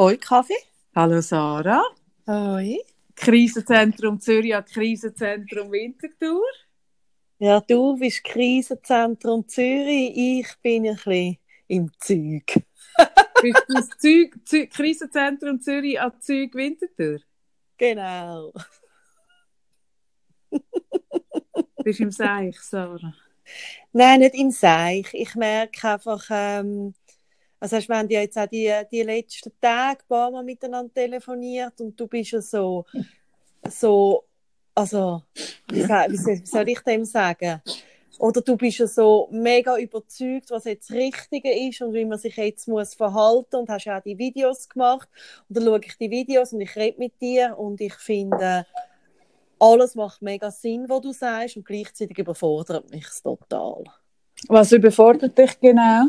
Hoi 0.00 0.16
Kaffee. 0.16 0.54
Hallo 0.96 1.20
Sarah. 1.20 1.84
Hoi. 2.26 2.78
Krisenzentrum 3.14 4.18
Zürich 4.18 4.54
Krisenzentrum 4.72 5.70
Winterthur. 5.70 6.40
Ja, 7.38 7.60
du 7.60 7.98
bist 7.98 8.24
Krisenzentrum 8.24 9.46
Zürich, 9.46 10.12
ich 10.16 10.56
bin 10.62 10.86
ein 10.86 10.94
bisschen 10.94 11.36
im 11.68 11.90
Zeug. 11.98 12.64
bist 13.42 13.62
du 13.68 13.74
das 13.74 13.88
Zeug, 13.98 14.38
Zeug, 14.46 14.70
Krisenzentrum 14.70 15.60
Zürich 15.60 16.00
an 16.00 16.12
Zeug 16.18 16.54
Winterthur? 16.54 17.18
Genau. 17.76 18.54
bist 21.84 22.00
im 22.00 22.10
Seich, 22.10 22.58
Sarah? 22.58 23.12
Nein, 23.92 24.20
nicht 24.20 24.34
im 24.34 24.50
Seich. 24.50 25.12
Ich 25.12 25.34
merke 25.34 25.88
einfach, 25.88 26.24
ähm, 26.30 26.94
also 27.60 27.76
wir 27.76 27.96
haben 27.96 28.08
ja 28.08 28.20
jetzt 28.22 28.38
auch 28.38 28.46
die, 28.46 28.72
die 28.90 29.02
letzten 29.02 29.52
Tage 29.60 30.00
ein 30.00 30.08
paar 30.08 30.30
Mal 30.30 30.42
miteinander 30.42 30.92
telefoniert 30.92 31.80
und 31.80 31.98
du 31.98 32.06
bist 32.06 32.32
ja 32.32 32.40
so, 32.40 32.86
so 33.68 34.24
also, 34.74 35.22
wie, 35.68 35.82
soll 36.44 36.68
ich 36.68 36.80
dem 36.80 37.04
sagen? 37.04 37.60
Oder 38.18 38.40
du 38.42 38.56
bist 38.56 38.78
ja 38.78 38.86
so 38.86 39.28
mega 39.30 39.78
überzeugt, 39.78 40.50
was 40.50 40.64
jetzt 40.64 40.90
das 40.90 40.96
Richtige 40.96 41.50
ist 41.50 41.80
und 41.80 41.94
wie 41.94 42.04
man 42.04 42.18
sich 42.18 42.36
jetzt 42.36 42.68
muss 42.68 42.94
verhalten 42.94 43.56
und 43.56 43.68
hast 43.68 43.84
ja 43.84 43.98
auch 43.98 44.02
die 44.02 44.18
Videos 44.18 44.68
gemacht. 44.68 45.08
Und 45.48 45.56
dann 45.56 45.64
schaue 45.64 45.80
ich 45.84 45.96
die 45.96 46.10
Videos 46.10 46.52
und 46.52 46.60
ich 46.60 46.76
rede 46.76 46.98
mit 46.98 47.20
dir 47.20 47.58
und 47.58 47.80
ich 47.80 47.94
finde, 47.94 48.66
alles 49.58 49.94
macht 49.94 50.22
mega 50.22 50.50
Sinn, 50.50 50.86
was 50.88 51.00
du 51.00 51.12
sagst 51.12 51.56
und 51.56 51.66
gleichzeitig 51.66 52.18
überfordert 52.18 52.90
mich 52.90 53.06
total. 53.22 53.84
Was 54.48 54.72
überfordert 54.72 55.36
dich 55.36 55.58
genau? 55.60 56.08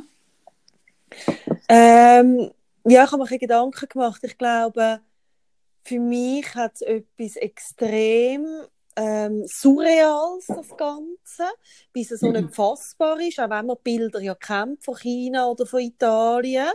Ähm, 1.67 2.51
ja, 2.85 3.03
ich 3.03 3.11
habe 3.11 3.23
mir 3.23 3.39
Gedanken 3.39 3.87
gemacht. 3.87 4.21
Ich 4.23 4.37
glaube, 4.37 5.01
für 5.83 5.99
mich 5.99 6.53
hat 6.55 6.75
es 6.75 6.81
etwas 6.81 7.35
extrem 7.35 8.45
ähm, 8.95 9.43
Surreales, 9.45 10.47
das 10.47 10.75
Ganze, 10.77 11.45
bis 11.93 12.11
es 12.11 12.19
so 12.19 12.31
nicht 12.31 12.53
fassbar 12.53 13.19
ist, 13.19 13.39
auch 13.39 13.49
wenn 13.49 13.65
man 13.65 13.77
Bilder 13.83 14.19
ja 14.19 14.35
kennt 14.35 14.83
von 14.83 14.97
China 14.97 15.47
oder 15.47 15.65
von 15.65 15.79
Italien. 15.79 16.71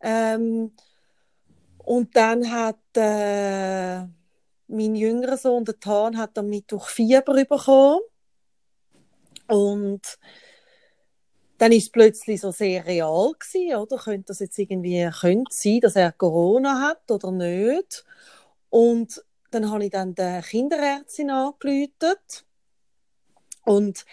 Ähm, 0.00 0.72
und 1.78 2.16
dann 2.16 2.50
hat 2.50 2.78
äh, 2.96 4.02
mein 4.68 4.94
jüngerer 4.94 5.36
Sohn, 5.36 5.64
der 5.64 5.78
Tan, 5.80 6.16
hat 6.16 6.36
damit 6.36 6.70
durch 6.70 6.88
Fieber 6.88 7.34
bekommen. 7.34 8.00
Und 9.48 10.18
dann 11.62 11.70
ist 11.70 11.84
es 11.84 11.90
plötzlich 11.90 12.40
so 12.40 12.50
sehr 12.50 12.84
real 12.84 13.34
gewesen, 13.38 13.76
oder? 13.76 13.96
Könnte 13.96 14.24
das 14.26 14.40
jetzt 14.40 14.58
irgendwie, 14.58 15.08
könnte 15.20 15.54
sein, 15.54 15.78
dass 15.78 15.94
er 15.94 16.10
Corona 16.10 16.88
hat 16.88 17.08
oder 17.08 17.30
nicht? 17.30 18.04
Und 18.68 19.22
dann 19.52 19.70
habe 19.70 19.84
ich 19.84 19.92
dann 19.92 20.12
der 20.16 20.42
Kinderärztin 20.42 21.30
angerufen 21.30 22.16
und 23.64 24.04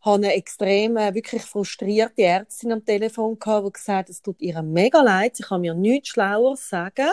habe 0.00 0.14
eine 0.14 0.32
extrem, 0.32 0.96
äh, 0.96 1.12
wirklich 1.12 1.42
frustrierte 1.42 2.22
Ärztin 2.22 2.72
am 2.72 2.82
Telefon 2.82 3.38
gehabt, 3.38 3.66
die 3.66 3.72
gesagt 3.72 3.98
hat, 3.98 4.08
es 4.08 4.22
tut 4.22 4.40
ihr 4.40 4.62
mega 4.62 5.02
leid, 5.02 5.36
sie 5.36 5.42
kann 5.42 5.60
mir 5.60 5.74
nichts 5.74 6.08
schlauer 6.08 6.56
sagen, 6.56 7.10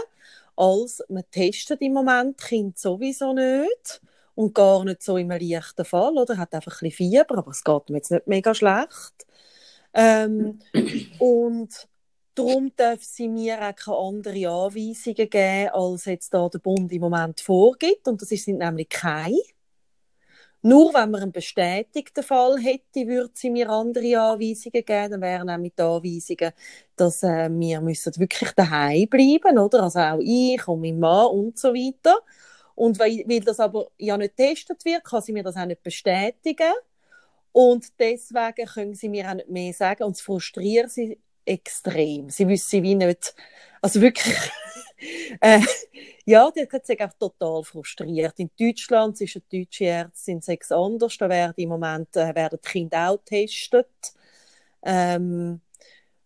als 0.56 1.04
man 1.10 1.30
testet 1.32 1.82
im 1.82 1.92
Moment 1.92 2.38
Kind 2.38 2.80
sowieso 2.80 3.34
nicht 3.34 4.00
und 4.36 4.56
gar 4.56 4.86
nicht 4.86 5.04
so 5.04 5.18
im 5.18 5.32
leichten 5.32 5.84
Fall, 5.84 6.18
oder? 6.18 6.38
Hat 6.38 6.54
einfach 6.54 6.82
ein 6.82 6.88
bisschen 6.88 7.12
Fieber, 7.12 7.40
aber 7.40 7.52
es 7.52 7.62
geht 7.62 7.90
mir 7.90 7.98
jetzt 7.98 8.12
nicht 8.12 8.26
mega 8.26 8.56
schlecht. 8.56 9.26
Ähm, 9.96 10.60
und 11.20 11.88
darum 12.36 12.72
darf 12.76 13.02
sie 13.02 13.30
mir 13.30 13.58
auch 13.62 13.76
keine 13.76 13.98
anderen 13.98 14.46
Anweisungen 14.46 15.30
geben, 15.30 15.70
als 15.70 16.06
jetzt 16.06 16.34
da 16.34 16.48
der 16.50 16.60
Bund 16.60 16.92
im 16.92 17.02
Moment 17.02 17.40
vorgibt. 17.42 18.08
Und 18.08 18.22
das 18.22 18.30
sind 18.30 18.60
nämlich 18.60 18.90
keine. 18.90 19.40
Nur 20.62 20.94
wenn 20.96 21.12
man 21.12 21.22
einen 21.22 21.32
bestätigten 21.32 22.24
Fall 22.24 22.58
hätte, 22.58 23.08
würde 23.08 23.30
sie 23.36 23.52
mir 23.52 23.70
andere 23.70 24.20
Anweisungen 24.20 24.84
geben. 24.84 25.12
Dann 25.12 25.22
wären 25.22 25.46
nämlich 25.46 25.74
die 25.76 25.84
Anweisungen, 25.84 26.54
dass 26.96 27.22
äh, 27.24 27.50
wir 27.52 27.82
müssen 27.82 28.18
wirklich 28.18 28.52
daheim 28.52 29.08
bleiben, 29.08 29.60
oder? 29.60 29.84
Also 29.84 30.00
auch 30.00 30.20
ich 30.20 30.68
und 30.68 30.82
mein 30.82 31.00
Mann 31.00 31.28
und 31.28 31.60
so 31.60 31.72
weiter. 31.72 32.18
Und 32.74 32.98
weil, 33.00 33.24
weil 33.28 33.42
das 33.42 33.60
aber 33.60 33.88
ja 34.00 34.18
nicht 34.18 34.36
getestet 34.36 34.84
wird, 34.86 35.04
kann 35.04 35.22
sie 35.22 35.34
mir 35.34 35.44
das 35.44 35.56
auch 35.56 35.66
nicht 35.66 35.84
bestätigen. 35.84 36.74
Und 37.56 37.98
deswegen 38.00 38.68
können 38.68 38.96
sie 38.96 39.08
mir 39.08 39.30
auch 39.30 39.36
nicht 39.36 39.48
mehr 39.48 39.72
sagen. 39.72 40.04
Und 40.04 40.18
es 40.18 40.22
frustriert 40.22 40.92
sie 40.92 41.18
extrem. 41.46 42.30
Sie 42.30 42.46
wissen 42.50 42.84
wie 42.84 42.96
nicht, 42.96 43.34
also 43.82 44.02
wirklich, 44.02 44.36
äh, 45.40 45.62
ja, 46.26 46.52
die 46.52 46.68
hat 46.70 46.86
sich 46.86 47.02
auch 47.02 47.14
total 47.14 47.64
frustriert. 47.64 48.34
In 48.40 48.52
Deutschland 48.60 49.22
ist 49.22 49.38
eine 49.38 49.64
deutsche 49.64 49.86
Ärztin 49.86 50.42
sechs 50.42 50.70
anders. 50.70 51.18
Da 51.18 51.30
werden 51.30 51.54
im 51.56 51.70
Moment 51.70 52.14
äh, 52.18 52.36
werden 52.36 52.60
die 52.62 52.70
Kinder 52.70 53.12
auch 53.12 53.24
getestet. 53.24 53.88
Ähm, 54.84 55.62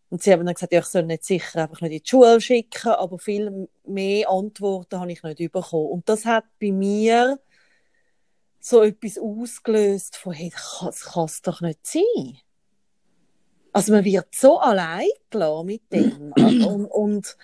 und 0.09 0.23
sie 0.23 0.33
haben 0.33 0.43
dann 0.47 0.55
gesagt, 0.55 0.73
ja, 0.73 0.79
ich 0.79 0.85
soll 0.87 1.03
nicht 1.03 1.25
sicher 1.25 1.61
einfach 1.61 1.81
nicht 1.81 1.91
in 1.91 1.99
die 1.99 2.09
Schule 2.09 2.41
schicken, 2.41 2.89
aber 2.89 3.19
viel 3.19 3.69
mehr 3.85 4.27
Antworten 4.31 4.99
habe 4.99 5.11
ich 5.11 5.21
nicht 5.21 5.51
bekommen. 5.51 5.91
Und 5.91 6.09
das 6.09 6.25
hat 6.25 6.45
bei 6.59 6.71
mir 6.71 7.39
so 8.59 8.83
etwas 8.83 9.17
ausgelöst 9.17 10.17
von, 10.17 10.33
hey, 10.33 10.51
das 10.51 11.05
kann 11.05 11.25
es 11.25 11.41
doch 11.41 11.61
nicht 11.61 11.85
sein. 11.85 12.37
Also 13.71 13.93
man 13.93 14.03
wird 14.03 14.33
so 14.33 14.59
allein 14.59 15.07
gelassen 15.29 15.65
mit 15.65 15.93
dem. 15.93 16.33
und, 16.65 16.85
und, 16.85 17.37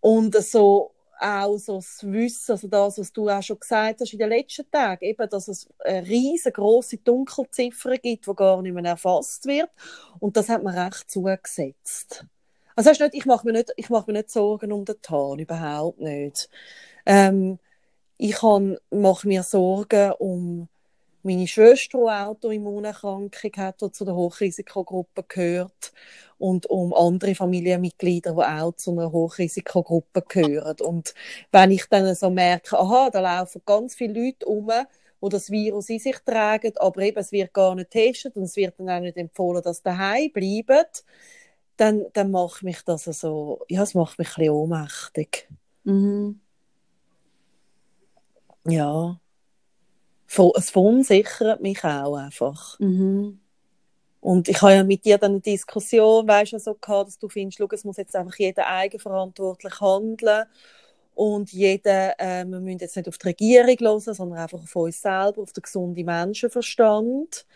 und 0.00 0.34
so 0.36 0.92
auch 1.20 1.58
so 1.58 1.76
das 1.76 2.04
Wissen, 2.04 2.52
also 2.52 2.68
das, 2.68 2.98
was 2.98 3.12
du 3.12 3.28
auch 3.28 3.42
schon 3.42 3.58
gesagt 3.58 4.00
hast 4.00 4.12
in 4.12 4.18
den 4.18 4.28
letzten 4.28 4.70
Tagen, 4.70 5.04
eben, 5.04 5.28
dass 5.28 5.48
es 5.48 5.68
eine 5.84 6.06
riesengroße 6.06 6.98
Dunkelziffer 6.98 7.96
gibt, 7.96 8.26
die 8.26 8.34
gar 8.34 8.62
nicht 8.62 8.74
mehr 8.74 8.84
erfasst 8.84 9.46
wird. 9.46 9.70
Und 10.20 10.36
das 10.36 10.48
hat 10.48 10.62
man 10.62 10.78
recht 10.78 11.10
zugesetzt. 11.10 12.24
Also 12.76 12.90
nicht, 12.90 13.14
ich 13.14 13.26
mache 13.26 13.46
mir 13.46 13.52
nicht, 13.52 13.72
ich 13.76 13.90
mache 13.90 14.06
mir 14.06 14.18
nicht 14.18 14.30
Sorgen 14.30 14.70
um 14.70 14.84
den 14.84 15.02
Tarn, 15.02 15.40
überhaupt 15.40 16.00
nicht. 16.00 16.48
Ähm, 17.04 17.58
ich 18.18 18.42
mache 18.42 19.28
mir 19.28 19.42
Sorgen 19.42 20.12
um 20.18 20.68
meine 21.22 21.46
Schwester, 21.46 21.98
die 21.98 22.04
Autoimmunerkrankung 22.04 23.52
hat, 23.56 23.82
die 23.82 23.92
zu 23.92 24.04
der 24.04 24.14
Hochrisikogruppe 24.14 25.24
gehört, 25.26 25.92
und 26.38 26.66
um 26.66 26.94
andere 26.94 27.34
Familienmitglieder, 27.34 28.32
die 28.32 28.40
auch 28.40 28.72
zu 28.76 28.92
einer 28.92 29.10
Hochrisikogruppe 29.10 30.22
gehören. 30.22 30.76
Und 30.80 31.14
wenn 31.50 31.72
ich 31.72 31.86
dann 31.86 32.14
so 32.14 32.30
merke, 32.30 32.78
aha, 32.78 33.10
da 33.10 33.20
laufen 33.20 33.62
ganz 33.66 33.94
viele 33.94 34.24
Leute 34.24 34.46
um, 34.46 34.70
die 35.20 35.28
das 35.28 35.50
Virus 35.50 35.88
in 35.88 35.98
sich 35.98 36.16
tragen, 36.24 36.72
aber 36.76 37.02
eben, 37.02 37.18
es 37.18 37.32
wird 37.32 37.52
gar 37.52 37.74
nicht 37.74 37.90
getestet 37.90 38.36
und 38.36 38.44
es 38.44 38.56
wird 38.56 38.78
dann 38.78 38.88
auch 38.88 39.00
nicht 39.00 39.16
empfohlen, 39.16 39.62
dass 39.62 39.82
daheim 39.82 40.30
bleiben, 40.32 40.86
dann, 41.76 42.06
dann 42.12 42.30
macht 42.30 42.62
mich 42.62 42.82
das 42.82 43.04
so, 43.04 43.10
also, 43.10 43.64
ja, 43.68 43.82
es 43.82 43.94
macht 43.94 44.18
mich 44.18 44.28
ein 44.28 44.34
bisschen 44.34 44.50
ohnmächtig. 44.50 45.48
Mhm. 45.84 46.40
Ja. 48.66 49.18
Es 50.56 50.70
verunsichert 50.70 51.62
mich 51.62 51.82
auch 51.84 52.16
einfach. 52.16 52.78
Mhm. 52.78 53.40
Und 54.20 54.48
ich 54.48 54.60
habe 54.60 54.74
ja 54.74 54.84
mit 54.84 55.04
dir 55.04 55.16
dann 55.16 55.32
eine 55.32 55.40
Diskussion, 55.40 56.26
weißt 56.26 56.52
du, 56.52 56.58
so 56.58 56.74
gehabt, 56.74 57.08
dass 57.08 57.18
du 57.18 57.28
findest, 57.28 57.58
schau, 57.58 57.68
es 57.70 57.84
muss 57.84 57.96
jetzt 57.96 58.16
einfach 58.16 58.36
jeder 58.36 58.66
eigenverantwortlich 58.66 59.80
handeln 59.80 60.44
und 61.14 61.52
jeder, 61.52 62.18
äh, 62.20 62.44
wir 62.44 62.60
müssen 62.60 62.78
jetzt 62.78 62.96
nicht 62.96 63.08
auf 63.08 63.18
die 63.18 63.28
Regierung 63.28 63.76
hören, 63.80 64.00
sondern 64.00 64.38
einfach 64.38 64.62
auf 64.62 64.76
uns 64.76 65.00
selber, 65.00 65.42
auf 65.42 65.52
den 65.52 65.62
gesunden 65.62 66.04
Menschenverstand. 66.04 67.46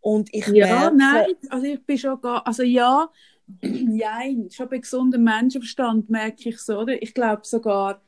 Und 0.00 0.32
ich 0.34 0.46
ja, 0.48 0.90
merke, 0.90 0.96
nein, 0.96 1.34
also 1.48 1.66
ich 1.66 1.84
bin 1.84 1.98
schon 1.98 2.20
gar, 2.20 2.46
also 2.46 2.62
ja, 2.62 3.08
nein, 3.62 4.48
schon 4.52 4.68
bei 4.68 4.78
gesundem 4.78 5.24
Menschenverstand 5.24 6.10
merke 6.10 6.48
ich 6.48 6.58
so, 6.58 6.78
oder? 6.78 7.00
Ich 7.00 7.14
glaube 7.14 7.42
sogar, 7.44 8.00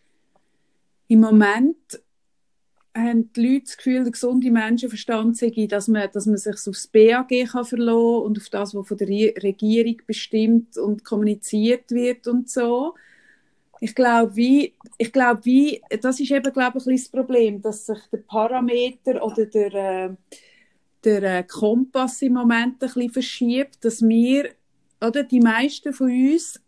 im 1.09 1.21
Moment 1.21 2.01
haben 2.95 3.33
die 3.33 3.47
Leute 3.55 3.65
das 3.65 3.77
Gefühl, 3.77 4.05
der 4.05 4.13
gesunde 4.13 4.51
Menschenverstand 4.51 5.37
sei, 5.37 5.67
dass 5.69 5.89
man, 5.89 6.09
dass 6.13 6.27
man 6.27 6.37
sich 6.37 6.55
aufs 6.67 6.87
BAG 6.87 7.29
kann 7.29 7.65
verlassen 7.65 8.23
und 8.23 8.39
auf 8.39 8.49
das, 8.49 8.75
was 8.75 8.87
von 8.87 8.97
der 8.97 9.09
Regierung 9.09 9.97
bestimmt 10.07 10.79
und 10.79 11.05
kommuniziert 11.05 11.91
wird 11.91 12.29
und 12.29 12.49
so. 12.49 12.95
Ich 13.81 13.95
glaube, 13.95 14.37
wie, 14.37 14.75
ich 14.97 15.13
glaube, 15.13 15.45
wie, 15.45 15.83
das 16.01 16.21
ist 16.21 16.31
eben, 16.31 16.53
glaube 16.53 16.79
ich, 16.79 16.85
das 16.85 17.09
Problem, 17.09 17.61
dass 17.61 17.87
sich 17.87 17.99
der 18.13 18.19
Parameter 18.19 19.23
oder 19.23 19.47
der, 19.47 19.75
äh, 19.75 20.11
der 21.03 21.23
äh, 21.23 21.43
Kompass 21.43 22.23
im 22.23 22.35
Moment 22.35 22.75
ein 22.75 22.79
bisschen 22.79 23.11
verschiebt, 23.11 23.85
dass 23.85 24.01
wir, 24.03 24.51
oder 25.01 25.25
die 25.25 25.41
meisten 25.41 25.93
von 25.93 26.07
uns, 26.07 26.61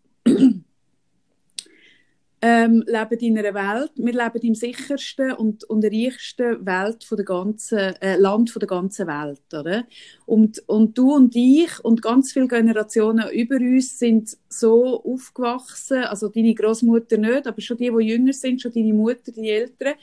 ähm, 2.48 2.84
leben 2.86 3.18
in 3.18 3.38
einer 3.38 3.54
Welt, 3.54 3.90
wir 3.96 4.12
leben 4.12 4.46
im 4.46 4.54
sichersten 4.54 5.32
und, 5.32 5.64
und 5.64 5.84
reichsten 5.84 6.64
Welt 6.64 7.02
von 7.02 7.16
der 7.16 7.24
ganzen, 7.24 7.78
äh, 7.78 8.16
Land 8.18 8.50
von 8.50 8.60
der 8.60 8.68
ganzen 8.68 9.08
Welt, 9.08 9.42
oder? 9.52 9.84
Und, 10.26 10.62
und 10.68 10.96
du 10.96 11.12
und 11.12 11.34
ich 11.34 11.84
und 11.84 12.02
ganz 12.02 12.32
viele 12.32 12.46
Generationen 12.46 13.28
über 13.30 13.56
uns 13.56 13.98
sind 13.98 14.36
so 14.48 15.02
aufgewachsen, 15.02 16.04
also 16.04 16.28
deine 16.28 16.54
Großmutter 16.54 17.16
nicht, 17.16 17.48
aber 17.48 17.60
schon 17.60 17.78
die, 17.78 17.90
die 17.90 18.04
jünger 18.04 18.32
sind, 18.32 18.62
schon 18.62 18.72
deine 18.72 18.94
Mutter, 18.94 19.32
die 19.32 19.50
Eltern, 19.50 19.94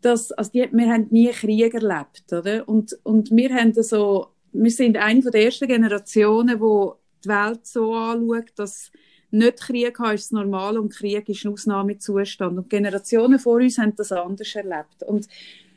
dass, 0.00 0.32
also 0.32 0.52
die, 0.52 0.66
wir 0.72 0.88
haben 0.90 1.08
nie 1.10 1.32
Krieg 1.32 1.74
erlebt, 1.74 2.32
oder? 2.32 2.66
Und, 2.66 2.98
und 3.02 3.30
wir 3.30 3.54
haben 3.54 3.74
so, 3.74 4.28
wir 4.52 4.70
sind 4.70 4.96
eine 4.96 5.20
der 5.20 5.44
ersten 5.44 5.68
Generationen, 5.68 6.58
wo 6.60 6.94
die 7.22 7.28
Welt 7.28 7.66
so 7.66 7.94
anschaut, 7.94 8.52
dass 8.56 8.90
nicht 9.34 9.60
Krieg 9.60 9.98
haben, 9.98 10.14
ist 10.14 10.24
das 10.24 10.30
Normale 10.32 10.80
und 10.80 10.92
Krieg 10.92 11.28
ist 11.28 11.44
ein 11.44 11.52
Ausnahmezustand. 11.52 12.58
Und 12.58 12.70
Generationen 12.70 13.38
vor 13.38 13.56
uns 13.56 13.78
haben 13.78 13.94
das 13.96 14.12
anders 14.12 14.54
erlebt. 14.54 15.02
Und 15.06 15.28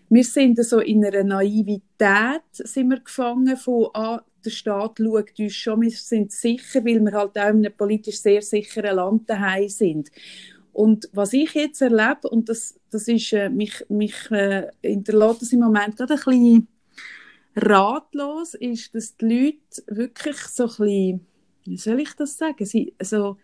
wir 0.10 0.24
sind 0.24 0.64
so 0.64 0.80
in 0.80 1.04
einer 1.04 1.24
Naivität 1.24 2.42
sind 2.52 2.90
wir 2.90 3.00
gefangen 3.00 3.58
von, 3.58 3.90
ah, 3.94 4.22
der 4.46 4.52
Staat 4.52 5.00
schaut 5.00 5.40
uns 5.40 5.54
schon, 5.54 5.82
wir 5.82 5.92
sind 5.92 6.32
sicher, 6.32 6.86
weil 6.86 7.02
wir 7.02 7.12
halt 7.12 7.38
auch 7.38 7.50
in 7.50 7.66
einem 7.66 7.74
politisch 7.76 8.20
sehr 8.20 8.42
sicheren 8.42 8.96
Land 8.96 9.30
daheim 9.30 9.68
sind. 9.68 10.10
Und 10.72 11.10
was 11.12 11.34
ich 11.34 11.54
jetzt 11.54 11.82
erlebe, 11.82 12.30
und 12.30 12.48
das, 12.50 12.80
das 12.92 13.08
ist, 13.08 13.34
äh, 13.34 13.50
mich, 13.50 13.84
mich 13.90 14.30
äh, 14.32 14.68
hinterlässt 14.82 15.42
das 15.42 15.52
im 15.52 15.60
Moment 15.60 15.98
gerade 15.98 16.14
ein 16.14 16.20
bisschen 16.20 16.68
ratlos, 17.56 18.54
ist, 18.54 18.94
dass 18.94 19.18
die 19.18 19.26
Leute 19.26 19.98
wirklich 19.98 20.38
so 20.38 20.64
ein 20.64 20.68
bisschen, 20.70 21.26
wie 21.66 21.78
soll 21.78 22.00
ich 22.00 22.14
das 22.14 22.38
sagen, 22.38 22.66
sie, 22.66 22.94
so, 23.02 23.38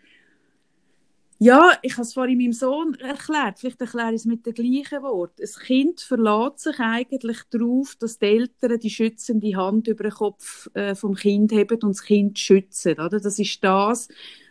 ja, 1.44 1.72
ich 1.82 1.94
habe 1.94 2.04
es 2.04 2.14
vorhin 2.14 2.38
meinem 2.38 2.54
Sohn 2.54 2.94
erklärt, 2.96 3.60
vielleicht 3.60 3.82
erkläre 3.82 4.12
ich 4.12 4.22
es 4.22 4.26
mit 4.26 4.46
dem 4.46 4.54
gleichen 4.54 5.04
Wort. 5.04 5.42
Ein 5.42 5.66
Kind 5.66 6.00
verlässt 6.00 6.60
sich 6.60 6.80
eigentlich 6.80 7.40
darauf, 7.50 7.96
dass 8.00 8.18
die 8.18 8.28
Eltern 8.28 8.80
die 8.80 8.90
schützende 8.90 9.54
Hand 9.58 9.90
über 9.90 10.04
den 10.04 10.14
Kopf 10.14 10.70
äh, 10.74 10.96
vom 10.96 11.16
Kind 11.16 11.52
haben 11.52 11.82
und 11.82 11.96
das 11.98 12.04
Kind 12.04 12.40
schützen. 12.40 12.94
Oder? 12.94 13.20
Das 13.20 13.40
ist 13.40 13.62
das, 13.62 14.08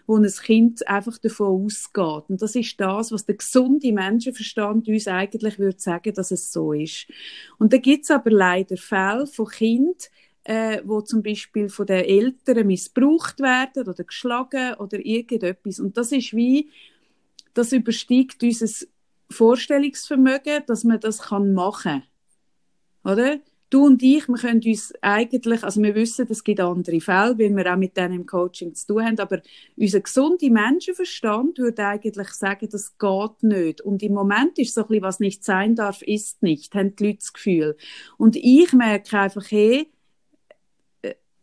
wo 0.07 0.17
ein 0.17 0.27
Kind 0.27 0.87
einfach 0.87 1.17
davon 1.17 1.65
ausgeht. 1.65 2.25
Und 2.29 2.43
das 2.43 2.55
ist 2.57 2.79
das, 2.79 3.11
was 3.11 3.25
der 3.25 3.37
gesunde 3.37 3.91
Menschenverstand 3.91 4.87
uns 4.87 5.09
eigentlich 5.09 5.59
würde 5.59 5.81
sagen, 5.81 6.13
dass 6.13 6.31
es 6.31 6.53
so 6.53 6.75
ist. 6.75 7.07
Und 7.59 7.73
da 7.73 7.79
gibt 7.79 8.05
es 8.05 8.11
aber 8.11 8.31
leider 8.31 8.77
Fälle 8.77 9.27
von 9.27 9.47
Kindern, 9.47 9.95
äh, 10.45 10.81
wo 10.85 11.01
zum 11.01 11.23
Beispiel 11.23 11.69
von 11.69 11.87
den 11.87 12.05
Eltern 12.05 12.67
missbraucht 12.67 13.41
werden 13.41 13.89
oder 13.89 14.05
geschlagen 14.05 14.75
oder 14.75 15.05
irgendetwas. 15.05 15.79
Und 15.79 15.97
das 15.97 16.13
ist 16.13 16.35
wie, 16.35 16.71
das 17.55 17.73
übersteigt 17.73 18.43
unser 18.43 18.87
Vorstellungsvermögen, 19.31 20.65
dass 20.67 20.85
man 20.85 21.01
das 21.01 21.19
kann 21.23 21.55
machen 21.55 22.03
kann. 23.03 23.13
Oder? 23.13 23.41
Du 23.71 23.87
und 23.87 24.03
ich, 24.03 24.29
wir 24.29 24.37
können 24.37 24.61
uns 24.63 24.93
eigentlich, 25.01 25.65
also 25.65 25.83
wir 25.83 25.95
wissen, 25.95 26.27
es 26.29 26.45
gibt 26.45 26.61
andere 26.61 27.01
Fälle, 27.01 27.39
weil 27.39 27.57
wir 27.57 27.73
auch 27.73 27.79
mit 27.79 27.97
denen 27.97 28.17
im 28.17 28.27
Coaching 28.27 28.75
zu 28.75 28.89
tun 28.89 29.03
haben, 29.03 29.19
aber 29.19 29.41
unser 29.77 30.01
gesunder 30.01 30.51
Menschenverstand 30.51 31.57
würde 31.57 31.87
eigentlich 31.87 32.29
sagen, 32.33 32.69
das 32.71 32.99
geht 32.99 33.43
nicht. 33.43 33.81
Und 33.81 34.03
im 34.03 34.13
Moment 34.13 34.59
ist 34.59 34.75
so 34.75 34.83
ein 34.83 34.89
bisschen, 34.89 35.03
was 35.03 35.21
nicht 35.21 35.43
sein 35.43 35.75
darf, 35.75 36.03
ist 36.03 36.43
nicht, 36.43 36.75
haben 36.75 36.95
die 36.97 37.07
Leute 37.07 37.19
das 37.21 37.33
Gefühl. 37.33 37.77
Und 38.19 38.37
ich 38.37 38.75
merke 38.75 39.19
einfach, 39.19 39.51
hey, 39.51 39.91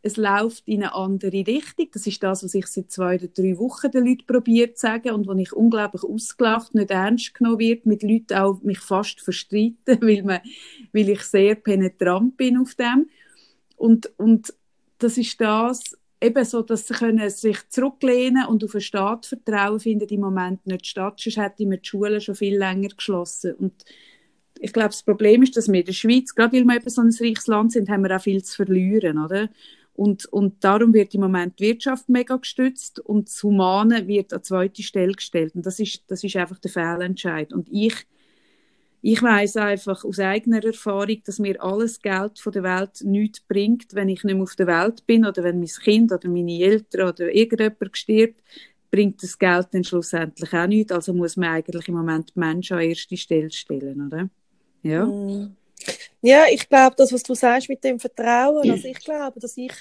es 0.02 0.18
läuft 0.18 0.68
in 0.68 0.84
eine 0.84 0.96
andere 0.96 1.46
Richtung. 1.46 1.88
Das 1.92 2.08
ist 2.08 2.24
das, 2.24 2.44
was 2.44 2.54
ich 2.54 2.68
seit 2.68 2.92
zwei 2.92 3.16
oder 3.16 3.28
drei 3.28 3.58
Wochen 3.58 3.92
den 3.92 4.06
Leuten 4.06 4.26
probiert 4.26 4.78
zu 4.78 4.88
sagen 4.88 5.12
und 5.12 5.28
wo 5.28 5.34
ich 5.34 5.52
unglaublich 5.52 6.04
ausgelacht, 6.04 6.74
nicht 6.74 6.92
ernst 6.92 7.34
genommen 7.34 7.60
wird, 7.60 7.86
mit 7.86 8.04
Leuten 8.04 8.38
auch 8.38 8.62
mich 8.62 8.80
fast 8.80 9.20
verstreiten, 9.20 9.76
weil, 10.02 10.24
man, 10.24 10.40
weil 10.94 11.10
ich 11.10 11.22
sehr 11.24 11.56
penetrant 11.56 12.38
bin 12.38 12.58
auf 12.58 12.76
dem. 12.76 13.10
Und, 13.76 14.12
und 14.18 14.54
das 15.00 15.18
ist 15.18 15.40
das, 15.42 15.98
eben 16.22 16.46
so, 16.46 16.62
dass 16.62 16.88
sie 16.88 16.94
können 16.94 17.30
sich 17.30 17.58
zurücklehnen 17.70 18.46
und 18.48 18.64
auf 18.64 18.72
den 18.72 18.82
Staat 18.82 19.26
vertrauen, 19.26 19.80
findet 19.80 20.12
im 20.12 20.22
Moment 20.22 20.66
nicht 20.66 20.88
statt. 20.88 21.20
Sonst 21.20 21.38
hätte 21.38 21.66
man 21.66 21.80
die 21.82 21.88
Schulen 21.88 22.22
schon 22.22 22.36
viel 22.36 22.58
länger 22.58 22.90
geschlossen. 22.90 23.54
Und 23.56 23.74
ich 24.60 24.74
glaube, 24.74 24.90
das 24.90 25.04
Problem 25.04 25.44
ist, 25.44 25.56
dass 25.56 25.70
wir 25.70 25.80
in 25.80 25.86
der 25.86 25.94
Schweiz, 25.94 26.36
gerade 26.36 26.58
weil 26.58 26.66
wir 26.66 26.76
eben 26.76 26.90
so 26.90 27.02
ein 27.02 27.16
reiches 27.18 27.48
Land 27.48 27.72
sind, 27.72 27.90
haben 27.90 28.04
wir 28.04 28.16
auch 28.16 28.22
viel 28.22 28.44
zu 28.44 28.56
verlieren, 28.56 29.18
oder? 29.18 29.50
Und, 30.00 30.28
und 30.28 30.64
darum 30.64 30.94
wird 30.94 31.14
im 31.14 31.20
Moment 31.20 31.60
die 31.60 31.66
Wirtschaft 31.66 32.08
mega 32.08 32.38
gestützt 32.38 33.02
und 33.02 33.28
das 33.28 33.44
Humane 33.44 34.08
wird 34.08 34.32
an 34.32 34.42
zweite 34.42 34.82
Stelle 34.82 35.12
gestellt. 35.12 35.54
Und 35.56 35.66
das 35.66 35.78
ist, 35.78 36.04
das 36.08 36.24
ist 36.24 36.38
einfach 36.38 36.58
der 36.58 36.72
Fehlentscheid. 36.72 37.52
Und 37.52 37.68
ich, 37.70 38.08
ich 39.02 39.22
weiß 39.22 39.58
einfach 39.58 40.06
aus 40.06 40.20
eigener 40.20 40.64
Erfahrung, 40.64 41.22
dass 41.26 41.40
mir 41.40 41.62
alles 41.62 42.02
Geld 42.02 42.40
von 42.40 42.54
der 42.54 42.64
Welt 42.64 43.02
nichts 43.04 43.42
bringt, 43.42 43.94
wenn 43.94 44.08
ich 44.08 44.24
nicht 44.24 44.36
mehr 44.36 44.44
auf 44.44 44.56
der 44.56 44.68
Welt 44.68 45.06
bin 45.06 45.26
oder 45.26 45.44
wenn 45.44 45.60
mein 45.60 45.68
Kind 45.68 46.14
oder 46.14 46.30
meine 46.30 46.62
Eltern 46.62 47.10
oder 47.10 47.36
irgendjemand 47.36 47.98
stirbt, 47.98 48.42
bringt 48.90 49.22
das 49.22 49.38
Geld 49.38 49.68
dann 49.72 49.84
schlussendlich 49.84 50.54
auch 50.54 50.68
nichts. 50.68 50.94
Also 50.94 51.14
muss 51.14 51.36
man 51.36 51.50
eigentlich 51.50 51.90
im 51.90 51.96
Moment 51.96 52.34
Menschen 52.38 52.78
an 52.78 52.84
erste 52.84 53.18
Stelle 53.18 53.52
stellen, 53.52 54.08
oder? 54.08 54.30
Ja. 54.82 55.06
Mm. 55.06 55.58
Ja, 56.22 56.46
ich 56.52 56.68
glaube, 56.70 56.96
das, 56.98 57.12
was 57.14 57.24
du 57.24 57.34
sagst 57.36 57.70
mit 57.70 57.84
dem 57.84 58.00
Vertrauen, 58.00 58.70
also 58.70 58.88
ich 58.88 59.00
glaube, 59.04 59.40
dass 59.40 59.58
ich, 59.58 59.72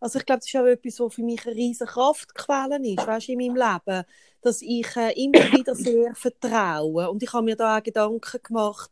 also 0.00 0.18
ich 0.18 0.26
glaube, 0.26 0.40
das 0.40 0.48
ist 0.48 0.56
auch 0.56 0.66
etwas, 0.66 1.00
was 1.00 1.14
für 1.14 1.22
mich 1.22 1.46
eine 1.46 1.54
riesige 1.56 1.86
Kraftquelle 1.90 2.78
ist, 2.94 3.06
weißt, 3.06 3.28
in 3.30 3.38
meinem 3.38 3.56
Leben, 3.56 4.04
dass 4.42 4.62
ich 4.62 4.86
äh, 4.96 5.12
immer 5.24 5.50
wieder 5.52 5.74
sehr 5.74 6.14
vertraue. 6.14 7.10
Und 7.10 7.22
ich 7.22 7.32
habe 7.32 7.44
mir 7.44 7.56
da 7.56 7.78
auch 7.78 7.82
Gedanken 7.82 8.40
gemacht, 8.42 8.90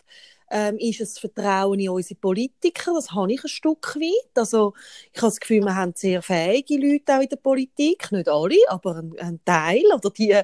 ähm, 0.53 0.77
ist 0.79 1.01
es 1.01 1.19
Vertrauen 1.19 1.81
in 1.81 1.89
unsere 1.89 2.21
Politiker. 2.21 2.93
Das 2.95 3.11
habe 3.13 3.33
ich 3.33 3.43
ein 3.43 3.49
Stück 3.49 3.97
weit. 3.97 4.37
Also 4.37 4.75
ich 5.11 5.23
habe 5.23 5.29
das 5.29 5.41
Gefühl, 5.41 5.63
wir 5.63 5.75
haben 5.75 5.95
sehr 5.97 6.21
fähige 6.21 6.77
Leute 6.77 7.17
auch 7.17 7.23
in 7.23 7.29
der 7.29 7.37
Politik. 7.37 8.13
Nicht 8.13 8.29
alle, 8.29 8.59
aber 8.69 8.97
ein, 8.97 9.19
ein 9.19 9.41
Teil. 9.47 9.85
Oder 9.95 10.11
die, 10.11 10.39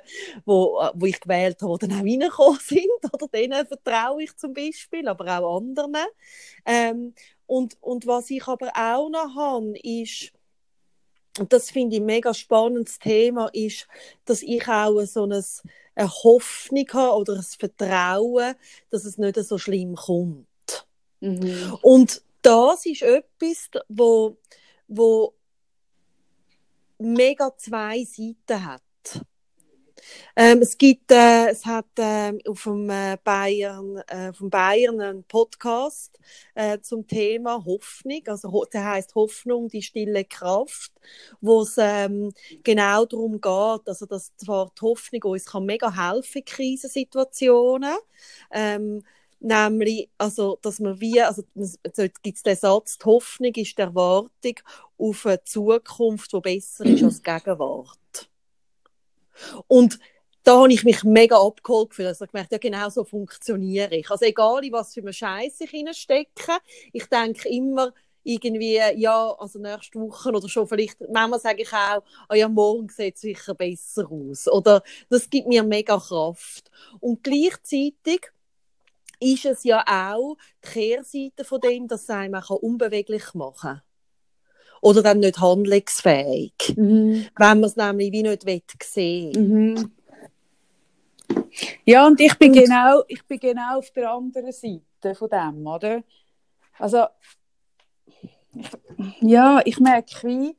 wo, 0.47 0.81
wo 0.95 1.07
ich 1.07 1.21
gewählt 1.21 1.61
habe, 1.61 1.79
die 1.79 1.89
dann 1.89 1.99
auch 1.99 2.05
reingekommen 2.05 2.59
sind. 2.65 3.13
Oder 3.13 3.29
denen 3.29 3.67
vertraue 3.67 4.23
ich 4.23 4.35
zum 4.37 4.55
Beispiel, 4.55 5.07
aber 5.07 5.39
auch 5.39 5.59
anderen. 5.59 5.95
Ähm, 6.65 7.15
und, 7.45 7.77
und 7.83 8.07
was 8.07 8.31
ich 8.31 8.47
aber 8.49 8.71
auch 8.75 9.11
noch 9.11 9.37
habe, 9.37 9.79
ist, 9.83 10.33
und 11.39 11.53
das 11.53 11.71
finde 11.71 11.97
ich 11.97 12.03
ein 12.03 12.07
mega 12.07 12.33
spannendes 12.33 12.99
Thema, 12.99 13.49
ist, 13.53 13.87
dass 14.25 14.43
ich 14.43 14.67
auch 14.69 15.01
so 15.03 15.25
ein 15.25 15.45
eine 15.99 16.09
Hoffnung 16.09 16.87
habe 16.93 17.19
oder 17.19 17.35
ein 17.35 17.43
Vertrauen, 17.43 18.55
dass 18.91 19.05
es 19.05 19.19
nicht 19.19 19.37
so 19.37 19.59
schlimm 19.59 19.97
kommt. 19.97 20.47
Mhm. 21.21 21.77
Und 21.83 22.23
das 22.43 22.87
ist 22.87 23.03
etwas, 23.03 23.69
wo, 23.89 24.37
wo 24.87 25.35
mega 26.99 27.53
zwei 27.57 28.05
Seiten 28.05 28.65
hat. 28.65 28.83
Ähm, 30.37 30.61
es 30.63 30.79
gibt, 30.79 31.11
äh, 31.11 31.49
es 31.49 31.67
hat 31.67 31.87
äh, 31.99 32.33
auf 32.49 32.63
dem 32.65 32.89
äh, 32.91 33.19
Bayern, 33.23 33.99
äh, 34.07 34.33
vom 34.33 34.51
Bayern 34.51 35.01
einen 35.01 35.25
Podcast 35.25 36.19
äh, 36.55 36.79
zum 36.81 37.07
Thema 37.07 37.65
Hoffnung, 37.65 38.23
also 38.27 38.65
der 38.73 38.85
heißt 38.85 39.15
Hoffnung, 39.15 39.69
die 39.69 39.83
stille 39.83 40.25
Kraft, 40.25 40.93
wo 41.41 41.63
es 41.63 41.77
ähm, 41.79 42.33
genau 42.63 43.05
darum 43.05 43.41
geht, 43.41 43.89
also 43.89 44.07
dass 44.07 44.35
zwar 44.37 44.71
die 44.79 44.83
Hoffnung 44.83 45.23
uns 45.25 45.47
kann 45.47 45.65
mega 45.65 45.95
helfen 45.95 46.39
in 46.39 46.45
Krisensituationen, 46.45 47.97
ähm, 48.51 49.03
nämlich, 49.41 50.11
also, 50.19 50.59
dass 50.63 50.81
man 50.81 51.01
wie, 51.01 51.21
also, 51.23 51.43
gibt 52.23 52.37
es 52.37 52.43
den 52.43 52.57
Satz, 52.57 52.99
die 52.99 53.05
Hoffnung 53.05 53.53
ist 53.55 53.79
die 53.79 53.83
Erwartung 53.83 54.55
auf 54.99 55.27
eine 55.27 55.43
Zukunft, 55.45 56.33
die 56.33 56.41
besser 56.41 56.85
ist 56.87 57.03
als 57.03 57.23
die 57.23 57.31
Gegenwart. 57.31 57.99
Und 59.67 59.99
da 60.45 60.61
habe 60.61 60.73
ich 60.73 60.85
mich 60.85 61.05
mega 61.05 61.37
abgeholt 61.37 61.91
gefühlt. 61.91 62.09
Also 62.09 62.25
ich 62.25 62.31
gemerkt, 62.31 62.53
ja, 62.53 62.59
genau 62.59 62.89
so 62.89 63.05
funktioniere 63.05 63.97
ich. 63.97 64.11
Also 64.11 64.25
egal, 64.25 64.65
in 64.65 64.73
was 64.73 64.95
für 64.95 65.01
einen 65.01 65.13
Scheiß 65.13 65.61
ich 65.61 65.71
hineinstecke, 65.71 66.53
ich 66.93 67.07
denke 67.07 67.49
immer, 67.49 67.93
irgendwie, 68.25 68.81
ja, 68.97 69.31
also 69.39 69.59
nächste 69.59 70.01
Woche 70.01 70.31
oder 70.31 70.49
schon 70.49 70.67
vielleicht, 70.67 71.01
manchmal 71.13 71.41
sage 71.41 71.63
ich 71.63 71.73
auch, 71.73 72.03
ah 72.29 72.35
ja, 72.35 72.49
morgen 72.49 72.89
sieht 72.89 73.17
es 73.17 73.23
sicher 73.23 73.55
besser 73.55 74.11
aus. 74.11 74.49
Oder 74.49 74.83
das 75.09 75.29
gibt 75.31 75.49
mir 75.49 75.63
mega 75.63 75.99
Kraft. 75.99 76.71
Und 77.01 77.23
gleichzeitig 77.23 78.31
ist 79.21 79.45
es 79.45 79.65
ja 79.65 79.85
auch 79.87 80.37
die 80.65 80.69
Kehrseite 80.69 81.45
von 81.45 81.61
dem, 81.61 81.89
dass 81.89 82.03
es 82.03 82.11
einem 82.11 82.41
unbeweglich 82.61 83.35
machen 83.35 83.61
kann 83.61 83.83
oder 84.81 85.03
dann 85.03 85.21
nicht 85.21 85.41
handlungsfähig, 85.41 86.75
mhm. 86.77 87.27
wenn 87.37 87.61
man 87.61 87.65
es 87.65 87.77
nämlich 87.77 88.13
wie 88.13 88.23
nicht 88.23 88.45
sehen 88.83 89.33
mhm. 89.35 89.93
Ja, 91.85 92.07
und 92.07 92.21
ich 92.21 92.35
bin, 92.39 92.53
und, 92.53 92.59
genau, 92.65 93.03
ich 93.09 93.25
bin 93.27 93.39
genau 93.39 93.79
auf 93.79 93.91
der 93.91 94.11
anderen 94.11 94.53
Seite 94.53 95.15
von 95.15 95.29
dem, 95.29 95.67
oder? 95.67 96.03
Also, 96.79 97.05
ja, 99.21 99.61
ich 99.65 99.79
merke 99.79 100.27
wie, 100.27 100.57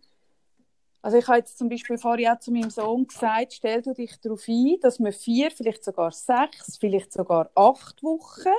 Also 1.01 1.17
ich 1.17 1.27
habe 1.27 1.39
jetzt 1.39 1.57
zum 1.57 1.69
Beispiel 1.69 1.97
vorher 1.97 2.33
auch 2.33 2.39
zu 2.39 2.51
meinem 2.51 2.69
Sohn 2.69 3.07
gesagt, 3.07 3.53
stell 3.53 3.81
du 3.81 3.93
dich 3.93 4.19
darauf 4.19 4.47
ein, 4.47 4.77
dass 4.81 4.99
wir 4.99 5.13
vier, 5.13 5.49
vielleicht 5.49 5.83
sogar 5.83 6.11
sechs, 6.11 6.77
vielleicht 6.77 7.13
sogar 7.13 7.49
acht 7.55 8.03
Wochen 8.03 8.49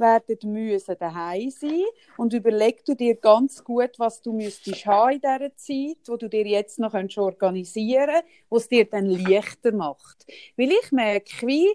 werden 0.00 0.52
müssen 0.52 0.96
daheim 0.98 1.50
sein 1.50 1.84
und 2.16 2.32
überleg 2.32 2.84
du 2.84 2.94
dir 2.94 3.14
ganz 3.14 3.62
gut, 3.62 3.98
was 3.98 4.22
du 4.22 4.32
müsstest 4.32 4.86
haben 4.86 5.12
in 5.12 5.20
dieser 5.20 5.56
Zeit, 5.56 6.08
wo 6.08 6.16
du 6.16 6.28
dir 6.28 6.46
jetzt 6.46 6.78
noch 6.78 6.94
organisieren 6.94 8.08
kannst, 8.08 8.50
was 8.50 8.68
dir 8.68 8.84
dann 8.86 9.06
leichter 9.06 9.72
macht. 9.72 10.26
Weil 10.56 10.70
ich 10.70 10.92
merke, 10.92 11.46
wie 11.46 11.68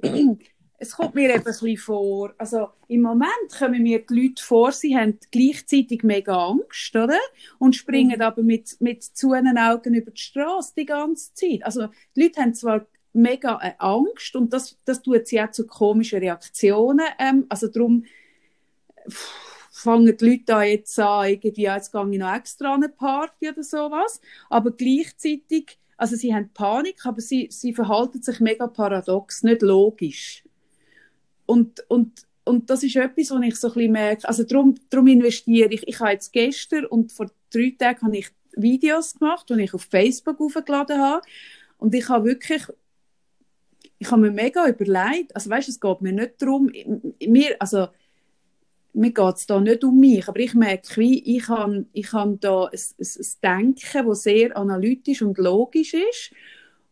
es 0.78 0.96
kommt 0.96 1.14
mir 1.14 1.30
eben 1.30 1.38
ein 1.38 1.44
bisschen 1.44 1.76
vor, 1.76 2.34
also 2.36 2.68
im 2.88 3.02
Moment 3.02 3.30
kommen 3.58 3.82
mir 3.82 4.04
die 4.04 4.22
Leute 4.22 4.42
vor, 4.42 4.72
sie 4.72 4.96
haben 4.96 5.18
gleichzeitig 5.30 6.02
mega 6.02 6.48
Angst, 6.48 6.94
oder? 6.94 7.18
Und 7.58 7.76
springen 7.76 8.16
mhm. 8.16 8.22
aber 8.22 8.42
mit, 8.42 8.76
mit 8.80 9.02
zuenen 9.02 9.56
Augen 9.56 9.94
über 9.94 10.10
die 10.10 10.20
Straße 10.20 10.74
die 10.76 10.86
ganze 10.86 11.32
Zeit. 11.34 11.64
Also 11.64 11.88
die 12.14 12.24
Leute 12.24 12.40
haben 12.40 12.54
zwar 12.54 12.86
mega 13.14 13.58
äh, 13.62 13.72
Angst 13.78 14.36
und 14.36 14.52
das, 14.52 14.76
das 14.84 15.02
tut 15.02 15.26
sie 15.26 15.40
auch 15.40 15.50
zu 15.50 15.66
komischen 15.66 16.18
Reaktionen. 16.18 17.06
Ähm, 17.18 17.46
also 17.48 17.68
darum 17.68 18.04
fangen 19.70 20.16
die 20.16 20.24
Leute 20.24 20.42
da 20.46 20.62
jetzt 20.62 20.98
an, 20.98 21.28
irgendwie, 21.28 21.62
jetzt 21.62 21.92
gehe 21.92 22.10
ich 22.10 22.18
noch 22.18 22.34
extra 22.34 22.74
an 22.74 22.82
eine 22.82 22.92
Party 22.92 23.48
oder 23.48 23.62
sowas. 23.62 24.20
Aber 24.50 24.72
gleichzeitig, 24.72 25.78
also 25.96 26.16
sie 26.16 26.34
haben 26.34 26.50
Panik, 26.52 27.04
aber 27.04 27.20
sie, 27.20 27.48
sie 27.50 27.72
verhalten 27.72 28.22
sich 28.22 28.40
mega 28.40 28.66
paradox, 28.66 29.42
nicht 29.42 29.62
logisch. 29.62 30.44
Und, 31.46 31.84
und, 31.88 32.26
und 32.44 32.70
das 32.70 32.82
ist 32.82 32.96
etwas, 32.96 33.30
was 33.30 33.42
ich 33.42 33.56
so 33.56 33.68
ein 33.68 33.74
bisschen 33.74 33.92
merke. 33.92 34.28
Also 34.28 34.44
darum, 34.44 34.74
darum 34.90 35.06
investiere 35.06 35.70
ich. 35.70 35.86
Ich 35.86 36.00
habe 36.00 36.12
jetzt 36.12 36.32
gestern 36.32 36.86
und 36.86 37.12
vor 37.12 37.30
drei 37.52 37.74
Tagen 37.78 38.06
habe 38.06 38.16
ich 38.16 38.28
Videos 38.56 39.14
gemacht, 39.14 39.48
die 39.50 39.60
ich 39.60 39.74
auf 39.74 39.82
Facebook 39.82 40.40
aufgeladen 40.40 40.98
habe. 40.98 41.22
Und 41.78 41.94
ich 41.94 42.08
habe 42.08 42.24
wirklich 42.24 42.62
ich 44.04 44.10
habe 44.10 44.20
mir 44.20 44.30
mega 44.30 44.68
überlegt, 44.68 45.34
also 45.34 45.48
weißt, 45.48 45.68
es 45.70 45.80
geht 45.80 46.00
mir 46.02 46.12
nicht 46.12 46.34
darum, 46.42 46.70
mir, 47.26 47.56
also 47.58 47.88
mir 48.92 49.12
geht 49.12 49.36
es 49.36 49.46
da 49.46 49.58
nicht 49.60 49.82
um 49.82 49.98
mich, 49.98 50.28
aber 50.28 50.40
ich 50.40 50.52
merke, 50.54 51.00
wie 51.00 51.36
ich 51.36 51.48
habe, 51.48 51.86
ich 51.94 52.12
habe 52.12 52.36
da 52.38 52.66
ein, 52.66 52.78
ein, 52.98 53.06
ein 53.18 53.26
Denken, 53.42 54.06
das 54.06 54.22
sehr 54.22 54.56
analytisch 54.56 55.22
und 55.22 55.38
logisch 55.38 55.94
ist 55.94 56.32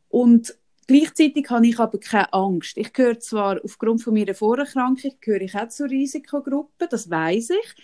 und 0.09 0.57
gleichzeitig 0.87 1.51
habe 1.51 1.67
ich 1.67 1.79
aber 1.79 1.99
keine 1.99 2.33
Angst. 2.33 2.79
Ich 2.79 2.95
gehöre 2.95 3.21
zwar 3.21 3.61
aufgrund 3.63 4.03
von 4.03 4.15
meiner 4.15 4.35
Vorerkrankung, 4.35 5.13
gehöre 5.21 5.43
ich 5.43 5.55
auch 5.55 5.69
zur 5.69 5.91
Risikogruppe, 5.91 6.89
das 6.89 7.11
weiß 7.11 7.51
ich, 7.51 7.75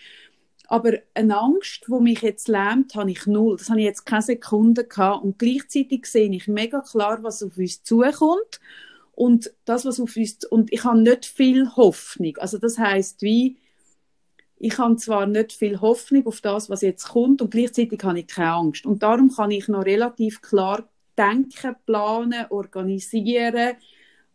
aber 0.70 0.92
eine 1.12 1.38
Angst, 1.38 1.84
die 1.86 2.00
mich 2.00 2.22
jetzt 2.22 2.48
lähmt, 2.48 2.94
habe 2.94 3.10
ich 3.10 3.26
null. 3.26 3.56
Das 3.56 3.70
habe 3.70 3.80
ich 3.80 3.86
jetzt 3.86 4.04
keine 4.04 4.20
Sekunde 4.20 4.84
gehabt. 4.84 5.24
Und 5.24 5.38
gleichzeitig 5.38 6.04
sehe 6.04 6.30
ich 6.30 6.46
mega 6.46 6.82
klar, 6.82 7.22
was 7.22 7.42
auf 7.42 7.56
uns 7.56 7.82
zukommt. 7.82 8.60
Und 9.18 9.52
das, 9.64 9.84
was 9.84 9.98
auf 9.98 10.14
uns, 10.14 10.44
und 10.44 10.72
ich 10.72 10.84
habe 10.84 11.00
nicht 11.00 11.26
viel 11.26 11.74
Hoffnung. 11.74 12.36
Also 12.36 12.56
das 12.56 12.78
heißt, 12.78 13.20
wie, 13.20 13.56
ich 14.58 14.78
habe 14.78 14.94
zwar 14.94 15.26
nicht 15.26 15.52
viel 15.52 15.80
Hoffnung 15.80 16.24
auf 16.28 16.40
das, 16.40 16.70
was 16.70 16.82
jetzt 16.82 17.08
kommt, 17.08 17.42
und 17.42 17.50
gleichzeitig 17.50 18.00
habe 18.04 18.20
ich 18.20 18.28
keine 18.28 18.52
Angst. 18.52 18.86
Und 18.86 19.02
darum 19.02 19.34
kann 19.34 19.50
ich 19.50 19.66
noch 19.66 19.84
relativ 19.84 20.40
klar 20.40 20.88
denken, 21.18 21.74
planen, 21.84 22.46
organisieren 22.50 23.74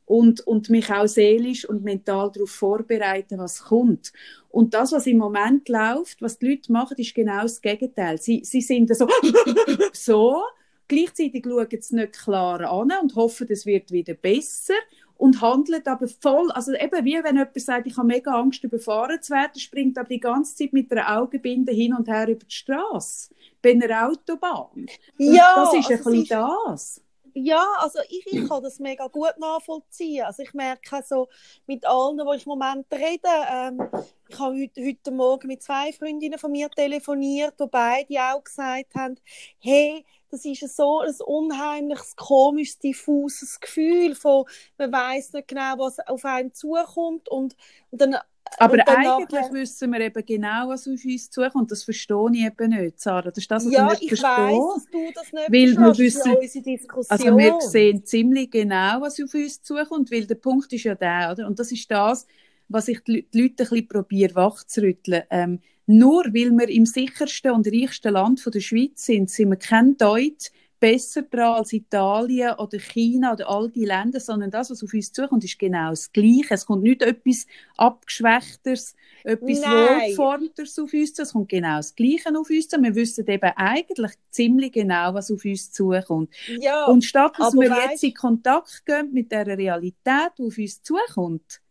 und, 0.04 0.42
und 0.42 0.70
mich 0.70 0.92
auch 0.92 1.08
seelisch 1.08 1.64
und 1.64 1.86
mental 1.86 2.30
darauf 2.34 2.52
vorbereiten, 2.52 3.40
was 3.40 3.64
kommt. 3.64 4.12
Und 4.50 4.74
das, 4.74 4.92
was 4.92 5.08
im 5.08 5.18
Moment 5.18 5.70
läuft, 5.70 6.22
was 6.22 6.40
die 6.40 6.50
Leute 6.50 6.74
machen, 6.74 6.98
ist 6.98 7.16
genau 7.16 7.44
das 7.44 7.62
Gegenteil. 7.62 8.20
Sie, 8.20 8.44
sie 8.44 8.60
sind 8.60 8.94
so, 8.94 9.08
so, 9.94 10.44
Gleichzeitig 10.94 11.44
schauen 11.46 11.82
sie 11.82 11.96
nicht 11.96 12.14
klar 12.14 12.62
an 12.62 12.92
und 13.02 13.16
hoffen, 13.16 13.48
es 13.50 13.66
wird 13.66 13.92
wieder 13.92 14.14
besser 14.14 14.76
und 15.18 15.42
handeln 15.42 15.82
aber 15.86 16.08
voll, 16.08 16.52
also 16.52 16.74
eben 16.74 17.06
wie 17.06 17.24
wenn 17.24 17.38
jemand 17.38 17.60
sagt, 17.60 17.88
ich 17.88 17.98
habe 17.98 18.08
mega 18.08 18.32
Angst, 18.32 18.64
überfahren 18.64 19.22
zu 19.22 19.34
werden, 19.34 19.60
springt 19.60 19.98
aber 19.98 20.10
die 20.10 20.20
ganze 20.20 20.56
Zeit 20.56 20.74
mit 20.74 20.92
der 20.92 21.18
Augenbinde 21.18 21.72
hin 21.72 21.94
und 21.94 22.08
her 22.08 22.28
über 22.28 22.46
die 22.46 22.54
Straße, 22.54 23.34
bei 23.62 23.72
einer 23.72 24.08
Autobahn. 24.08 24.86
Ja, 25.18 25.56
das 25.56 25.74
ist 25.74 25.92
also 25.92 26.10
ein 26.10 26.16
bisschen 26.16 26.28
das. 26.28 27.02
Ja, 27.36 27.66
also 27.80 28.00
ich, 28.10 28.28
ich 28.28 28.48
kann 28.48 28.62
das 28.62 28.78
mega 28.80 29.08
gut 29.08 29.34
nachvollziehen. 29.40 30.26
Also 30.26 30.44
ich 30.44 30.54
merke 30.54 31.04
so 31.04 31.28
mit 31.66 31.84
allen, 31.86 32.20
wo 32.20 32.34
ich 32.34 32.46
im 32.46 32.52
Moment 32.52 32.86
rede, 32.92 33.28
ähm, 33.52 33.90
ich 34.28 34.40
habe 34.40 34.56
heute, 34.56 34.86
heute 34.86 35.12
Morgen 35.12 35.48
mit 35.48 35.64
zwei 35.64 35.92
Freundinnen 35.94 36.38
von 36.38 36.52
mir 36.52 36.70
telefoniert, 36.70 37.56
wo 37.58 37.66
beide 37.66 38.22
auch 38.22 38.44
gesagt 38.44 38.94
haben, 38.96 39.16
hey, 39.60 40.06
das 40.34 40.46
ist 40.46 40.76
so 40.76 41.00
ein 41.02 41.14
unheimliches, 41.26 42.16
komisches, 42.16 42.80
diffuses 42.80 43.60
Gefühl 43.60 44.16
von, 44.16 44.46
man 44.80 44.92
weiß 44.92 45.34
nicht 45.34 45.48
genau, 45.48 45.78
was 45.78 46.00
auf 46.00 46.26
einen 46.26 46.54
zukommt 46.54 47.30
und, 47.30 47.56
und 47.92 48.02
dann 48.02 48.18
aber 48.58 48.74
und 48.74 48.82
eigentlich 48.82 49.30
nachher... 49.30 49.54
wissen 49.54 49.92
wir 49.92 50.02
eben 50.02 50.26
genau, 50.26 50.70
was 50.70 50.88
auf 50.88 51.06
uns 51.06 51.30
zukommt. 51.30 51.72
Das 51.72 51.84
verstehe 51.84 52.30
ich 52.34 52.46
eben 52.46 52.70
nicht, 52.70 53.00
Sarah. 53.00 53.30
Das 53.30 53.38
ist 53.38 53.50
das, 53.50 53.66
was 53.66 53.72
ja, 53.72 53.86
ich 53.86 54.02
nicht 54.02 54.12
ich 54.12 54.20
verstehe. 54.20 54.58
Weiss, 54.58 54.74
dass 54.74 54.92
du 54.92 55.12
das 55.14 55.32
nicht 55.32 55.52
weil 55.52 55.86
wir 55.86 55.98
wissen, 55.98 56.36
unsere 56.36 56.64
Diskussion. 56.64 57.20
Also 57.20 57.38
wir 57.38 57.62
sehen 57.62 58.06
ziemlich 58.06 58.52
genau, 58.52 59.02
was 59.02 59.22
auf 59.22 59.34
uns 59.34 59.62
zukommt, 59.62 60.12
weil 60.12 60.26
der 60.26 60.36
Punkt 60.36 60.72
ist 60.74 60.84
ja 60.84 60.96
der, 60.96 61.32
oder? 61.32 61.48
Und 61.48 61.58
das 61.58 61.72
ist 61.72 61.90
das, 61.90 62.28
was 62.68 62.88
ich 62.88 63.00
die 63.04 63.28
Leute 63.34 63.64
ein 63.64 63.70
bisschen 63.70 63.88
probiere 63.88 64.36
wachzurütteln. 64.36 65.24
Ähm, 65.30 65.60
nur 65.86 66.26
weil 66.26 66.52
wir 66.52 66.70
im 66.70 66.86
sichersten 66.86 67.52
und 67.52 67.68
reichsten 67.68 68.14
Land 68.14 68.44
der 68.54 68.60
Schweiz 68.60 69.06
sind, 69.06 69.30
sind 69.30 69.50
wir 69.50 69.58
kein 69.58 69.98
Deut 69.98 70.52
besser 70.84 71.22
dran 71.22 71.54
als 71.54 71.72
Italien 71.72 72.56
oder 72.58 72.78
China 72.78 73.32
oder 73.32 73.50
all 73.50 73.70
die 73.70 73.86
Länder, 73.86 74.20
sondern 74.20 74.52
das, 74.52 74.70
was 74.70 74.84
auf 74.84 74.94
uns 74.94 75.14
zukommt, 75.14 75.46
ist 75.46 75.58
genau 75.58 75.92
das 75.92 76.12
Gleiche. 76.12 76.56
Es 76.56 76.66
kommt 76.66 76.84
nicht 76.84 77.02
etwas 77.02 77.48
Abgeschwächteres, 77.78 78.94
etwas 79.24 79.62
Wohlgeformteres 79.62 80.78
auf 80.78 80.92
uns 80.92 81.14
zu, 81.14 81.22
es 81.22 81.32
kommt 81.32 81.48
genau 81.48 81.78
das 81.78 81.96
Gleiche 81.96 82.38
auf 82.38 82.50
uns 82.50 82.68
zu. 82.68 82.84
Wir 82.84 82.96
wissen 82.96 83.26
eben 83.26 83.52
eigentlich 83.56 84.12
ziemlich 84.30 84.74
genau, 84.74 85.14
was 85.14 85.32
auf 85.32 85.46
uns 85.46 85.72
zukommt. 85.72 86.34
Ja, 86.60 86.84
Und 86.88 87.06
statt 87.06 87.32
dass 87.38 87.54
wir 87.54 87.70
weißt... 87.70 87.92
jetzt 87.92 88.04
in 88.04 88.14
Kontakt 88.14 88.86
gehen 88.86 89.14
mit 89.14 89.32
der 89.32 89.48
Realität, 89.48 90.34
die 90.38 90.44
auf 90.44 90.58
uns 90.58 90.84
zukommt, 90.84 91.62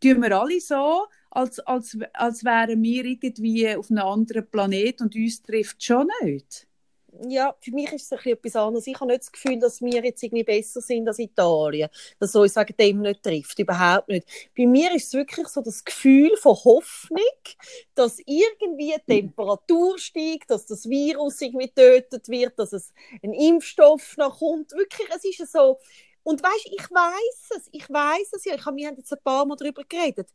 tun 0.00 0.22
wir 0.22 0.40
alle 0.40 0.60
so, 0.60 1.04
als, 1.36 1.60
als, 1.60 1.98
als 2.14 2.44
wären 2.44 2.82
wir 2.82 3.04
irgendwie 3.04 3.76
auf 3.76 3.90
einem 3.90 4.06
anderen 4.06 4.48
Planet 4.50 5.02
und 5.02 5.14
uns 5.14 5.42
trifft 5.42 5.82
schon 5.84 6.08
nicht 6.22 6.66
ja, 7.28 7.54
für 7.60 7.70
mich 7.70 7.90
ist 7.92 8.12
es 8.12 8.18
ein 8.18 8.32
etwas 8.32 8.56
anderes. 8.56 8.86
Ich 8.86 9.00
habe 9.00 9.06
nicht 9.06 9.22
das 9.22 9.32
Gefühl, 9.32 9.58
dass 9.58 9.80
wir 9.80 10.04
jetzt 10.04 10.22
irgendwie 10.22 10.44
besser 10.44 10.82
sind 10.82 11.08
als 11.08 11.18
Italien, 11.18 11.88
dass 12.18 12.34
uns 12.34 12.56
wegen 12.56 12.76
dem 12.76 13.00
nicht 13.00 13.22
trifft, 13.22 13.58
überhaupt 13.58 14.08
nicht. 14.08 14.28
Bei 14.54 14.66
mir 14.66 14.94
ist 14.94 15.06
es 15.06 15.14
wirklich 15.14 15.48
so 15.48 15.62
das 15.62 15.82
Gefühl 15.82 16.36
von 16.36 16.54
Hoffnung, 16.56 17.22
dass 17.94 18.18
irgendwie 18.26 18.94
die 19.08 19.20
Temperatur 19.20 19.98
steigt, 19.98 20.50
dass 20.50 20.66
das 20.66 20.86
Virus 20.90 21.40
irgendwie 21.40 21.68
getötet 21.68 22.28
wird, 22.28 22.58
dass 22.58 22.74
es 22.74 22.92
ein 23.22 23.32
Impfstoff 23.32 24.18
noch 24.18 24.40
kommt. 24.40 24.72
Wirklich, 24.72 25.08
es 25.14 25.24
ist 25.24 25.52
so, 25.52 25.78
und 26.22 26.42
weißt, 26.42 26.66
ich 26.66 26.90
weiß 26.90 27.50
es, 27.56 27.68
ich 27.72 27.88
weiß 27.88 28.32
es 28.32 28.44
ja. 28.44 28.56
Ich 28.56 28.66
habe, 28.66 28.76
wir 28.76 28.88
haben 28.88 28.96
jetzt 28.96 29.12
ein 29.12 29.22
paar 29.22 29.46
Mal 29.46 29.56
darüber 29.56 29.84
geredet 29.84 30.28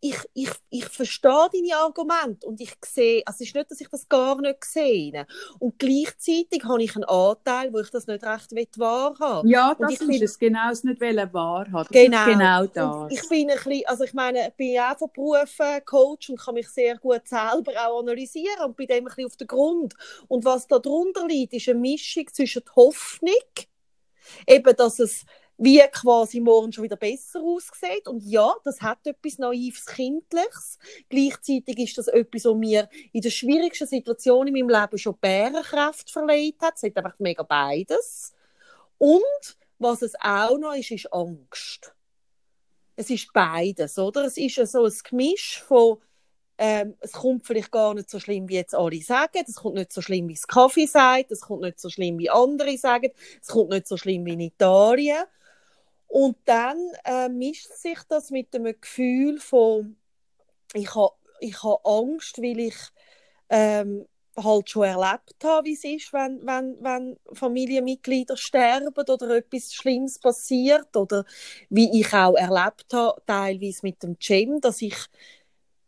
ich, 0.00 0.16
ich, 0.34 0.50
ich 0.70 0.84
verstehe 0.84 1.48
deine 1.52 1.76
Argumente 1.76 2.46
und 2.46 2.60
ich 2.60 2.72
sehe, 2.84 3.22
also 3.26 3.36
es 3.42 3.48
ist 3.48 3.54
nicht, 3.54 3.70
dass 3.70 3.80
ich 3.80 3.88
das 3.88 4.08
gar 4.08 4.40
nicht 4.40 4.64
sehe. 4.64 5.26
Und 5.58 5.78
gleichzeitig 5.78 6.62
habe 6.64 6.82
ich 6.82 6.94
einen 6.94 7.04
Anteil, 7.04 7.72
wo 7.72 7.80
ich 7.80 7.90
das 7.90 8.06
nicht 8.06 8.24
recht 8.24 8.78
wahrhaben 8.78 9.48
Ja, 9.48 9.74
das 9.74 10.00
ist 10.00 10.22
es, 10.22 10.38
genau, 10.38 10.70
es 10.70 10.84
nicht 10.84 11.00
wahrhaben. 11.00 11.88
Genau. 11.90 12.24
genau 12.26 12.66
das. 12.66 13.12
Ich 13.12 13.28
bin 13.28 13.50
ein 13.50 13.56
bisschen, 13.56 13.86
also 13.86 14.04
ich 14.04 14.14
meine, 14.14 14.48
ich 14.48 14.54
bin 14.54 14.72
ja 14.72 14.92
auch 14.94 14.98
von 14.98 15.10
Beruf 15.12 15.58
Coach 15.84 16.30
und 16.30 16.40
kann 16.40 16.54
mich 16.54 16.68
sehr 16.68 16.96
gut 16.98 17.26
selber 17.26 17.72
auch 17.86 18.00
analysieren 18.00 18.64
und 18.66 18.76
bin 18.76 18.86
dem 18.86 18.98
ein 18.98 19.04
bisschen 19.04 19.26
auf 19.26 19.36
den 19.36 19.46
Grund. 19.46 19.94
Und 20.28 20.44
was 20.44 20.66
da 20.66 20.78
drunter 20.78 21.26
liegt, 21.26 21.54
ist 21.54 21.68
eine 21.68 21.78
Mischung 21.78 22.26
zwischen 22.32 22.62
Hoffnung, 22.76 23.32
eben, 24.46 24.76
dass 24.76 24.98
es 24.98 25.24
wie 25.58 25.80
quasi 25.92 26.40
morgen 26.40 26.72
schon 26.72 26.84
wieder 26.84 26.96
besser 26.96 27.42
aussieht. 27.42 28.06
Und 28.06 28.22
ja, 28.22 28.54
das 28.64 28.80
hat 28.80 29.04
etwas 29.06 29.38
Naives 29.38 29.84
Kindliches. 29.86 30.78
Gleichzeitig 31.08 31.78
ist 31.78 31.98
das 31.98 32.06
etwas, 32.06 32.44
was 32.44 32.54
mir 32.54 32.88
in 33.12 33.20
der 33.20 33.30
schwierigsten 33.30 33.88
Situation 33.88 34.46
in 34.46 34.54
meinem 34.54 34.68
Leben 34.68 34.98
schon 34.98 35.18
Bärenkraft 35.18 36.10
verleiht 36.10 36.60
hat. 36.62 36.74
Es 36.76 36.84
hat 36.84 36.96
einfach 36.96 37.18
mega 37.18 37.42
beides. 37.42 38.32
Und 38.98 39.22
was 39.78 40.02
es 40.02 40.14
auch 40.20 40.56
noch 40.58 40.74
ist, 40.74 40.92
ist 40.92 41.12
Angst. 41.12 41.92
Es 42.94 43.10
ist 43.10 43.32
beides, 43.32 43.98
oder? 43.98 44.24
Es 44.24 44.36
ist 44.36 44.54
so 44.70 44.84
ein 44.84 44.94
Gemisch 45.08 45.62
von 45.66 45.98
ähm, 46.60 46.96
es 46.98 47.12
kommt 47.12 47.46
vielleicht 47.46 47.70
gar 47.70 47.94
nicht 47.94 48.10
so 48.10 48.18
schlimm, 48.18 48.48
wie 48.48 48.56
jetzt 48.56 48.74
alle 48.74 49.00
sagen. 49.00 49.44
Es 49.46 49.54
kommt 49.54 49.76
nicht 49.76 49.92
so 49.92 50.02
schlimm, 50.02 50.26
wie 50.26 50.34
das 50.34 50.48
Kaffee 50.48 50.86
sagt. 50.86 51.30
Es 51.30 51.42
kommt 51.42 51.62
nicht 51.62 51.78
so 51.78 51.88
schlimm, 51.88 52.18
wie 52.18 52.30
andere 52.30 52.76
sagen. 52.76 53.12
Es 53.40 53.46
kommt 53.46 53.70
nicht 53.70 53.86
so 53.86 53.96
schlimm 53.96 54.26
wie 54.26 54.32
in 54.32 54.40
Italien. 54.40 55.22
Und 56.08 56.36
dann 56.46 56.78
äh, 57.04 57.28
mischt 57.28 57.72
sich 57.72 57.98
das 58.08 58.30
mit 58.30 58.54
dem 58.54 58.64
Gefühl 58.64 59.38
von, 59.40 59.96
ich 60.74 60.94
habe 60.94 61.14
ich 61.40 61.62
ha 61.62 61.78
Angst, 61.84 62.38
weil 62.38 62.58
ich, 62.60 62.76
ähm, 63.50 64.06
halt 64.44 64.70
schon 64.70 64.84
erlebt 64.84 65.36
habe, 65.44 65.66
wie 65.66 65.74
es 65.74 65.84
ist, 65.84 66.12
wenn, 66.12 66.44
wenn, 66.46 66.76
wenn 66.80 67.16
Familienmitglieder 67.32 68.36
sterben 68.36 68.88
oder 68.88 69.36
etwas 69.36 69.74
Schlimmes 69.74 70.18
passiert 70.18 70.96
oder 70.96 71.24
wie 71.70 72.00
ich 72.00 72.12
auch 72.14 72.36
erlebt 72.36 72.92
habe, 72.92 73.20
teilweise 73.26 73.80
mit 73.82 74.02
dem 74.02 74.16
Cem, 74.20 74.60
dass 74.60 74.82
ich 74.82 74.96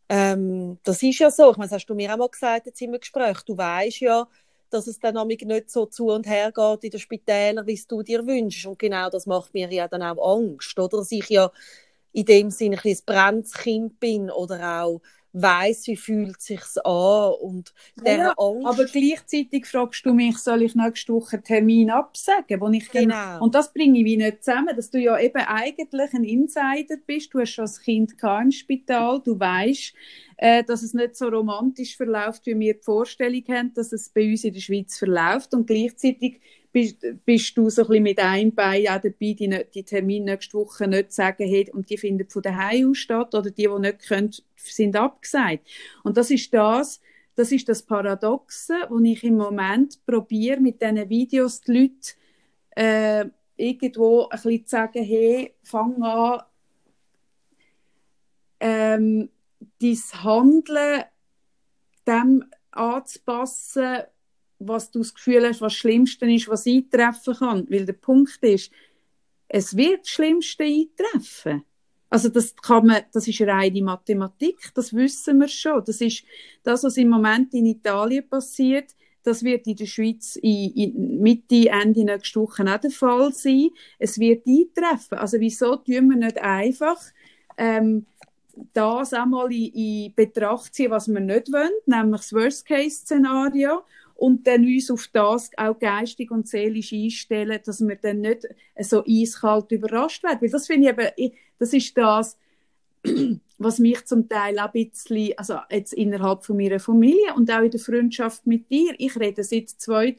ähm, 0.09 0.79
das 0.83 1.03
ist 1.03 1.21
ja 1.21 1.31
so, 1.31 1.53
ich 1.53 1.57
meine, 1.57 1.69
das 1.69 1.77
hast 1.77 1.87
du 1.87 1.95
mir 1.95 2.13
auch 2.13 2.19
mal 2.19 2.29
gesagt 2.29 2.67
jetzt 2.67 2.83
im 2.83 2.93
Gespräch, 2.93 3.43
du 3.47 3.57
weißt 3.57 4.01
ja, 4.01 4.27
dass 4.71 4.87
es 4.87 4.99
dann 5.01 5.17
nicht 5.29 5.71
so 5.71 5.87
zu 5.87 6.09
und 6.09 6.27
her 6.27 6.53
geht 6.53 6.85
in 6.85 6.91
den 6.91 7.01
Spitälern, 7.01 7.67
wie 7.67 7.75
es 7.75 7.87
du 7.87 8.03
dir 8.03 8.27
wünschst. 8.27 8.67
Und 8.67 8.79
genau 8.79 9.11
das 9.11 9.27
macht 9.27 9.55
mir 9.55 9.73
ja 9.73 9.89
dann 9.89 10.03
auch 10.03 10.37
Angst, 10.37 10.79
oder, 10.79 10.89
dass 10.89 11.13
ich 11.13 11.29
ja 11.29 11.51
in 12.13 12.25
dem 12.25 12.51
Sinne 12.51 12.77
ein 12.77 12.83
bisschen 12.83 13.05
brennendes 13.07 13.53
Kind 13.55 14.01
bin 14.01 14.31
oder 14.31 14.83
auch 14.85 15.01
weiß, 15.33 15.87
wie 15.87 15.97
fühlt 15.97 16.41
sich's 16.41 16.77
an 16.79 17.33
und 17.41 17.73
der 18.05 18.17
ja, 18.17 18.35
Angst. 18.37 18.67
Aber 18.67 18.85
gleichzeitig 18.85 19.67
fragst 19.67 20.05
du 20.05 20.13
mich, 20.13 20.39
soll 20.39 20.63
ich 20.63 20.75
nächste 20.75 21.13
Woche 21.13 21.37
einen 21.37 21.45
Termin 21.45 21.91
absagen, 21.91 22.61
wo 22.61 22.69
ich 22.69 22.91
genau. 22.91 23.15
Dann, 23.15 23.43
und 23.43 23.55
das 23.55 23.73
bringe 23.73 23.99
ich 23.99 24.05
wie 24.05 24.17
nicht 24.17 24.45
zusammen, 24.45 24.75
dass 24.75 24.91
du 24.91 24.99
ja 24.99 25.19
eben 25.19 25.41
eigentlich 25.41 26.13
ein 26.13 26.25
Insider 26.25 26.97
bist. 27.07 27.33
Du 27.33 27.41
hast 27.41 27.51
schon 27.51 27.63
als 27.63 27.81
Kind 27.81 28.15
im 28.23 28.51
Spital, 28.51 29.21
du 29.25 29.39
weißt, 29.39 29.95
äh, 30.39 30.65
dass 30.65 30.83
es 30.83 30.95
nicht 30.95 31.17
so 31.17 31.29
romantisch 31.29 31.97
verläuft, 31.97 32.47
wie 32.47 32.59
wir 32.59 32.75
die 32.75 32.83
Vorstellung 32.83 33.45
haben, 33.49 33.75
dass 33.75 33.93
es 33.93 34.09
bei 34.09 34.31
uns 34.31 34.45
in 34.45 34.55
der 34.55 34.61
Schweiz 34.61 34.99
verläuft 34.99 35.55
und 35.55 35.67
gleichzeitig 35.67 36.41
bist, 36.73 37.05
bist 37.25 37.57
du 37.57 37.69
so 37.71 37.83
ein 37.83 37.89
bisschen 37.89 38.03
mit 38.03 38.19
einem 38.19 38.55
Bein 38.55 38.87
auch 38.89 39.01
dabei, 39.01 39.35
die, 39.35 39.65
die 39.75 39.83
Termine 39.83 40.33
nächste 40.33 40.59
Woche 40.59 40.87
nicht 40.87 41.13
sagen, 41.13 41.49
hey, 41.49 41.71
und 41.73 41.91
die 41.91 41.99
finden 41.99 42.29
von 42.29 42.43
daheim 42.43 42.91
aus 42.91 42.99
statt 42.99 43.35
oder 43.35 43.51
die, 43.51 43.67
die 43.67 43.79
nicht 43.79 44.07
können, 44.07 44.31
sind 44.57 44.97
abgesagt. 44.97 45.67
Und 46.05 46.17
das 46.17 46.31
ist 46.31 46.53
das, 46.55 47.01
das 47.35 47.53
ist 47.53 47.69
das 47.69 47.83
Paradoxe, 47.83 48.75
wo 48.89 48.99
ich 49.01 49.25
im 49.25 49.37
Moment 49.37 50.05
probiere, 50.07 50.61
mit 50.61 50.81
diesen 50.81 51.09
Videos 51.09 51.61
die 51.61 51.73
Leute 51.73 52.15
äh, 52.77 53.25
irgendwo 53.57 54.25
ein 54.25 54.31
bisschen 54.31 54.67
zu 54.67 54.71
sagen, 54.71 55.05
hey, 55.05 55.55
fang 55.63 56.03
an, 56.03 56.43
ähm, 58.61 59.31
dein 59.81 59.99
Handeln 60.23 61.05
dem 62.07 62.45
anzupassen, 62.71 64.03
was 64.61 64.91
du 64.91 65.01
das 65.01 65.15
Gefühl 65.15 65.47
hast, 65.47 65.61
was 65.61 65.73
das 65.73 65.79
Schlimmste 65.81 66.31
ist, 66.31 66.49
was 66.49 66.67
eintreffen 66.67 67.35
kann. 67.35 67.67
Weil 67.69 67.87
der 67.87 67.95
Punkt 67.95 68.39
ist, 68.43 68.71
es 69.49 69.77
wird 69.77 70.01
das 70.01 70.09
Schlimmste 70.09 70.65
eintreffen. 70.65 71.65
Also 72.09 72.29
das 72.29 72.55
kann 72.57 72.87
man, 72.87 73.03
das 73.13 73.29
ist 73.29 73.41
reine 73.41 73.83
Mathematik, 73.83 74.73
das 74.75 74.93
wissen 74.93 75.39
wir 75.39 75.49
schon. 75.49 75.85
Das 75.85 76.01
ist 76.01 76.25
das, 76.63 76.83
was 76.85 76.97
im 76.97 77.09
Moment 77.09 77.55
in 77.55 77.67
Italien 77.67 78.29
passiert. 78.29 78.95
Das 79.23 79.45
wird 79.45 79.67
in 79.67 79.77
der 79.77 79.87
Schweiz 79.87 80.37
in, 80.37 80.73
in 80.73 81.21
Mitte, 81.21 81.69
Ende 81.69 82.05
nächste 82.05 82.41
Woche 82.41 82.65
auch 82.65 82.81
der 82.81 82.91
Fall 82.91 83.33
sein. 83.33 83.71
Es 83.99 84.19
wird 84.19 84.47
eintreffen. 84.47 85.19
Also 85.19 85.39
wieso 85.39 85.77
tun 85.77 86.11
wir 86.11 86.17
nicht 86.17 86.39
einfach 86.39 87.01
ähm, 87.57 88.07
das 88.73 89.13
einmal 89.13 89.53
in, 89.53 89.73
in 89.73 90.15
Betracht 90.15 90.75
ziehen, 90.75 90.91
was 90.91 91.09
wir 91.09 91.21
nicht 91.21 91.53
wollen, 91.53 91.71
nämlich 91.87 92.23
das 92.23 92.33
Worst-Case-Szenario 92.33 93.83
und 94.21 94.47
dann 94.47 94.65
uns 94.65 94.91
auf 94.91 95.09
das 95.15 95.51
auch 95.57 95.79
geistig 95.79 96.31
und 96.31 96.47
seelisch 96.47 96.93
einstellen, 96.93 97.59
dass 97.65 97.81
wir 97.81 97.97
dann 97.97 98.21
nicht 98.21 98.47
so 98.79 99.03
eiskalt 99.03 99.73
überrascht 99.73 100.23
werden. 100.23 100.43
Weil 100.43 100.51
das 100.51 100.67
finde 100.67 100.91
ich 100.91 100.99
eben, 101.19 101.33
das 101.59 101.73
ist 101.73 101.97
das, 101.97 102.37
was 103.59 103.79
mich 103.79 104.05
zum 104.05 104.29
Teil 104.29 104.59
auch 104.59 104.75
ein 104.75 104.91
bisschen, 104.91 105.33
also 105.39 105.57
jetzt 105.71 105.95
innerhalb 105.95 106.45
von 106.45 106.59
meiner 106.59 106.81
Familie 106.81 107.33
und 107.35 107.51
auch 107.51 107.63
in 107.63 107.71
der 107.71 107.81
Freundschaft 107.81 108.47
mit 108.47 108.71
dir, 108.71 108.95
ich 108.99 109.19
rede 109.19 109.43
seit 109.43 109.71
zwei, 109.71 110.17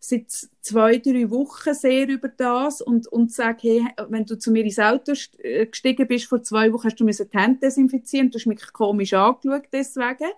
seit 0.00 0.28
zwei, 0.60 0.98
drei 0.98 1.30
Wochen 1.30 1.72
sehr 1.72 2.08
über 2.08 2.28
das 2.28 2.80
und, 2.80 3.06
und 3.06 3.32
sage, 3.32 3.58
hey, 3.62 3.86
wenn 4.08 4.26
du 4.26 4.36
zu 4.36 4.50
mir 4.50 4.64
ins 4.64 4.80
Auto 4.80 5.12
äh, 5.38 5.66
gestiegen 5.66 6.08
bist 6.08 6.26
vor 6.26 6.42
zwei 6.42 6.72
Wochen, 6.72 6.88
hast 6.88 6.98
du 6.98 7.04
mir 7.04 7.12
die 7.12 7.38
Hände 7.38 7.60
desinfizieren, 7.60 8.28
du 8.28 8.38
hast 8.38 8.46
mich 8.46 8.72
komisch 8.72 9.14
angeschaut 9.14 9.68
deswegen. 9.72 10.32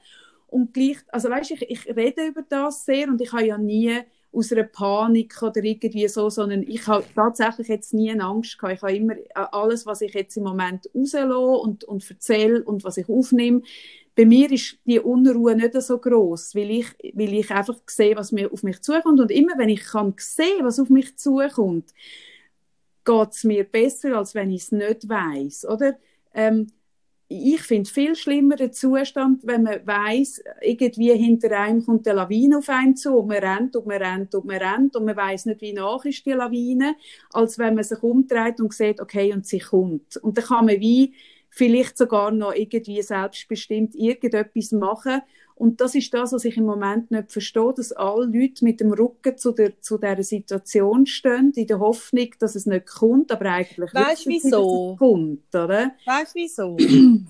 Und 0.48 0.74
gleich, 0.74 0.98
also 1.08 1.30
weißt, 1.30 1.52
ich, 1.52 1.70
ich 1.70 1.86
rede 1.96 2.26
über 2.26 2.42
das 2.48 2.84
sehr 2.84 3.08
und 3.08 3.20
ich 3.20 3.32
habe 3.32 3.46
ja 3.46 3.58
nie 3.58 4.00
aus 4.32 4.52
einer 4.52 4.64
Panik 4.64 5.42
oder 5.42 5.62
irgendwie 5.62 6.06
so, 6.08 6.28
sondern 6.30 6.62
ich 6.62 6.86
habe 6.86 7.04
tatsächlich 7.14 7.68
jetzt 7.68 7.94
nie 7.94 8.10
eine 8.10 8.24
Angst 8.24 8.58
gehabt. 8.58 8.76
Ich 8.76 8.82
habe 8.82 8.96
immer 8.96 9.16
äh, 9.16 9.24
alles, 9.34 9.86
was 9.86 10.00
ich 10.00 10.14
jetzt 10.14 10.36
im 10.36 10.44
Moment 10.44 10.88
rauslasse 10.94 11.38
und, 11.38 11.84
und 11.84 12.10
erzähle 12.10 12.62
und 12.62 12.84
was 12.84 12.96
ich 12.98 13.08
aufnehme, 13.08 13.62
bei 14.14 14.26
mir 14.26 14.50
ist 14.50 14.78
die 14.84 14.98
Unruhe 14.98 15.54
nicht 15.54 15.80
so 15.80 15.96
groß, 15.98 16.56
weil 16.56 16.72
ich, 16.72 16.86
weil 17.14 17.34
ich 17.34 17.50
einfach 17.52 17.76
sehe, 17.86 18.16
was 18.16 18.32
mir 18.32 18.52
auf 18.52 18.64
mich 18.64 18.80
zukommt 18.82 19.20
und 19.20 19.30
immer 19.30 19.56
wenn 19.56 19.68
ich 19.68 19.84
kann 19.84 20.12
sehen, 20.18 20.64
was 20.64 20.80
auf 20.80 20.90
mich 20.90 21.16
zukommt, 21.16 21.94
geht 23.04 23.30
es 23.30 23.44
mir 23.44 23.64
besser, 23.64 24.18
als 24.18 24.34
wenn 24.34 24.50
ich 24.50 24.62
es 24.62 24.72
nicht 24.72 25.08
weiß, 25.08 25.66
oder? 25.66 25.96
Ähm, 26.34 26.66
ich 27.28 27.60
finde 27.60 27.90
viel 27.90 28.16
schlimmer 28.16 28.56
den 28.56 28.72
Zustand, 28.72 29.46
wenn 29.46 29.62
man 29.62 29.86
weiß, 29.86 30.42
irgendwie 30.62 31.12
hinter 31.12 31.50
einem 31.58 31.84
kommt 31.84 32.08
eine 32.08 32.16
Lawine 32.16 32.58
auf 32.58 32.68
einen 32.70 32.96
zu 32.96 33.18
und 33.18 33.28
man 33.28 33.38
rennt 33.38 33.76
und 33.76 33.86
man 33.86 34.02
rennt 34.02 34.34
und 34.34 34.46
man 34.46 34.56
rennt 34.56 34.96
und 34.96 35.04
man 35.04 35.16
weiß 35.16 35.44
nicht, 35.46 35.60
wie 35.60 35.74
nach 35.74 36.04
ist 36.06 36.24
die 36.24 36.32
Lawine, 36.32 36.96
als 37.32 37.58
wenn 37.58 37.74
man 37.74 37.84
sich 37.84 38.02
umdreht 38.02 38.60
und 38.60 38.72
sieht, 38.72 39.00
okay, 39.00 39.32
und 39.34 39.46
sie 39.46 39.58
kommt. 39.58 40.16
Und 40.16 40.38
dann 40.38 40.44
kann 40.44 40.66
man 40.66 40.80
wie 40.80 41.12
vielleicht 41.50 41.98
sogar 41.98 42.30
noch 42.30 42.54
irgendwie 42.54 43.02
selbstbestimmt 43.02 43.94
irgendetwas 43.94 44.72
machen. 44.72 45.20
Und 45.58 45.80
das 45.80 45.96
ist 45.96 46.14
das, 46.14 46.32
was 46.32 46.44
ich 46.44 46.56
im 46.56 46.66
Moment 46.66 47.10
nicht 47.10 47.32
verstehe, 47.32 47.74
dass 47.74 47.90
alle 47.90 48.26
Leute 48.26 48.64
mit 48.64 48.78
dem 48.78 48.92
Rücken 48.92 49.36
zu, 49.36 49.50
der, 49.50 49.80
zu 49.80 49.98
dieser 49.98 50.22
Situation 50.22 51.04
stehen, 51.04 51.52
in 51.56 51.66
der 51.66 51.80
Hoffnung, 51.80 52.28
dass 52.38 52.54
es 52.54 52.64
nicht 52.64 52.86
kommt, 52.86 53.32
aber 53.32 53.46
eigentlich 53.46 53.92
weißt 53.92 54.26
du 54.26 54.30
wieso? 54.30 54.92
es 54.92 54.98
kommt, 54.98 55.54
oder? 55.54 55.96
Weißt 56.06 56.34
du 56.34 56.38
wieso? 56.38 56.76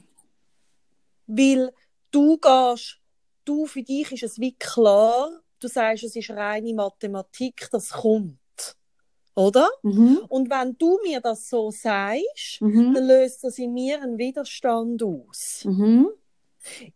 Weil 1.27 1.73
du 2.11 2.37
gehst, 2.37 2.99
du, 3.47 3.65
für 3.65 3.83
dich 3.83 4.13
ist 4.13 4.23
es 4.23 4.39
wie 4.39 4.55
klar, 4.55 5.31
du 5.59 5.69
sagst, 5.69 6.05
es 6.05 6.15
ist 6.15 6.31
reine 6.31 6.75
Mathematik, 6.75 7.69
das 7.73 7.89
kommt 7.89 8.39
oder? 9.35 9.71
Mhm. 9.83 10.19
Und 10.29 10.51
wenn 10.51 10.77
du 10.79 10.99
mir 11.05 11.21
das 11.21 11.49
so 11.49 11.71
sagst, 11.71 12.61
mhm. 12.61 12.93
dann 12.93 13.07
löst 13.07 13.45
das 13.45 13.57
in 13.59 13.73
mir 13.73 14.03
einen 14.03 14.19
Widerstand 14.19 15.01
aus. 15.03 15.65
Mhm. 15.65 16.09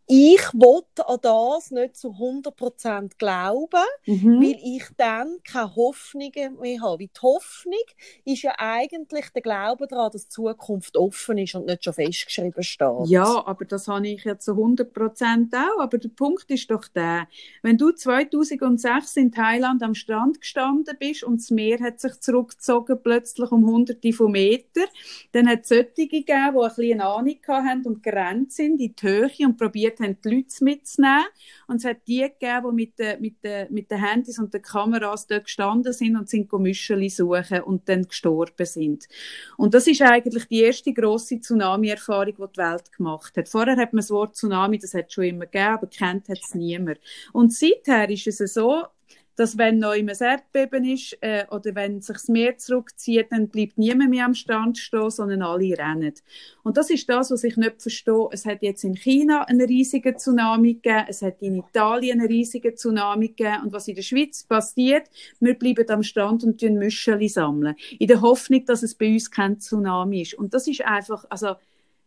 Ich 0.07 0.43
wollte 0.53 1.09
an 1.09 1.19
das 1.23 1.71
nicht 1.71 1.97
zu 1.97 2.09
100% 2.09 3.13
glauben, 3.19 3.81
mhm. 4.07 4.43
weil 4.43 4.59
ich 4.63 4.85
dann 4.97 5.39
keine 5.45 5.75
Hoffnungen 5.75 6.59
mehr 6.61 6.81
habe. 6.83 7.01
Weil 7.01 7.09
die 7.09 7.21
Hoffnung 7.23 7.75
ist 8.25 8.43
ja 8.43 8.55
eigentlich 8.59 9.31
der 9.31 9.43
Glaube 9.43 9.87
daran, 9.87 10.11
dass 10.13 10.25
die 10.25 10.35
Zukunft 10.35 10.97
offen 10.97 11.39
ist 11.39 11.55
und 11.55 11.67
nicht 11.67 11.85
schon 11.85 11.95
festgeschrieben 11.95 12.63
steht. 12.63 13.07
Ja, 13.07 13.47
aber 13.47 13.65
das 13.65 13.89
habe 13.89 14.09
ich 14.09 14.25
ja 14.25 14.39
zu 14.39 14.53
100% 14.53 15.55
auch. 15.55 15.81
Aber 15.81 15.99
der 15.99 16.11
Punkt 16.11 16.51
ist 16.51 16.71
doch 16.71 16.89
der, 16.89 17.29
wenn 17.63 17.79
du 17.79 17.93
2006 17.93 19.17
in 19.17 19.33
Thailand 19.33 19.83
am 19.83 19.95
Strand 19.95 20.41
gestanden 20.41 20.97
bist 20.99 21.25
und 21.25 21.41
das 21.41 21.51
Meer 21.51 21.81
hat 21.81 22.01
sich 22.01 22.21
zurückgezogen, 22.21 22.99
plötzlich 23.03 23.51
um 23.51 23.67
hunderte 23.67 24.13
von 24.13 24.33
Metern, 24.33 24.89
dann 25.33 25.49
hat 25.49 25.63
es 25.63 25.69
solche 25.69 26.09
gegeben, 26.09 26.27
die 26.27 26.37
ein 26.37 26.69
bisschen 26.69 27.01
Ahnung 27.01 27.39
hatten 27.49 27.87
und 27.87 28.03
gerannt 28.03 28.53
sind 28.53 28.81
in 28.81 28.95
die 28.95 28.95
Höhe 29.01 29.31
und 29.53 29.59
probiert 29.59 30.01
haben, 30.01 30.17
die 30.25 30.37
Leute 30.37 30.65
mitzunehmen. 30.65 31.25
Und 31.67 31.77
es 31.77 31.85
hat 31.85 31.99
die 32.07 32.21
gegeben, 32.21 32.67
die 32.71 32.75
mit 32.75 32.99
den, 32.99 33.21
mit 33.21 33.45
den, 33.45 33.73
mit 33.73 33.91
den 33.91 33.99
Handys 33.99 34.39
und 34.39 34.53
den 34.53 34.63
Kameras 34.63 35.27
dort 35.27 35.45
gestanden 35.45 35.93
sind 35.93 36.17
und 36.17 36.29
sind 36.29 36.53
Müscheli 36.53 37.09
suchen 37.11 37.63
und 37.63 37.89
dann 37.89 38.05
gestorben 38.05 38.67
sind. 38.67 39.07
Und 39.57 39.75
das 39.75 39.87
ist 39.87 40.03
eigentlich 40.03 40.47
die 40.47 40.61
erste 40.61 40.93
grosse 40.93 41.41
Tsunami-Erfahrung, 41.41 42.35
die 42.37 42.53
die 42.55 42.61
Welt 42.61 42.93
gemacht 42.93 43.37
hat. 43.37 43.49
Vorher 43.49 43.77
hat 43.77 43.93
man 43.93 44.01
das 44.01 44.11
Wort 44.11 44.37
Tsunami, 44.37 44.79
das 44.79 44.95
hat 44.95 45.07
es 45.09 45.15
schon 45.15 45.25
immer 45.25 45.47
gegeben, 45.47 45.75
aber 45.75 45.87
kennt 45.87 46.29
hat 46.29 46.39
es 46.43 46.55
niemand. 46.55 46.99
Und 47.33 47.53
seither 47.53 48.09
ist 48.09 48.27
es 48.27 48.55
so, 48.55 48.85
dass 49.37 49.59
wenn 49.59 49.79
noch 49.79 49.93
ein 49.93 50.09
Erdbeben 50.09 50.85
ist 50.85 51.17
äh, 51.21 51.45
oder 51.51 51.75
wenn 51.75 52.01
sich 52.01 52.17
das 52.17 52.29
Meer 52.29 52.59
zurückzieht, 52.59 53.27
dann 53.31 53.49
bleibt 53.49 53.79
niemand 53.79 54.11
mehr 54.11 54.27
am 54.27 54.35
Strand 54.35 54.79
stehen, 54.79 55.11
sondern 55.11 55.43
alle 55.43 55.77
rennen. 55.77 56.15
Und 56.63 56.77
das 56.77 56.91
ist 56.91 57.09
das, 57.09 57.31
was 57.31 57.45
ich 57.45 57.57
nicht 57.57 57.81
verstehe. 57.81 58.29
Es 58.31 58.45
hat 58.45 58.63
jetzt 58.63 58.85
in 58.85 58.95
China 58.95 59.43
einen 59.45 59.67
riesigen 59.67 60.17
Tsunami 60.17 60.75
gegeben, 60.75 61.05
es 61.09 61.23
hat 61.23 61.41
in 61.41 61.57
Italien 61.57 62.21
einen 62.21 62.29
riesigen 62.29 62.77
Tsunami 62.77 63.29
gegeben 63.29 63.65
und 63.65 63.73
was 63.73 63.89
in 63.89 63.95
der 63.95 64.03
Schweiz 64.03 64.45
passiert, 64.45 65.09
wir 65.41 65.55
bleiben 65.55 65.89
am 65.91 66.03
Strand 66.03 66.45
und 66.45 66.61
tun 66.61 66.75
Müscheli 66.75 67.29
sammeln, 67.29 67.75
in 67.99 68.09
der 68.09 68.21
Hoffnung, 68.21 68.65
dass 68.67 68.83
es 68.83 68.95
bei 68.95 69.13
uns 69.13 69.31
kein 69.31 69.59
Tsunami 69.59 70.23
ist. 70.23 70.35
Und 70.35 70.55
das 70.55 70.67
ist 70.67 70.83
einfach, 70.83 71.25
also 71.29 71.57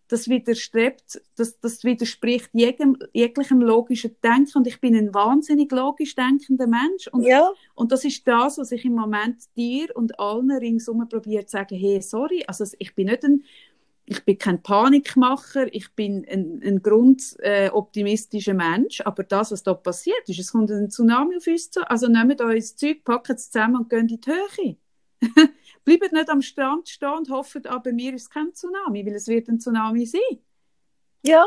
das 0.07 0.27
widerstrebt, 0.27 1.21
das, 1.35 1.59
das 1.59 1.83
widerspricht 1.83 2.49
jedem, 2.53 2.97
jeglichem 3.13 3.61
logischen 3.61 4.15
Denken 4.23 4.59
und 4.59 4.67
ich 4.67 4.79
bin 4.79 4.95
ein 4.95 5.13
wahnsinnig 5.13 5.71
logisch 5.71 6.15
denkender 6.15 6.67
Mensch 6.67 7.07
und, 7.11 7.23
ja. 7.23 7.51
und 7.73 7.91
das 7.91 8.05
ist 8.05 8.27
das, 8.27 8.57
was 8.57 8.71
ich 8.71 8.85
im 8.85 8.93
Moment 8.93 9.37
dir 9.55 9.95
und 9.95 10.19
allen 10.19 10.51
ringsum 10.51 11.07
probiert 11.09 11.49
zu 11.49 11.57
sagen, 11.57 11.75
hey, 11.75 12.01
sorry, 12.01 12.43
also 12.47 12.65
ich 12.77 12.93
bin 12.93 13.07
nicht 13.07 13.23
ein, 13.23 13.43
ich 14.05 14.23
bin 14.23 14.37
kein 14.37 14.61
Panikmacher, 14.61 15.73
ich 15.73 15.91
bin 15.93 16.25
ein, 16.29 16.61
ein 16.63 16.83
grundoptimistischer 16.83 18.51
äh, 18.51 18.55
Mensch, 18.55 19.01
aber 19.01 19.23
das, 19.23 19.51
was 19.51 19.63
da 19.63 19.73
passiert 19.73 20.27
ist, 20.27 20.39
es 20.39 20.51
kommt 20.51 20.69
ein 20.69 20.91
Tsunami 20.91 21.37
auf 21.37 21.47
uns 21.47 21.71
zu, 21.71 21.89
also 21.89 22.07
nehmt 22.07 22.41
euch 22.41 22.59
das 22.59 22.75
Zeug, 22.75 23.03
packt 23.03 23.31
es 23.31 23.49
zusammen 23.49 23.77
und 23.77 23.89
geht 23.89 24.01
in 24.01 24.07
die 24.07 24.19
Höhe. 24.25 24.77
Bleibt 25.85 26.11
nicht 26.11 26.29
am 26.29 26.41
Strand 26.41 26.89
stehen 26.89 27.13
und 27.13 27.29
hofft, 27.29 27.67
aber 27.67 27.93
mir 27.93 28.13
ist 28.13 28.29
kein 28.31 28.53
Tsunami, 28.53 29.05
weil 29.05 29.13
es 29.15 29.27
wird 29.27 29.47
ein 29.47 29.59
Tsunami 29.59 30.05
sein. 30.05 30.21
Ja. 31.21 31.45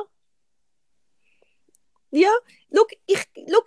Ja, 2.11 2.31
schau, 2.75 2.87
ich, 3.07 3.19
schau, 3.35 3.61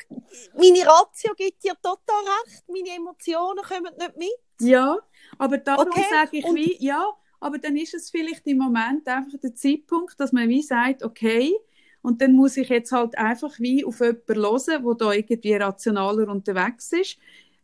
meine 0.57 0.79
Ratio 0.87 1.33
gibt 1.35 1.63
dir 1.63 1.73
total 1.79 2.23
recht, 2.45 2.63
meine 2.67 2.95
Emotionen 2.97 3.63
kommen 3.63 3.93
nicht 3.97 4.17
mit. 4.17 4.67
Ja, 4.67 4.97
aber 5.37 5.57
darum 5.59 5.89
Okay, 5.89 6.03
sage 6.09 6.37
ich 6.37 6.45
und- 6.45 6.55
wie, 6.55 6.75
ja, 6.83 7.05
aber 7.39 7.59
dann 7.59 7.77
ist 7.77 7.93
es 7.93 8.09
vielleicht 8.09 8.47
im 8.47 8.57
Moment 8.57 9.07
einfach 9.07 9.37
der 9.39 9.53
Zeitpunkt, 9.53 10.19
dass 10.19 10.31
man 10.31 10.49
wie 10.49 10.63
sagt, 10.63 11.03
okay, 11.03 11.53
und 12.01 12.19
dann 12.21 12.33
muss 12.33 12.57
ich 12.57 12.69
jetzt 12.69 12.91
halt 12.91 13.15
einfach 13.15 13.59
wie 13.59 13.85
auf 13.85 13.99
jemanden 13.99 14.23
hören, 14.43 14.83
der 14.83 14.93
da 14.95 15.11
irgendwie 15.13 15.53
rationaler 15.53 16.27
unterwegs 16.27 16.91
ist 16.93 17.17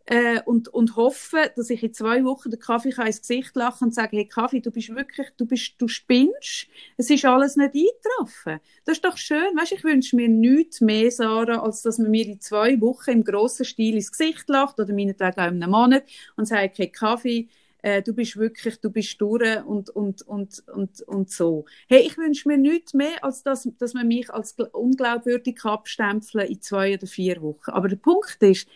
äh, 0.08 0.42
und, 0.46 0.70
und 0.70 0.96
hoffen, 0.96 1.40
dass 1.56 1.70
ich 1.70 1.84
in 1.84 1.94
zwei 1.94 2.24
Wochen 2.24 2.50
den 2.50 2.60
Kaffee 2.60 2.90
ins 2.90 3.22
Gesicht 3.22 3.56
lachen 3.56 3.86
und 3.86 3.94
sagen, 3.94 4.16
hey 4.16 4.26
Kaffee, 4.28 4.62
du 4.62 4.72
bist 4.72 4.90
wirklich, 4.96 5.28
du 5.38 5.46
bist, 5.46 5.74
du 5.78 5.88
spinnst, 5.88 6.68
es 6.96 7.10
ist 7.10 7.26
alles 7.26 7.58
nicht 7.58 7.74
eingetroffen. 7.76 8.60
Das 8.86 8.98
ist 8.98 9.06
doch 9.06 9.18
schön, 9.18 9.56
weißt, 9.58 9.74
ich 9.74 9.84
wünsche 9.84 10.16
mir 10.16 10.30
nichts 10.30 10.82
mehr, 10.82 11.12
Sarah, 11.12 11.60
als 11.62 11.82
dass 11.82 11.98
man 11.98 12.10
mir 12.12 12.26
in 12.26 12.40
zwei 12.40 12.80
Wochen 12.80 13.12
im 13.12 13.24
grossen 13.24 13.66
Stil 13.66 13.96
ins 13.96 14.12
Gesicht 14.12 14.48
lacht 14.48 14.80
oder 14.80 14.94
meinetwegen 14.94 15.40
auch 15.40 15.48
in 15.48 15.62
einem 15.62 15.72
Monat 15.72 16.04
und 16.38 16.46
sagt, 16.48 16.78
hey 16.78 16.90
Kaffee, 16.90 17.50
äh, 17.82 18.02
du 18.02 18.14
bist 18.14 18.38
wirklich, 18.38 18.80
du 18.80 18.90
bist 18.90 19.20
durch 19.22 19.64
und, 19.66 19.90
und, 19.90 20.22
und, 20.24 20.64
und, 20.74 21.02
und 21.02 21.30
so. 21.30 21.66
Hey, 21.88 22.02
ich 22.08 22.18
wünsche 22.18 22.48
mir 22.48 22.58
nichts 22.58 22.94
mehr, 22.94 23.24
als 23.24 23.44
dass, 23.44 23.68
dass 23.78 23.94
man 23.94 24.08
mich 24.08 24.30
als 24.34 24.58
gl- 24.58 24.72
unglaubwürdig 24.72 25.64
abstempeln 25.64 26.48
in 26.48 26.62
zwei 26.62 26.96
oder 26.96 27.08
vier 27.08 27.42
Wochen. 27.42 27.72
Aber 27.72 27.88
der 27.88 27.98
Punkt 27.98 28.38
ist, 28.42 28.68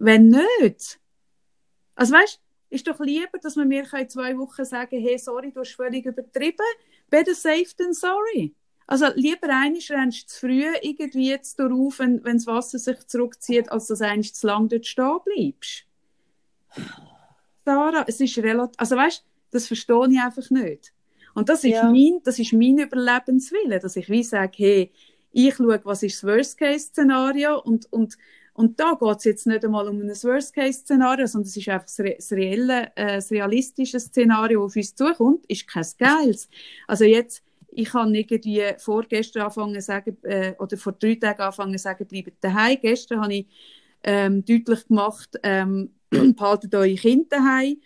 wenn 0.00 0.28
nicht, 0.28 0.98
also 1.94 2.14
weißt, 2.14 2.40
ist 2.70 2.86
doch 2.86 3.00
lieber, 3.00 3.38
dass 3.42 3.56
man 3.56 3.68
mir 3.68 3.84
in 3.92 4.08
zwei 4.08 4.36
Wochen 4.38 4.64
sagen, 4.64 5.00
hey, 5.00 5.18
sorry, 5.18 5.50
du 5.52 5.60
hast 5.60 5.74
völlig 5.74 6.04
übertrieben. 6.04 6.66
Better 7.08 7.34
safe 7.34 7.74
than 7.76 7.94
sorry. 7.94 8.54
Also 8.86 9.06
lieber 9.14 9.48
einisch 9.50 9.90
rennst 9.90 10.24
du 10.24 10.26
zu 10.28 10.40
früh 10.40 10.64
irgendwie 10.82 11.30
jetzt 11.30 11.58
darauf, 11.58 11.98
wenn, 11.98 12.22
wenn 12.24 12.36
das 12.36 12.46
Wasser 12.46 12.78
sich 12.78 13.06
zurückzieht, 13.06 13.70
als 13.72 13.86
dass 13.86 14.00
einisch 14.02 14.34
zu 14.34 14.46
lang 14.46 14.68
dort 14.68 14.86
stehen 14.86 15.18
bleibst. 15.24 15.84
Sarah, 17.64 18.04
es 18.06 18.20
ist 18.20 18.38
relativ, 18.38 18.74
also 18.78 18.96
weißt, 18.96 19.24
das 19.50 19.66
verstehe 19.66 20.08
ich 20.10 20.18
einfach 20.20 20.48
nicht. 20.50 20.92
Und 21.34 21.48
das 21.48 21.64
ist 21.64 21.72
Ja. 21.72 21.90
mein, 21.90 22.20
das 22.24 22.38
ist 22.38 22.52
mein 22.52 22.78
Überlebenswille, 22.78 23.78
dass 23.78 23.96
ich 23.96 24.08
wie 24.08 24.22
sage, 24.24 24.52
hey, 24.56 24.92
ich 25.32 25.54
schaue, 25.54 25.80
was 25.84 26.02
ist 26.02 26.22
das 26.22 26.28
Worst-Case-Szenario 26.28 27.60
und, 27.60 27.92
und, 27.92 28.16
und 28.58 28.80
da 28.80 28.98
geht 29.00 29.18
es 29.18 29.24
jetzt 29.24 29.46
nicht 29.46 29.64
einmal 29.64 29.86
um 29.86 30.00
ein 30.00 30.08
Worst-Case-Szenario, 30.08 31.26
sondern 31.28 31.46
es 31.46 31.56
ist 31.56 31.68
einfach 31.68 31.86
das, 31.86 32.32
re 32.32 32.90
äh, 32.96 33.14
das 33.14 33.30
realistische 33.30 34.00
Szenario, 34.00 34.64
das 34.64 34.72
auf 34.72 34.76
uns 34.76 34.94
zukommt, 34.96 35.46
ist 35.46 35.68
kein 35.68 35.86
geiles. 35.96 36.48
Also 36.88 37.04
jetzt, 37.04 37.44
ich 37.70 37.94
habe 37.94 38.18
irgendwie 38.18 38.64
vorgestern 38.78 39.42
angefangen 39.42 39.74
zu 39.74 39.80
sagen, 39.80 40.16
äh, 40.24 40.54
oder 40.58 40.76
vor 40.76 40.90
drei 40.90 41.14
Tagen 41.14 41.40
angefangen 41.40 41.78
zu 41.78 41.84
sagen, 41.84 42.04
bleibt 42.08 42.42
daheim. 42.42 42.78
Gestern 42.82 43.20
habe 43.20 43.34
ich 43.34 43.46
ähm, 44.02 44.44
deutlich 44.44 44.88
gemacht, 44.88 45.38
ähm, 45.44 45.90
behaltet 46.10 46.74
eure 46.74 46.96
Kinder 46.96 47.36
daheim. 47.38 47.76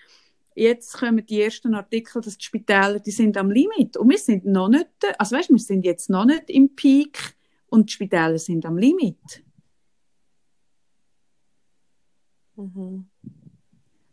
Jetzt 0.54 0.94
kommen 0.94 1.26
die 1.26 1.42
ersten 1.42 1.74
Artikel, 1.74 2.22
dass 2.22 2.38
die 2.38 2.44
Spitäler, 2.46 2.98
die 2.98 3.10
sind 3.10 3.36
am 3.36 3.50
Limit. 3.50 3.98
Und 3.98 4.08
wir 4.08 4.16
sind 4.16 4.46
noch 4.46 4.70
nicht, 4.70 4.88
also 5.18 5.36
weißt, 5.36 5.50
wir 5.50 5.58
sind 5.58 5.84
jetzt 5.84 6.08
noch 6.08 6.24
nicht 6.24 6.48
im 6.48 6.74
Peak 6.74 7.18
und 7.68 7.90
die 7.90 7.92
Spitäler 7.92 8.38
sind 8.38 8.64
am 8.64 8.78
Limit. 8.78 9.42
Mhm. 12.56 13.06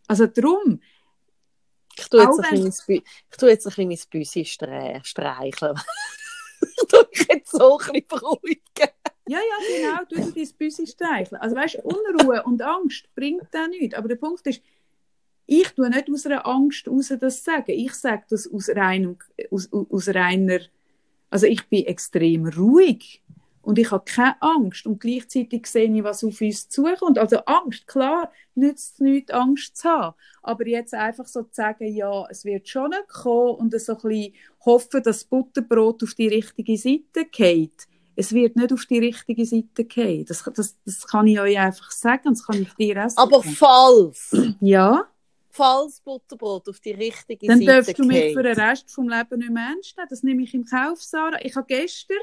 Also 0.08 0.28
darum, 0.28 0.82
Ich 1.98 2.08
tue 2.10 2.22
jetzt, 2.22 2.40
ein 2.40 2.46
wenn- 2.58 2.64
bisschen 2.64 2.86
mein 2.88 2.98
Bü- 3.00 3.04
ich 3.32 3.38
tue 3.38 3.50
jetzt 3.50 3.66
ein 3.68 3.70
bisschen 3.70 3.88
mein 3.90 4.00
Büsi 4.10 4.46
stre 4.46 5.02
streicheln. 5.04 5.76
ich 6.62 6.88
tue 6.88 7.08
mich 7.12 7.28
jetzt 7.30 7.52
so 7.52 7.78
ein 7.78 7.86
bisschen 7.92 8.08
beruhigen. 8.08 8.62
Ja, 9.28 9.38
ja, 9.38 9.92
genau, 9.92 10.06
du 10.10 10.16
dein 10.34 10.50
Büsi 10.58 10.88
streicheln. 10.88 11.40
Also 11.42 11.56
weißt, 11.56 11.76
Unruhe 11.84 12.42
und 12.44 12.62
Angst 12.64 13.14
bringt 13.14 13.48
da 13.52 13.68
nichts. 13.68 13.96
Aber 13.96 14.08
der 14.08 14.16
Punkt 14.16 14.46
ist, 14.48 14.62
ich 15.46 15.68
tue 15.72 15.90
nicht 15.90 16.10
aus 16.10 16.26
einer 16.26 16.46
Angst 16.48 16.88
raus 16.88 17.14
das 17.20 17.44
sagen. 17.44 17.72
Ich 17.72 17.94
sage 17.94 18.24
das 18.30 18.52
aus, 18.52 18.70
reinem, 18.70 19.18
aus, 19.52 19.70
aus 19.72 20.08
reiner, 20.10 20.60
also 21.30 21.46
ich 21.46 21.68
bin 21.70 21.86
extrem 21.86 22.48
ruhig 22.48 23.22
und 23.70 23.78
ich 23.78 23.92
habe 23.92 24.04
keine 24.04 24.42
Angst 24.42 24.88
und 24.88 25.00
gleichzeitig 25.00 25.68
sehe 25.68 25.96
ich, 25.96 26.04
was 26.04 26.24
auf 26.24 26.42
uns 26.42 26.70
zukommt. 26.70 27.20
Also 27.20 27.38
Angst, 27.46 27.86
klar, 27.86 28.32
nützt 28.56 28.96
es 28.96 29.00
nichts, 29.00 29.32
Angst 29.32 29.78
zu 29.78 29.88
haben. 29.88 30.16
Aber 30.42 30.66
jetzt 30.66 30.96
einfach 30.96 31.28
so 31.28 31.44
zu 31.44 31.50
sagen, 31.54 31.86
ja, 31.86 32.26
es 32.32 32.46
wird 32.46 32.68
schon 32.68 32.90
nicht 32.90 33.08
kommen 33.08 33.58
und 33.58 33.80
so 33.80 33.94
ein 33.94 34.02
bisschen 34.02 34.34
hoffen, 34.66 35.04
dass 35.04 35.20
das 35.20 35.24
Butterbrot 35.26 36.02
auf 36.02 36.16
die 36.16 36.30
richtige 36.30 36.76
Seite 36.80 37.30
geht. 37.32 37.88
Es 38.16 38.34
wird 38.34 38.56
nicht 38.56 38.74
auf 38.74 38.88
die 38.88 38.98
richtige 38.98 39.46
Seite 39.46 39.86
gehen. 39.86 40.26
Das, 40.26 40.44
das, 40.56 40.76
das 40.84 41.06
kann 41.06 41.28
ich 41.28 41.40
euch 41.40 41.60
einfach 41.60 41.92
sagen, 41.92 42.30
das 42.30 42.48
kann 42.48 42.64
ich 42.64 42.74
dir 42.74 43.06
auch 43.06 43.10
sagen. 43.12 43.34
Aber 43.34 43.44
falls, 43.44 44.36
ja, 44.62 45.06
falls 45.52 46.02
Butterbrot 46.02 46.70
auf 46.70 46.80
die 46.80 46.94
richtige 46.94 47.46
dann 47.46 47.60
Seite 47.60 47.72
darfst 47.72 48.00
du 48.00 48.04
mich 48.04 48.18
geht. 48.18 48.34
für 48.34 48.42
den 48.42 48.60
Rest 48.60 48.90
vom 48.90 49.08
Leben 49.08 49.38
nicht 49.38 49.52
mehr 49.52 49.68
ernst 49.76 49.96
nehmen. 49.96 50.08
Das 50.10 50.24
nehme 50.24 50.42
ich 50.42 50.56
im 50.56 50.66
Kauf, 50.66 51.04
Sarah. 51.04 51.38
Ich 51.44 51.56
habe 51.56 51.68
gestern 51.68 52.18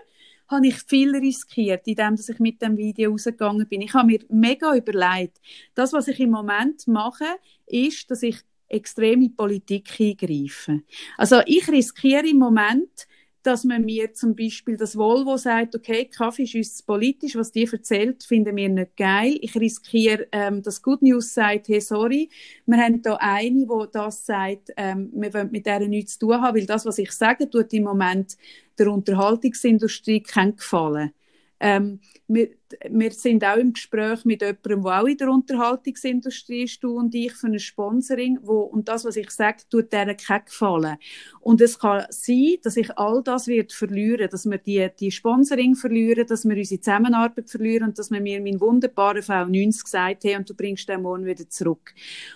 habe 0.49 0.67
ich 0.69 0.77
viel 0.77 1.17
riskiert, 1.17 1.87
indem 1.87 2.17
dass 2.17 2.29
ich 2.29 2.39
mit 2.39 2.63
dem 2.63 2.77
Video 2.77 3.11
rausgegangen 3.11 3.67
bin. 3.69 3.81
Ich 3.81 3.95
habe 3.95 4.07
mir 4.07 4.21
mega 4.29 4.75
überlegt, 4.75 5.41
das, 5.75 5.93
was 5.93 6.09
ich 6.09 6.21
im 6.21 6.31
Moment 6.31 6.87
mache, 6.87 7.27
ist, 7.67 8.11
dass 8.11 8.23
ich 8.23 8.39
extrem 8.69 9.23
in 9.23 9.29
die 9.29 9.29
Politik 9.31 9.91
eingreife. 10.01 10.83
Also 11.17 11.41
ich 11.47 11.69
riskiere 11.69 12.29
im 12.29 12.39
Moment, 12.39 13.07
dass 13.47 13.63
man 13.63 13.85
mir 13.85 14.13
zum 14.13 14.35
Beispiel 14.35 14.77
das 14.77 14.97
Volvo 14.97 15.37
sagt, 15.37 15.77
okay, 15.77 16.07
Kaffee 16.07 16.43
ist 16.43 16.57
uns 16.57 16.83
politisch, 16.83 17.37
was 17.37 17.53
die 17.53 17.65
erzählt, 17.65 18.25
finden 18.25 18.57
wir 18.57 18.69
nicht 18.69 18.97
geil. 18.97 19.39
Ich 19.41 19.55
riskiere, 19.55 20.27
ähm, 20.33 20.63
dass 20.63 20.83
Good 20.83 21.03
News 21.03 21.33
sagt, 21.33 21.69
hey, 21.69 21.81
sorry, 21.81 22.29
wir 22.67 22.77
haben 22.77 23.01
da 23.03 23.17
eine, 23.21 23.65
die 23.65 23.87
das 23.93 24.27
sagt, 24.27 24.73
ähm, 24.77 25.11
wir 25.13 25.33
wollen 25.33 25.53
mit 25.53 25.65
der 25.65 25.79
nichts 25.87 26.19
zu 26.19 26.27
tun 26.27 26.43
haben, 26.43 26.57
weil 26.57 26.67
das, 26.67 26.85
was 26.87 26.99
ich 26.99 27.13
sage, 27.13 27.49
tut 27.49 27.73
im 27.73 27.85
Moment 27.85 28.37
der 28.79 28.91
Unterhaltungsindustrie 28.91 30.23
keinen 30.23 30.57
Gefallen. 30.57 31.13
Ähm, 31.61 32.01
wir, 32.29 32.51
wir 32.89 33.11
sind 33.13 33.45
auch 33.45 33.57
im 33.57 33.73
Gespräch 33.73 34.25
mit 34.25 34.43
jemandem, 34.43 34.83
der 34.83 35.01
auch 35.03 35.07
in 35.07 35.17
der 35.17 35.31
Unterhaltungsindustrie 35.31 36.65
ist, 36.65 36.83
du 36.83 36.97
und 36.97 37.15
ich, 37.15 37.33
für 37.33 37.47
ein 37.47 37.59
Sponsoring, 37.59 38.39
wo, 38.43 38.61
und 38.61 38.89
das, 38.89 39.05
was 39.05 39.17
ich 39.17 39.31
sage, 39.31 39.59
tut 39.71 39.93
deren 39.93 40.17
keinen 40.17 40.45
Gefallen. 40.45 40.97
Und 41.41 41.61
es 41.61 41.79
kann 41.79 42.07
sein, 42.11 42.57
dass 42.63 42.77
ich 42.77 42.97
all 42.99 43.23
das 43.23 43.47
wird 43.47 43.73
verlieren, 43.73 44.29
dass 44.31 44.47
wir 44.47 44.59
die, 44.59 44.89
die 44.99 45.11
Sponsoring 45.11 45.77
verlieren, 45.77 46.27
dass 46.27 46.45
wir 46.45 46.57
unsere 46.57 46.81
Zusammenarbeit 46.81 47.51
verlieren 47.51 47.89
und 47.89 47.99
dass 47.99 48.11
wir 48.11 48.21
mir 48.21 48.41
meinen 48.41 48.61
wunderbaren 48.61 49.23
V90 49.23 49.85
gesagt 49.85 50.25
haben 50.25 50.37
und 50.39 50.51
du 50.51 50.55
bringst 50.55 50.89
den 50.89 51.03
morgen 51.03 51.25
wieder 51.25 51.49
zurück. 51.49 51.95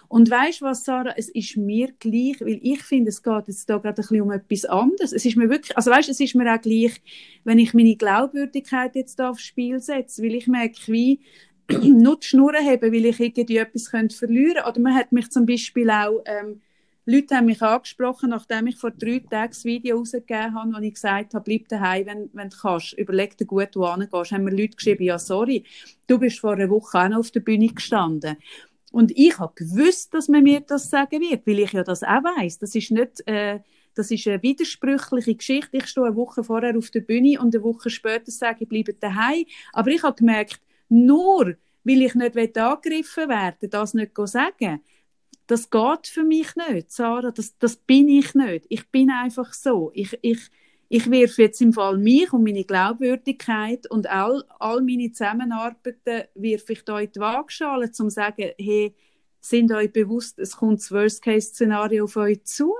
Und 0.08 0.30
weißt 0.30 0.62
was, 0.62 0.84
Sarah, 0.84 1.14
es 1.16 1.28
ist 1.28 1.56
mir 1.56 1.92
gleich, 1.98 2.40
weil 2.40 2.60
ich 2.62 2.82
finde, 2.82 3.10
es 3.10 3.22
geht 3.22 3.48
jetzt 3.48 3.68
da 3.68 3.78
gerade 3.78 3.88
ein 3.88 3.94
bisschen 4.02 4.22
um 4.22 4.30
etwas 4.30 4.64
anderes. 4.64 5.12
Es 5.12 5.24
ist 5.24 5.36
mir 5.36 5.48
wirklich, 5.48 5.76
also 5.76 5.90
weißt, 5.90 6.08
es 6.08 6.20
ist 6.20 6.34
mir 6.34 6.52
auch 6.52 6.60
gleich, 6.60 7.00
wenn 7.44 7.58
ich 7.58 7.74
meine 7.74 7.96
Glaubwürdigkeit 7.96 8.94
jetzt 8.94 9.18
da 9.18 9.30
aufs 9.30 9.42
Spiel 9.42 9.80
setze, 9.80 10.19
weil 10.22 10.35
ich 10.35 10.46
merke, 10.46 10.80
wie 10.87 11.20
nur 11.83 12.18
die 12.18 12.26
Schnurren 12.26 12.64
haben, 12.64 12.92
weil 12.92 13.04
ich 13.04 13.20
irgendwie 13.20 13.59
etwas 13.59 13.90
könnte 13.90 14.16
verlieren 14.16 14.64
Oder 14.68 14.80
man 14.80 14.94
hat 14.94 15.12
mich 15.12 15.30
zum 15.30 15.46
Beispiel 15.46 15.90
auch, 15.90 16.22
ähm, 16.26 16.61
Leute 17.06 17.35
haben 17.35 17.46
mich 17.46 17.62
angesprochen, 17.62 18.30
nachdem 18.30 18.66
ich 18.66 18.76
vor 18.76 18.90
drei 18.90 19.18
Tagen 19.18 19.52
das 19.52 19.64
Video 19.64 19.98
rausgegeben 19.98 20.54
habe, 20.54 20.72
wo 20.72 20.78
ich 20.80 20.94
gesagt 20.94 21.35
habe, 21.35 21.44
bleib 21.44 21.68
daheim, 21.68 22.06
wenn, 22.06 22.30
wenn 22.35 22.50
du 22.50 22.56
kannst. 22.56 22.92
Überleg 22.92 23.37
dir 23.37 23.46
gut, 23.46 23.70
wo 23.74 23.87
du 23.87 23.94
hingehst. 23.94 24.33
Haben 24.33 24.44
mir 24.44 24.50
Leute 24.50 24.76
geschrieben, 24.76 25.04
ja, 25.04 25.18
sorry, 25.18 25.64
du 26.06 26.18
bist 26.18 26.38
vor 26.38 26.52
einer 26.52 26.70
Woche 26.70 26.98
auch 26.98 27.09
noch 27.09 27.18
auf 27.18 27.30
der 27.30 27.40
Bühne 27.40 27.68
gestanden. 27.68 28.37
Und 28.92 29.12
ich 29.16 29.38
habe 29.38 29.52
gewusst, 29.54 30.12
dass 30.14 30.28
man 30.28 30.42
mir 30.42 30.61
das 30.61 30.90
sagen 30.90 31.20
wird, 31.20 31.46
weil 31.46 31.61
ich 31.61 31.72
ja 31.72 31.85
das 31.85 32.02
auch 32.02 32.22
weiss. 32.22 32.59
Das 32.59 32.74
ist 32.74 32.90
nicht, 32.90 33.26
äh, 33.26 33.61
das 33.94 34.11
ist 34.11 34.26
eine 34.26 34.42
widersprüchliche 34.42 35.35
Geschichte. 35.35 35.76
Ich 35.76 35.87
stehe 35.87 36.07
eine 36.07 36.16
Woche 36.16 36.44
vorher 36.44 36.76
auf 36.76 36.90
der 36.90 37.00
Bühne 37.00 37.40
und 37.40 37.55
eine 37.55 37.64
Woche 37.64 37.90
später 37.90 38.31
sage 38.31 38.59
ich, 38.64 38.68
bleibe 38.68 38.94
daheim. 38.94 39.44
Aber 39.72 39.90
ich 39.90 40.03
habe 40.03 40.16
gemerkt, 40.16 40.61
nur 40.88 41.57
weil 41.85 42.03
ich 42.03 42.14
nicht 42.14 42.59
angegriffen 42.59 43.29
werde, 43.29 43.68
das 43.68 43.94
nicht 43.94 44.12
sagen, 44.16 44.81
das 45.46 45.68
geht 45.68 46.07
für 46.07 46.22
mich 46.22 46.55
nicht, 46.55 46.92
Sarah. 46.92 47.33
Das, 47.33 47.59
das 47.59 47.76
bin 47.76 48.09
ich 48.09 48.35
nicht. 48.35 48.66
Ich 48.68 48.88
bin 48.88 49.11
einfach 49.11 49.53
so. 49.53 49.90
Ich, 49.94 50.16
ich, 50.22 50.38
ich 50.88 51.11
wirf 51.11 51.38
jetzt 51.38 51.61
im 51.61 51.72
Fall 51.72 51.98
mich 51.98 52.33
und 52.33 52.44
meine 52.44 52.64
Glaubwürdigkeit 52.64 53.90
und 53.90 54.09
all, 54.09 54.44
all 54.61 54.81
meine 54.83 55.11
Zusammenarbeiten 55.11 56.29
wirf 56.35 56.70
ich 56.70 56.85
da 56.85 57.00
in 57.00 57.11
die 57.11 57.18
Waagschale, 57.18 57.87
um 57.87 57.92
zu 57.92 58.11
sagen, 58.11 58.50
hey, 58.59 58.94
sind 59.40 59.72
euch 59.72 59.92
bewusst, 59.92 60.38
es 60.38 60.57
kommt 60.57 60.81
das 60.81 60.92
Worst-Case-Szenario 60.92 62.05
auf 62.05 62.16
euch 62.16 62.44
zu. 62.44 62.74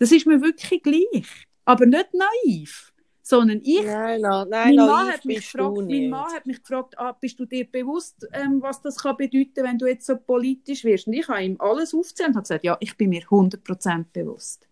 Das 0.00 0.10
ist 0.10 0.26
mir 0.26 0.40
wirklich 0.40 0.82
gleich. 0.82 1.46
aber 1.66 1.86
nicht 1.86 2.08
naiv, 2.14 2.92
sondern 3.22 3.60
ich. 3.62 3.84
Nein, 3.84 4.22
nein, 4.22 4.48
nein 4.48 4.74
mein, 4.74 4.86
Mann 4.86 5.08
hat 5.12 5.24
mich 5.24 5.52
gefragt, 5.52 5.76
mein. 5.76 6.08
Mann 6.08 6.32
hat 6.32 6.46
mich 6.46 6.62
gefragt, 6.62 6.98
ah, 6.98 7.12
bist 7.12 7.38
du 7.38 7.44
dir 7.44 7.70
bewusst, 7.70 8.26
ähm, 8.32 8.60
was 8.62 8.80
das 8.80 8.96
kann 8.96 9.16
bedeuten, 9.18 9.62
wenn 9.62 9.78
du 9.78 9.86
jetzt 9.86 10.06
so 10.06 10.16
politisch 10.16 10.84
wirst? 10.84 11.06
Und 11.06 11.12
ich 11.12 11.28
habe 11.28 11.44
ihm 11.44 11.56
alles 11.60 11.94
aufgezählt 11.94 12.30
und 12.30 12.36
habe 12.36 12.42
gesagt, 12.42 12.64
ja, 12.64 12.76
ich 12.80 12.96
bin 12.96 13.10
mir 13.10 13.22
100% 13.22 14.06
bewusst. 14.12 14.66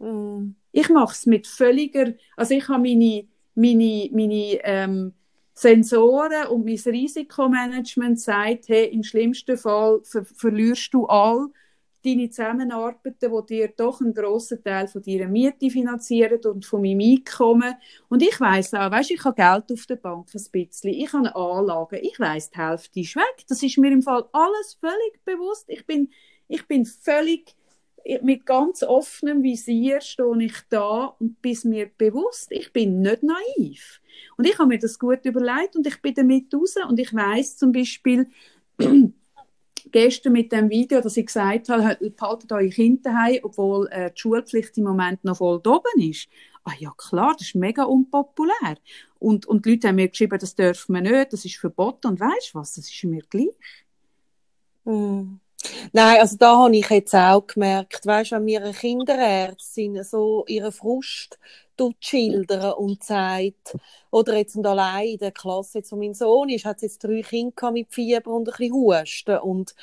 Mm. 0.00 0.50
Ich 0.72 0.88
mache 0.88 1.12
es 1.12 1.26
mit 1.26 1.46
völliger, 1.46 2.14
also 2.36 2.54
ich 2.54 2.68
habe 2.68 2.82
meine, 2.82 3.24
meine, 3.54 4.10
meine 4.12 4.58
ähm, 4.64 5.12
Sensoren 5.54 6.48
und 6.48 6.64
mein 6.64 6.78
Risikomanagement 6.78 8.18
sagt, 8.18 8.68
hey, 8.68 8.86
im 8.88 9.04
schlimmsten 9.04 9.56
Fall 9.56 10.00
ver 10.02 10.24
verlierst 10.24 10.92
du 10.92 11.06
all 11.06 11.50
deine 12.04 12.30
Zusammenarbeiten, 12.30 13.14
die 13.20 13.46
dir 13.46 13.68
doch 13.68 14.00
einen 14.00 14.14
grossen 14.14 14.62
Teil 14.62 14.88
von 14.88 15.02
deiner 15.02 15.28
Miete 15.28 15.70
finanzieren 15.70 16.40
und 16.44 16.64
von 16.64 16.82
meinem 16.82 17.00
Einkommen. 17.00 17.74
Und 18.08 18.22
ich 18.22 18.38
weiss 18.40 18.74
auch, 18.74 18.90
weißt, 18.90 19.10
ich 19.10 19.24
habe 19.24 19.36
Geld 19.36 19.72
auf 19.72 19.86
der 19.86 19.96
Bank 19.96 20.28
ein 20.34 20.44
bisschen, 20.50 20.90
ich 20.90 21.12
habe 21.12 21.34
Anlagen, 21.34 22.00
ich 22.02 22.18
weiss, 22.18 22.50
die 22.50 22.58
Hälfte 22.58 23.00
ist 23.00 23.16
weg. 23.16 23.44
Das 23.48 23.62
ist 23.62 23.78
mir 23.78 23.92
im 23.92 24.02
Fall 24.02 24.24
alles 24.32 24.78
völlig 24.80 25.24
bewusst. 25.24 25.64
Ich 25.68 25.86
bin, 25.86 26.10
ich 26.48 26.66
bin 26.66 26.84
völlig 26.84 27.54
mit 28.22 28.46
ganz 28.46 28.82
offenem 28.82 29.42
Visier 29.42 30.00
stehe 30.00 30.42
ich 30.42 30.56
da 30.68 31.14
und 31.18 31.40
bin 31.40 31.56
mir 31.64 31.90
bewusst, 31.96 32.50
ich 32.50 32.72
bin 32.72 33.00
nicht 33.00 33.22
naiv. 33.22 34.00
Und 34.36 34.46
ich 34.46 34.58
habe 34.58 34.68
mir 34.68 34.78
das 34.78 34.98
gut 34.98 35.24
überlegt 35.24 35.76
und 35.76 35.86
ich 35.86 36.00
bin 36.02 36.14
damit 36.14 36.52
raus 36.54 36.74
und 36.88 36.98
ich 36.98 37.14
weiß 37.14 37.58
zum 37.58 37.72
Beispiel, 37.72 38.28
gestern 39.90 40.32
mit 40.32 40.52
dem 40.52 40.70
Video, 40.70 41.00
dass 41.00 41.16
ich 41.16 41.26
gesagt 41.26 41.68
habe, 41.68 41.96
behaltet 42.10 42.52
eure 42.52 42.68
Kinder 42.68 43.10
daheim, 43.10 43.40
obwohl 43.42 43.88
äh, 43.88 44.10
die 44.10 44.20
Schulpflicht 44.20 44.76
im 44.78 44.84
Moment 44.84 45.24
noch 45.24 45.38
voll 45.38 45.60
oben 45.66 46.00
ist. 46.00 46.28
Ah 46.64 46.72
ja, 46.78 46.92
klar, 46.96 47.34
das 47.36 47.48
ist 47.48 47.54
mega 47.56 47.84
unpopulär. 47.84 48.76
Und, 49.18 49.46
und 49.46 49.66
die 49.66 49.70
Leute 49.72 49.88
haben 49.88 49.96
mir 49.96 50.08
geschrieben, 50.08 50.38
das 50.38 50.54
dürfen 50.54 50.94
wir 50.94 51.00
nicht, 51.00 51.32
das 51.32 51.44
ist 51.44 51.56
verboten. 51.56 52.08
Und 52.08 52.20
weißt 52.20 52.54
du 52.54 52.58
was, 52.58 52.74
das 52.74 52.88
ist 52.88 53.04
mir 53.04 53.22
gleich. 53.28 53.48
Mm. 54.84 55.38
Nein, 55.92 56.20
also 56.20 56.36
da 56.36 56.56
habe 56.58 56.76
ich 56.76 56.88
jetzt 56.90 57.14
auch 57.14 57.46
gemerkt, 57.46 58.06
weißt, 58.06 58.32
wenn 58.32 58.44
mir 58.44 58.72
Kinderärztin 58.72 60.02
so 60.04 60.44
ihre 60.46 60.72
Frust 60.72 61.38
schildern 62.00 62.74
und 62.74 63.02
sagt, 63.02 63.76
oder 64.10 64.36
jetzt 64.36 64.54
und 64.56 64.66
allein 64.66 65.08
in 65.08 65.18
der 65.18 65.32
Klasse, 65.32 65.78
jetzt 65.78 65.90
wo 65.90 65.96
mein 65.96 66.14
Sohn 66.14 66.48
ist, 66.48 66.64
hat 66.64 66.82
jetzt 66.82 67.02
drei 67.02 67.22
Kinder 67.22 67.72
mit 67.72 67.92
Fieber 67.92 68.30
und 68.30 68.48
ein 68.48 68.54
bisschen 68.56 68.72
Husten 68.72 69.38
und 69.38 69.74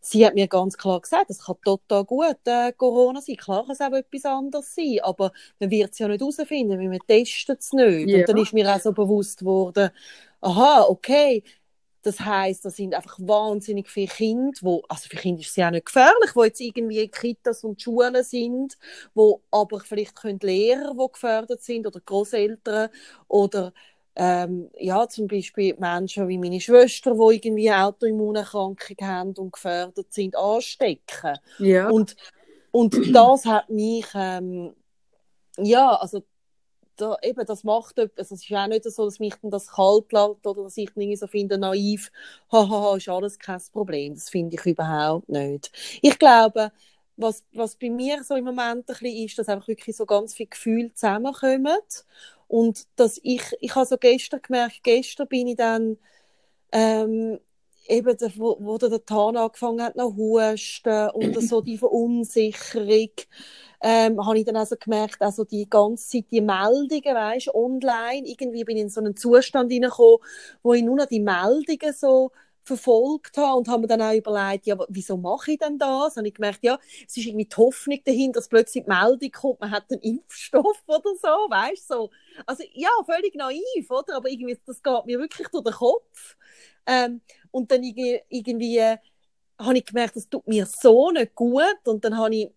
sie 0.00 0.24
hat 0.24 0.34
mir 0.34 0.46
ganz 0.46 0.76
klar 0.78 1.00
gesagt, 1.00 1.30
das 1.30 1.44
kann 1.44 1.56
total 1.64 2.04
gut 2.04 2.36
äh, 2.44 2.72
Corona 2.76 3.20
sein, 3.20 3.36
klar 3.36 3.62
kann 3.62 3.72
es 3.72 3.80
auch 3.80 3.92
etwas 3.92 4.24
anderes 4.24 4.74
sein, 4.74 4.98
aber 5.02 5.32
man 5.58 5.70
wird 5.70 5.92
es 5.92 5.98
ja 5.98 6.06
nicht 6.08 6.20
herausfinden, 6.20 6.78
weil 6.78 6.88
man 6.88 7.00
testet 7.08 7.60
es 7.60 7.72
nicht. 7.72 8.08
Ja. 8.08 8.18
Und 8.18 8.28
dann 8.28 8.36
ist 8.36 8.52
mir 8.52 8.72
auch 8.72 8.80
so 8.80 8.92
bewusst 8.92 9.44
worden, 9.44 9.90
aha, 10.40 10.84
okay, 10.88 11.42
das 12.02 12.20
heißt, 12.20 12.64
da 12.64 12.70
sind 12.70 12.94
einfach 12.94 13.18
wahnsinnig 13.20 13.88
viele 13.88 14.06
Kinder, 14.06 14.56
wo, 14.62 14.82
also 14.88 15.08
für 15.08 15.16
Kinder 15.16 15.40
ist 15.40 15.50
es 15.50 15.56
ja 15.56 15.68
auch 15.68 15.72
nicht 15.72 15.86
gefährlich, 15.86 16.34
wo 16.34 16.44
jetzt 16.44 16.60
irgendwie 16.60 17.08
Kitas 17.08 17.64
und 17.64 17.82
Schulen 17.82 18.22
sind, 18.22 18.78
wo 19.14 19.42
aber 19.50 19.80
vielleicht 19.80 20.14
können 20.16 20.38
Lehrer, 20.40 20.94
die 20.94 21.12
gefördert 21.12 21.62
sind 21.62 21.86
oder 21.86 22.00
Großeltern 22.00 22.90
oder 23.26 23.72
ähm, 24.14 24.68
ja, 24.76 25.08
zum 25.08 25.28
Beispiel 25.28 25.76
Menschen 25.78 26.26
wie 26.28 26.38
meine 26.38 26.60
Schwester, 26.60 27.14
die 27.14 27.36
irgendwie 27.36 27.72
Autoimmunerkrankung 27.72 28.96
haben 29.00 29.32
und 29.34 29.52
gefördert 29.52 30.12
sind, 30.12 30.36
anstecken. 30.36 31.38
Ja. 31.58 31.88
Und, 31.88 32.16
und 32.72 33.14
das 33.14 33.44
hat 33.44 33.70
mich, 33.70 34.06
ähm, 34.14 34.74
ja, 35.56 35.94
also 35.94 36.24
da, 37.00 37.16
eben, 37.22 37.44
das 37.46 37.64
macht 37.64 37.98
etwas. 37.98 38.30
Es 38.30 38.42
ist 38.44 38.52
auch 38.52 38.66
nicht 38.66 38.84
so, 38.84 39.04
dass 39.06 39.18
mich 39.20 39.34
das 39.42 39.68
kalt 39.68 40.12
lässt 40.12 40.46
oder 40.46 40.64
dass 40.64 40.76
ich 40.76 40.90
irgendwie 40.96 41.16
so 41.16 41.26
finde, 41.26 41.58
naiv, 41.58 42.10
hahaha, 42.52 42.96
ist 42.96 43.08
alles 43.08 43.38
kein 43.38 43.60
Problem. 43.72 44.14
Das 44.14 44.30
finde 44.30 44.56
ich 44.56 44.66
überhaupt 44.66 45.28
nicht. 45.28 45.70
Ich 46.02 46.18
glaube, 46.18 46.72
was, 47.16 47.44
was 47.52 47.76
bei 47.76 47.90
mir 47.90 48.22
so 48.24 48.36
im 48.36 48.44
Moment 48.44 48.80
ein 48.80 48.84
bisschen 48.86 49.24
ist, 49.26 49.38
dass 49.38 49.48
einfach 49.48 49.68
wirklich 49.68 49.96
so 49.96 50.06
ganz 50.06 50.34
viele 50.34 50.48
Gefühle 50.48 50.92
zusammenkommen. 50.94 51.76
Und 52.48 52.86
dass 52.96 53.20
ich, 53.22 53.42
ich 53.60 53.74
habe 53.74 53.86
so 53.86 53.98
gestern 53.98 54.40
gemerkt, 54.42 54.82
gestern 54.82 55.28
bin 55.28 55.48
ich 55.48 55.56
dann, 55.56 55.98
ähm, 56.72 57.40
eben, 57.88 58.16
wo, 58.36 58.56
wo 58.60 58.78
der 58.78 59.04
Tan 59.04 59.36
angefangen 59.36 59.82
hat, 59.82 59.96
noch 59.96 60.14
husten 60.16 61.10
und 61.10 61.40
so 61.42 61.60
die 61.60 61.78
Verunsicherung 61.78 63.10
ähm, 63.80 64.24
habe 64.26 64.38
ich 64.38 64.44
dann 64.44 64.56
also 64.56 64.76
gemerkt, 64.78 65.22
also 65.22 65.44
die 65.44 65.68
ganze 65.68 66.08
Zeit 66.08 66.26
die 66.30 66.40
Meldungen, 66.40 67.14
weißt, 67.14 67.54
online, 67.54 68.26
irgendwie 68.26 68.64
bin 68.64 68.76
ich 68.76 68.82
in 68.84 68.90
so 68.90 69.00
einen 69.00 69.16
Zustand 69.16 69.70
hineingekommen, 69.72 70.18
wo 70.62 70.74
ich 70.74 70.82
nur 70.82 70.96
noch 70.96 71.06
die 71.06 71.20
Meldungen 71.20 71.92
so 71.94 72.32
verfolgt 72.64 73.38
habe 73.38 73.56
und 73.58 73.68
habe 73.68 73.82
mir 73.82 73.86
dann 73.86 74.02
auch 74.02 74.12
überlegt, 74.12 74.66
ja, 74.66 74.76
wieso 74.90 75.16
mache 75.16 75.52
ich 75.52 75.58
denn 75.58 75.78
das? 75.78 76.18
Und 76.18 76.26
ich 76.26 76.34
gemerkt, 76.34 76.58
ja, 76.62 76.78
es 77.06 77.16
ist 77.16 77.26
irgendwie 77.26 77.46
die 77.46 77.56
Hoffnung 77.56 77.98
dahinter, 78.04 78.40
dass 78.40 78.48
plötzlich 78.48 78.84
die 78.84 78.90
Meldung 78.90 79.30
kommt, 79.30 79.60
man 79.60 79.70
hat 79.70 79.84
einen 79.90 80.02
Impfstoff 80.02 80.82
oder 80.86 81.14
so, 81.20 81.28
weißt 81.28 81.88
so. 81.88 82.10
Also 82.46 82.64
ja, 82.74 82.90
völlig 83.06 83.34
naiv, 83.34 83.90
oder? 83.90 84.16
Aber 84.16 84.28
irgendwie, 84.28 84.58
das 84.66 84.82
geht 84.82 85.06
mir 85.06 85.18
wirklich 85.18 85.48
durch 85.48 85.64
den 85.64 85.72
Kopf. 85.72 86.36
Ähm, 86.88 87.20
und 87.50 87.70
dann 87.70 87.82
irgendwie, 87.82 88.20
irgendwie 88.28 88.78
äh, 88.78 88.96
habe 89.58 89.78
ich 89.78 89.84
gemerkt, 89.84 90.16
das 90.16 90.28
tut 90.28 90.46
mir 90.48 90.66
so 90.66 91.10
nicht 91.10 91.34
gut 91.34 91.62
und 91.84 92.04
dann 92.04 92.16
habe 92.16 92.34
ich 92.34 92.50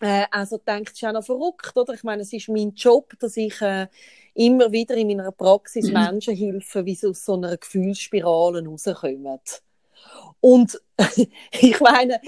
äh, 0.00 0.26
also 0.30 0.58
denkt, 0.58 0.90
es 0.90 0.96
ist 0.96 1.04
auch 1.04 1.12
noch 1.12 1.24
verrückt, 1.24 1.76
oder? 1.76 1.94
Ich 1.94 2.04
meine, 2.04 2.22
es 2.22 2.32
ist 2.32 2.48
mein 2.48 2.74
Job, 2.74 3.14
dass 3.18 3.36
ich 3.36 3.60
äh, 3.62 3.88
immer 4.34 4.70
wieder 4.70 4.96
in 4.96 5.08
meiner 5.08 5.32
Praxis 5.32 5.90
Menschen 5.90 6.36
helfe, 6.36 6.84
wie 6.84 6.94
sie 6.94 7.08
aus 7.08 7.24
so 7.24 7.34
einer 7.34 7.56
Gefühlsspirale 7.56 8.64
rauskommen. 8.64 9.40
Und 10.40 10.80
ich 11.52 11.80
meine, 11.80 12.20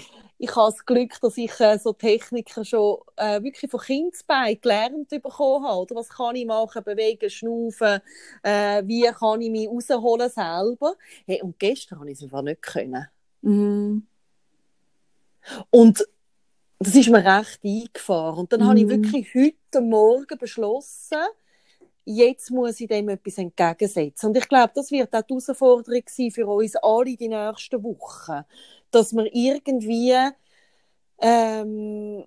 ich 0.42 0.56
habe 0.56 0.72
das 0.72 0.86
Glück, 0.86 1.20
dass 1.20 1.36
ich 1.36 1.60
äh, 1.60 1.78
so 1.78 1.92
Techniken 1.92 2.64
schon 2.64 2.96
äh, 3.16 3.42
wirklich 3.42 3.70
von 3.70 3.80
Kindesbein 3.80 4.58
gelernt 4.58 5.10
bekommen 5.10 5.66
habe. 5.66 5.82
Oder 5.82 5.96
was 5.96 6.08
kann 6.08 6.34
ich 6.34 6.46
machen? 6.46 6.82
Bewegen, 6.82 7.28
schnaufen, 7.28 8.00
äh, 8.42 8.82
wie 8.86 9.02
kann 9.02 9.42
ich 9.42 9.50
mich 9.50 9.68
rausholen 9.68 10.30
selber? 10.30 10.94
Hey, 11.26 11.42
und 11.42 11.58
gestern 11.58 12.00
habe 12.00 12.10
ich 12.10 12.16
es 12.16 12.22
einfach 12.24 12.40
nicht 12.40 12.62
können. 12.62 13.06
Mhm. 13.42 14.06
Und 15.68 16.06
das 16.78 16.94
ist 16.94 17.10
mir 17.10 17.22
recht 17.22 17.60
eingefahren. 17.62 18.38
Und 18.38 18.52
dann 18.52 18.60
Mhm. 18.60 18.66
habe 18.66 18.80
ich 18.80 18.88
wirklich 18.88 19.34
heute 19.34 19.82
Morgen 19.82 20.38
beschlossen, 20.38 21.18
jetzt 22.06 22.50
muss 22.50 22.80
ich 22.80 22.88
dem 22.88 23.10
etwas 23.10 23.36
entgegensetzen. 23.36 24.30
Und 24.30 24.36
ich 24.38 24.48
glaube, 24.48 24.72
das 24.74 24.90
wird 24.90 25.14
auch 25.14 25.22
die 25.22 25.34
Herausforderung 25.34 26.02
sein 26.06 26.30
für 26.30 26.46
uns 26.46 26.76
alle 26.76 27.14
die 27.14 27.28
nächsten 27.28 27.82
Wochen. 27.84 28.42
Dass 28.90 29.12
wir 29.12 29.32
irgendwie 29.34 30.14
ähm, 31.20 32.24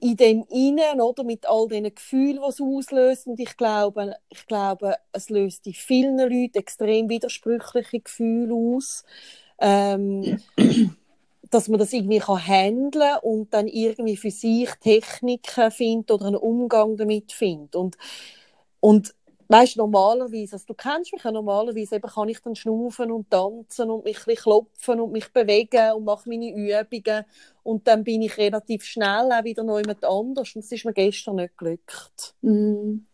in 0.00 0.16
dem 0.16 0.44
Innen, 0.50 1.00
oder, 1.00 1.24
mit 1.24 1.46
all 1.46 1.68
diesen 1.68 1.94
Gefühlen, 1.94 2.40
die 2.42 2.48
es 2.48 2.60
auslöst. 2.60 3.26
Und 3.26 3.40
ich 3.40 3.56
glaube, 3.56 4.16
ich 4.28 4.46
glaube, 4.46 4.96
es 5.12 5.30
löst 5.30 5.66
in 5.66 5.74
vielen 5.74 6.18
Leuten 6.18 6.58
extrem 6.58 7.08
widersprüchliche 7.08 8.00
Gefühle 8.00 8.54
aus. 8.54 9.04
Ähm, 9.58 10.38
dass 11.50 11.68
man 11.68 11.78
das 11.78 11.92
irgendwie 11.92 12.18
kann 12.18 12.46
handeln 12.46 13.18
und 13.22 13.54
dann 13.54 13.68
irgendwie 13.68 14.16
für 14.16 14.30
sich 14.30 14.68
Techniken 14.80 15.70
findet 15.70 16.10
oder 16.10 16.26
einen 16.26 16.36
Umgang 16.36 16.96
damit 16.96 17.32
findet. 17.32 17.76
Und, 17.76 17.96
und 18.80 19.14
weißt 19.48 19.76
normalerweise, 19.76 20.54
also 20.54 20.66
du 20.66 20.74
kennst 20.74 21.12
mich 21.12 21.22
ja 21.22 21.30
normalerweise, 21.30 21.96
eben 21.96 22.08
kann 22.08 22.28
ich 22.28 22.40
dann 22.40 22.56
schnaufen 22.56 23.10
und 23.12 23.30
tanzen 23.30 23.90
und 23.90 24.04
mich 24.04 24.18
ein 24.18 24.24
bisschen 24.26 24.42
klopfen 24.42 25.00
und 25.00 25.12
mich 25.12 25.28
bewegen 25.32 25.92
und 25.92 26.04
mache 26.04 26.28
meine 26.28 26.50
Übungen 26.50 27.24
und 27.62 27.86
dann 27.86 28.02
bin 28.04 28.22
ich 28.22 28.36
relativ 28.38 28.84
schnell 28.84 29.30
auch 29.32 29.44
wieder 29.44 29.62
noch 29.62 29.78
jemand 29.78 30.04
anders 30.04 30.54
und 30.54 30.64
das 30.64 30.72
ist 30.72 30.84
mir 30.84 30.92
gestern 30.92 31.36
nicht 31.36 31.56
glückt. 31.56 32.34
Mhm. 32.42 33.06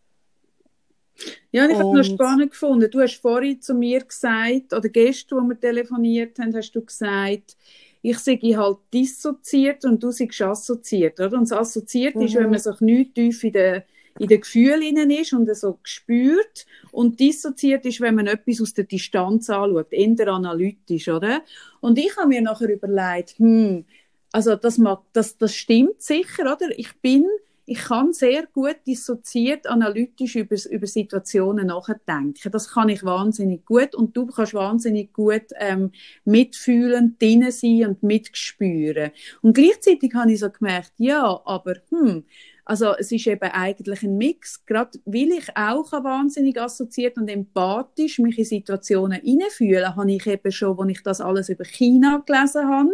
Ja, 1.51 1.67
ich 1.67 1.73
habe 1.75 1.83
noch 1.83 1.91
Und- 1.91 2.05
spannend 2.05 2.51
gefunden. 2.51 2.89
Du 2.89 2.99
hast 2.99 3.21
vorhin 3.21 3.61
zu 3.61 3.75
mir 3.75 4.03
gesagt, 4.03 4.73
oder 4.73 4.89
gestern, 4.89 5.39
als 5.39 5.49
wir 5.49 5.59
telefoniert 5.59 6.39
haben, 6.39 6.55
hast 6.55 6.71
du 6.71 6.83
gesagt, 6.83 7.55
ich 8.01 8.17
sei 8.19 8.37
halt 8.37 8.77
dissoziiert 8.93 9.85
und 9.85 10.01
du 10.01 10.11
seist 10.11 10.41
assoziiert, 10.41 11.19
oder? 11.19 11.37
Und 11.37 11.49
das 11.49 11.57
assoziiert 11.57 12.15
ist, 12.15 12.33
Mhm. 12.33 12.39
wenn 12.39 12.49
man 12.49 12.59
sich 12.59 12.81
nicht 12.81 13.13
tief 13.15 13.43
in 13.43 13.53
den 13.53 13.83
in 14.19 14.27
den 14.27 14.41
Gefühlen 14.41 15.09
ist 15.11 15.33
und 15.33 15.55
so 15.55 15.79
spürt. 15.83 16.65
Und 16.91 17.19
dissoziiert 17.19 17.85
ist, 17.85 18.01
wenn 18.01 18.15
man 18.15 18.27
etwas 18.27 18.61
aus 18.61 18.73
der 18.73 18.85
Distanz 18.85 19.49
anschaut, 19.49 19.91
eher 19.91 20.27
analytisch, 20.27 21.09
oder? 21.09 21.41
Und 21.79 21.97
ich 21.97 22.15
habe 22.17 22.27
mir 22.27 22.41
nachher 22.41 22.69
überlegt, 22.69 23.39
hm, 23.39 23.85
also 24.31 24.55
das, 24.55 24.77
mag, 24.77 25.01
das, 25.13 25.37
das 25.37 25.55
stimmt 25.55 26.01
sicher, 26.01 26.43
oder? 26.43 26.77
Ich 26.77 26.95
bin 27.01 27.25
ich 27.65 27.79
kann 27.79 28.11
sehr 28.11 28.45
gut 28.47 28.75
dissoziiert, 28.85 29.67
analytisch 29.67 30.35
über, 30.35 30.55
über 30.69 30.87
Situationen 30.87 31.67
nachdenken. 31.67 32.51
Das 32.51 32.69
kann 32.69 32.89
ich 32.89 33.03
wahnsinnig 33.05 33.65
gut 33.65 33.95
und 33.95 34.17
du 34.17 34.25
kannst 34.25 34.53
wahnsinnig 34.53 35.13
gut 35.13 35.45
ähm, 35.57 35.91
mitfühlen, 36.25 37.15
drinnen 37.19 37.51
sein 37.51 37.85
und 37.87 38.03
mitspüren. 38.03 39.11
Und 39.41 39.53
gleichzeitig 39.53 40.13
habe 40.13 40.33
ich 40.33 40.39
so 40.39 40.49
gemerkt, 40.49 40.91
ja, 40.97 41.41
aber 41.45 41.75
hm, 41.89 42.25
also 42.65 42.95
es 42.97 43.11
ist 43.11 43.27
eben 43.27 43.49
eigentlich 43.51 44.03
ein 44.03 44.17
Mix, 44.17 44.65
gerade 44.65 44.97
weil 45.05 45.31
ich 45.31 45.49
auch 45.55 45.91
wahnsinnig 45.91 46.59
assoziiert 46.59 47.17
und 47.17 47.27
empathisch 47.27 48.19
mich 48.19 48.37
in 48.39 48.45
Situationen 48.45 49.21
hineinfühle, 49.21 49.95
habe 49.95 50.11
ich 50.11 50.25
eben 50.25 50.51
schon, 50.51 50.79
als 50.79 50.89
ich 50.89 51.03
das 51.03 51.21
alles 51.21 51.49
über 51.49 51.65
China 51.65 52.23
gelesen 52.25 52.67
habe, 52.67 52.89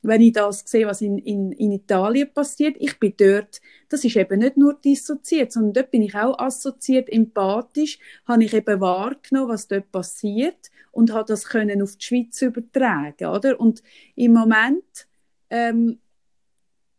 wenn 0.00 0.20
ich 0.20 0.32
das 0.32 0.62
sehe, 0.66 0.86
was 0.86 1.00
in, 1.00 1.18
in, 1.18 1.52
in 1.52 1.72
Italien 1.72 2.30
passiert, 2.32 2.76
ich 2.78 2.98
bin 2.98 3.14
dort, 3.16 3.60
das 3.88 4.04
ist 4.04 4.16
eben 4.16 4.38
nicht 4.38 4.56
nur 4.56 4.74
dissoziiert, 4.74 5.52
sondern 5.52 5.72
dort 5.72 5.90
bin 5.90 6.02
ich 6.02 6.14
auch 6.14 6.38
assoziiert, 6.38 7.10
empathisch, 7.10 7.98
habe 8.26 8.44
ich 8.44 8.52
eben 8.52 8.80
wahrgenommen, 8.80 9.48
was 9.48 9.66
dort 9.66 9.90
passiert 9.90 10.70
und 10.92 11.12
habe 11.12 11.24
das 11.26 11.46
können 11.46 11.82
auf 11.82 11.96
die 11.96 12.04
Schweiz 12.04 12.40
übertragen, 12.42 13.26
oder? 13.26 13.58
Und 13.58 13.82
im 14.14 14.34
Moment 14.34 15.06
ähm, 15.48 15.98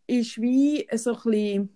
ist 0.07 0.41
wie 0.41 0.87
so 0.95 1.11
ein 1.11 1.21
bisschen 1.23 1.74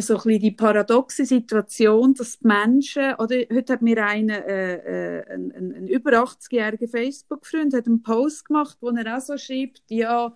so 0.00 0.18
ein 0.18 0.38
die 0.38 0.52
paradoxe 0.52 1.26
Situation, 1.26 2.14
dass 2.14 2.38
die 2.38 2.46
Menschen, 2.46 3.14
oder 3.18 3.36
heute 3.52 3.74
hat 3.74 3.82
mir 3.82 4.04
einer, 4.04 4.46
äh, 4.46 5.18
äh, 5.18 5.34
ein, 5.34 5.52
ein, 5.52 5.88
über 5.88 6.12
80-jähriger 6.12 6.88
Facebook-Freund, 6.88 7.74
hat 7.74 7.86
einen 7.86 8.02
Post 8.02 8.46
gemacht, 8.46 8.78
wo 8.80 8.88
er 8.90 9.16
auch 9.16 9.20
so 9.20 9.36
schreibt, 9.36 9.82
ja, 9.88 10.32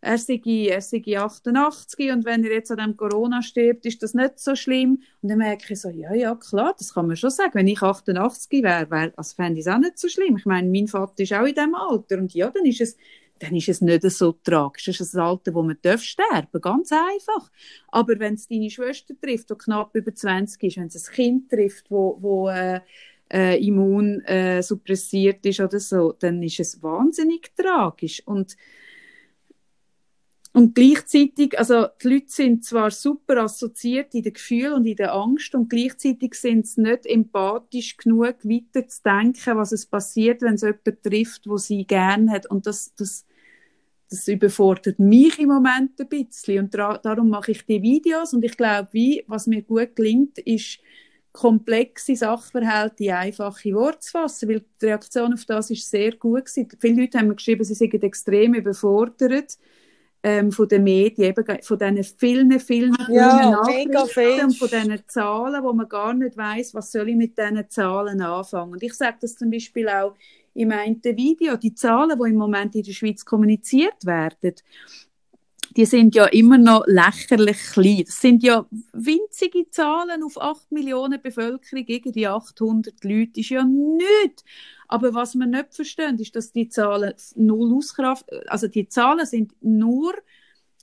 er 0.00 0.18
sei, 0.18 0.40
er 0.44 0.80
sei 0.80 1.02
88 1.18 2.12
und 2.12 2.24
wenn 2.24 2.44
er 2.44 2.52
jetzt 2.52 2.70
an 2.70 2.78
dem 2.78 2.96
Corona 2.96 3.42
stirbt, 3.42 3.86
ist 3.86 4.02
das 4.02 4.14
nicht 4.14 4.38
so 4.38 4.54
schlimm. 4.54 5.02
Und 5.22 5.28
dann 5.28 5.38
merke 5.38 5.72
ich 5.72 5.80
so, 5.80 5.88
ja, 5.88 6.14
ja, 6.14 6.34
klar, 6.34 6.74
das 6.78 6.94
kann 6.94 7.06
man 7.06 7.16
schon 7.16 7.30
sagen. 7.30 7.54
Wenn 7.54 7.66
ich 7.66 7.82
88 7.82 8.62
wäre, 8.62 8.90
wär, 8.90 9.12
also 9.16 9.34
fände 9.34 9.58
ich 9.58 9.66
es 9.66 9.72
auch 9.72 9.78
nicht 9.78 9.98
so 9.98 10.08
schlimm. 10.08 10.36
Ich 10.36 10.44
meine, 10.44 10.68
mein 10.68 10.86
Vater 10.86 11.22
ist 11.22 11.32
auch 11.32 11.46
in 11.46 11.54
diesem 11.54 11.74
Alter 11.74 12.18
und 12.18 12.34
ja, 12.34 12.50
dann 12.50 12.66
ist 12.66 12.80
es 12.80 12.96
dann 13.38 13.54
ist 13.54 13.68
es 13.68 13.80
nicht 13.80 14.02
so 14.10 14.32
tragisch. 14.32 14.84
Das 14.84 15.00
ist 15.00 15.14
ein 15.14 15.20
Alter, 15.20 15.54
wo 15.54 15.62
man 15.62 15.78
darf 15.82 16.02
sterben 16.02 16.60
ganz 16.60 16.90
einfach. 16.92 17.50
Aber 17.88 18.18
wenn 18.18 18.34
es 18.34 18.48
deine 18.48 18.70
Schwester 18.70 19.14
trifft, 19.20 19.50
die 19.50 19.54
knapp 19.54 19.94
über 19.94 20.14
20 20.14 20.62
ist, 20.62 20.76
wenn 20.76 20.86
es 20.86 21.08
ein 21.08 21.14
Kind 21.14 21.50
trifft, 21.50 21.90
wo, 21.90 22.16
wo 22.20 22.48
äh, 22.48 22.80
äh, 23.32 23.64
immun 23.64 24.20
äh, 24.22 24.62
suppressiert 24.62 25.44
ist 25.46 25.60
oder 25.60 25.80
so, 25.80 26.12
dann 26.12 26.42
ist 26.42 26.60
es 26.60 26.82
wahnsinnig 26.82 27.52
tragisch. 27.56 28.22
Und 28.24 28.56
und 30.56 30.74
gleichzeitig, 30.74 31.58
also 31.58 31.88
die 32.02 32.08
Leute 32.08 32.28
sind 32.28 32.64
zwar 32.64 32.90
super 32.90 33.42
assoziiert 33.42 34.14
in 34.14 34.22
den 34.22 34.32
Gefühlen 34.32 34.72
und 34.72 34.86
in 34.86 34.96
der 34.96 35.12
Angst 35.12 35.54
und 35.54 35.68
gleichzeitig 35.68 36.32
sind 36.32 36.66
sie 36.66 36.80
nicht 36.80 37.04
empathisch 37.04 37.98
genug, 37.98 38.36
weiter 38.42 38.88
zu 38.88 39.02
denken, 39.02 39.58
was 39.58 39.72
es 39.72 39.84
passiert, 39.84 40.40
wenn 40.40 40.54
es 40.54 40.62
jemanden 40.62 40.96
trifft, 41.02 41.46
wo 41.46 41.58
sie 41.58 41.86
gern 41.86 42.30
hat. 42.30 42.46
Und 42.46 42.66
das, 42.66 42.94
das, 42.94 43.26
das 44.08 44.26
überfordert 44.28 44.98
mich 44.98 45.38
im 45.38 45.48
Moment 45.48 46.00
ein 46.00 46.08
bisschen. 46.08 46.64
Und 46.64 46.74
darum 46.74 47.28
mache 47.28 47.52
ich 47.52 47.66
die 47.66 47.82
Videos. 47.82 48.32
Und 48.32 48.42
ich 48.42 48.56
glaube, 48.56 48.88
wie, 48.92 49.24
was 49.26 49.46
mir 49.46 49.60
gut 49.60 49.94
gelingt, 49.94 50.38
ist, 50.38 50.78
komplexe 51.32 52.16
Sachverhalte 52.16 53.04
in 53.04 53.12
einfache 53.12 53.74
Worte 53.74 53.98
zu 53.98 54.12
fassen, 54.12 54.48
weil 54.48 54.64
die 54.80 54.86
Reaktion 54.86 55.34
auf 55.34 55.44
das 55.44 55.68
ist 55.68 55.90
sehr 55.90 56.12
gut 56.12 56.46
gewesen. 56.46 56.68
Viele 56.80 57.02
Leute 57.02 57.18
haben 57.18 57.28
mir 57.28 57.34
geschrieben, 57.34 57.62
sie 57.62 57.74
sind 57.74 57.92
extrem 58.02 58.54
überfordert 58.54 59.58
ähm, 60.26 60.50
von 60.50 60.66
den 60.66 60.82
Medien, 60.82 61.28
eben 61.30 61.62
von 61.62 61.78
diesen 61.78 62.02
vielen, 62.02 62.58
vielen 62.58 62.96
ja, 63.08 63.48
Nachrichten 63.48 63.96
und 63.96 64.58
von 64.58 64.68
diesen 64.68 65.00
Zahlen, 65.06 65.62
wo 65.62 65.72
man 65.72 65.88
gar 65.88 66.12
nicht 66.14 66.36
weiß, 66.36 66.74
was 66.74 66.90
soll 66.90 67.10
ich 67.10 67.14
mit 67.14 67.38
diesen 67.38 67.70
Zahlen 67.70 68.20
anfangen. 68.20 68.72
Und 68.72 68.82
ich 68.82 68.92
sage 68.94 69.18
das 69.20 69.36
zum 69.36 69.50
Beispiel 69.50 69.88
auch 69.88 70.16
in 70.52 70.66
meinem 70.66 71.00
Video, 71.04 71.56
die 71.56 71.74
Zahlen, 71.74 72.18
die 72.20 72.30
im 72.30 72.34
Moment 72.34 72.74
in 72.74 72.82
der 72.82 72.92
Schweiz 72.92 73.24
kommuniziert 73.24 74.04
werden, 74.04 74.54
die 75.76 75.84
sind 75.84 76.16
ja 76.16 76.24
immer 76.24 76.58
noch 76.58 76.84
lächerlich 76.88 77.58
klein. 77.72 78.02
Das 78.06 78.20
sind 78.20 78.42
ja 78.42 78.66
winzige 78.92 79.70
Zahlen 79.70 80.24
auf 80.24 80.40
8 80.40 80.72
Millionen 80.72 81.22
Bevölkerung, 81.22 81.84
gegen 81.84 82.10
die 82.10 82.26
800 82.26 83.04
Leute, 83.04 83.28
das 83.28 83.42
ist 83.42 83.50
ja 83.50 83.64
nichts. 83.64 84.42
Aber 84.88 85.14
was 85.14 85.34
wir 85.34 85.46
nicht 85.46 85.74
verstehen, 85.74 86.18
ist, 86.18 86.36
dass 86.36 86.52
die 86.52 86.68
Zahlen 86.68 87.14
null 87.34 87.76
Auskraft, 87.76 88.26
also 88.48 88.68
die 88.68 88.88
Zahlen 88.88 89.26
sind 89.26 89.54
nur 89.60 90.14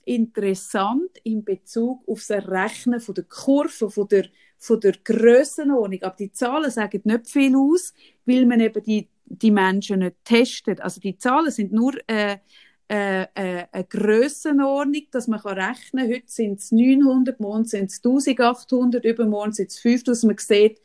interessant 0.04 1.18
in 1.22 1.44
Bezug 1.44 2.06
auf 2.06 2.18
das 2.18 2.30
Errechnen 2.30 3.00
von 3.00 3.14
der 3.14 3.24
Kurve, 3.24 3.90
von 3.90 4.08
der, 4.08 4.26
von 4.58 4.80
der 4.80 4.94
Grössenordnung. 5.02 6.02
Aber 6.02 6.16
die 6.16 6.32
Zahlen 6.32 6.70
sagen 6.70 7.00
nicht 7.04 7.28
viel 7.28 7.56
aus, 7.56 7.94
weil 8.26 8.46
man 8.46 8.60
eben 8.60 8.82
die, 8.82 9.08
die 9.24 9.50
Menschen 9.50 10.00
nicht 10.00 10.16
testet. 10.24 10.80
Also 10.80 11.00
die 11.00 11.16
Zahlen 11.16 11.50
sind 11.50 11.72
nur 11.72 11.94
äh, 12.06 12.38
äh, 12.86 13.22
äh, 13.34 13.64
eine 13.72 13.84
Grössenordnung, 13.84 15.06
dass 15.10 15.26
man 15.26 15.40
rechnen 15.40 16.04
kann. 16.04 16.14
Heute 16.14 16.26
sind 16.26 16.60
es 16.60 16.70
900, 16.70 17.40
morgen 17.40 17.64
sind 17.64 17.90
es 17.90 18.04
1800, 18.04 19.04
übermorgen 19.04 19.52
sind 19.52 19.70
es 19.70 19.78
5000. 19.78 20.28
Man 20.28 20.38
sieht, 20.38 20.80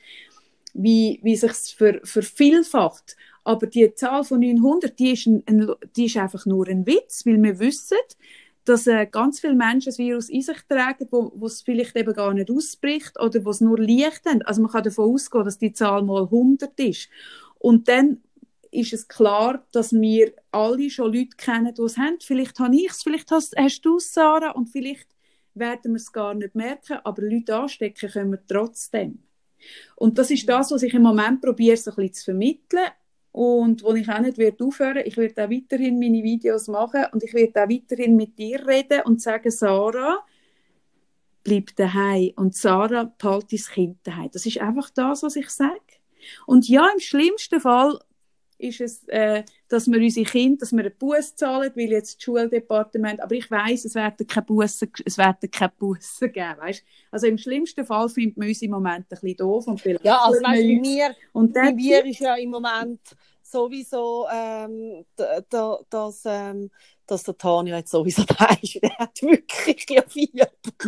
wie, 0.73 1.19
wie 1.23 1.35
sich 1.35 1.53
ver, 1.75 1.99
vervielfacht. 2.03 3.15
Aber 3.43 3.67
die 3.67 3.93
Zahl 3.95 4.23
von 4.23 4.39
900, 4.39 4.97
die 4.99 5.11
ist, 5.11 5.25
ein, 5.27 5.43
ein, 5.47 5.71
die 5.95 6.05
ist 6.05 6.17
einfach 6.17 6.45
nur 6.45 6.67
ein 6.67 6.85
Witz, 6.85 7.25
weil 7.25 7.41
wir 7.41 7.59
wissen, 7.59 7.97
dass 8.65 8.85
äh, 8.85 9.07
ganz 9.07 9.39
viele 9.39 9.55
Menschen 9.55 9.85
das 9.89 9.97
Virus 9.97 10.29
in 10.29 10.41
sich 10.41 10.57
tragen, 10.67 11.07
wo, 11.09 11.31
wo 11.35 11.47
es 11.47 11.61
vielleicht 11.61 11.95
eben 11.95 12.13
gar 12.13 12.33
nicht 12.33 12.51
ausbricht 12.51 13.19
oder 13.19 13.43
wo 13.43 13.49
es 13.49 13.61
nur 13.61 13.79
leicht 13.79 14.25
haben. 14.25 14.43
Also 14.43 14.61
man 14.61 14.71
kann 14.71 14.83
davon 14.83 15.11
ausgehen, 15.13 15.45
dass 15.45 15.57
die 15.57 15.73
Zahl 15.73 16.03
mal 16.03 16.23
100 16.23 16.79
ist. 16.79 17.09
Und 17.57 17.87
dann 17.87 18.21
ist 18.71 18.93
es 18.93 19.07
klar, 19.07 19.65
dass 19.71 19.93
wir 19.93 20.33
alle 20.51 20.89
schon 20.89 21.13
Leute 21.13 21.35
kennen, 21.37 21.73
die 21.73 21.81
es 21.81 21.97
haben. 21.97 22.17
Vielleicht 22.21 22.59
habe 22.59 22.75
ich 22.75 22.89
es, 22.89 23.01
vielleicht 23.01 23.31
hast, 23.31 23.55
hast 23.57 23.81
du 23.81 23.97
es, 23.97 24.13
Sarah, 24.13 24.51
und 24.51 24.67
vielleicht 24.67 25.07
werden 25.55 25.93
wir 25.93 25.97
es 25.97 26.11
gar 26.11 26.33
nicht 26.33 26.55
merken, 26.55 26.99
aber 27.03 27.23
Leute 27.23 27.55
anstecken 27.55 28.09
können 28.09 28.31
wir 28.31 28.45
trotzdem. 28.47 29.23
Und 29.95 30.17
das 30.17 30.31
ist 30.31 30.47
das, 30.47 30.71
was 30.71 30.83
ich 30.83 30.93
im 30.93 31.01
Moment 31.01 31.41
probiere, 31.41 31.77
so 31.77 31.91
ein 31.91 31.95
bisschen 31.95 32.13
zu 32.13 32.23
vermitteln 32.25 32.87
und 33.31 33.83
wo 33.83 33.93
ich 33.93 34.09
auch 34.09 34.19
nicht 34.19 34.37
werde 34.37 34.63
aufhören. 34.63 35.03
Ich 35.05 35.17
werde 35.17 35.45
auch 35.45 35.49
weiterhin 35.49 35.99
meine 35.99 36.23
Videos 36.23 36.67
machen 36.67 37.05
und 37.11 37.23
ich 37.23 37.33
werde 37.33 37.63
auch 37.63 37.69
weiterhin 37.69 38.15
mit 38.15 38.37
dir 38.37 38.65
reden 38.67 39.01
und 39.05 39.21
sagen, 39.21 39.51
Sarah, 39.51 40.25
bleib 41.43 41.75
daheim 41.75 42.31
und 42.35 42.55
Sarah, 42.55 43.11
behalte 43.17 43.55
dein 43.55 43.73
Kind 43.73 43.97
daheim. 44.03 44.29
Das 44.31 44.45
ist 44.45 44.59
einfach 44.59 44.89
das, 44.89 45.23
was 45.23 45.35
ich 45.35 45.49
sage. 45.49 45.79
Und 46.45 46.67
ja, 46.67 46.87
im 46.93 46.99
schlimmsten 46.99 47.61
Fall 47.61 47.99
ist 48.59 48.81
es, 48.81 49.07
äh, 49.07 49.43
dass 49.69 49.87
wir 49.87 49.99
unsere 49.99 50.25
Kinder, 50.25 50.57
dass 50.59 50.73
wir 50.73 50.81
einen 50.81 50.97
Bus 50.99 51.35
zahlen, 51.35 51.71
weil 51.75 51.89
jetzt 51.91 52.17
das 52.17 52.23
Schuldepartement, 52.23 53.21
aber 53.21 53.33
ich 53.35 53.49
weiß, 53.49 53.85
es 53.85 53.95
werden 53.95 54.27
keine 54.27 54.45
Bussen, 54.45 54.91
es 55.05 55.17
werden 55.17 55.49
keine 55.49 55.71
Bussen 55.77 56.31
geben, 56.31 56.55
weißt? 56.59 56.83
Also 57.09 57.27
im 57.27 57.37
schlimmsten 57.37 57.85
Fall 57.85 58.09
findet 58.09 58.37
man 58.37 58.49
uns 58.49 58.61
im 58.61 58.71
Moment 58.71 59.05
ein 59.05 59.05
bisschen 59.07 59.37
doof 59.37 59.67
und 59.67 59.83
Ja, 60.03 60.19
also 60.25 60.41
weißt, 60.43 60.43
bei 60.43 60.79
mir, 60.79 61.15
und 61.31 61.53
bei 61.53 61.73
mir 61.73 62.05
ist 62.05 62.19
ja 62.19 62.35
im 62.35 62.49
Moment 62.49 62.99
sowieso, 63.41 64.27
ähm, 64.31 65.05
dass, 65.89 66.23
ähm, 66.25 66.69
dass 67.11 67.23
der 67.23 67.37
Tanja 67.37 67.77
jetzt 67.77 67.91
sowieso 67.91 68.23
da 68.37 68.49
ist. 68.61 68.81
Der 68.81 68.97
hat 68.97 69.21
wirklich 69.21 69.85
ja 69.89 70.03
vier. 70.07 70.29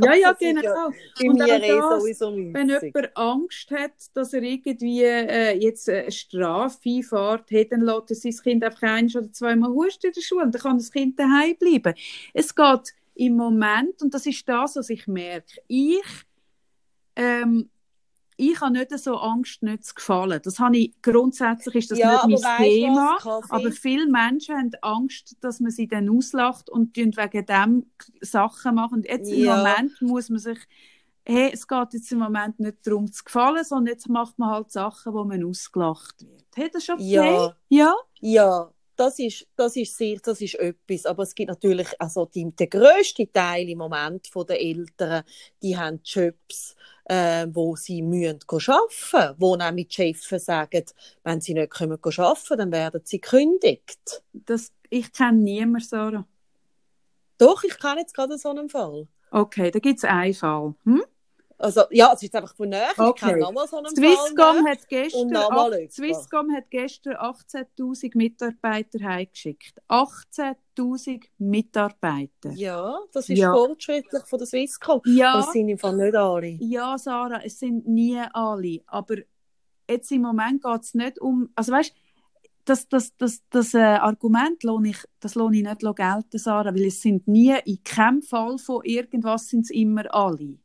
Ja, 0.03 0.13
ja, 0.13 0.33
genau. 0.33 0.61
Ja 0.61 0.85
und 1.29 1.37
mir 1.37 1.63
eh 1.63 1.67
das, 1.67 2.01
sowieso 2.01 2.35
wenn 2.35 2.69
jemand 2.69 3.17
Angst 3.17 3.71
hat, 3.71 3.91
dass 4.13 4.33
er 4.33 4.43
irgendwie 4.43 5.03
äh, 5.03 5.57
jetzt 5.57 5.89
eine 5.89 6.11
Strafe 6.11 7.03
fährt, 7.03 7.51
hat, 7.51 7.71
dann 7.71 7.81
lässt 7.81 8.09
er 8.09 8.15
sein 8.15 8.43
Kind 8.43 8.63
einfach 8.63 8.83
ein 8.83 9.07
oder 9.07 9.31
zweimal 9.31 9.71
husten 9.71 10.07
in 10.07 10.13
der 10.13 10.21
Schule 10.21 10.45
und 10.45 10.55
dann 10.55 10.61
kann 10.61 10.77
das 10.77 10.91
Kind 10.91 11.19
daheim 11.19 11.55
bleiben. 11.57 11.93
Es 12.33 12.55
geht 12.55 12.93
im 13.15 13.35
Moment, 13.35 14.01
und 14.01 14.13
das 14.13 14.25
ist 14.25 14.47
das, 14.47 14.75
was 14.75 14.89
ich 14.89 15.07
merke, 15.07 15.61
ich 15.67 16.01
ähm, 17.15 17.69
ich 18.41 18.59
habe 18.59 18.73
nicht 18.73 18.97
so 18.97 19.17
Angst, 19.17 19.61
nicht 19.61 19.85
zu 19.85 19.93
gefallen. 19.93 20.41
Das 20.43 20.57
habe 20.57 20.75
ich, 20.77 20.99
grundsätzlich 21.03 21.75
ist 21.75 21.91
das 21.91 21.99
ja, 21.99 22.25
nicht 22.25 22.43
mein 22.43 22.57
Thema. 22.57 23.17
Was, 23.23 23.51
aber 23.51 23.71
viele 23.71 24.07
Menschen 24.07 24.57
haben 24.57 24.71
Angst, 24.81 25.37
dass 25.41 25.59
man 25.59 25.69
sie 25.69 25.87
dann 25.87 26.09
auslacht 26.09 26.69
und 26.69 26.97
wegen 26.97 27.45
dem 27.45 27.85
Sachen 28.19 28.75
machen. 28.75 28.95
Und 28.95 29.05
jetzt 29.05 29.31
ja. 29.31 29.53
im 29.53 29.57
Moment 29.57 30.01
muss 30.01 30.29
man 30.29 30.39
sich, 30.39 30.57
hey, 31.23 31.51
es 31.53 31.67
geht 31.67 31.93
jetzt 31.93 32.11
im 32.11 32.17
Moment 32.17 32.59
nicht 32.59 32.77
darum 32.83 33.11
zu 33.11 33.23
gefallen, 33.23 33.63
sondern 33.63 33.93
jetzt 33.93 34.09
macht 34.09 34.39
man 34.39 34.49
halt 34.49 34.71
Sachen, 34.71 35.13
wo 35.13 35.23
man 35.23 35.43
ausgelacht 35.43 36.21
wird. 36.21 36.65
Hat 36.65 36.73
das 36.73 36.85
schon 36.85 36.99
ja. 36.99 37.55
ja? 37.69 37.93
Ja, 38.21 38.71
das 38.95 39.19
ist, 39.19 39.47
das 39.55 39.75
ist 39.75 39.97
sehr, 39.97 40.17
das 40.23 40.41
ist 40.41 40.55
etwas. 40.55 41.05
Aber 41.05 41.23
es 41.23 41.35
gibt 41.35 41.49
natürlich, 41.49 41.89
also 41.99 42.25
die, 42.25 42.51
der 42.55 42.67
grösste 42.67 43.31
Teil 43.31 43.69
im 43.69 43.77
Moment 43.77 44.27
von 44.27 44.45
den 44.45 44.57
Eltern, 44.57 45.23
die 45.61 45.77
haben 45.77 46.01
Jobs, 46.03 46.75
äh, 47.11 47.45
wo 47.51 47.75
sie 47.75 48.01
müssen 48.01 48.39
arbeiten 48.49 49.35
wo 49.37 49.57
nämlich 49.57 49.89
die 49.89 50.15
Chefs 50.15 50.45
sagen, 50.45 50.85
wenn 51.25 51.41
sie 51.41 51.53
nicht 51.53 51.71
können 51.71 51.99
arbeiten 52.01 52.57
dann 52.57 52.71
werden 52.71 53.01
sie 53.03 53.19
gekündigt. 53.19 54.23
Das, 54.31 54.71
ich 54.89 55.11
kenne 55.11 55.39
niemanden, 55.39 55.85
Sarah. 55.85 56.25
Doch, 57.37 57.65
ich 57.65 57.77
kenne 57.79 57.99
jetzt 57.99 58.15
gerade 58.15 58.37
so 58.37 58.49
einen 58.49 58.69
Fall. 58.69 59.07
Okay, 59.29 59.71
da 59.71 59.79
gibt 59.79 59.97
es 59.97 60.05
einen 60.05 60.33
Fall. 60.33 60.73
Hm? 60.85 61.03
Also, 61.61 61.81
ja, 61.91 62.11
es 62.13 62.23
ist 62.23 62.35
einfach 62.35 62.55
von 62.55 62.69
näher. 62.69 62.89
Okay. 62.97 63.11
Ich 63.15 63.21
kenne 63.21 63.39
nochmal 63.39 63.67
so 63.67 63.77
einen 63.77 63.95
Swisscom 63.95 64.35
Fall. 64.35 64.65
hat 64.65 64.87
gestern, 64.89 65.35
ach-. 65.35 65.91
Swisscom 65.91 66.51
hat 66.55 66.71
gestern 66.71 67.13
18.000 67.15 68.17
Mitarbeiter 68.17 68.99
heimgeschickt. 69.03 69.79
18.000 69.87 71.23
Mitarbeiter. 71.37 72.51
Ja, 72.53 72.97
das 73.13 73.29
ist 73.29 73.37
Ja. 73.37 73.53
fortschrittlich 73.53 74.23
von 74.25 74.39
der 74.39 74.47
Swisscom. 74.47 75.01
Ja. 75.05 75.37
Das 75.37 75.51
sind 75.51 75.69
im 75.69 75.77
Fall 75.77 75.95
nicht 75.97 76.15
alle. 76.15 76.57
Ja, 76.59 76.97
Sarah, 76.97 77.41
es 77.43 77.59
sind 77.59 77.87
nie 77.87 78.19
alle. 78.33 78.79
Aber 78.87 79.15
jetzt 79.89 80.11
im 80.11 80.21
Moment 80.23 80.63
geht 80.63 80.81
es 80.81 80.93
nicht 80.95 81.19
um. 81.19 81.49
Also 81.55 81.71
weißt 81.73 81.93
das, 82.65 82.87
das, 82.87 83.15
das, 83.17 83.41
das 83.49 83.73
äh, 83.73 83.79
Argument 83.79 84.63
lohne 84.63 84.89
ich, 84.89 84.99
das 85.19 85.33
lohne 85.35 85.57
ich 85.57 85.63
nicht 85.63 85.81
gelten, 85.81 86.37
Sarah, 86.37 86.73
weil 86.73 86.85
es 86.85 87.01
sind 87.01 87.27
nie, 87.27 87.55
in 87.65 87.83
keinem 87.83 88.21
Fall 88.21 88.57
von 88.59 88.81
irgendwas 88.83 89.47
sind 89.47 89.61
es 89.61 89.71
immer 89.71 90.03
alle. 90.13 90.57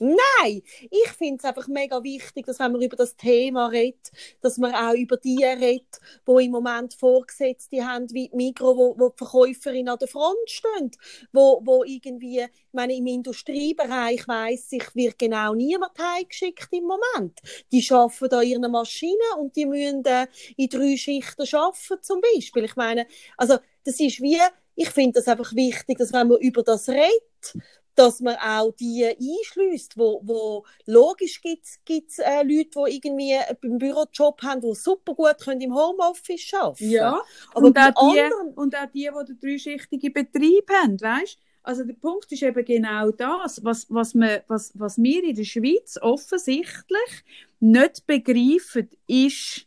Nein, 0.00 0.62
ich 0.90 1.08
finde 1.16 1.38
es 1.38 1.44
einfach 1.44 1.66
mega 1.66 2.02
wichtig, 2.04 2.46
dass 2.46 2.60
wenn 2.60 2.70
man 2.70 2.82
über 2.82 2.96
das 2.96 3.16
Thema 3.16 3.66
redet, 3.66 4.12
dass 4.40 4.56
man 4.56 4.72
auch 4.72 4.94
über 4.94 5.16
die 5.16 5.42
redet, 5.44 5.98
wo 6.24 6.38
im 6.38 6.52
Moment 6.52 6.94
Vorgesetzte 6.94 7.84
haben, 7.84 8.08
wie 8.12 8.28
die 8.28 8.36
Migros, 8.36 8.76
wo, 8.76 8.94
wo 8.96 9.08
die 9.08 9.16
Verkäuferin 9.16 9.88
an 9.88 9.98
der 9.98 10.06
Front 10.06 10.48
stehen, 10.48 10.92
wo, 11.32 11.60
wo 11.64 11.82
irgendwie, 11.82 12.42
ich 12.42 12.72
meine, 12.72 12.94
im 12.94 13.06
Industriebereich 13.08 14.28
weiss 14.28 14.70
ich, 14.70 14.94
wird 14.94 15.18
genau 15.18 15.54
niemand 15.54 15.98
heimgeschickt 15.98 16.68
im 16.70 16.84
Moment. 16.84 17.40
Die 17.72 17.84
arbeiten 17.90 18.34
an 18.34 18.46
ihren 18.46 18.70
Maschinen 18.70 19.16
und 19.38 19.56
die 19.56 19.66
müssen 19.66 20.04
äh, 20.04 20.28
in 20.56 20.68
drei 20.68 20.96
Schichten 20.96 21.42
arbeiten, 21.56 22.02
zum 22.02 22.20
Beispiel. 22.20 22.64
Ich 22.64 22.76
meine, 22.76 23.06
also, 23.36 23.58
das 23.84 23.98
ist 23.98 24.20
wie, 24.20 24.38
ich 24.76 24.90
finde 24.90 25.18
das 25.18 25.26
einfach 25.26 25.52
wichtig, 25.56 25.98
dass 25.98 26.12
wenn 26.12 26.28
man 26.28 26.38
über 26.38 26.62
das 26.62 26.88
redet, 26.88 27.58
dass 27.98 28.20
man 28.20 28.36
auch 28.36 28.72
die 28.72 29.04
einschließt, 29.04 29.98
wo, 29.98 30.20
wo 30.22 30.64
logisch 30.86 31.40
gibt 31.40 31.64
es 31.64 32.18
äh, 32.18 32.42
Leute, 32.42 32.70
die 32.86 32.94
irgendwie 32.96 33.34
einen 33.34 33.78
Bürojob 33.78 34.40
haben, 34.42 34.60
die 34.60 34.74
super 34.74 35.14
gut 35.14 35.38
können 35.40 35.60
im 35.60 35.74
Homeoffice 35.74 36.54
arbeiten 36.54 36.90
Ja, 36.90 37.20
aber 37.54 37.66
und, 37.66 37.78
auch 37.78 38.12
die, 38.12 38.20
anderen, 38.20 38.54
und 38.54 38.76
auch 38.76 38.86
die, 38.94 39.10
die 39.10 39.26
den 39.26 39.40
dreischichtigen 39.40 40.12
Betrieb 40.12 40.70
haben, 40.70 41.00
weißt? 41.00 41.38
Also 41.64 41.84
der 41.84 41.94
Punkt 41.94 42.30
ist 42.30 42.42
eben 42.42 42.64
genau 42.64 43.10
das, 43.10 43.62
was, 43.64 43.86
was, 43.90 44.14
wir, 44.14 44.44
was, 44.46 44.72
was 44.74 44.96
wir 44.96 45.24
in 45.24 45.34
der 45.34 45.44
Schweiz 45.44 45.98
offensichtlich 46.00 47.24
nicht 47.60 48.06
begreifen, 48.06 48.88
ist, 49.06 49.66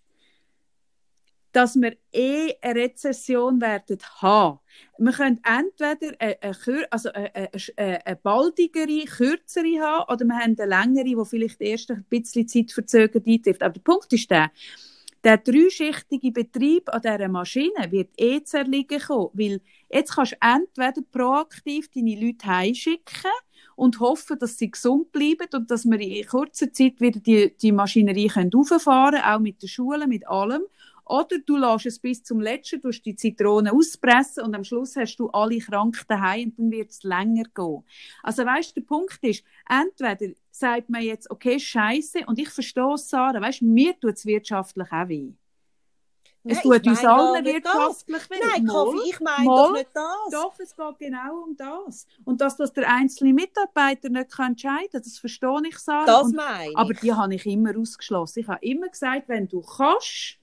dass 1.51 1.75
wir 1.75 1.95
eh 2.11 2.53
eine 2.61 2.75
Rezession 2.75 3.59
werden 3.61 3.97
haben. 4.21 4.59
Wir 4.97 5.11
können 5.11 5.41
entweder 5.43 6.15
eine, 6.19 6.37
eine, 6.41 6.91
also 6.91 7.11
eine, 7.11 7.49
eine, 7.75 8.15
baldigere, 8.15 9.05
kürzere 9.05 9.81
haben, 9.81 10.13
oder 10.13 10.25
wir 10.25 10.35
haben 10.35 10.55
eine 10.57 10.65
längere, 10.65 11.23
die 11.23 11.29
vielleicht 11.29 11.61
erst 11.61 11.91
ein 11.91 12.05
bisschen 12.09 12.47
zeitverzögert 12.47 13.27
eintrifft. 13.27 13.63
Aber 13.63 13.73
der 13.73 13.81
Punkt 13.81 14.13
ist 14.13 14.29
der, 14.31 14.51
der 15.23 15.37
dreischichtige 15.37 16.31
Betrieb 16.31 16.89
an 16.89 17.01
dieser 17.01 17.27
Maschine 17.27 17.91
wird 17.91 18.09
eh 18.17 18.43
zu 18.43 18.57
erliegen 18.57 18.99
kommen, 18.99 19.29
weil 19.33 19.61
jetzt 19.89 20.15
kannst 20.15 20.31
du 20.33 20.37
entweder 20.41 21.01
proaktiv 21.11 21.89
deine 21.93 22.19
Leute 22.19 22.47
heimschicken 22.47 23.31
und 23.75 23.99
hoffen, 23.99 24.39
dass 24.39 24.57
sie 24.57 24.71
gesund 24.71 25.11
bleiben 25.11 25.47
und 25.53 25.69
dass 25.69 25.85
wir 25.85 25.99
in 25.99 26.25
kurzer 26.25 26.71
Zeit 26.73 26.99
wieder 26.99 27.19
die, 27.19 27.55
die 27.55 27.71
Maschinerie 27.71 28.27
können 28.27 28.49
können, 28.49 29.21
auch 29.23 29.39
mit 29.39 29.61
den 29.61 29.69
Schulen, 29.69 30.09
mit 30.09 30.27
allem. 30.27 30.63
Oder 31.05 31.39
du 31.45 31.57
lässt 31.57 31.85
es 31.85 31.99
bis 31.99 32.23
zum 32.23 32.39
Letzten, 32.39 32.81
du 32.81 32.89
die 32.89 33.15
Zitronen 33.15 33.73
auspressen 33.73 34.43
und 34.43 34.55
am 34.55 34.63
Schluss 34.63 34.95
hast 34.95 35.17
du 35.17 35.29
alle 35.29 35.59
krank 35.59 36.01
daheim 36.07 36.53
und 36.57 36.59
dann 36.59 36.71
wird 36.71 36.91
es 36.91 37.03
länger 37.03 37.43
gehen. 37.53 37.83
Also 38.23 38.45
weißt, 38.45 38.75
der 38.75 38.81
Punkt 38.81 39.19
ist, 39.21 39.43
entweder 39.67 40.33
sagt 40.51 40.89
man 40.89 41.01
jetzt, 41.01 41.29
okay, 41.29 41.59
Scheiße, 41.59 42.19
und 42.27 42.39
ich 42.39 42.49
verstehe 42.49 42.93
es, 42.93 43.09
Sarah, 43.09 43.41
weißt, 43.41 43.61
mir 43.61 43.99
tut 43.99 44.13
es 44.13 44.25
wirtschaftlich 44.25 44.91
auch 44.91 45.07
weh. 45.07 45.33
Es 46.43 46.55
Nein, 46.55 46.63
tut 46.63 46.87
uns 46.87 47.05
allen 47.05 47.45
wirtschaftlich 47.45 48.29
weh. 48.29 48.35
Nein, 48.41 48.65
Kaffee, 48.65 49.09
ich 49.09 49.19
meine 49.19 49.45
doch 49.45 49.73
nicht 49.73 49.89
das. 49.93 50.31
doch, 50.31 50.53
es 50.57 50.75
geht 50.75 50.99
genau 50.99 51.43
um 51.43 51.55
das. 51.55 52.07
Und 52.23 52.41
dass 52.41 52.57
das 52.57 52.73
der 52.73 52.91
einzelne 52.91 53.33
Mitarbeiter 53.33 54.09
nicht 54.09 54.31
kann 54.31 54.51
entscheiden 54.51 54.89
kann, 54.91 55.01
das 55.03 55.19
verstehe 55.19 55.61
ich, 55.67 55.77
Sarah. 55.77 56.05
Das 56.05 56.31
meine 56.31 56.71
ich. 56.71 56.77
aber 56.77 56.93
die 56.95 57.13
habe 57.13 57.35
ich 57.35 57.45
immer 57.45 57.77
ausgeschlossen. 57.77 58.39
Ich 58.39 58.47
habe 58.47 58.65
immer 58.65 58.89
gesagt, 58.89 59.29
wenn 59.29 59.47
du 59.47 59.61
kannst, 59.61 60.39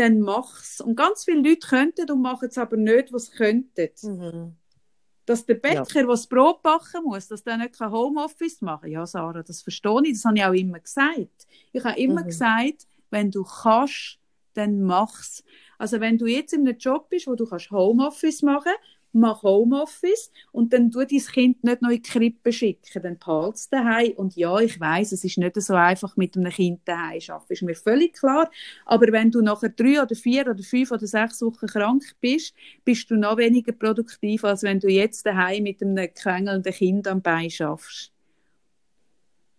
dann 0.00 0.20
mach's. 0.20 0.80
Und 0.80 0.96
ganz 0.96 1.24
viele 1.24 1.40
Leute 1.48 1.66
könnten 1.66 2.10
und 2.10 2.22
machen 2.22 2.48
es 2.48 2.58
aber 2.58 2.76
nicht, 2.76 3.12
was 3.12 3.26
sie 3.26 3.36
könnten. 3.36 3.90
Mhm. 4.02 4.56
Dass 5.26 5.44
der 5.44 5.54
Bäcker, 5.54 5.84
der 5.84 6.06
das 6.06 6.26
Brot 6.26 6.62
backen 6.62 7.04
muss, 7.04 7.28
dass 7.28 7.44
der 7.44 7.58
nicht 7.58 7.78
kein 7.78 7.92
Homeoffice 7.92 8.62
machen 8.62 8.82
kann. 8.82 8.90
Ja, 8.90 9.06
Sarah, 9.06 9.42
das 9.42 9.62
verstehe 9.62 10.00
ich. 10.04 10.14
Das 10.14 10.24
habe 10.24 10.38
ich 10.38 10.44
auch 10.44 10.52
immer 10.52 10.80
gesagt. 10.80 11.46
Ich 11.72 11.84
habe 11.84 12.00
immer 12.00 12.22
Mhm. 12.22 12.26
gesagt, 12.26 12.86
wenn 13.10 13.30
du 13.30 13.44
kannst, 13.44 14.18
dann 14.54 14.82
mach's. 14.82 15.44
Also 15.78 16.00
wenn 16.00 16.18
du 16.18 16.26
jetzt 16.26 16.52
in 16.52 16.66
einem 16.66 16.78
Job 16.78 17.08
bist, 17.10 17.26
wo 17.26 17.34
du 17.34 17.46
kannst 17.46 17.70
Homeoffice 17.70 18.42
machen 18.42 18.72
mach 19.12 19.42
Homeoffice 19.42 20.30
und 20.52 20.72
dann 20.72 20.90
tu 20.90 21.00
dein 21.00 21.18
Kind 21.18 21.64
nicht 21.64 21.82
noch 21.82 21.90
in 21.90 22.02
die 22.02 22.02
Krippe 22.02 22.52
schicken, 22.52 23.02
dann 23.02 23.18
behalt 23.18 23.56
es 23.56 23.68
daheim. 23.68 24.12
Und 24.12 24.36
ja, 24.36 24.58
ich 24.58 24.78
weiß, 24.78 25.12
es 25.12 25.24
ist 25.24 25.38
nicht 25.38 25.60
so 25.60 25.74
einfach 25.74 26.16
mit 26.16 26.36
einem 26.36 26.52
Kind 26.52 26.80
daheim 26.84 27.20
zu 27.20 27.34
arbeiten, 27.34 27.52
ist 27.52 27.62
mir 27.62 27.74
völlig 27.74 28.14
klar. 28.14 28.50
Aber 28.86 29.10
wenn 29.12 29.30
du 29.30 29.40
nachher 29.40 29.70
drei 29.70 30.02
oder 30.02 30.14
vier 30.14 30.46
oder 30.46 30.62
fünf 30.62 30.90
oder 30.90 31.06
sechs 31.06 31.42
Wochen 31.42 31.66
krank 31.66 32.02
bist, 32.20 32.54
bist 32.84 33.10
du 33.10 33.16
noch 33.16 33.36
weniger 33.36 33.72
produktiv, 33.72 34.44
als 34.44 34.62
wenn 34.62 34.80
du 34.80 34.88
jetzt 34.88 35.26
daheim 35.26 35.64
mit 35.64 35.82
einem 35.82 36.12
quengelnden 36.14 36.72
Kind 36.72 37.08
am 37.08 37.22
Bein 37.22 37.50
schaffst. 37.50 38.12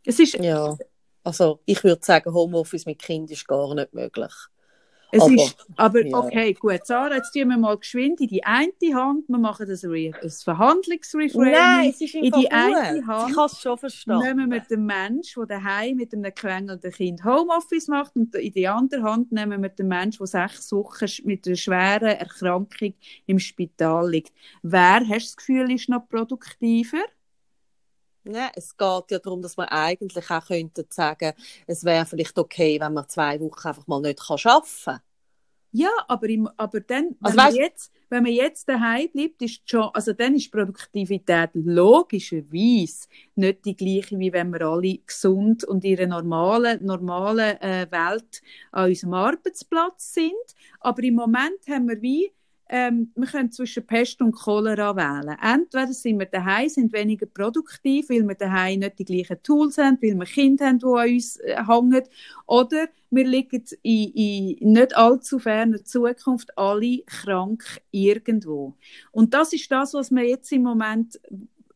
Es 0.05 0.19
ist, 0.19 0.33
Ja, 0.35 0.75
also 1.23 1.59
ich 1.65 1.83
würde 1.83 2.03
sagen, 2.03 2.33
Homeoffice 2.33 2.85
mit 2.85 2.99
Kind 2.99 3.29
ist 3.31 3.47
gar 3.47 3.73
nicht 3.75 3.93
möglich. 3.93 4.33
Es 5.13 5.21
Aber, 5.23 5.33
ist, 5.33 5.67
aber 5.75 6.05
ja. 6.05 6.17
okay, 6.17 6.53
gut. 6.53 6.85
Sarah, 6.85 7.15
jetzt 7.15 7.33
tun 7.33 7.49
wir 7.49 7.57
mal 7.57 7.77
geschwind 7.77 8.21
in 8.21 8.27
die 8.27 8.43
eine 8.43 8.71
Hand. 8.93 9.27
Wir 9.27 9.37
machen 9.37 9.67
das 9.67 9.83
Re 9.83 10.11
ein 10.21 10.29
Verhandlungsreframing. 10.29 11.51
Nein, 11.51 11.89
es 11.89 12.01
ist 12.01 12.15
in 12.15 12.31
die 12.31 12.31
Fall 12.31 12.47
eine 12.49 12.99
gut. 13.01 13.07
Hand 13.07 13.31
Ich 13.31 13.37
habe 13.37 13.45
es 13.51 13.61
schon 13.61 13.77
verstanden. 13.77 14.27
nehmen 14.27 14.51
wir 14.51 14.61
den 14.61 14.85
Mensch, 14.85 15.33
der 15.35 15.45
daheim 15.45 15.97
mit 15.97 16.13
einem 16.13 16.33
quengelnden 16.33 16.91
Kind 16.91 17.23
Homeoffice 17.25 17.89
macht 17.89 18.15
und 18.15 18.33
in 18.35 18.53
die 18.53 18.67
andere 18.67 19.03
Hand 19.03 19.31
nehmen 19.31 19.61
wir 19.61 19.69
den 19.69 19.87
Mensch, 19.87 20.17
der 20.17 20.27
sechs 20.27 20.71
Wochen 20.71 21.05
mit 21.25 21.45
einer 21.45 21.55
schweren 21.57 22.17
Erkrankung 22.17 22.93
im 23.25 23.39
Spital 23.39 24.09
liegt. 24.09 24.33
Wer, 24.61 25.01
hast 25.01 25.09
du 25.09 25.13
das 25.15 25.37
Gefühl, 25.37 25.71
ist 25.71 25.89
noch 25.89 26.07
produktiver? 26.07 27.03
Nein, 28.23 28.51
es 28.55 28.77
geht 28.77 29.11
ja 29.11 29.19
darum, 29.19 29.41
dass 29.41 29.57
man 29.57 29.67
eigentlich 29.69 30.29
auch 30.29 30.45
könnte 30.47 30.85
sagen, 30.89 31.33
es 31.67 31.83
wäre 31.83 32.05
vielleicht 32.05 32.37
okay, 32.37 32.79
wenn 32.79 32.93
man 32.93 33.07
zwei 33.09 33.39
Wochen 33.39 33.67
einfach 33.67 33.87
mal 33.87 34.01
nicht 34.01 34.19
kann 34.19 34.37
arbeiten 34.43 34.67
kann. 34.85 35.01
Ja, 35.73 35.89
aber, 36.09 36.27
im, 36.27 36.49
aber 36.57 36.81
dann, 36.81 37.15
Also 37.21 37.37
wenn, 37.37 37.37
weißt- 37.37 37.53
man 37.53 37.53
jetzt, 37.53 37.93
wenn 38.09 38.23
man 38.23 38.31
jetzt 38.33 38.67
daheim 38.67 39.07
bleibt, 39.13 39.41
ist 39.41 39.61
schon, 39.69 39.89
also 39.93 40.11
dann 40.11 40.35
ist 40.35 40.51
Produktivität 40.51 41.51
logischerweise 41.53 43.07
nicht 43.35 43.63
die 43.63 43.77
gleiche, 43.77 44.19
wie 44.19 44.33
wenn 44.33 44.51
wir 44.51 44.61
alle 44.63 44.97
gesund 44.97 45.63
und 45.63 45.85
in 45.85 45.97
einer 45.97 46.07
normalen, 46.21 46.83
normalen 46.85 47.57
äh, 47.61 47.87
Welt 47.89 48.41
an 48.73 48.89
unserem 48.89 49.13
Arbeitsplatz 49.13 50.13
sind. 50.13 50.33
Aber 50.81 51.01
im 51.03 51.15
Moment 51.15 51.59
haben 51.69 51.87
wir 51.87 52.01
wie, 52.01 52.33
ähm, 52.73 53.11
wir 53.15 53.27
können 53.27 53.51
zwischen 53.51 53.85
Pest 53.85 54.21
und 54.21 54.31
Cholera 54.31 54.95
wählen. 54.95 55.37
Entweder 55.41 55.91
sind 55.91 56.19
wir 56.19 56.25
daheim, 56.25 56.69
sind 56.69 56.93
weniger 56.93 57.25
produktiv, 57.25 58.09
weil 58.09 58.25
wir 58.25 58.35
daheim 58.35 58.79
nicht 58.79 58.97
die 58.97 59.03
gleichen 59.03 59.43
Tools 59.43 59.77
haben, 59.77 59.97
weil 60.01 60.15
wir 60.15 60.25
Kinder 60.25 60.67
haben, 60.67 60.79
die 60.79 60.85
an 60.85 61.09
uns 61.09 61.35
äh, 61.41 61.57
hängen, 61.67 62.03
oder 62.47 62.87
wir 63.09 63.27
liegen 63.27 63.65
in, 63.81 64.57
in 64.59 64.71
nicht 64.71 64.95
allzu 64.95 65.37
ferner 65.37 65.83
Zukunft 65.83 66.57
alle 66.57 66.99
krank 66.99 67.81
irgendwo. 67.91 68.75
Und 69.11 69.33
das 69.33 69.51
ist 69.51 69.69
das, 69.69 69.93
was 69.93 70.09
man 70.09 70.23
jetzt 70.23 70.49
im 70.53 70.63
Moment 70.63 71.19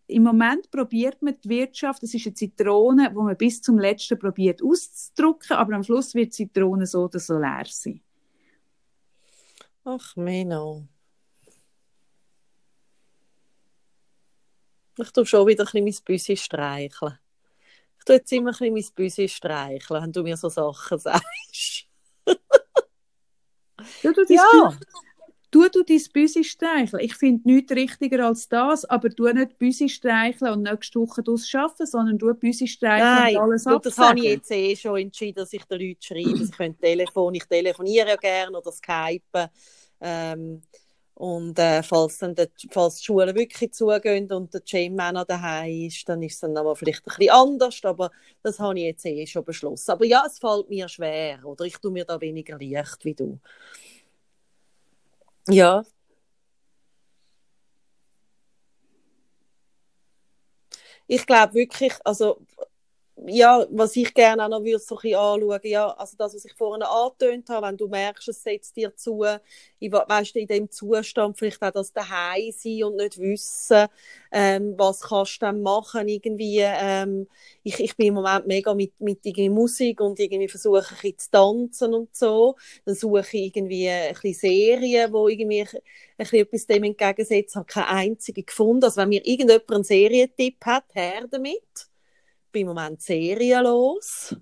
im 0.07 0.23
Moment 0.23 0.69
probiert 0.69 1.21
man 1.23 1.35
die 1.43 1.49
Wirtschaft, 1.49 2.03
das 2.03 2.13
ist 2.13 2.27
eine 2.27 2.35
Zitrone, 2.35 3.09
wo 3.15 3.23
man 3.23 3.35
bis 3.35 3.61
zum 3.61 3.79
letzten 3.79 4.19
probiert 4.19 4.61
auszudrücken, 4.61 5.57
aber 5.57 5.73
am 5.73 5.83
Schluss 5.83 6.13
wird 6.13 6.27
die 6.27 6.47
Zitrone 6.47 6.85
so 6.85 7.05
oder 7.05 7.19
so 7.19 7.39
leer 7.39 7.65
sein. 7.67 8.01
Ach, 9.85 10.15
Menno. 10.15 10.87
Ich 14.97 15.11
tue 15.11 15.25
schon 15.25 15.45
wieder 15.47 15.63
ein 15.63 15.65
bisschen 15.65 15.83
mein 15.85 16.05
Büsi 16.05 16.37
streicheln. 16.37 17.19
Ich 17.99 18.05
tue 18.05 18.15
jetzt 18.15 18.31
immer 18.31 18.49
ein 18.49 18.51
bisschen 18.53 18.73
mein 18.73 18.95
Büsi 18.95 19.27
streicheln, 19.27 20.03
wenn 20.03 20.11
du 20.11 20.23
mir 20.23 20.37
so 20.37 20.49
Sachen 20.49 20.97
sagst. 20.99 21.87
Du, 24.01 24.13
du, 24.13 24.25
Ja. 24.29 24.41
Bü- 24.51 24.79
du, 25.55 25.69
du 25.69 25.83
dein 25.83 26.01
Büsi 26.13 26.43
streicheln. 26.43 27.03
Ich 27.03 27.15
finde 27.15 27.47
nichts 27.51 27.71
richtiger 27.75 28.25
als 28.27 28.49
das, 28.49 28.85
aber 28.85 29.09
du 29.09 29.25
nicht 29.33 29.57
Büsi 29.57 29.89
streicheln 29.89 30.53
und 30.53 30.63
nächste 30.63 30.99
Woche 30.99 31.23
das 31.23 31.53
arbeiten, 31.53 31.85
sondern 31.87 32.17
du 32.17 32.33
Büsi 32.33 32.67
streicheln 32.67 33.27
Nein, 33.27 33.35
und 33.35 33.37
alles 33.37 33.67
schau, 33.67 33.79
das 33.79 33.99
habe 33.99 34.19
ich 34.19 34.25
absagen. 34.25 34.31
jetzt 34.31 34.51
eh 34.51 34.75
schon 34.75 34.97
entschieden, 34.99 35.35
dass 35.37 35.53
ich 35.53 35.65
den 35.65 35.79
Leuten 35.81 36.01
schreibe. 36.01 36.45
Sie 36.45 36.51
können 36.51 36.77
Telefon, 36.79 37.35
ich 37.35 37.45
telefoniere 37.45 38.09
ja 38.09 38.15
gerne 38.17 38.57
oder 38.57 38.71
Skypen. 38.71 39.47
Ähm, 40.01 40.61
Und 41.15 41.59
äh, 41.59 41.83
falls, 41.83 42.19
dann 42.19 42.35
die, 42.35 42.47
falls 42.71 42.97
die 42.97 43.05
Schulen 43.05 43.35
wirklich 43.35 43.73
zugehen 43.73 44.31
und 44.33 44.53
der 44.53 44.61
Gym-Männer 44.61 45.25
daheim 45.25 45.87
ist, 45.87 46.07
dann 46.09 46.21
ist 46.23 46.35
es 46.35 46.39
dann 46.41 46.57
aber 46.57 46.75
vielleicht 46.75 47.01
ein 47.07 47.15
bisschen 47.17 47.31
anders, 47.33 47.79
aber 47.85 48.11
das 48.43 48.59
habe 48.59 48.79
ich 48.79 48.85
jetzt 48.85 49.05
eh 49.05 49.25
schon 49.27 49.45
beschlossen. 49.45 49.91
Aber 49.91 50.05
ja, 50.05 50.23
es 50.27 50.39
fällt 50.39 50.69
mir 50.69 50.89
schwer, 50.89 51.45
oder 51.45 51.65
ich 51.65 51.77
tue 51.77 51.91
mir 51.91 52.05
da 52.05 52.19
weniger 52.21 52.59
leicht 52.59 53.05
wie 53.05 53.15
du. 53.15 53.39
Ja. 55.49 55.83
Ich 61.07 61.25
glaube 61.27 61.53
wirklich, 61.53 61.93
also 62.03 62.39
ja, 63.27 63.65
was 63.71 63.95
ich 63.95 64.13
gerne 64.13 64.43
auch 64.43 64.49
noch 64.49 64.63
würde 64.63 64.79
so 64.79 64.97
ein 64.97 65.15
anschauen, 65.15 65.59
ja, 65.63 65.87
also 65.91 66.17
das, 66.17 66.35
was 66.35 66.45
ich 66.45 66.53
vorhin 66.53 66.83
angetönt 66.83 67.49
habe, 67.49 67.67
wenn 67.67 67.77
du 67.77 67.87
merkst, 67.87 68.27
es 68.27 68.43
setzt 68.43 68.75
dir 68.75 68.93
zu, 68.95 69.23
ich, 69.79 69.91
weißt 69.91 70.35
du, 70.35 70.39
in 70.39 70.47
dem 70.47 70.69
Zustand 70.69 71.37
vielleicht 71.37 71.63
auch 71.63 71.71
das 71.71 71.93
daheim 71.93 72.51
sein 72.51 72.83
und 72.83 72.97
nicht 72.97 73.17
wissen, 73.17 73.87
ähm, 74.31 74.73
was 74.77 75.01
kannst 75.01 75.35
du 75.41 75.45
dann 75.45 75.61
machen, 75.61 76.07
irgendwie, 76.09 76.59
ähm, 76.61 77.27
ich, 77.63 77.79
ich 77.79 77.95
bin 77.95 78.07
im 78.07 78.13
Moment 78.15 78.47
mega 78.47 78.73
mit, 78.73 78.99
mit 78.99 79.25
irgendwie 79.25 79.49
Musik 79.49 80.01
und 80.01 80.19
irgendwie 80.19 80.49
versuche 80.49 80.79
ein 80.79 80.95
bisschen 81.01 81.17
zu 81.17 81.31
tanzen 81.31 81.93
und 81.93 82.15
so, 82.15 82.55
dann 82.85 82.95
suche 82.95 83.21
ich 83.21 83.33
irgendwie 83.55 83.89
ein 83.89 84.13
bisschen 84.13 84.33
Serien, 84.33 85.13
wo 85.13 85.29
irgendwie 85.29 85.61
ein 85.61 85.67
bisschen 86.17 86.39
etwas 86.39 86.67
dem 86.67 86.83
entgegensetzt, 86.83 87.55
habe 87.55 87.65
keine 87.65 87.87
einzige 87.87 88.43
gefunden, 88.43 88.83
also 88.83 88.97
wenn 88.97 89.09
mir 89.09 89.25
irgendjemand 89.25 89.71
einen 89.71 89.83
Serientipp 89.85 90.65
hat, 90.65 90.83
her 90.93 91.25
damit 91.29 91.61
bin 92.55 92.61
im 92.61 92.67
Moment 92.67 93.01
serienlos. 93.01 94.35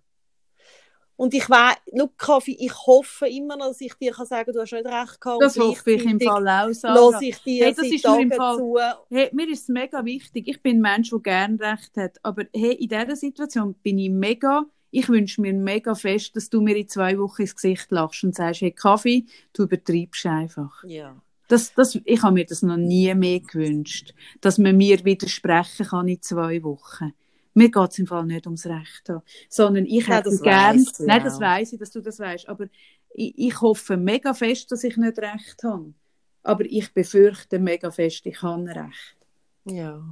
Und 1.16 1.34
ich 1.34 1.50
weiß, 1.50 1.78
Kaffee, 2.18 2.58
ich 2.60 2.74
hoffe 2.86 3.28
immer 3.28 3.56
noch, 3.56 3.68
dass 3.68 3.82
ich 3.82 3.94
dir 3.96 4.12
kann 4.12 4.26
sagen, 4.26 4.52
du 4.52 4.60
hast 4.60 4.72
nicht 4.72 4.86
recht 4.86 5.22
gehabt. 5.22 5.42
Das 5.42 5.58
hoffe 5.58 5.92
ich 5.92 6.06
im 6.06 6.20
Fall 6.20 6.48
auch, 6.48 6.74
Sarah. 6.74 7.20
ich 7.22 7.38
dir 7.40 7.66
hey, 7.66 7.74
das 7.74 7.86
ist 7.86 8.06
mir 8.06 8.22
im 8.22 8.32
Fall, 8.32 8.58
zu. 8.58 8.78
Hey, 9.10 9.30
mir 9.32 9.50
ist 9.50 9.64
es 9.64 9.68
mega 9.70 10.04
wichtig. 10.04 10.48
Ich 10.48 10.62
bin 10.62 10.78
ein 10.78 10.82
Mensch, 10.82 11.12
der 11.12 11.20
gerne 11.20 11.60
recht 11.60 11.96
hat. 11.98 12.18
Aber 12.24 12.44
hey, 12.54 12.74
in 12.74 12.90
dieser 12.90 13.16
Situation 13.16 13.76
bin 13.76 14.00
ich 14.00 14.10
mega, 14.10 14.66
ich 14.92 15.08
wünsche 15.08 15.42
mir 15.42 15.54
mega 15.54 15.96
fest, 15.96 16.36
dass 16.36 16.50
du 16.50 16.62
mir 16.62 16.76
in 16.76 16.88
zwei 16.88 17.18
Wochen 17.18 17.44
ins 17.44 17.56
Gesicht 17.56 17.92
lachst 17.92 18.24
und 18.24 18.36
sagst, 18.36 18.62
hey, 18.62 18.72
Kaffee, 18.72 19.26
du 19.54 19.64
übertreibst 19.64 20.26
einfach. 20.26 20.84
Ja. 20.84 21.16
Das, 21.48 21.74
das, 21.74 22.00
ich 22.06 22.24
habe 22.24 22.34
mir 22.34 22.46
das 22.46 22.64
noch 22.64 22.78
nie 22.78 23.14
mehr 23.14 23.40
gewünscht, 23.40 24.14
dass 24.42 24.58
man 24.58 24.76
mir 24.78 25.06
widersprechen 25.06 25.86
kann 25.86 26.08
in 26.08 26.22
zwei 26.22 26.64
Wochen. 26.64 27.14
Mir 27.54 27.70
geht 27.70 27.92
es 27.92 28.00
im 28.00 28.08
Fall 28.08 28.26
nicht 28.26 28.46
ums 28.48 28.66
Recht 28.66 29.10
haben, 29.10 29.22
sondern 29.50 29.86
ich 29.86 30.08
hätte 30.08 30.30
ja, 30.30 30.42
gern, 30.42 30.80
weiss, 30.80 30.98
ja. 31.00 31.06
nein, 31.06 31.24
das 31.24 31.40
weiß 31.40 31.74
ich, 31.74 31.80
dass 31.80 31.92
du 31.92 32.02
das 32.02 32.20
weißt, 32.20 32.50
aber 32.50 32.66
ich, 33.14 33.34
ich, 33.38 33.62
hoffe 33.62 33.96
mega 33.96 34.34
fest, 34.34 34.72
dass 34.72 34.84
ich 34.84 34.98
nicht 34.98 35.20
Recht 35.20 35.64
habe. 35.64 35.94
Aber 36.42 36.66
ich 36.66 36.94
befürchte 36.94 37.60
mega 37.60 37.92
fest, 37.92 38.26
ich 38.26 38.42
habe 38.42 38.66
Recht. 38.66 39.18
Ja. 39.66 40.04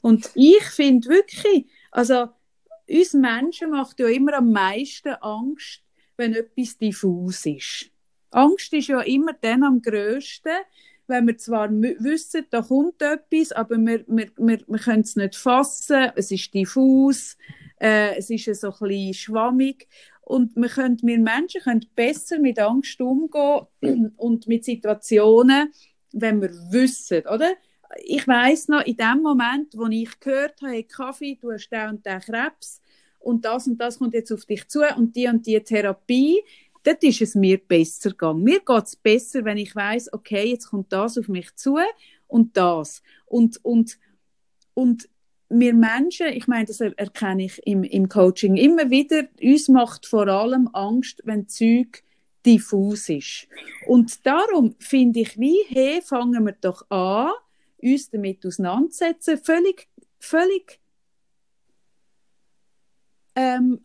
Und 0.00 0.30
ich 0.34 0.64
finde 0.64 1.08
wirklich, 1.08 1.66
also 1.90 2.28
uns 2.88 3.12
Menschen 3.12 3.70
macht 3.70 4.00
ja 4.00 4.08
immer 4.08 4.34
am 4.34 4.50
meisten 4.50 5.14
Angst, 5.20 5.82
wenn 6.16 6.34
etwas 6.34 6.76
diffus 6.76 7.46
ist. 7.46 7.90
Angst 8.30 8.72
ist 8.72 8.88
ja 8.88 9.00
immer 9.00 9.32
dann 9.40 9.64
am 9.64 9.82
grössten, 9.82 10.56
wenn 11.10 11.26
wir 11.26 11.36
zwar 11.36 11.70
wissen, 11.70 12.46
da 12.50 12.62
kommt 12.62 13.02
etwas, 13.02 13.52
aber 13.52 13.76
wir, 13.76 14.04
wir, 14.06 14.30
wir, 14.36 14.60
wir 14.66 14.78
können 14.78 15.02
es 15.02 15.16
nicht 15.16 15.36
fassen, 15.36 16.10
es 16.16 16.30
ist 16.30 16.54
diffus, 16.54 17.36
äh, 17.78 18.16
es 18.16 18.30
ist 18.30 18.60
so 18.60 18.68
ein 18.68 18.88
bisschen 18.88 19.14
schwammig. 19.14 19.88
Und 20.22 20.54
wir, 20.54 20.68
können, 20.68 20.98
wir 21.02 21.18
Menschen 21.18 21.60
können 21.60 21.84
besser 21.94 22.38
mit 22.38 22.58
Angst 22.58 23.00
umgehen 23.00 23.66
und 24.16 24.46
mit 24.46 24.64
Situationen, 24.64 25.72
wenn 26.12 26.40
wir 26.40 26.50
wissen, 26.70 27.26
oder? 27.26 27.50
Ich 28.04 28.26
weiß 28.26 28.68
noch, 28.68 28.82
in 28.86 28.96
dem 28.96 29.20
Moment, 29.20 29.74
wo 29.76 29.86
ich 29.86 30.20
gehört 30.20 30.62
habe, 30.62 30.72
hey, 30.72 30.84
Kaffee, 30.84 31.36
du 31.40 31.50
hast 31.50 31.68
den 31.70 31.90
und 31.90 32.06
den 32.06 32.20
Krebs 32.20 32.80
und 33.18 33.44
das 33.44 33.66
und 33.66 33.78
das 33.78 33.98
kommt 33.98 34.14
jetzt 34.14 34.30
auf 34.32 34.44
dich 34.44 34.68
zu 34.68 34.82
und 34.96 35.16
die 35.16 35.26
und 35.26 35.44
die 35.46 35.60
Therapie, 35.60 36.40
dort 36.82 37.02
ist 37.02 37.20
es 37.20 37.34
mir 37.34 37.58
besser 37.58 38.10
gegangen. 38.10 38.42
Mir 38.42 38.60
geht 38.60 38.84
es 38.84 38.96
besser, 38.96 39.44
wenn 39.44 39.58
ich 39.58 39.74
weiß, 39.74 40.12
okay, 40.12 40.50
jetzt 40.50 40.68
kommt 40.68 40.92
das 40.92 41.18
auf 41.18 41.28
mich 41.28 41.54
zu 41.56 41.78
und 42.26 42.56
das. 42.56 43.02
Und, 43.26 43.62
und, 43.64 43.98
und 44.74 45.08
wir 45.48 45.74
Menschen, 45.74 46.28
ich 46.28 46.46
meine, 46.46 46.64
das 46.64 46.80
erkenne 46.80 47.44
ich 47.44 47.60
im, 47.66 47.82
im 47.82 48.08
Coaching 48.08 48.56
immer 48.56 48.88
wieder, 48.90 49.24
uns 49.42 49.68
macht 49.68 50.06
vor 50.06 50.28
allem 50.28 50.68
Angst, 50.72 51.20
wenn 51.24 51.48
Zeug 51.48 52.04
diffus 52.46 53.08
ist. 53.08 53.48
Und 53.86 54.24
darum 54.24 54.74
finde 54.78 55.20
ich, 55.20 55.38
wie, 55.38 55.58
hey, 55.68 56.00
fangen 56.02 56.46
wir 56.46 56.56
doch 56.60 56.88
an, 56.90 57.30
uns 57.82 58.10
damit 58.10 58.46
auseinanderzusetzen, 58.46 59.38
völlig, 59.38 59.88
völlig 60.18 60.80
ähm, 63.34 63.84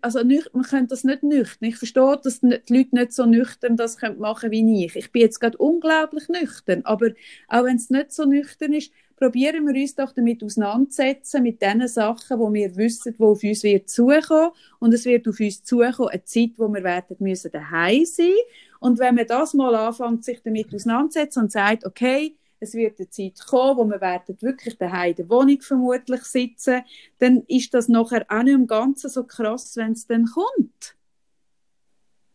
also 0.00 0.22
nüch, 0.22 0.48
man 0.52 0.64
könnte 0.64 0.88
das 0.88 1.04
nicht 1.04 1.22
nüchtern. 1.22 1.68
Ich 1.68 1.76
verstehe, 1.76 2.18
dass 2.22 2.40
die 2.40 2.58
Leute 2.68 2.94
nicht 2.94 3.12
so 3.12 3.26
nüchtern 3.26 3.76
das 3.76 3.96
machen 4.18 4.50
wie 4.50 4.84
ich. 4.84 4.96
Ich 4.96 5.12
bin 5.12 5.22
jetzt 5.22 5.38
gerade 5.38 5.58
unglaublich 5.58 6.28
nüchtern, 6.28 6.82
aber 6.84 7.10
auch 7.48 7.64
wenn 7.64 7.76
es 7.76 7.88
nicht 7.90 8.12
so 8.12 8.24
nüchtern 8.24 8.72
ist, 8.72 8.92
probieren 9.16 9.64
wir 9.66 9.80
uns 9.80 9.94
doch 9.94 10.12
damit 10.12 10.42
auseinanderzusetzen, 10.42 11.44
mit 11.44 11.62
den 11.62 11.86
Sachen, 11.86 12.40
wo 12.40 12.52
wir 12.52 12.74
wissen, 12.76 13.14
wo 13.18 13.32
auf 13.32 13.44
uns 13.44 13.62
wird 13.62 13.88
zukommen. 13.88 14.50
Und 14.80 14.92
es 14.92 15.04
wird 15.04 15.28
auf 15.28 15.38
uns 15.38 15.62
zukommen, 15.62 16.08
eine 16.08 16.24
Zeit, 16.24 16.50
wo 16.56 16.66
wir 16.66 16.82
werden 16.82 17.16
müssen 17.20 17.52
daheim 17.52 18.04
sein. 18.04 18.32
Und 18.80 18.98
wenn 18.98 19.14
man 19.14 19.26
das 19.28 19.54
mal 19.54 19.76
anfängt, 19.76 20.24
sich 20.24 20.42
damit 20.42 20.74
auseinanderzusetzen 20.74 21.44
und 21.44 21.52
sagt, 21.52 21.86
okay, 21.86 22.34
es 22.62 22.74
wird 22.74 22.98
eine 22.98 23.10
Zeit 23.10 23.44
kommen, 23.46 23.76
wo 23.76 23.84
wir 23.84 24.00
werden 24.00 24.36
wirklich 24.40 24.78
daheim 24.78 25.10
in 25.10 25.16
der 25.16 25.28
Wohnung 25.28 25.60
vermutlich 25.60 26.22
sitzen, 26.22 26.82
dann 27.18 27.42
ist 27.48 27.74
das 27.74 27.88
nachher 27.88 28.24
auch 28.28 28.42
nicht 28.42 28.54
im 28.54 28.66
Ganzen 28.68 29.10
so 29.10 29.24
krass, 29.24 29.76
wenn 29.76 29.92
es 29.92 30.06
dann 30.06 30.26
kommt. 30.26 30.96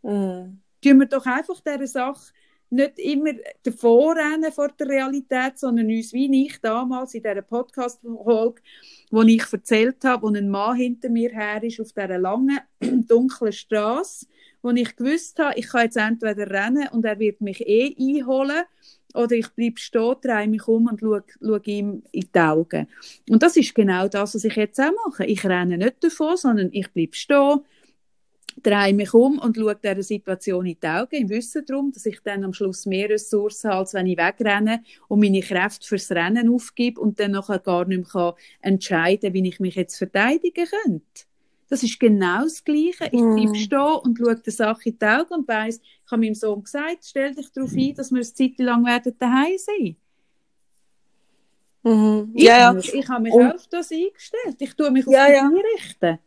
Mm. 0.03 0.59
Tun 0.83 0.99
wir 0.99 1.05
doch 1.07 1.25
einfach 1.25 1.59
dieser 1.61 1.87
Sache 1.87 2.33
nicht 2.69 2.99
immer 2.99 3.31
davor 3.63 4.15
rennen 4.15 4.51
vor 4.51 4.67
der 4.69 4.89
Realität, 4.89 5.57
sondern 5.57 5.87
uns, 5.87 6.11
wie 6.11 6.45
ich 6.45 6.59
damals 6.59 7.13
in 7.13 7.23
dieser 7.23 7.41
Podcast-Folge, 7.41 8.61
wo 9.09 9.21
ich 9.21 9.45
erzählt 9.51 10.03
habe, 10.03 10.23
wo 10.23 10.27
ein 10.27 10.49
Mann 10.49 10.75
hinter 10.75 11.09
mir 11.09 11.29
her 11.29 11.63
ist 11.63 11.79
auf 11.79 11.93
dieser 11.93 12.17
langen, 12.17 12.59
dunklen 13.07 13.53
Straße, 13.53 14.27
wo 14.61 14.71
ich 14.71 14.95
gewusst 14.97 15.39
habe, 15.39 15.57
ich 15.57 15.69
kann 15.69 15.85
jetzt 15.85 15.95
entweder 15.95 16.49
rennen 16.49 16.89
und 16.91 17.05
er 17.05 17.17
wird 17.19 17.39
mich 17.39 17.65
eh 17.65 17.95
einholen 17.97 18.65
oder 19.13 19.35
ich 19.35 19.49
bleibe 19.49 19.79
stehen, 19.79 20.15
drehe 20.21 20.47
mich 20.47 20.67
um 20.67 20.87
und 20.87 20.99
schaue, 20.99 21.23
schaue 21.41 21.61
ihm 21.65 22.03
in 22.11 22.29
die 22.33 22.39
Augen. 22.39 22.87
Und 23.29 23.41
das 23.41 23.57
ist 23.57 23.73
genau 23.73 24.07
das, 24.07 24.35
was 24.35 24.43
ich 24.43 24.55
jetzt 24.55 24.79
auch 24.79 24.91
mache. 25.05 25.25
Ich 25.25 25.43
renne 25.45 25.77
nicht 25.77 26.03
davon, 26.03 26.37
sondern 26.37 26.69
ich 26.71 26.91
bleibe 26.91 27.15
stehen, 27.15 27.61
drehe 28.63 28.93
mich 28.93 29.13
um 29.13 29.39
und 29.39 29.55
schaue 29.55 29.75
dieser 29.75 30.03
Situation 30.03 30.65
in 30.65 30.77
die 30.81 30.87
Augen, 30.87 31.15
im 31.15 31.29
Wissen 31.29 31.65
darum, 31.65 31.91
dass 31.91 32.05
ich 32.05 32.19
dann 32.23 32.43
am 32.43 32.53
Schluss 32.53 32.85
mehr 32.85 33.09
Ressourcen 33.09 33.69
habe, 33.69 33.79
als 33.79 33.93
wenn 33.93 34.07
ich 34.07 34.17
wegrenne 34.17 34.83
und 35.07 35.19
meine 35.19 35.41
Kräfte 35.41 35.87
fürs 35.87 36.11
Rennen 36.11 36.49
aufgebe 36.49 36.99
und 36.99 37.19
dann 37.19 37.31
nachher 37.31 37.59
gar 37.59 37.85
nicht 37.85 38.13
mehr 38.13 38.35
entscheiden 38.61 39.21
kann, 39.21 39.33
wie 39.33 39.47
ich 39.47 39.59
mich 39.59 39.75
jetzt 39.75 39.97
verteidigen 39.97 40.65
könnte. 40.65 41.26
Das 41.69 41.83
ist 41.83 41.99
genau 41.99 42.43
das 42.43 42.63
Gleiche. 42.63 43.05
Ich 43.05 43.19
bleibe 43.19 43.49
mm. 43.49 43.55
stehen 43.55 43.99
und 44.03 44.17
schaue 44.17 44.35
der 44.35 44.53
Sache 44.53 44.89
in 44.89 44.97
die 44.97 45.05
Augen 45.05 45.33
und 45.33 45.47
weiss, 45.47 45.79
ich 45.79 46.11
habe 46.11 46.21
meinem 46.21 46.35
Sohn 46.35 46.63
gesagt, 46.63 46.99
stell 47.03 47.35
dich 47.35 47.51
darauf 47.51 47.73
ein, 47.73 47.93
dass 47.93 48.11
wir 48.11 48.17
eine 48.17 48.33
Zeit 48.33 48.57
lang 48.57 48.85
werden 48.85 49.15
daheim 49.19 49.57
sein. 49.57 49.97
Mhm. 51.83 52.31
Ich, 52.33 52.43
ja, 52.43 52.73
ja. 52.73 52.77
ich 52.77 53.09
habe 53.09 53.23
mich 53.23 53.33
und, 53.33 53.53
auf 53.53 53.67
das 53.67 53.91
eingestellt. 53.91 54.55
Ich 54.59 54.73
tue 54.75 54.91
mich 54.91 55.07
auf 55.07 55.13
ja, 55.13 55.27
das 55.27 55.35
ja. 55.35 55.43
einrichten. 55.43 56.19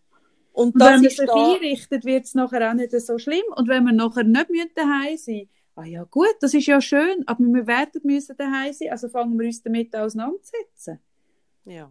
Und, 0.52 0.74
und 0.74 0.80
wenn 0.80 1.00
man 1.00 1.00
sich 1.02 1.16
da... 1.16 1.52
einrichtet, 1.52 2.04
wird 2.04 2.24
es 2.24 2.34
nachher 2.34 2.70
auch 2.70 2.74
nicht 2.74 2.92
so 2.92 3.18
schlimm. 3.18 3.44
Und 3.56 3.68
wenn 3.68 3.84
wir 3.84 3.92
nachher 3.92 4.24
nicht 4.24 4.48
daheim 4.74 5.16
sein 5.16 5.34
müssen, 5.36 5.48
ah 5.76 5.84
ja 5.84 6.04
gut, 6.04 6.34
das 6.40 6.54
ist 6.54 6.66
ja 6.66 6.80
schön, 6.80 7.22
aber 7.26 7.44
wir 7.44 7.66
werden 7.66 8.00
müssen 8.04 8.36
daheim 8.36 8.72
sein, 8.72 8.90
also 8.90 9.08
fangen 9.08 9.38
wir 9.38 9.46
uns 9.46 9.62
damit 9.62 9.94
auseinanderzusetzen. 9.94 10.98
Ja. 11.64 11.90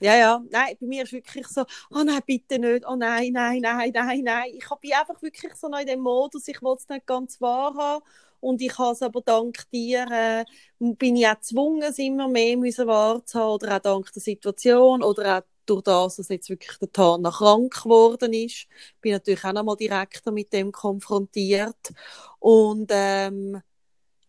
Ja, 0.00 0.16
ja, 0.16 0.42
nein, 0.50 0.76
bei 0.80 0.86
mir 0.86 1.04
ist 1.04 1.12
wirklich 1.12 1.46
so, 1.46 1.62
oh 1.92 2.02
nein, 2.04 2.20
bitte 2.26 2.58
nicht, 2.58 2.84
oh 2.88 2.96
nein, 2.96 3.32
nein, 3.32 3.60
nein, 3.60 3.92
nein, 3.94 4.22
nein. 4.24 4.50
Ich 4.54 4.68
bin 4.80 4.92
einfach 4.94 5.22
wirklich 5.22 5.54
so 5.54 5.68
noch 5.68 5.78
in 5.78 5.86
dem 5.86 6.00
Modus, 6.00 6.48
ich 6.48 6.60
will 6.60 6.74
es 6.76 6.88
nicht 6.88 7.06
ganz 7.06 7.40
wahr 7.40 7.72
haben. 7.76 8.04
Und 8.40 8.60
ich 8.60 8.76
habe 8.78 8.92
es 8.92 9.02
aber 9.02 9.20
dank 9.22 9.70
dir, 9.70 10.04
äh, 10.10 10.44
bin 10.80 11.14
ich 11.16 11.28
auch 11.28 11.34
gezwungen, 11.36 11.82
es 11.82 11.98
immer 11.98 12.26
mehr 12.26 12.58
zu 12.72 12.88
haben, 12.88 13.22
oder 13.54 13.76
auch 13.76 13.78
dank 13.80 14.12
der 14.12 14.22
Situation, 14.22 15.02
oder 15.04 15.38
auch 15.38 15.42
durch 15.66 15.82
das, 15.82 16.16
dass 16.16 16.28
jetzt 16.28 16.50
wirklich 16.50 16.76
der 16.78 16.90
Tana 16.90 17.30
krank 17.30 17.72
geworden 17.84 18.32
ist, 18.32 18.66
bin 19.00 19.12
natürlich 19.12 19.44
auch 19.44 19.52
noch 19.52 19.62
mal 19.62 19.76
direkter 19.76 20.32
mit 20.32 20.52
dem 20.52 20.72
konfrontiert. 20.72 21.92
Und 22.40 22.90
ähm, 22.92 23.62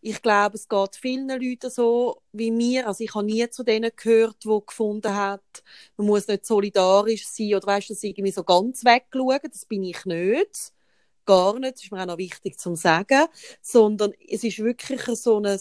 ich 0.06 0.20
glaube, 0.20 0.56
es 0.56 0.68
geht 0.68 0.96
vielen 0.96 1.30
Leuten 1.30 1.70
so 1.70 2.20
wie 2.32 2.50
mir. 2.50 2.86
Also 2.86 3.02
ich 3.04 3.14
habe 3.14 3.24
nie 3.24 3.48
zu 3.48 3.62
denen 3.62 3.90
gehört, 3.96 4.44
die 4.44 4.60
gefunden 4.66 5.14
hat, 5.14 5.62
man 5.96 6.06
muss 6.06 6.28
nicht 6.28 6.44
solidarisch 6.44 7.26
sein 7.26 7.54
oder 7.54 7.66
weißt 7.66 7.88
du, 7.88 7.94
irgendwie 8.02 8.30
so 8.30 8.44
ganz 8.44 8.84
wegschauen. 8.84 9.38
Das 9.50 9.64
bin 9.64 9.82
ich 9.82 10.04
nicht. 10.04 10.72
gar 11.24 11.58
nicht, 11.58 11.76
das 11.76 11.84
ist 11.84 11.90
mir 11.90 12.02
auch 12.02 12.06
noch 12.06 12.18
wichtig 12.18 12.58
zu 12.58 12.76
sagen, 12.76 13.24
sondern 13.62 14.12
es 14.28 14.44
ist 14.44 14.58
wirklich 14.58 15.00
so 15.18 15.40
ein 15.40 15.58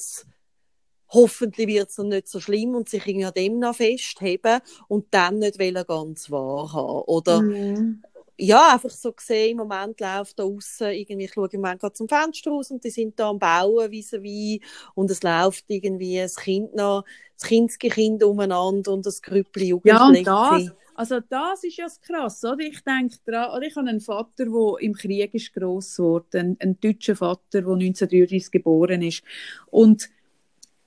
hoffentlich 1.08 1.68
wird 1.68 1.90
es 1.90 1.98
nicht 2.00 2.28
so 2.28 2.42
schlimm 2.42 2.76
und 2.76 2.90
sich 2.90 3.08
irgendwie 3.08 3.26
an 3.26 3.34
dem 3.34 3.60
noch 3.60 3.76
festheben 3.76 4.60
und 4.90 5.06
dann 5.12 5.40
nicht 5.40 5.58
ganz 5.88 6.32
wahrhaben. 6.32 7.04
Oder 7.04 7.42
mhm. 7.42 8.04
Ja, 8.44 8.74
einfach 8.74 8.90
so 8.90 9.14
gesehen, 9.14 9.52
im 9.52 9.58
Moment 9.58 10.00
läuft 10.02 10.38
da 10.38 10.44
außen 10.44 10.92
irgendwie, 10.92 11.26
ich 11.26 11.34
schaue 11.34 11.48
im 11.52 11.62
Moment 11.62 11.80
gerade 11.80 11.94
zum 11.94 12.10
Fenster 12.10 12.52
raus 12.52 12.72
und 12.72 12.84
die 12.84 12.90
sind 12.90 13.18
da 13.18 13.30
am 13.30 13.40
Bauen 13.40 13.90
wie 13.90 14.06
wie 14.22 14.62
und 14.96 15.10
es 15.10 15.24
läuft 15.24 15.66
irgendwie 15.70 16.20
ein 16.20 16.30
Kind 16.30 16.76
noch, 16.76 17.06
das 17.40 17.48
Kindskind 17.48 18.24
umeinander 18.24 18.92
und 18.92 19.06
das 19.06 19.22
Grüppli 19.22 19.68
Jugendliche. 19.68 20.26
Ja, 20.26 20.50
und 20.50 20.68
das, 20.68 20.76
also 20.96 21.20
das 21.22 21.64
ist 21.64 21.78
ja 21.78 21.86
das 21.86 22.02
Krass, 22.02 22.44
oder? 22.44 22.60
Ich 22.60 22.84
denke 22.84 23.16
dran, 23.26 23.50
oder 23.56 23.66
ich 23.66 23.76
habe 23.78 23.88
einen 23.88 24.02
Vater, 24.02 24.46
der 24.46 24.82
im 24.82 24.94
Krieg 24.94 25.34
ist 25.34 25.54
gross 25.54 25.96
geworden, 25.96 26.58
einen, 26.60 26.80
deutschen 26.82 27.16
Vater, 27.16 27.62
der 27.62 27.62
1933 27.62 28.52
geboren 28.52 29.02
ist 29.02 29.24
und 29.72 30.10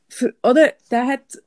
für, 0.09 0.35
oder, 0.43 0.75
der 0.91 1.07
hat, 1.07 1.39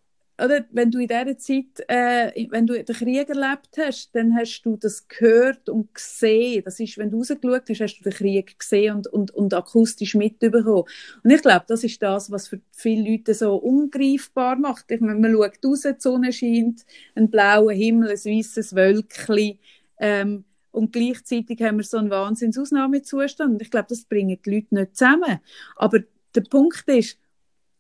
oder, 0.43 0.65
wenn 0.71 0.91
du 0.91 0.99
in 0.99 1.07
dieser 1.07 1.37
Zeit, 1.37 1.65
äh, 1.87 2.47
wenn 2.49 2.65
du 2.65 2.81
den 2.81 2.95
Krieg 2.95 3.29
erlebt 3.29 3.77
hast, 3.77 4.13
dann 4.15 4.35
hast 4.35 4.61
du 4.63 4.77
das 4.77 5.07
gehört 5.07 5.69
und 5.69 5.93
gesehen. 5.93 6.63
Das 6.63 6.79
ist, 6.79 6.97
wenn 6.97 7.11
du 7.11 7.17
rausgeschaut 7.17 7.69
hast, 7.69 7.81
hast 7.81 7.97
du 7.99 8.03
den 8.03 8.13
Krieg 8.13 8.57
gesehen 8.57 8.97
und, 8.97 9.07
und, 9.07 9.31
und 9.31 9.53
akustisch 9.53 10.15
mitbekommen. 10.15 10.83
Und 11.23 11.29
ich 11.29 11.41
glaube, 11.41 11.65
das 11.67 11.83
ist 11.83 12.01
das, 12.01 12.31
was 12.31 12.47
für 12.47 12.61
viele 12.71 13.11
Leute 13.11 13.33
so 13.33 13.55
ungreifbar 13.55 14.57
macht. 14.57 14.89
Ich 14.89 15.01
meine, 15.01 15.19
man 15.19 15.33
schaut 15.33 15.65
raus, 15.65 15.81
die 15.81 15.95
Sonne 15.97 16.31
scheint, 16.31 16.85
ein 17.15 17.29
blauer 17.29 17.73
Himmel, 17.73 18.09
ein 18.09 18.17
weißes 18.17 18.75
Wölkchen, 18.75 19.59
ähm, 19.99 20.45
und 20.71 20.93
gleichzeitig 20.93 21.61
haben 21.61 21.77
wir 21.77 21.83
so 21.83 21.97
einen 21.97 22.11
Wahnsinnsausnahmezustand. 22.11 23.53
Und 23.53 23.61
ich 23.61 23.71
glaube, 23.71 23.87
das 23.89 24.05
bringen 24.05 24.39
die 24.45 24.49
Leute 24.49 24.75
nicht 24.75 24.95
zusammen. 24.95 25.39
Aber 25.75 25.99
der 26.35 26.41
Punkt 26.41 26.83
ist, 26.87 27.17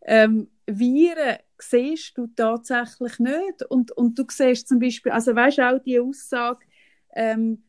ähm, 0.05 0.47
Viren 0.67 1.37
siehst 1.59 2.17
du 2.17 2.27
tatsächlich 2.27 3.19
nicht. 3.19 3.63
Und, 3.69 3.91
und 3.91 4.17
du 4.17 4.25
siehst 4.29 4.67
zum 4.67 4.79
Beispiel, 4.79 5.11
also 5.11 5.35
weißt 5.35 5.59
auch 5.59 5.79
die 5.79 5.99
Aussage, 5.99 6.65
ähm, 7.13 7.63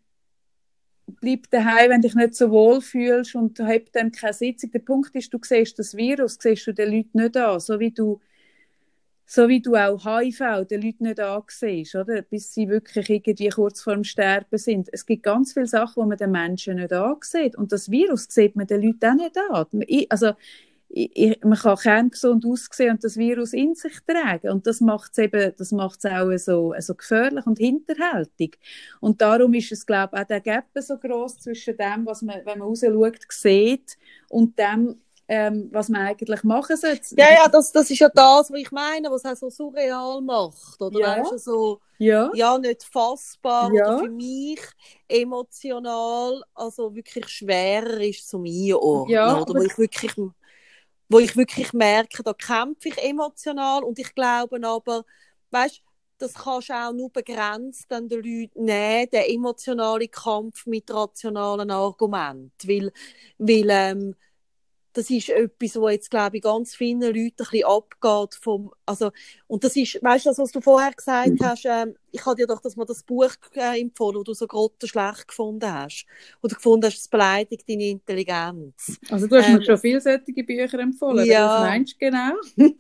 bleib 1.21 1.51
daheim, 1.51 1.91
wenn 1.91 2.03
dich 2.03 2.15
nicht 2.15 2.35
so 2.35 2.51
wohl 2.51 2.81
fühlst 2.81 3.35
und 3.35 3.59
hab 3.61 3.93
dann 3.93 4.13
keine 4.13 4.33
Sitzung. 4.33 4.71
Der 4.71 4.81
Punkt 4.81 5.15
ist, 5.15 5.33
du 5.33 5.39
siehst 5.43 5.79
das 5.79 5.97
Virus, 5.97 6.39
siehst 6.41 6.67
du 6.67 6.73
den 6.73 6.93
Leuten 6.93 7.19
nicht 7.19 7.37
an, 7.37 7.61
so 7.61 7.81
wie 7.81 7.91
du 7.91 8.21
so 9.31 9.47
wie 9.47 9.61
du 9.61 9.77
auch 9.77 10.07
HIV 10.07 10.67
den 10.71 10.81
Leuten 10.81 11.05
nicht 11.05 11.21
ansiehst, 11.21 11.95
oder? 11.97 12.23
Bis 12.23 12.55
sie 12.55 12.67
wirklich 12.67 13.11
irgendwie 13.11 13.51
kurz 13.51 13.83
vor 13.83 13.93
dem 13.93 14.03
Sterben 14.03 14.57
sind. 14.57 14.89
Es 14.91 15.05
gibt 15.05 15.23
ganz 15.23 15.53
viele 15.53 15.67
Sachen, 15.67 16.03
die 16.03 16.09
man 16.09 16.17
den 16.17 16.31
Menschen 16.31 16.77
nicht 16.77 16.95
ansieht. 16.95 17.55
Und 17.55 17.71
das 17.71 17.91
Virus 17.91 18.25
sieht 18.31 18.57
man 18.57 18.67
den 18.67 18.81
Leuten 18.81 19.05
auch 19.11 19.15
nicht 19.17 19.37
an. 19.37 20.07
Also, 20.09 20.33
ich, 20.91 21.39
man 21.45 21.59
kann 21.59 21.77
kerngesund 21.77 22.45
aussehen 22.47 22.93
und 22.93 23.05
das 23.05 23.17
Virus 23.17 23.53
in 23.53 23.75
sich 23.75 23.99
tragen. 24.07 24.51
Und 24.51 24.67
das 24.67 24.81
macht 24.81 25.13
es 25.13 25.19
eben, 25.19 25.53
das 25.57 25.71
macht 25.73 26.05
es 26.05 26.11
auch 26.11 26.37
so, 26.39 26.75
so 26.79 26.95
gefährlich 26.95 27.47
und 27.47 27.59
hinterhältig. 27.59 28.59
Und 29.01 29.21
darum 29.21 29.53
ist 29.55 29.71
es, 29.71 29.85
glaube 29.85 30.17
ich, 30.17 30.23
auch 30.23 30.27
der 30.27 30.41
Gap 30.41 30.65
so 30.77 30.97
groß 30.97 31.41
zwischen 31.41 31.77
dem, 31.77 32.07
was 32.07 32.23
man, 32.23 32.37
wenn 32.45 32.59
man 32.59 32.69
rausschaut, 32.69 33.19
sieht 33.29 33.99
und 34.29 34.59
dem, 34.59 35.01
ähm, 35.31 35.69
was 35.73 35.91
man 35.91 36.07
eigentlich 36.07 36.43
machen 36.43 36.77
sollte. 36.77 37.15
Ja, 37.17 37.31
ja, 37.31 37.49
das, 37.49 37.71
das 37.71 37.91
ist 37.91 37.99
ja 37.99 38.09
das, 38.09 38.51
was 38.51 38.59
ich 38.59 38.73
meine, 38.73 39.11
was 39.11 39.25
es 39.25 39.31
auch 39.31 39.37
so 39.37 39.51
surreal 39.51 40.23
macht. 40.23 40.81
Oder 40.81 41.01
ja. 41.01 41.19
weißt 41.19 41.33
du, 41.33 41.39
so, 41.39 41.81
ja. 41.99 42.31
ja, 42.33 42.57
nicht 42.57 42.83
fassbar 42.85 43.71
ja. 43.75 43.97
oder 43.97 44.05
für 44.05 44.11
mich 44.11 44.61
emotional, 45.07 46.43
also 46.55 46.95
wirklich 46.95 47.29
schwerer 47.29 48.01
ist 48.01 48.27
zum 48.27 48.47
Einordnen. 48.47 49.15
Ja, 49.15 49.39
oder 49.43 49.61
wo 49.61 49.63
ich 49.63 49.77
wirklich 49.77 50.17
wo 51.09 51.19
ich 51.19 51.37
wirklich 51.37 51.73
merke, 51.73 52.23
da 52.23 52.33
kämpfe 52.35 52.89
ich 52.89 52.99
emotional 52.99 53.83
und 53.85 53.99
ich 53.99 54.15
glaube 54.15 54.61
aber, 54.67 55.05
weißt, 55.51 55.83
das 56.19 56.35
kannst 56.35 56.69
du 56.71 56.75
auch 56.75 56.93
nur 56.93 57.11
begrenzt 57.13 57.91
den 57.91 58.09
Leuten 58.09 58.65
nehmen, 58.65 59.09
den 59.13 59.23
emotionalen 59.37 60.11
Kampf 60.11 60.67
mit 60.67 60.91
rationalen 60.93 61.71
Argumenten, 61.71 62.53
weil, 62.69 62.93
weil 63.39 63.67
ähm, 63.71 64.15
das 64.99 65.11
ist 65.11 65.29
etwas, 65.29 65.77
wo 65.77 65.89
jetzt, 65.89 66.11
glaube 66.11 66.39
ich, 66.39 66.43
ganz 66.43 66.75
vielen 66.75 67.01
Leuten 67.01 67.21
ein 67.21 67.31
bisschen 67.37 67.65
abgeht 67.65 68.35
vom, 68.35 68.73
also, 68.85 69.13
und 69.47 69.63
das 69.63 69.77
ist, 69.77 70.03
weißt 70.03 70.27
du, 70.27 70.31
das, 70.31 70.39
was 70.39 70.51
du 70.51 70.61
vorher 70.61 70.91
gesagt 70.91 71.29
mhm. 71.29 71.45
hast, 71.45 71.65
ähm, 71.67 71.95
ich 72.11 72.27
habe 72.27 72.35
dir 72.35 72.49
doch 72.49 72.61
das 72.61 72.75
mal 72.75 72.85
das 72.85 73.05
Buch 73.05 73.31
äh, 73.55 73.81
empfohlen, 73.81 74.17
wo 74.17 74.25
du 74.25 74.35
so 74.35 74.49
grottenschlecht 74.49 75.29
gefunden 75.29 75.73
hast. 75.73 76.05
Oder 76.43 76.57
gefunden 76.57 76.87
hast, 76.87 76.99
es 76.99 77.07
beleidigt 77.07 77.69
deine 77.69 77.91
Intelligenz. 77.91 78.99
Also 79.09 79.29
du 79.29 79.37
hast 79.37 79.47
ähm, 79.47 79.59
mir 79.59 79.65
schon 79.65 79.79
vielseitige 79.79 80.43
Bücher 80.43 80.81
empfohlen, 80.81 81.25
ja. 81.27 81.47
was 81.47 81.61
meinst 81.61 81.95
du 81.95 81.99
genau? 82.01 82.33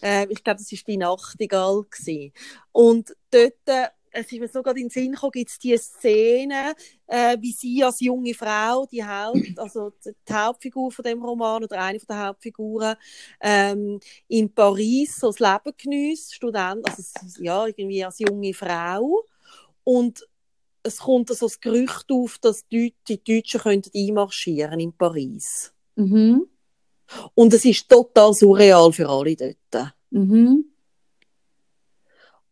äh, 0.00 0.26
ich 0.30 0.42
glaube, 0.42 0.58
das 0.58 0.72
war 0.72 0.78
die 0.86 0.96
Nachtigall. 0.96 1.84
Gewesen. 1.90 2.32
Und 2.72 3.14
dort 3.30 3.52
äh, 3.66 3.88
es 4.12 4.32
ist 4.32 4.40
mir 4.40 4.48
so 4.48 4.62
gerade 4.62 4.80
in 4.80 4.86
den 4.86 4.90
Sinn 4.90 5.12
gekommen, 5.12 5.32
gibt 5.32 5.50
es 5.50 5.58
die 5.58 5.76
Szene, 5.76 6.74
äh, 7.06 7.36
wie 7.40 7.52
sie 7.52 7.82
als 7.84 8.00
junge 8.00 8.34
Frau, 8.34 8.86
die 8.86 9.04
Haupt, 9.04 9.34
also 9.58 9.92
die 10.04 10.32
Hauptfigur 10.32 10.90
von 10.90 11.04
dem 11.04 11.24
Roman 11.24 11.64
oder 11.64 11.80
eine 11.80 12.00
von 12.00 12.16
der 12.16 12.26
Hauptfiguren, 12.26 12.96
ähm, 13.40 14.00
in 14.28 14.52
Paris 14.52 15.16
so 15.16 15.32
das 15.32 15.38
Leben 15.38 15.76
genießt, 15.76 16.34
Student, 16.34 16.88
also 16.88 17.02
ja, 17.42 17.66
irgendwie 17.66 18.04
als 18.04 18.18
junge 18.18 18.54
Frau. 18.54 19.24
Und 19.84 20.26
es 20.82 20.98
kommt 20.98 21.28
so 21.28 21.46
das 21.46 21.60
Gerücht 21.60 22.06
auf, 22.10 22.38
dass 22.38 22.66
die, 22.68 22.94
die 23.08 23.22
Deutschen 23.22 23.60
könnten 23.60 23.90
einmarschieren 23.94 24.80
in 24.80 24.92
Paris. 24.92 25.72
Mhm. 25.96 26.46
Und 27.34 27.52
es 27.52 27.64
ist 27.64 27.88
total 27.88 28.32
surreal 28.34 28.92
für 28.92 29.08
alle 29.08 29.36
dort. 29.36 29.94
Mhm. 30.10 30.64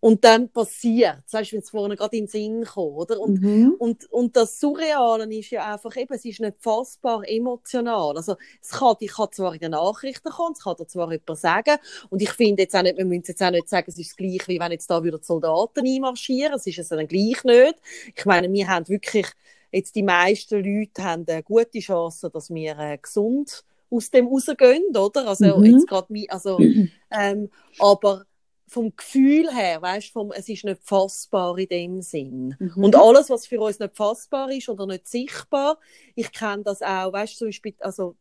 Und 0.01 0.23
dann 0.25 0.49
passiert 0.49 1.25
es, 1.27 1.33
weißt 1.33 1.51
du, 1.51 1.57
wenn 1.57 1.63
es 1.63 1.71
vorne 1.71 1.97
gerade 1.97 2.17
in 2.17 2.25
den 2.25 2.29
Sinn 2.29 2.65
kommt, 2.65 2.97
oder? 2.97 3.21
Und, 3.21 3.43
mhm. 3.43 3.75
und, 3.79 4.11
und 4.13 4.37
das 4.37 4.61
Surreale 4.61 5.25
ist 5.35 5.51
ja 5.51 5.73
einfach 5.75 5.97
eben, 5.97 6.15
es 6.15 6.25
ist 6.25 6.41
nicht 6.41 6.57
fassbar 6.61 7.29
emotional. 7.29 8.17
Also, 8.17 8.37
es 8.63 8.71
kann, 8.71 8.95
ich 9.01 9.13
kann 9.13 9.33
zwar 9.33 9.55
in 9.55 9.61
den 9.61 9.73
Nachrichten 9.73 10.31
kommen, 10.31 10.53
es 10.53 10.63
kann 10.63 10.77
dir 10.77 10.87
zwar 10.87 11.11
jemand 11.11 11.39
sagen, 11.39 11.79
und 12.11 12.23
ich 12.23 12.31
finde 12.31 12.63
jetzt 12.63 12.77
auch 12.77 12.83
nicht, 12.83 12.97
wir 12.97 13.05
müssen 13.05 13.25
jetzt 13.27 13.43
auch 13.43 13.51
nicht 13.51 13.69
sagen, 13.69 13.87
es 13.89 13.99
ist 13.99 14.11
das 14.11 14.17
Gleiche, 14.17 14.47
wie 14.47 14.61
wenn 14.61 14.71
jetzt 14.71 14.89
da 14.89 15.03
wieder 15.03 15.19
die 15.19 15.25
Soldaten 15.25 15.85
einmarschieren, 15.85 16.55
es 16.55 16.67
ist 16.67 16.79
es 16.79 16.89
dann 16.89 17.09
gleich 17.09 17.43
nicht. 17.43 17.75
Ich 18.15 18.25
meine, 18.25 18.53
wir 18.53 18.69
haben 18.69 18.89
wirklich, 18.89 19.27
jetzt 19.73 19.97
die 19.97 20.05
meisten 20.05 20.63
Leute 20.63 21.03
haben 21.03 21.25
eine 21.27 21.43
gute 21.43 21.81
Chance, 21.81 22.31
dass 22.31 22.51
wir 22.51 22.79
äh, 22.79 22.99
gesund 22.99 23.65
aus 23.91 24.11
dem 24.11 24.29
rausgehen, 24.29 24.97
oder? 24.97 25.27
Also, 25.27 25.59
mhm. 25.59 25.65
jetzt 25.65 25.89
gerade, 25.89 26.15
also, 26.29 26.59
ähm, 27.11 27.51
aber, 27.81 28.27
vom 28.69 28.95
Gefühl 28.95 29.51
her, 29.53 29.81
weißt 29.81 30.13
vom, 30.13 30.31
es 30.33 30.49
ist 30.49 30.65
nicht 30.65 30.83
fassbar 30.85 31.57
in 31.59 31.69
dem 31.69 32.03
Sinn. 32.03 32.55
Mhm. 32.59 32.85
Und 32.85 32.97
alles, 32.97 33.31
was 33.31 33.47
für 33.47 33.61
uns 33.61 33.79
nicht 33.79 33.97
fassbar 33.97 34.51
ist 34.51 34.69
oder 34.69 34.87
nicht 34.87 35.09
sichtbar, 35.09 35.79
ich 36.15 36.31
kenne 36.33 36.63
das 36.63 36.83
auch, 36.83 37.13
weißt 37.13 37.35
du, 37.35 37.39
zum 37.39 37.49
Beispiel, 37.49 37.75
also, 37.81 38.15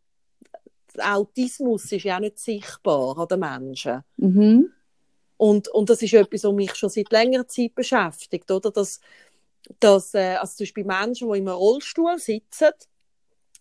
Autismus 1.00 1.92
ist 1.92 2.04
ja 2.04 2.16
auch 2.16 2.22
nicht 2.22 2.40
sichtbar 2.40 3.18
an 3.18 3.28
den 3.28 3.40
Menschen. 3.40 4.04
Mhm. 4.16 4.72
Und, 5.36 5.68
und 5.68 5.90
das 5.90 6.02
ist 6.02 6.14
etwas, 6.14 6.44
was 6.44 6.54
mich 6.54 6.74
schon 6.76 6.90
seit 6.90 7.12
längerer 7.12 7.48
Zeit 7.48 7.76
beschäftigt, 7.76 8.50
oder? 8.50 8.72
Dass, 8.72 9.00
dass 9.80 10.14
äh, 10.16 10.38
also 10.38 10.56
zum 10.56 10.64
Beispiel 10.64 10.86
Menschen, 10.86 11.32
die 11.32 11.40
im 11.40 11.48
Rollstuhl 11.48 12.18
sitzen, 12.18 12.72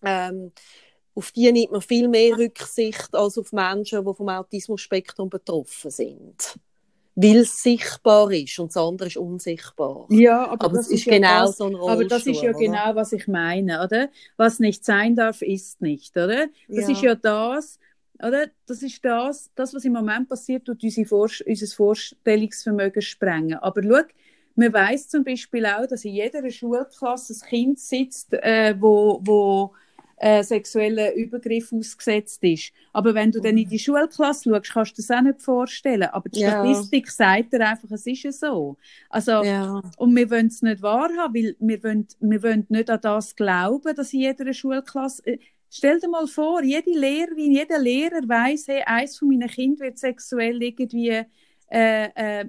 ähm, 0.02 0.52
auf 1.14 1.32
die 1.32 1.50
nimmt 1.50 1.72
man 1.72 1.82
viel 1.82 2.08
mehr 2.08 2.36
Rücksicht 2.38 3.14
als 3.14 3.36
auf 3.36 3.52
Menschen, 3.52 4.04
die 4.06 4.14
vom 4.14 4.28
Autismus-Spektrum 4.28 5.28
betroffen 5.28 5.90
sind 5.90 6.58
weil 7.16 7.38
es 7.38 7.62
sichtbar 7.62 8.30
ist 8.30 8.58
und 8.58 8.68
das 8.68 8.76
andere 8.76 9.08
ist 9.08 9.16
unsichtbar. 9.16 10.06
Ja, 10.10 10.48
aber, 10.48 10.66
aber 10.66 10.76
das 10.76 10.88
ist, 10.88 11.06
ist 11.06 11.08
genau 11.08 11.46
das, 11.46 11.56
so 11.56 11.64
ein 11.64 11.74
Rollstuhl, 11.74 11.90
Aber 11.90 12.04
das 12.04 12.26
ist 12.26 12.42
ja 12.42 12.50
oder? 12.50 12.58
genau, 12.58 12.94
was 12.94 13.12
ich 13.12 13.26
meine, 13.26 13.82
oder? 13.82 14.10
Was 14.36 14.60
nicht 14.60 14.84
sein 14.84 15.16
darf, 15.16 15.40
ist 15.40 15.80
nicht, 15.80 16.14
oder? 16.16 16.46
Das 16.68 16.86
ja. 16.86 16.92
ist 16.92 17.02
ja 17.02 17.14
das, 17.14 17.78
oder? 18.18 18.48
Das 18.66 18.82
ist 18.82 19.02
das, 19.02 19.50
das, 19.54 19.72
was 19.72 19.84
im 19.86 19.94
Moment 19.94 20.28
passiert, 20.28 20.66
tut 20.66 20.84
unser, 20.84 21.06
Vor 21.06 21.30
unser 21.46 21.66
Vorstellungsvermögen 21.74 23.00
sprengen. 23.00 23.58
Aber 23.60 23.82
schau, 23.82 24.02
man 24.54 24.72
weiß 24.72 25.08
zum 25.08 25.24
Beispiel 25.24 25.64
auch, 25.64 25.86
dass 25.86 26.04
in 26.04 26.12
jeder 26.12 26.48
Schulklasse 26.50 27.32
ein 27.32 27.48
Kind 27.48 27.78
sitzt, 27.78 28.34
äh, 28.34 28.74
wo, 28.78 29.20
wo 29.24 29.72
äh, 30.16 30.42
sexuellen 30.42 31.14
Übergriff 31.14 31.72
ausgesetzt 31.72 32.42
ist. 32.42 32.72
Aber 32.92 33.14
wenn 33.14 33.30
du 33.30 33.40
dann 33.40 33.58
in 33.58 33.68
die 33.68 33.78
Schulklasse 33.78 34.50
schaust, 34.50 34.72
kannst 34.72 34.98
du 34.98 35.02
das 35.02 35.10
auch 35.10 35.22
nicht 35.22 35.42
vorstellen. 35.42 36.08
Aber 36.10 36.28
die 36.28 36.40
ja. 36.40 36.50
Statistik 36.50 37.10
sagt 37.10 37.52
dir 37.52 37.68
einfach, 37.68 37.90
es 37.90 38.06
ist 38.06 38.22
ja 38.22 38.32
so. 38.32 38.76
Also, 39.10 39.42
ja. 39.42 39.82
und 39.96 40.16
wir 40.16 40.30
wollen 40.30 40.46
es 40.46 40.62
nicht 40.62 40.82
wahrhaben, 40.82 41.34
weil 41.34 41.56
wir 41.58 41.82
wollen, 41.82 42.06
wir 42.20 42.42
wollen 42.42 42.66
nicht 42.68 42.90
an 42.90 43.00
das 43.00 43.36
glauben, 43.36 43.94
dass 43.94 44.12
in 44.12 44.20
jeder 44.20 44.52
Schulklasse, 44.52 45.26
äh, 45.26 45.38
Stell 45.68 45.98
dir 45.98 46.08
mal 46.08 46.28
vor, 46.28 46.62
jede 46.62 46.90
Lehrerin, 46.90 47.50
jeder 47.50 47.78
Lehrer 47.78 48.22
weiß, 48.26 48.68
hey, 48.68 48.82
eins 48.86 49.18
von 49.18 49.28
meinen 49.28 49.48
Kindern 49.48 49.80
wird 49.80 49.98
sexuell 49.98 50.62
irgendwie 50.62 51.24
äh, 51.68 52.08
äh, 52.14 52.44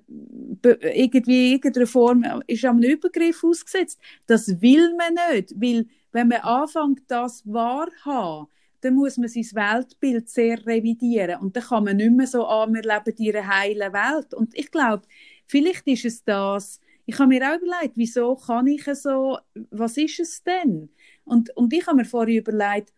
irgendwie 0.61 1.53
irgendeine 1.53 1.87
Form 1.87 2.23
ist 2.45 2.63
an 2.65 2.77
einem 2.77 2.91
Übergriff 2.91 3.43
ausgesetzt. 3.43 3.99
Das 4.27 4.61
will 4.61 4.95
man 4.95 5.15
nicht, 5.33 5.59
weil 5.59 5.87
wenn 6.17 6.29
man 6.29 6.41
anfängt, 6.41 7.03
das 7.07 7.43
wahrhaben, 7.45 8.47
dann 8.81 8.95
muss 8.95 9.17
man 9.17 9.29
sein 9.29 9.43
Weltbild 9.53 10.29
sehr 10.29 10.65
revidieren 10.65 11.39
und 11.41 11.55
dann 11.55 11.63
kann 11.63 11.83
man 11.83 11.97
nicht 11.97 12.11
mehr 12.11 12.27
so 12.27 12.45
an, 12.45 12.73
wir 12.73 12.81
leben 12.81 13.15
in 13.17 13.35
einer 13.35 13.47
heilen 13.47 13.93
Welt. 13.93 14.33
Und 14.33 14.57
ich 14.57 14.71
glaube, 14.71 15.07
vielleicht 15.45 15.87
ist 15.87 16.05
es 16.05 16.23
das, 16.23 16.79
ich 17.05 17.17
habe 17.19 17.29
mir 17.29 17.41
auch 17.43 17.57
überlegt, 17.57 17.95
wieso 17.95 18.35
kann 18.35 18.67
ich 18.67 18.83
so, 18.95 19.37
was 19.71 19.97
ist 19.97 20.19
es 20.19 20.43
denn? 20.43 20.89
Und, 21.23 21.55
und 21.55 21.71
ich 21.71 21.85
habe 21.85 21.97
mir 21.97 22.05
vorher 22.05 22.39
überlegt, 22.39 22.93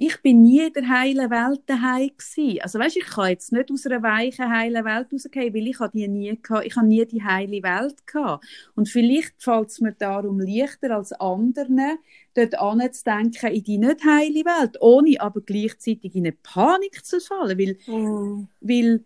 ich 0.00 0.22
bin 0.22 0.42
nie 0.42 0.64
in 0.64 0.72
der 0.72 0.88
heilen 0.88 1.28
Welt 1.28 1.62
daheim 1.66 2.10
gewesen. 2.16 2.60
Also 2.62 2.78
weißt, 2.78 2.96
ich 2.98 3.04
kann 3.04 3.30
jetzt 3.30 3.50
nicht 3.50 3.68
aus 3.72 3.84
einer 3.84 4.00
weichen 4.00 4.48
heilen 4.48 4.84
Welt 4.84 5.08
rausgehen, 5.12 5.52
weil 5.52 5.66
ich 5.66 5.78
die 5.92 6.06
nie 6.06 6.38
gehabt. 6.40 6.66
Ich 6.66 6.76
habe 6.76 6.86
nie 6.86 7.04
die 7.04 7.24
heile 7.24 7.60
Welt 7.64 8.06
gehabt. 8.06 8.46
Und 8.76 8.88
vielleicht 8.88 9.42
fällt 9.42 9.70
es 9.70 9.80
mir 9.80 9.92
darum 9.94 10.38
leichter 10.38 10.94
als 10.94 11.12
anderen, 11.12 11.98
dort 12.34 12.54
anzudenken 12.60 13.50
in 13.50 13.64
die 13.64 13.78
nicht 13.78 14.04
heile 14.04 14.44
Welt, 14.44 14.76
ohne 14.80 15.20
aber 15.20 15.40
gleichzeitig 15.40 16.14
in 16.14 16.26
eine 16.26 16.36
Panik 16.44 17.04
zu 17.04 17.18
fallen, 17.18 17.58
weil, 17.58 17.76
mm. 17.88 18.48
weil 18.60 19.04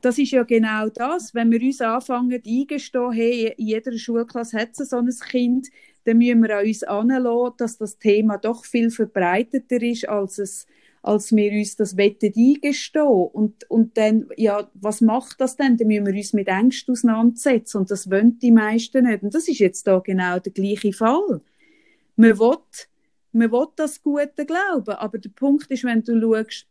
das 0.00 0.18
ist 0.18 0.30
ja 0.30 0.44
genau 0.44 0.90
das, 0.90 1.34
wenn 1.34 1.50
wir 1.50 1.60
uns 1.60 1.80
anfangen 1.80 2.40
eingestehen, 2.46 3.10
hey, 3.10 3.52
in 3.56 3.66
jeder 3.66 3.98
Schulklasse 3.98 4.60
hat 4.60 4.78
es 4.78 4.90
so 4.90 4.98
ein 4.98 5.10
Kind, 5.28 5.70
dann 6.04 6.18
müssen 6.18 6.42
wir 6.42 6.58
an 6.58 6.66
uns 6.66 6.82
anlassen, 6.82 7.54
dass 7.58 7.78
das 7.78 7.98
Thema 7.98 8.38
doch 8.38 8.64
viel 8.64 8.90
verbreiteter 8.90 9.82
ist, 9.82 10.08
als 10.08 10.38
es 10.38 10.66
als 11.04 11.36
wir 11.36 11.52
uns 11.52 11.76
das 11.76 11.98
wette 11.98 12.32
eingestehen. 12.34 13.04
Und, 13.04 13.70
und 13.70 13.96
dann, 13.98 14.26
ja, 14.38 14.70
was 14.72 15.02
macht 15.02 15.38
das 15.38 15.56
denn? 15.56 15.76
Dann 15.76 15.88
müssen 15.88 16.06
wir 16.06 16.14
uns 16.14 16.32
mit 16.32 16.48
Ängsten 16.48 16.92
auseinandersetzen. 16.92 17.78
Und 17.78 17.90
das 17.90 18.10
wollen 18.10 18.38
die 18.38 18.50
meisten 18.50 19.04
nicht. 19.04 19.22
Und 19.22 19.34
das 19.34 19.46
ist 19.46 19.58
jetzt 19.58 19.86
da 19.86 19.98
genau 19.98 20.38
der 20.38 20.52
gleiche 20.52 20.94
Fall. 20.94 21.42
Man 22.16 22.38
will, 22.38 22.58
man 23.32 23.52
will 23.52 23.66
das 23.76 24.02
Gute 24.02 24.46
glauben. 24.46 24.94
Aber 24.94 25.18
der 25.18 25.28
Punkt 25.28 25.70
ist, 25.70 25.84
wenn 25.84 26.02
du 26.02 26.18
schaust, 26.20 26.66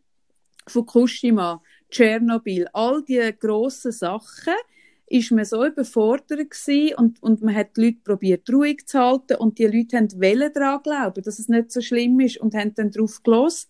Fukushima, 0.66 1.62
Tschernobyl, 1.92 2.68
all 2.74 3.04
diese 3.04 3.34
grossen 3.34 3.92
Sachen, 3.92 4.54
ist 5.08 5.32
man 5.32 5.46
so 5.46 5.66
überfordert 5.66 6.50
gewesen 6.50 6.96
und, 6.96 7.22
und 7.22 7.42
man 7.42 7.56
hat 7.56 7.78
die 7.78 7.86
Leute 7.86 7.98
probiert 8.04 8.50
ruhig 8.52 8.86
zu 8.86 9.00
halten 9.00 9.36
und 9.36 9.60
die 9.60 9.66
Leute 9.66 9.98
haben 9.98 10.12
wollen 10.14 10.52
daran 10.54 10.82
glauben, 10.82 11.24
dass 11.24 11.40
es 11.40 11.50
nicht 11.50 11.72
so 11.72 11.82
schlimm 11.82 12.20
ist 12.20 12.38
und 12.38 12.56
haben 12.56 12.74
dann 12.74 12.92
darauf 12.92 13.22
gelost. 13.22 13.70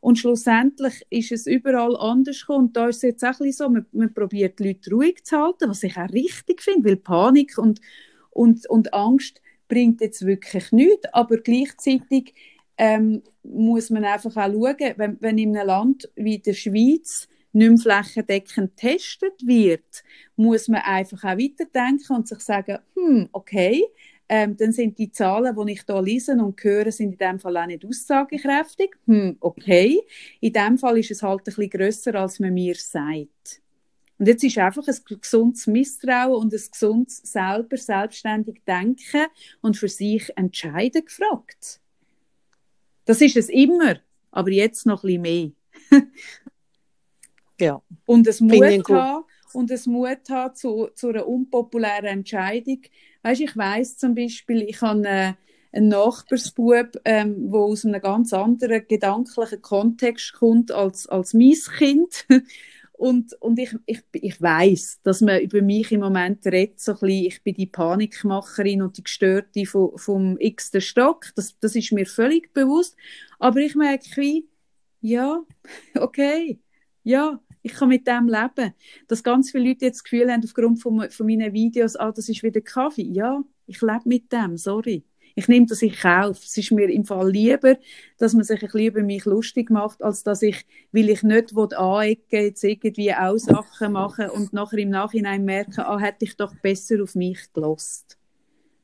Und 0.00 0.18
schlussendlich 0.18 1.02
ist 1.08 1.32
es 1.32 1.46
überall 1.46 1.96
anders 1.96 2.40
gekommen. 2.40 2.66
Und 2.66 2.76
da 2.76 2.88
ist 2.88 2.96
es 2.96 3.02
jetzt 3.02 3.24
auch 3.24 3.40
ein 3.40 3.52
so, 3.52 3.70
man, 3.70 3.86
man 3.92 4.12
probiert 4.12 4.58
die 4.58 4.68
Leute 4.68 4.90
ruhig 4.90 5.24
zu 5.24 5.38
halten, 5.38 5.70
was 5.70 5.82
ich 5.82 5.96
auch 5.96 6.12
richtig 6.12 6.60
finde, 6.60 6.90
weil 6.90 6.96
Panik 6.96 7.56
und, 7.56 7.80
und, 8.30 8.68
und 8.68 8.92
Angst 8.92 9.40
bringt 9.66 10.02
jetzt 10.02 10.26
wirklich 10.26 10.72
nichts, 10.72 11.08
aber 11.12 11.38
gleichzeitig 11.38 12.34
ähm, 12.76 13.22
muss 13.42 13.90
man 13.90 14.04
einfach 14.04 14.36
auch 14.36 14.52
schauen, 14.52 14.94
wenn, 14.96 15.16
wenn 15.20 15.38
in 15.38 15.56
einem 15.56 15.66
Land 15.66 16.10
wie 16.16 16.38
der 16.38 16.54
Schweiz 16.54 17.28
nicht 17.54 17.68
mehr 17.68 17.78
flächendeckend 17.78 18.76
getestet 18.76 19.46
wird, 19.46 20.04
muss 20.36 20.68
man 20.68 20.82
einfach 20.82 21.24
auch 21.24 21.38
weiterdenken 21.38 22.16
und 22.16 22.28
sich 22.28 22.40
sagen, 22.40 22.78
hm, 22.94 23.28
okay, 23.32 23.84
ähm, 24.28 24.56
dann 24.56 24.72
sind 24.72 24.98
die 24.98 25.12
Zahlen, 25.12 25.54
die 25.54 25.72
ich 25.72 25.84
da 25.84 26.00
lese 26.00 26.32
und 26.32 26.62
höre, 26.62 26.90
sind 26.90 27.12
in 27.12 27.18
dem 27.18 27.38
Fall 27.38 27.56
auch 27.56 27.66
nicht 27.66 27.84
aussagekräftig. 27.84 28.96
Hm, 29.06 29.36
okay. 29.40 30.00
In 30.40 30.52
dem 30.52 30.78
Fall 30.78 30.98
ist 30.98 31.10
es 31.10 31.22
halt 31.22 31.40
ein 31.40 31.44
bisschen 31.44 31.70
grösser, 31.70 32.14
als 32.14 32.40
man 32.40 32.54
mir 32.54 32.74
sagt. 32.74 33.60
Und 34.18 34.28
jetzt 34.28 34.44
ist 34.44 34.58
einfach 34.58 34.86
ein 34.86 35.20
gesundes 35.20 35.66
Misstrauen 35.66 36.36
und 36.42 36.54
ein 36.54 36.62
gesundes 36.70 37.18
selber 37.18 37.76
selbstständig 37.76 38.62
denken 38.66 39.26
und 39.60 39.76
für 39.76 39.88
sich 39.88 40.30
entscheiden 40.36 41.04
gefragt. 41.04 41.80
Das 43.04 43.20
ist 43.20 43.36
es 43.36 43.48
immer, 43.48 43.96
aber 44.30 44.50
jetzt 44.50 44.86
noch 44.86 45.04
ein 45.04 45.20
bisschen 45.20 45.54
mehr. 45.90 46.00
Ja. 47.60 47.82
Und 48.06 48.26
es 48.26 48.40
Mut 48.40 48.88
haben, 48.88 49.24
und 49.52 49.70
es 49.70 49.86
Mut 49.86 50.28
haben 50.28 50.54
zu, 50.54 50.88
zu 50.94 51.08
einer 51.08 51.26
unpopulären 51.26 52.06
Entscheidung. 52.06 52.82
Weißt, 53.22 53.40
ich 53.40 53.56
weiß 53.56 53.96
zum 53.96 54.14
Beispiel, 54.14 54.62
ich 54.62 54.80
habe 54.82 55.06
äh, 55.06 55.32
einen 55.72 55.88
Nachbarsbub, 55.88 57.00
ähm, 57.04 57.46
wo 57.50 57.64
aus 57.64 57.84
einem 57.84 58.00
ganz 58.00 58.32
anderen 58.32 58.86
gedanklichen 58.88 59.62
Kontext 59.62 60.34
kommt 60.34 60.72
als, 60.72 61.06
als 61.06 61.34
mein 61.34 61.54
Kind. 61.78 62.26
Und, 62.96 63.34
und 63.40 63.58
ich, 63.58 63.74
ich, 63.86 64.02
ich 64.12 64.40
weiß, 64.40 65.00
dass 65.02 65.20
man 65.20 65.40
über 65.40 65.60
mich 65.62 65.90
im 65.90 66.00
Moment 66.00 66.46
redet, 66.46 66.78
so 66.78 66.92
ein 66.92 66.98
bisschen, 67.00 67.26
ich 67.26 67.42
bin 67.42 67.54
die 67.54 67.66
Panikmacherin 67.66 68.82
und 68.82 68.96
die 68.96 69.02
Gestörte 69.02 69.66
vom, 69.66 69.98
vom 69.98 70.36
x-ten 70.38 70.80
Stock. 70.80 71.26
Das, 71.34 71.58
das 71.58 71.74
ist 71.74 71.90
mir 71.90 72.06
völlig 72.06 72.54
bewusst. 72.54 72.96
Aber 73.40 73.58
ich 73.58 73.74
merke 73.74 74.08
wie, 74.14 74.48
ja, 75.00 75.42
okay, 75.96 76.60
ja, 77.04 77.40
ich 77.62 77.72
kann 77.72 77.88
mit 77.88 78.06
dem 78.06 78.28
leben. 78.28 78.74
Dass 79.08 79.22
ganz 79.22 79.50
viele 79.50 79.68
Leute 79.68 79.86
jetzt 79.86 79.98
das 79.98 80.04
Gefühl 80.04 80.30
haben, 80.30 80.42
aufgrund 80.44 80.82
von, 80.82 81.10
von 81.10 81.26
meinen 81.26 81.52
Videos, 81.52 81.96
ah, 81.96 82.12
das 82.12 82.28
ist 82.28 82.42
wieder 82.42 82.60
Kaffee. 82.60 83.10
Ja, 83.10 83.42
ich 83.66 83.80
lebe 83.80 84.02
mit 84.04 84.32
dem, 84.32 84.56
sorry. 84.56 85.04
Ich 85.36 85.48
nehme 85.48 85.66
das 85.66 85.82
in 85.82 85.92
Kauf. 85.92 86.44
Es 86.44 86.56
ist 86.56 86.70
mir 86.70 86.88
im 86.88 87.04
Fall 87.04 87.30
lieber, 87.30 87.76
dass 88.18 88.34
man 88.34 88.44
sich 88.44 88.62
ein 88.62 88.68
bisschen 88.68 88.86
über 88.86 89.02
mich 89.02 89.24
lustig 89.24 89.70
macht, 89.70 90.02
als 90.02 90.22
dass 90.22 90.42
ich, 90.42 90.64
weil 90.92 91.08
ich 91.08 91.22
nicht 91.22 91.56
anecken 91.56 92.42
jetzt 92.42 92.62
irgendwie 92.62 93.12
auch 93.12 93.36
Sachen 93.36 93.92
machen 93.92 94.30
und 94.30 94.52
nachher 94.52 94.78
im 94.78 94.90
Nachhinein 94.90 95.44
merke, 95.44 95.86
ah, 95.86 95.98
hätte 95.98 96.24
ich 96.24 96.36
doch 96.36 96.54
besser 96.56 97.02
auf 97.02 97.14
mich 97.14 97.52
gelost. 97.52 98.16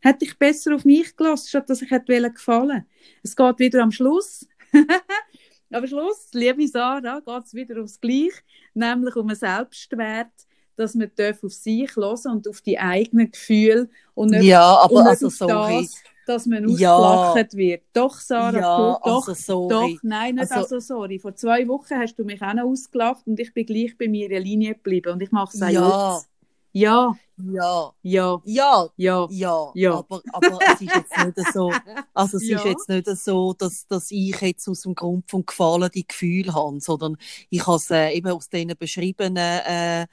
Hätte 0.01 0.25
ich 0.25 0.39
besser 0.39 0.75
auf 0.75 0.85
mich 0.85 1.15
gelost, 1.15 1.51
statt 1.51 1.69
dass 1.71 1.83
ich 1.83 1.91
hätte 1.91 2.31
gefallen. 2.31 2.87
Es 3.23 3.37
geht 3.37 3.59
wieder 3.59 3.83
am 3.83 3.93
Schluss. 3.93 4.49
am 5.73 5.87
Schluss, 5.87 6.29
liebe 6.33 6.67
Sarah, 6.67 7.21
geht 7.21 7.45
es 7.45 7.55
wieder 7.55 7.83
aufs 7.83 8.01
Gleiche, 8.01 8.41
nämlich 8.75 9.17
um 9.17 9.29
einen 9.29 9.37
Selbstwert, 9.37 10.29
dass 10.77 10.95
man 10.95 11.11
auf 11.19 11.53
sich 11.53 11.95
hören 11.97 12.33
und 12.33 12.49
auf 12.49 12.61
die 12.63 12.79
eigenen 12.79 13.31
Gefühle 13.31 13.89
und 14.15 14.31
nicht, 14.31 14.45
ja, 14.45 14.63
aber 14.79 14.95
und 14.95 15.03
nicht 15.03 15.11
also, 15.11 15.27
auf 15.27 15.35
sorry. 15.35 15.83
das, 15.83 15.95
dass 16.27 16.47
man 16.47 16.65
ausgelacht 16.65 17.53
Ja. 17.53 17.59
wird. 17.59 17.83
Doch, 17.93 18.19
Sarah, 18.19 18.59
Ja, 18.59 18.77
du, 19.03 19.09
doch, 19.11 19.29
also, 19.29 19.35
sorry. 19.69 19.95
doch, 19.95 20.01
nein, 20.03 20.37
nicht 20.37 20.51
Also- 20.53 20.77
also, 20.77 20.79
sorry. 20.81 21.19
Vor 21.19 21.35
zwei 21.35 21.67
Wochen 21.69 21.95
hast 21.97 22.15
du 22.19 22.25
mich 22.25 22.41
auch 22.41 22.55
noch 22.55 22.65
ausgelacht 22.65 23.27
und 23.27 23.39
ich 23.39 23.53
bin 23.53 23.67
gleich 23.67 23.97
bei 23.99 24.09
mir 24.09 24.25
in 24.25 24.31
der 24.31 24.41
Linie 24.41 24.75
geblieben 24.75 25.13
und 25.13 25.23
ich 25.23 25.31
mache 25.33 25.55
es 25.55 25.63
auch 25.63 25.69
Ja. 25.69 26.15
jetzt. 26.15 26.30
Ja, 26.73 27.17
Ja, 27.37 27.93
ja, 28.03 28.41
ja, 28.45 28.89
ja. 28.97 29.27
ja, 29.31 29.71
Ja. 29.75 29.95
Aber, 29.99 30.23
aber 30.33 30.59
es 30.67 30.81
ist 30.81 30.95
jetzt 30.95 31.17
nicht 31.17 31.53
so, 31.53 31.71
also 32.15 32.37
es 32.37 32.43
Ja. 32.49 32.59
ist 32.59 32.65
jetzt 32.65 32.89
nicht 32.89 33.07
so, 33.07 33.55
dass, 33.55 33.87
dass 33.87 34.11
ich 34.11 34.41
jetzt 34.41 34.69
aus 34.69 34.83
dem 34.83 34.95
Grund 34.95 35.31
vom 35.31 35.45
Gefallen 35.47 35.91
die 35.95 36.07
Gefühle 36.07 36.55
habe, 36.55 36.81
sondern 36.81 37.17
ich 37.49 37.67
habe 37.67 37.77
es 37.77 37.91
äh, 37.91 38.11
eben 38.13 38.29
aus 38.31 38.49
diesen 38.51 38.77
beschriebenen 38.79 39.37
äh, 39.67 40.07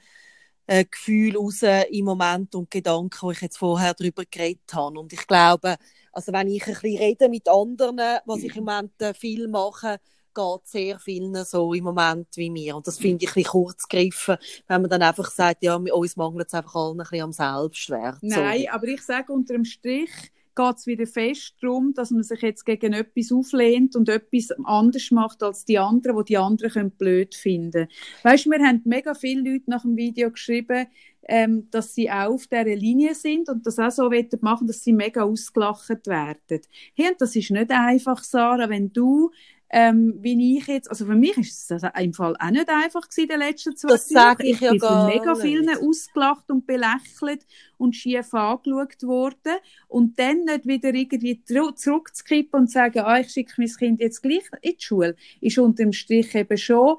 äh, 0.66 0.84
Gefühlen 0.84 1.36
raus 1.36 1.62
im 1.90 2.04
Moment 2.04 2.54
und 2.54 2.70
Gedanken, 2.70 3.28
die 3.28 3.32
ich 3.34 3.40
jetzt 3.42 3.58
vorher 3.58 3.94
darüber 3.94 4.24
geredet 4.24 4.72
habe. 4.74 4.98
Und 4.98 5.12
ich 5.12 5.26
glaube, 5.26 5.76
also 6.12 6.32
wenn 6.32 6.48
ich 6.48 6.66
ein 6.66 6.74
bisschen 6.74 6.98
rede 6.98 7.28
mit 7.28 7.48
anderen, 7.48 8.20
was 8.26 8.42
ich 8.42 8.56
im 8.56 8.64
Moment 8.64 9.00
äh, 9.02 9.14
viel 9.14 9.48
mache, 9.48 9.98
geht 10.34 10.66
sehr 10.66 10.98
vielen 10.98 11.34
so 11.44 11.72
im 11.74 11.84
Moment 11.84 12.28
wie 12.36 12.50
mir. 12.50 12.76
Und 12.76 12.86
das 12.86 12.98
finde 12.98 13.24
ich 13.24 13.30
ein 13.30 13.34
bisschen 13.34 13.50
kurz 13.50 13.88
gegriffen, 13.88 14.36
wenn 14.66 14.82
man 14.82 14.90
dann 14.90 15.02
einfach 15.02 15.30
sagt, 15.30 15.62
ja, 15.62 15.76
uns 15.76 16.16
mangelt 16.16 16.48
es 16.48 16.54
einfach 16.54 16.74
allen 16.74 17.00
ein 17.00 17.06
bisschen 17.08 17.22
am 17.22 17.32
Selbstwert. 17.32 18.18
Nein, 18.22 18.66
aber 18.70 18.86
ich 18.86 19.02
sage, 19.02 19.32
unter 19.32 19.54
dem 19.54 19.64
Strich 19.64 20.10
geht 20.58 20.76
es 20.76 20.86
wieder 20.86 21.06
fest 21.06 21.54
darum, 21.60 21.94
dass 21.94 22.10
man 22.10 22.24
sich 22.24 22.42
jetzt 22.42 22.66
gegen 22.66 22.92
etwas 22.92 23.30
auflehnt 23.30 23.94
und 23.94 24.08
etwas 24.08 24.50
anders 24.64 25.10
macht 25.12 25.42
als 25.42 25.64
die 25.64 25.78
anderen, 25.78 26.16
wo 26.16 26.22
die 26.22 26.36
anderen 26.36 26.72
können 26.72 26.90
blöd 26.90 27.34
finden 27.36 27.86
Weißt 28.24 28.46
du, 28.46 28.50
wir 28.50 28.58
haben 28.66 28.82
mega 28.84 29.14
viele 29.14 29.52
Leute 29.52 29.70
nach 29.70 29.82
dem 29.82 29.96
Video 29.96 30.32
geschrieben, 30.32 30.88
ähm, 31.28 31.68
dass 31.70 31.94
sie 31.94 32.10
auch 32.10 32.32
auf 32.32 32.48
dieser 32.48 32.74
Linie 32.74 33.14
sind 33.14 33.48
und 33.48 33.66
das 33.66 33.78
auch 33.78 33.90
so 33.90 34.10
machen, 34.40 34.66
dass 34.66 34.82
sie 34.82 34.92
mega 34.92 35.22
ausgelacht 35.22 36.06
werden. 36.06 36.60
Hey, 36.94 37.12
das 37.18 37.36
ist 37.36 37.50
nicht 37.50 37.70
einfach, 37.70 38.24
Sarah, 38.24 38.68
wenn 38.68 38.92
du 38.92 39.30
ähm, 39.70 40.14
wie 40.20 40.58
ich 40.58 40.66
jetzt, 40.66 40.88
also 40.90 41.06
für 41.06 41.14
mich 41.14 41.36
ist 41.36 41.70
es 41.70 41.82
im 42.00 42.12
Fall 42.14 42.36
auch 42.38 42.50
nicht 42.50 42.68
einfach 42.68 43.02
gewesen, 43.02 43.22
in 43.22 43.28
den 43.28 43.38
letzten 43.40 43.76
zwei 43.76 43.88
Das 43.88 44.08
sag 44.08 44.42
ich 44.44 44.60
ja 44.60 44.70
bin 44.70 44.78
gar 44.78 45.04
von 45.10 45.14
mega 45.14 45.34
nicht. 45.34 45.42
vielen 45.42 45.68
ausgelacht 45.76 46.50
und 46.50 46.66
belächelt 46.66 47.46
und 47.76 47.94
schief 47.94 48.32
angeschaut 48.34 49.02
worden 49.02 49.58
und 49.88 50.18
dann 50.18 50.44
nicht 50.44 50.66
wieder 50.66 50.94
irgendwie 50.94 51.42
zurückzukippen 51.44 52.60
und 52.60 52.70
sagen, 52.70 53.00
ah, 53.00 53.20
ich 53.20 53.30
schicke 53.30 53.54
mein 53.58 53.68
Kind 53.68 54.00
jetzt 54.00 54.22
gleich 54.22 54.44
in 54.62 54.72
die 54.76 54.82
Schule, 54.84 55.16
ist 55.40 55.58
unter 55.58 55.82
dem 55.84 55.92
Strich 55.92 56.34
eben 56.34 56.56
schon, 56.58 56.96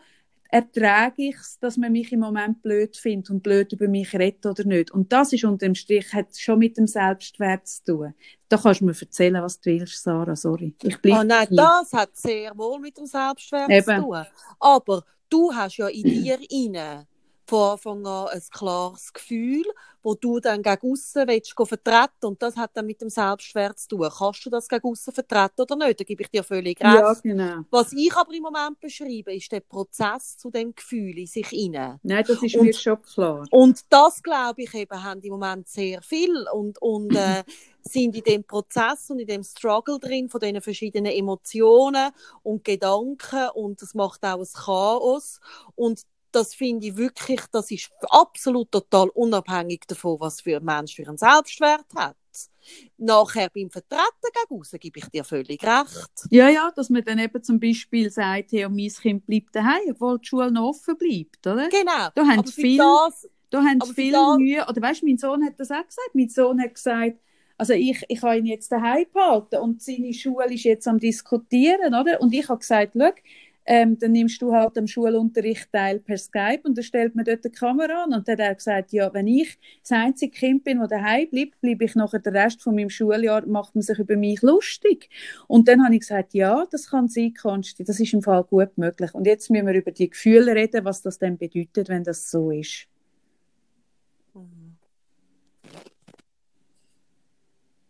ertrage 0.52 1.30
ich 1.30 1.36
es, 1.36 1.60
dass 1.60 1.78
man 1.78 1.92
mich 1.92 2.12
im 2.12 2.20
Moment 2.22 2.62
blöd 2.62 2.98
findet 2.98 3.30
und 3.30 3.44
blöd 3.44 3.72
über 3.74 3.88
mich 3.88 4.14
redet 4.14 4.46
oder 4.46 4.64
nicht. 4.66 4.92
Und 4.92 5.12
das 5.14 5.32
ist 5.32 5.44
unter 5.44 5.66
dem 5.68 5.76
Strich, 5.76 6.12
hat 6.14 6.36
schon 6.38 6.60
mit 6.60 6.78
dem 6.78 6.88
Selbstwert 6.88 7.68
zu 7.68 7.84
tun. 7.84 8.14
Da 8.50 8.58
kannst 8.58 8.82
du 8.82 8.86
mir 8.86 8.96
erzählen, 9.00 9.42
was 9.44 9.60
du 9.62 9.70
willst, 9.70 10.02
Sarah, 10.04 10.36
sorry. 10.36 10.76
Ich 10.82 10.98
bleib 10.98 11.18
Ah, 11.20 11.24
nein, 11.24 11.48
hier. 11.50 11.58
das 11.58 11.94
hat 11.94 12.16
sehr 12.18 12.58
wohl 12.58 12.80
mit 12.80 12.98
dem 12.98 13.06
Selbstwert 13.06 13.70
Eben. 13.70 13.84
zu 13.84 14.02
tun. 14.02 14.26
Aber 14.60 15.04
du 15.30 15.54
hast 15.54 15.78
ja 15.78 15.88
in 15.88 16.04
dir 16.04 16.40
inne 16.50 17.08
von 17.50 17.72
Anfang 17.72 18.06
an 18.06 18.28
ein 18.28 18.42
klares 18.52 19.12
Gefühl, 19.12 19.64
wo 20.04 20.14
du 20.14 20.40
dann 20.40 20.62
gegen 20.62 20.92
aussen 20.94 21.28
willst 21.28 21.54
vertreten 21.54 22.26
und 22.26 22.42
das 22.42 22.56
hat 22.56 22.72
dann 22.76 22.86
mit 22.86 23.02
dem 23.02 23.10
Selbstwert 23.10 23.80
zu 23.80 23.90
tun. 23.90 24.10
Kannst 24.16 24.46
du 24.46 24.50
das 24.50 24.68
gegen 24.70 24.88
aussen 24.88 25.14
vertreten 25.14 25.62
oder 25.62 25.76
nicht? 25.76 26.00
Da 26.00 26.04
gebe 26.04 26.22
ich 26.24 26.30
dir 26.30 26.44
völlig 26.44 26.80
recht. 26.80 26.94
Ja, 26.94 27.14
genau. 27.14 27.62
Was 27.72 27.92
ich 27.94 28.16
aber 28.16 28.32
im 28.34 28.44
Moment 28.44 28.80
beschreibe, 28.80 29.34
ist 29.34 29.52
der 29.52 29.62
Prozess 29.62 30.38
zu 30.38 30.52
dem 30.52 30.74
Gefühl 30.76 31.18
in 31.18 31.26
sich 31.26 31.48
hinein. 31.48 32.00
Nein, 32.04 32.24
das 32.26 32.42
ist 32.42 32.56
Und- 32.56 32.66
mir 32.66 32.74
schon 32.74 33.02
klar. 33.02 33.46
Und 33.50 33.82
das, 33.90 34.22
glaube 34.22 34.62
ich, 34.62 34.74
eben, 34.76 35.04
haben 35.04 35.22
im 35.22 35.32
Moment 35.32 35.68
sehr 35.68 36.02
viel 36.04 36.46
und, 36.54 36.80
und 36.82 37.16
äh, 37.16 37.44
sind 37.82 38.16
in 38.16 38.24
dem 38.24 38.44
Prozess 38.44 39.10
und 39.10 39.20
in 39.20 39.28
dem 39.28 39.44
Struggle 39.44 40.00
drin 40.00 40.30
von 40.30 40.40
diesen 40.40 40.62
verschiedenen 40.62 41.12
Emotionen 41.12 42.12
und 42.44 42.64
Gedanken 42.64 43.50
und 43.56 43.82
das 43.82 43.96
macht 43.96 44.24
auch 44.24 44.40
ein 44.40 44.48
Chaos 44.54 45.40
und 45.76 46.04
das 46.32 46.54
finde 46.56 46.88
ich 46.88 46.98
wirklich, 46.98 47.42
das 47.52 47.72
ist 47.72 47.90
absolut 48.10 48.72
total 48.72 49.10
unabhängig 49.10 49.82
davon, 49.88 50.20
was 50.20 50.42
für 50.42 50.58
ein 50.58 50.66
Mensch 50.66 50.96
für 50.96 51.08
einen 51.08 51.18
Selbstwert 51.18 51.86
hat. 51.96 52.16
Nachher 52.98 53.50
beim 53.54 53.70
Vertreten 53.70 54.04
gegen 54.50 54.80
gebe 54.80 55.00
ich 55.00 55.06
dir 55.08 55.24
völlig 55.24 55.64
recht. 55.64 56.10
Ja, 56.30 56.50
ja, 56.50 56.72
dass 56.76 56.90
man 56.90 57.04
dann 57.04 57.18
eben 57.20 57.42
zum 57.44 57.60
Beispiel 57.60 58.10
sagt, 58.12 58.52
hey, 58.52 58.68
mein 58.70 58.90
Kind 58.90 59.26
bleibt 59.26 59.56
daheim, 59.56 59.82
obwohl 59.92 60.20
die 60.20 60.28
Schule 60.28 60.52
noch 60.52 60.70
offen 60.70 60.98
bleibt, 60.98 61.46
oder? 61.48 61.70
Genau. 61.70 62.10
Da 62.14 62.22
haben 62.28 62.40
Aber 62.40 62.52
viel- 62.52 62.78
das, 62.78 63.28
Da 63.50 63.64
haben 63.64 63.82
viel 63.94 64.12
da- 64.12 64.38
Mühe. 64.38 64.66
Oder 64.68 64.82
weißt 64.82 65.02
du, 65.02 65.06
mein 65.08 65.18
Sohn 65.18 65.44
hat 65.44 65.60
das 65.60 65.72
auch 65.72 65.86
gesagt. 65.86 66.10
Mein 66.14 66.30
Sohn 66.30 66.62
hat 66.62 66.76
gesagt, 66.76 67.18
also 67.58 67.74
ich, 67.74 68.04
ich 68.08 68.22
habe 68.22 68.38
ihn 68.38 68.46
jetzt 68.46 68.72
daheim 68.72 69.06
behalten 69.12 69.58
und 69.58 69.82
seine 69.82 70.14
Schule 70.14 70.54
ist 70.54 70.64
jetzt 70.64 70.88
am 70.88 71.00
Diskutieren, 71.00 71.94
oder? 71.96 72.22
Und 72.22 72.34
ich 72.34 72.48
habe 72.48 72.60
gesagt, 72.60 72.94
schau, 72.96 73.12
ähm, 73.72 74.00
dann 74.00 74.14
nimmst 74.14 74.42
du 74.42 74.52
halt 74.52 74.76
am 74.80 74.88
Schulunterricht 74.88 75.72
teil 75.72 76.00
per 76.00 76.18
Skype 76.18 76.62
und 76.64 76.76
dann 76.76 76.84
stellt 76.84 77.14
man 77.14 77.24
dort 77.24 77.46
die 77.46 77.52
Kamera 77.52 78.06
an. 78.06 78.14
Und 78.14 78.28
dann 78.28 78.34
hat 78.34 78.40
er 78.40 78.56
gesagt, 78.56 78.92
ja, 78.92 79.14
wenn 79.14 79.28
ich 79.28 79.60
das 79.84 79.92
einzige 79.92 80.32
Kind 80.32 80.64
bin, 80.64 80.80
das 80.80 80.90
daheim 80.90 81.30
bleibt, 81.30 81.62
bleibe 81.62 81.86
ich 81.86 81.94
nachher 81.94 82.18
den 82.18 82.36
Rest 82.36 82.64
von 82.64 82.74
meinem 82.74 82.90
Schuljahr, 82.90 83.46
macht 83.46 83.76
man 83.76 83.84
sich 83.84 84.00
über 84.00 84.18
mich 84.18 84.42
lustig. 84.42 85.08
Und 85.48 85.68
dann 85.68 85.86
habe 85.86 85.94
ich 85.94 86.00
gesagt, 86.00 86.34
ja, 86.34 86.66
das 86.72 86.90
kann 86.90 87.10
sein, 87.10 87.36
Konsti, 87.36 87.84
das 87.84 88.00
ist 88.00 88.12
im 88.12 88.24
Fall 88.24 88.44
gut 88.44 88.76
möglich. 88.76 89.14
Und 89.14 89.28
jetzt 89.28 89.52
müssen 89.52 89.68
wir 89.68 89.76
über 89.76 89.92
die 89.92 90.10
Gefühle 90.10 90.56
reden, 90.56 90.84
was 90.84 91.04
das 91.04 91.20
denn 91.20 91.38
bedeutet, 91.38 91.90
wenn 91.90 92.04
das 92.04 92.32
so 92.32 92.50
ist. 92.50 92.88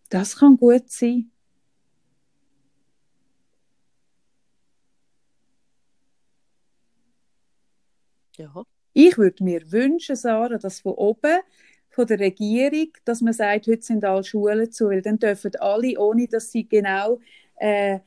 Das 0.10 0.36
kann 0.36 0.58
gut 0.58 0.90
sein. 0.90 1.32
Ja. 8.40 8.64
Ich 8.94 9.18
würde 9.18 9.44
mir 9.44 9.72
wünschen, 9.72 10.16
Sarah, 10.16 10.58
dass 10.58 10.80
von 10.82 10.94
oben, 10.94 11.40
von 11.90 12.08
der 12.08 12.20
Regierung, 12.20 12.92
dass 13.06 13.22
man 13.22 13.34
sagt, 13.34 13.68
heute 13.68 13.82
sind 13.82 14.04
alle 14.04 14.24
Schulen 14.24 14.72
zu, 14.72 14.88
weil 14.88 15.02
dann 15.02 15.20
dürfen 15.20 15.52
alle, 15.60 16.00
ohne 16.00 16.28
dass 16.28 16.52
sie 16.52 16.68
genau 16.68 17.20
äh, 17.58 18.00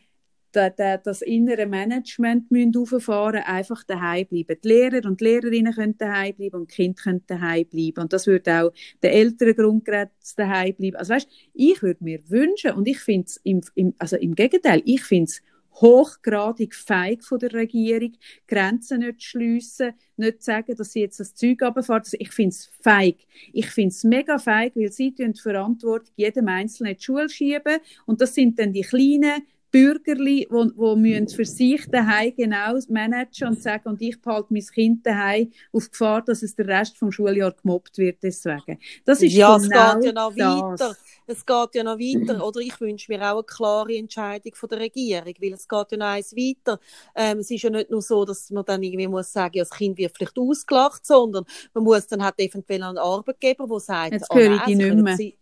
da, 0.53 0.71
da, 0.71 0.99
das 0.99 1.23
innere 1.23 1.67
Management 1.67 2.51
müssen 2.51 2.75
rauffahren 2.75 3.43
einfach 3.43 3.85
daheim 3.85 4.27
bleiben. 4.27 4.59
Die 4.63 4.69
Lehrer 4.69 5.07
und 5.07 5.21
die 5.21 5.25
Lehrerinnen 5.25 5.75
können 5.75 5.97
daheim 5.97 6.35
bleiben 6.35 6.61
und 6.61 6.71
die 6.71 6.75
Kinder 6.75 7.03
können 7.03 7.25
daheim 7.27 7.67
bleiben. 7.67 8.03
Und 8.03 8.13
das 8.13 8.27
würde 8.27 8.63
auch 8.63 8.73
den 9.03 9.11
älteren 9.11 9.57
Grundgeräten 9.57 10.13
daheim 10.37 10.75
bleiben. 10.75 10.97
Also 10.97 11.15
weißt, 11.15 11.29
ich 11.55 11.83
würde 11.83 12.05
mir 12.05 12.21
wünschen, 12.29 12.73
und 12.73 12.87
ich 12.87 13.01
finde 13.01 13.27
es 13.27 13.41
im, 13.45 13.63
im, 13.75 13.95
also 13.99 14.17
im 14.17 14.35
Gegenteil, 14.35 14.83
ich 14.85 15.03
finde 15.03 15.31
es 15.31 15.43
hochgradig 15.75 16.75
feig 16.75 17.25
von 17.25 17.39
der 17.39 17.53
Regierung, 17.53 18.13
Grenzen 18.47 19.01
nicht 19.01 19.23
schliessen, 19.23 19.93
nicht 20.17 20.43
sagen, 20.43 20.77
dass 20.77 20.93
sie 20.93 21.01
jetzt 21.01 21.21
das 21.21 21.35
Zeug 21.35 21.63
runterfahren. 21.63 22.03
Also 22.03 22.17
ich 22.21 22.31
finde 22.31 22.51
es 22.51 22.71
feig. 22.81 23.17
Ich 23.53 23.71
finde 23.71 23.89
es 23.89 24.05
mega 24.05 24.39
feig, 24.39 24.77
weil 24.77 24.93
sie 24.93 25.13
die 25.13 25.33
Verantwortung 25.35 26.13
jedem 26.17 26.49
Einzelnen 26.49 26.93
in 26.93 26.99
die 26.99 27.05
Schule 27.05 27.29
schieben 27.29 27.79
und 28.07 28.21
das 28.21 28.35
sind 28.35 28.59
dann 28.59 28.73
die 28.73 28.83
kleinen 28.83 29.43
Bürgerli, 29.73 30.47
wo, 30.51 30.71
wo 30.77 30.95
müssen 30.95 31.29
für 31.29 31.47
sich 31.47 31.87
daheim 31.91 32.35
genau 32.37 32.79
managen 32.91 33.49
und 33.49 33.63
sagen, 33.63 33.89
und 33.89 34.03
ich 34.03 34.21
behalte 34.21 34.53
mein 34.53 34.67
Kind 34.67 35.07
daheim 35.07 35.51
auf 35.73 35.91
Gefahr, 35.91 36.23
dass 36.23 36.43
es 36.43 36.55
der 36.55 36.69
Rest 36.69 36.99
vom 36.99 37.11
Schuljahr 37.11 37.53
gemobbt 37.53 37.97
wird 37.97 38.23
deswegen. 38.23 38.79
Das 39.07 39.23
ist 39.23 39.33
ja, 39.33 39.57
es 39.57 39.63
genau 39.63 39.95
geht 39.95 40.05
ja 40.05 40.13
noch 40.13 40.35
das. 40.37 40.81
weiter. 40.81 40.97
Es 41.27 41.47
geht 41.47 41.75
ja 41.75 41.83
noch 41.85 41.99
weiter. 41.99 42.43
Oder 42.47 42.61
ich 42.61 42.81
wünsche 42.81 43.11
mir 43.13 43.21
auch 43.23 43.35
eine 43.37 43.45
klare 43.45 43.97
Entscheidung 43.97 44.55
von 44.55 44.69
der 44.69 44.81
Regierung, 44.81 45.35
weil 45.41 45.53
es 45.53 45.69
geht 45.69 45.93
ja 45.93 45.99
noch 45.99 46.07
eins 46.07 46.33
weiter. 46.35 46.81
Ähm, 47.15 47.39
es 47.39 47.51
ist 47.51 47.63
ja 47.63 47.71
nicht 47.71 47.91
nur 47.91 48.03
so, 48.03 48.25
dass 48.25 48.51
man 48.51 48.65
dann 48.65 48.83
irgendwie 48.83 49.09
muss 49.09 49.33
sagen, 49.33 49.57
ja, 49.57 49.63
das 49.65 49.71
Kind 49.71 49.99
wird 49.99 50.17
vielleicht 50.17 50.39
ausgelacht, 50.39 51.07
sondern 51.07 51.45
man 51.75 51.85
muss 51.85 52.07
dann 52.07 52.23
halt 52.25 52.39
eventuell 52.39 52.83
einen 52.83 52.99
Arbeitgeber, 52.99 53.67
der 53.67 53.81
sagt, 53.81 54.13
Jetzt 54.13 54.35
höre 54.35 54.51
ich 54.53 54.59
nein, 54.59 54.67
dich 54.67 54.77
Sie 54.77 54.91
nicht 54.91 55.03
mehr. 55.05 55.17
Sie- 55.17 55.39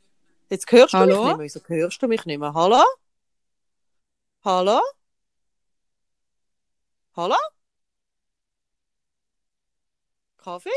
Jetzt 0.50 0.70
hörst 0.72 0.92
du 0.94 0.98
Hallo? 0.98 1.14
mich 1.14 1.24
nicht 1.24 1.36
mehr. 1.36 1.44
Wieso 1.46 1.60
hörst 1.68 2.02
du 2.02 2.08
mich 2.08 2.24
nicht 2.26 2.38
mehr? 2.38 2.52
Hallo? 2.54 2.82
Hallo? 4.44 4.80
Hallo? 7.16 7.36
Kaffee? 10.38 10.70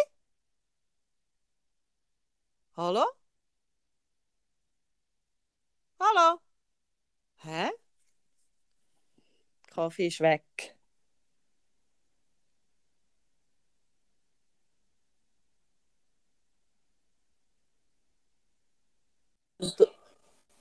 Hallo? 2.77 3.05
Hallo? 6.05 6.39
Hä? 7.43 7.69
Kaffee 9.73 10.07
ist 10.07 10.19
weg. 10.19 10.75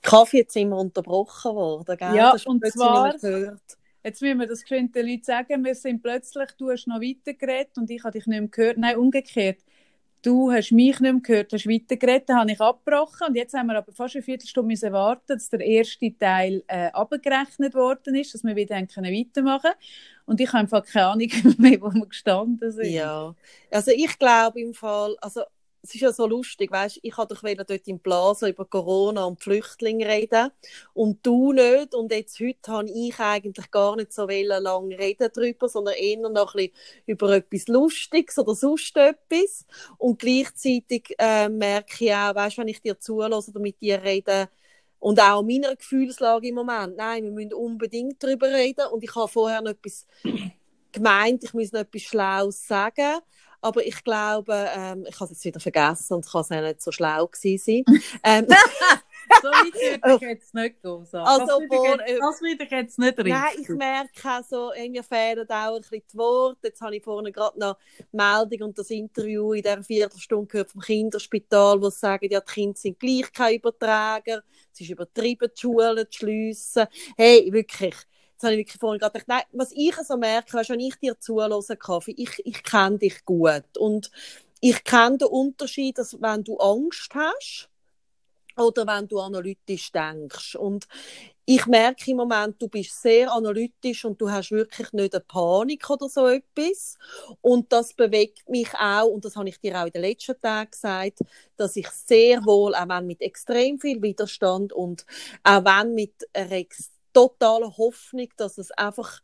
Kaffee 0.01 0.39
jetzt 0.39 0.55
immer 0.55 0.77
unterbrochen 0.79 1.55
worden, 1.55 1.97
gell? 1.97 2.15
Ja, 2.15 2.31
Das 2.31 2.41
ist 2.41 2.47
und 2.47 2.65
zwar- 2.71 3.17
gehört. 3.17 3.77
Jetzt 4.05 4.21
müssen 4.21 4.39
wir 4.39 4.47
das 4.47 4.61
geschwind 4.61 4.93
den 4.95 5.07
Leuten 5.07 5.23
sagen, 5.23 5.63
wir 5.63 5.75
sind 5.75 6.01
plötzlich, 6.03 6.51
du 6.57 6.69
hast 6.69 6.87
noch 6.87 6.99
weitergeredet 6.99 7.77
und 7.77 7.89
ich 7.89 8.03
habe 8.03 8.11
dich 8.11 8.27
nicht 8.27 8.39
mehr 8.39 8.49
gehört. 8.49 8.77
Nein, 8.77 8.97
umgekehrt. 8.97 9.59
Du 10.23 10.53
hast 10.53 10.71
mich 10.71 11.01
nicht 11.01 11.01
mehr 11.01 11.21
gehört, 11.21 11.51
hast 11.51 11.67
weitergeredet, 11.67 12.29
habe 12.29 12.49
ich 12.49 12.61
abgebrochen. 12.61 13.27
Und 13.27 13.35
jetzt 13.35 13.53
haben 13.53 13.67
wir 13.67 13.77
aber 13.77 13.91
fast 13.91 14.15
eine 14.15 14.23
Viertelstunde 14.23 14.69
müssen 14.69 14.93
warten, 14.93 15.21
dass 15.27 15.49
der 15.49 15.59
erste 15.59 16.17
Teil 16.17 16.63
äh, 16.67 16.87
abgerechnet 16.93 17.73
worden 17.73 18.15
ist, 18.15 18.33
dass 18.33 18.41
wir 18.45 18.55
wieder 18.55 18.77
haben 18.77 18.87
können 18.87 19.13
weitermachen. 19.13 19.71
Und 20.25 20.39
ich 20.39 20.47
habe 20.47 20.59
einfach 20.59 20.85
keine 20.85 21.07
Ahnung 21.07 21.27
mehr, 21.57 21.81
wo 21.81 21.91
wir 21.91 22.05
gestanden 22.05 22.71
sind. 22.71 22.89
Ja, 22.89 23.35
also 23.69 23.91
ich 23.91 24.17
glaube 24.17 24.61
im 24.61 24.73
Fall, 24.73 25.17
also 25.19 25.41
es 25.83 25.93
ist 25.95 26.01
ja 26.01 26.13
so 26.13 26.25
lustig, 26.25 26.71
weißt, 26.71 26.99
ich 27.01 27.17
wollte 27.17 27.35
doch 27.35 27.43
wieder 27.43 27.65
dort 27.65 27.85
im 27.89 27.99
Plaza 27.99 28.47
über 28.47 28.63
Corona 28.63 29.25
und 29.25 29.41
Flüchtlinge 29.41 30.07
reden 30.07 30.49
und 30.93 31.25
du 31.25 31.51
nicht 31.51 31.93
und 31.93 32.09
jetzt 32.11 32.39
heute 32.39 32.71
habe 32.71 32.89
ich 32.89 33.19
eigentlich 33.19 33.69
gar 33.69 33.97
nicht 33.97 34.13
so 34.13 34.23
wollen 34.23 34.63
lang 34.63 34.93
reden 34.93 35.29
darüber, 35.33 35.67
sondern 35.67 35.95
eher 35.95 36.29
noch 36.29 36.55
ein 36.55 36.69
über 37.05 37.35
etwas 37.35 37.67
Lustiges 37.67 38.39
oder 38.39 38.55
sonst 38.55 38.95
etwas 38.95 39.65
und 39.97 40.19
gleichzeitig 40.19 41.15
äh, 41.19 41.49
merke 41.49 42.05
ich 42.05 42.13
auch, 42.13 42.33
weißt, 42.33 42.57
wenn 42.59 42.69
ich 42.69 42.81
dir 42.81 42.97
zulasse 42.97 43.51
oder 43.51 43.59
mit 43.59 43.81
dir 43.81 44.01
rede, 44.01 44.49
und 44.99 45.19
auch 45.19 45.43
meiner 45.43 45.75
Gefühlslage 45.75 46.47
im 46.47 46.55
Moment. 46.55 46.95
Nein, 46.95 47.25
wir 47.25 47.31
müssen 47.31 47.53
unbedingt 47.53 48.23
darüber 48.23 48.47
reden. 48.47 48.85
Und 48.89 49.03
ich 49.03 49.13
habe 49.13 49.27
vorher 49.27 49.61
noch 49.61 49.71
etwas 49.71 50.07
gemeint, 50.93 51.43
ich 51.43 51.53
muss 51.53 51.73
noch 51.73 51.81
etwas 51.81 52.03
Schlaues 52.03 52.65
sagen. 52.65 53.19
Aber 53.63 53.85
ich 53.85 54.03
glaube, 54.03 54.69
ähm, 54.75 55.05
ich 55.07 55.15
habe 55.19 55.25
es 55.25 55.31
jetzt 55.31 55.45
wieder 55.45 55.59
vergessen 55.59 56.13
und 56.15 56.29
kann 56.29 56.41
es 56.41 56.51
auch 56.51 56.61
nicht 56.61 56.81
so 56.81 56.91
schlau 56.91 57.27
gewesen 57.27 57.83
sein. 57.85 58.01
ähm, 58.23 58.47
So 59.41 59.47
weit 59.49 59.73
würde 59.73 60.15
ich 60.15 60.21
jetzt 60.29 60.53
nicht 60.53 60.81
gehen. 60.81 61.05
Sarah. 61.05 61.25
Also, 61.25 61.45
das 61.45 61.59
würde 61.59 62.03
ich 62.07 62.19
das 62.19 62.41
würde 62.41 62.63
ich 62.63 62.71
jetzt 62.71 62.99
nicht 62.99 63.17
richtig. 63.17 63.33
Nein, 63.33 63.53
ich 63.59 63.69
merke 63.69 64.29
auch 64.29 64.43
so, 64.43 64.71
äh, 64.73 64.89
mir 64.89 65.03
fehlen 65.03 65.49
auch 65.49 65.75
ein 65.75 65.81
bisschen 65.81 66.03
die 66.11 66.17
Worte. 66.17 66.67
Jetzt 66.67 66.81
habe 66.81 66.95
ich 66.95 67.03
vorhin 67.03 67.31
gerade 67.31 67.59
noch 67.59 67.77
Meldung 68.11 68.67
und 68.67 68.77
das 68.77 68.89
Interview 68.89 69.53
in 69.53 69.63
dieser 69.63 69.83
Viertelstunde 69.83 70.47
gehört 70.47 70.71
vom 70.71 70.81
Kinderspital, 70.81 71.81
wo 71.81 71.89
sie 71.89 71.99
sagen, 71.99 72.27
ja, 72.29 72.39
die 72.39 72.51
Kinder 72.51 72.77
sind 72.77 72.99
gleich 72.99 73.31
kein 73.31 73.55
Überträger. 73.55 74.43
Es 74.73 74.81
ist 74.81 74.89
übertrieben, 74.89 75.49
die 75.55 75.59
Schulen 75.59 76.05
zu 76.09 76.19
schliessen. 76.19 76.87
Hey, 77.15 77.47
wirklich. 77.51 77.95
Jetzt 78.43 78.49
habe 78.49 78.55
ich 78.55 78.67
wirklich 78.67 78.79
vorhin 78.81 78.99
gedacht, 78.99 79.25
nein, 79.25 79.43
was 79.53 79.71
ich 79.71 79.95
so 79.95 80.17
merke, 80.17 80.59
ist, 80.59 80.69
wenn 80.69 80.81
ich 80.81 80.95
dir 80.97 81.17
zuhöre, 81.17 81.77
Kaffee, 81.77 82.13
ich, 82.17 82.41
ich 82.43 82.61
kenne 82.61 82.97
dich 82.97 83.23
gut. 83.23 83.77
Und 83.77 84.11
ich 84.59 84.83
kenne 84.83 85.19
den 85.19 85.29
Unterschied, 85.29 85.97
dass 85.97 86.21
wenn 86.21 86.43
du 86.43 86.57
Angst 86.57 87.09
hast, 87.15 87.69
oder 88.57 88.85
wenn 88.85 89.07
du 89.07 89.19
analytisch 89.19 89.91
denkst. 89.91 90.55
Und 90.55 90.87
ich 91.45 91.65
merke 91.65 92.11
im 92.11 92.17
Moment, 92.17 92.61
du 92.61 92.67
bist 92.67 93.01
sehr 93.01 93.31
analytisch 93.31 94.05
und 94.05 94.21
du 94.21 94.29
hast 94.29 94.51
wirklich 94.51 94.93
nicht 94.93 95.13
eine 95.13 95.23
Panik 95.23 95.89
oder 95.89 96.07
so 96.07 96.27
etwas. 96.27 96.97
Und 97.41 97.71
das 97.73 97.93
bewegt 97.93 98.47
mich 98.49 98.73
auch, 98.75 99.07
und 99.07 99.25
das 99.25 99.35
habe 99.35 99.49
ich 99.49 99.59
dir 99.59 99.81
auch 99.81 99.85
in 99.85 99.91
den 99.91 100.03
letzten 100.03 100.39
Tagen 100.39 100.71
gesagt, 100.71 101.19
dass 101.57 101.75
ich 101.75 101.89
sehr 101.89 102.45
wohl, 102.45 102.75
auch 102.75 102.87
wenn 102.87 103.07
mit 103.07 103.21
extrem 103.21 103.79
viel 103.79 104.01
Widerstand 104.01 104.71
und 104.71 105.05
auch 105.43 105.65
wenn 105.65 105.95
mit 105.95 106.13
einer 106.33 106.51
totalen 107.13 107.77
Hoffnung, 107.77 108.27
dass 108.37 108.57
es 108.57 108.71
einfach 108.71 109.21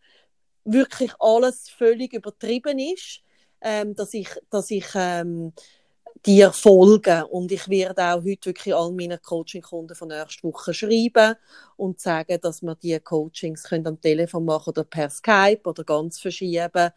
wirklich 0.63 1.11
alles 1.19 1.69
völlig 1.69 2.13
übertrieben 2.13 2.79
ist, 2.79 3.21
ähm, 3.61 3.95
dass 3.95 4.13
ich, 4.13 4.29
dass 4.49 4.71
ich 4.71 4.85
ähm, 4.95 5.53
dir 6.25 6.51
folge. 6.51 7.25
Und 7.27 7.51
ich 7.51 7.67
werde 7.69 8.03
auch 8.03 8.23
heute 8.23 8.49
wirklich 8.49 8.73
all 8.73 8.91
meinen 8.91 9.21
Coaching-Kunden 9.21 9.95
von 9.95 10.09
nächster 10.09 10.43
Woche 10.43 10.73
schreiben 10.73 11.35
und 11.77 11.99
sagen, 11.99 12.39
dass 12.41 12.61
wir 12.61 12.75
die 12.75 12.99
Coachings 12.99 13.63
können 13.63 13.87
am 13.87 14.01
Telefon 14.01 14.45
machen 14.45 14.69
oder 14.69 14.83
per 14.83 15.09
Skype 15.09 15.61
oder 15.65 15.83
ganz 15.83 16.19
verschieben. 16.19 16.91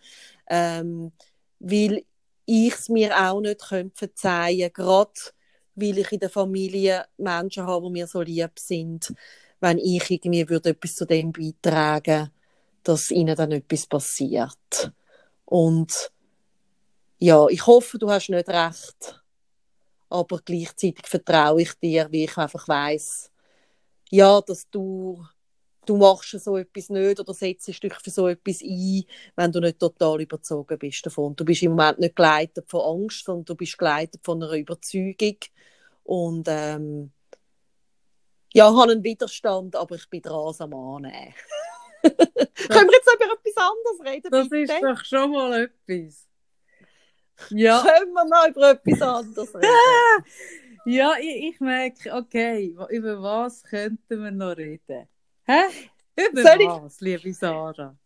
Ähm, 0.48 1.12
weil 1.60 2.04
ich 2.44 2.74
es 2.74 2.88
mir 2.88 3.16
auch 3.16 3.40
nicht 3.40 3.60
könnte 3.68 3.96
verzeihen 3.96 4.72
gerade 4.72 5.12
weil 5.74 5.98
ich 5.98 6.12
in 6.12 6.20
der 6.20 6.30
Familie 6.30 7.04
Menschen 7.16 7.66
habe, 7.66 7.86
die 7.86 7.92
mir 7.92 8.06
so 8.06 8.20
lieb 8.20 8.58
sind, 8.58 9.12
wenn 9.62 9.78
ich 9.78 10.10
irgendwie 10.10 10.48
würde 10.48 10.70
etwas 10.70 10.94
zu 10.94 11.06
dem 11.06 11.32
beitragen 11.32 12.30
dass 12.82 13.10
ihnen 13.10 13.36
dann 13.36 13.52
etwas 13.52 13.86
passiert. 13.86 14.92
Und 15.44 16.10
ja, 17.18 17.46
ich 17.48 17.66
hoffe, 17.66 17.98
du 17.98 18.10
hast 18.10 18.28
nicht 18.28 18.48
recht, 18.48 19.22
aber 20.08 20.40
gleichzeitig 20.44 21.06
vertraue 21.06 21.62
ich 21.62 21.74
dir, 21.74 22.08
wie 22.10 22.24
ich 22.24 22.36
einfach 22.36 22.66
weiß, 22.66 23.30
ja, 24.10 24.40
dass 24.40 24.68
du 24.70 25.24
du 25.84 25.96
machst 25.96 26.38
so 26.38 26.56
etwas 26.56 26.90
nicht 26.90 27.18
oder 27.18 27.34
setzt 27.34 27.66
dich 27.66 27.94
für 27.94 28.10
so 28.10 28.28
etwas 28.28 28.62
ein, 28.62 29.02
wenn 29.34 29.50
du 29.50 29.58
nicht 29.58 29.80
total 29.80 30.20
überzogen 30.20 30.78
bist 30.78 31.04
davon. 31.04 31.34
Du 31.34 31.44
bist 31.44 31.62
im 31.64 31.72
Moment 31.72 31.98
nicht 31.98 32.14
geleitet 32.14 32.70
von 32.70 33.02
Angst, 33.02 33.24
sondern 33.24 33.46
du 33.46 33.56
bist 33.56 33.76
geleitet 33.76 34.20
von 34.22 34.40
einer 34.40 34.52
Überzeugung 34.52 35.38
und 36.04 36.46
ähm, 36.48 37.10
ja, 38.54 38.70
ich 38.70 38.76
habe 38.76 38.92
einen 38.92 39.04
Widerstand, 39.04 39.76
aber 39.76 39.96
ich 39.96 40.08
bin 40.08 40.22
dran 40.22 40.54
am 40.58 40.74
Annehmen. 40.74 41.34
Können 42.02 42.88
wir 42.88 42.92
jetzt 42.92 43.14
über 43.14 43.32
etwas 43.32 43.56
anderes 43.56 44.12
reden? 44.12 44.30
Das 44.30 44.48
bitte? 44.48 44.72
ist 44.72 44.82
doch 44.82 45.04
schon 45.04 45.30
mal 45.30 45.62
etwas. 45.62 46.28
Ja. 47.50 47.82
Können 47.82 48.12
wir 48.12 48.24
noch 48.24 48.48
über 48.48 48.70
etwas 48.70 49.02
anderes 49.02 49.54
reden? 49.54 50.24
ja, 50.84 51.14
ich, 51.20 51.54
ich 51.54 51.60
merke, 51.60 52.12
okay, 52.14 52.76
über 52.90 53.22
was 53.22 53.62
könnten 53.62 54.22
wir 54.22 54.30
noch 54.30 54.56
reden? 54.56 55.08
Hä? 55.44 55.62
Über 56.16 56.42
Soll 56.42 56.58
was, 56.66 56.96
ich... 56.96 57.00
liebe 57.00 57.32
Sarah? 57.32 57.96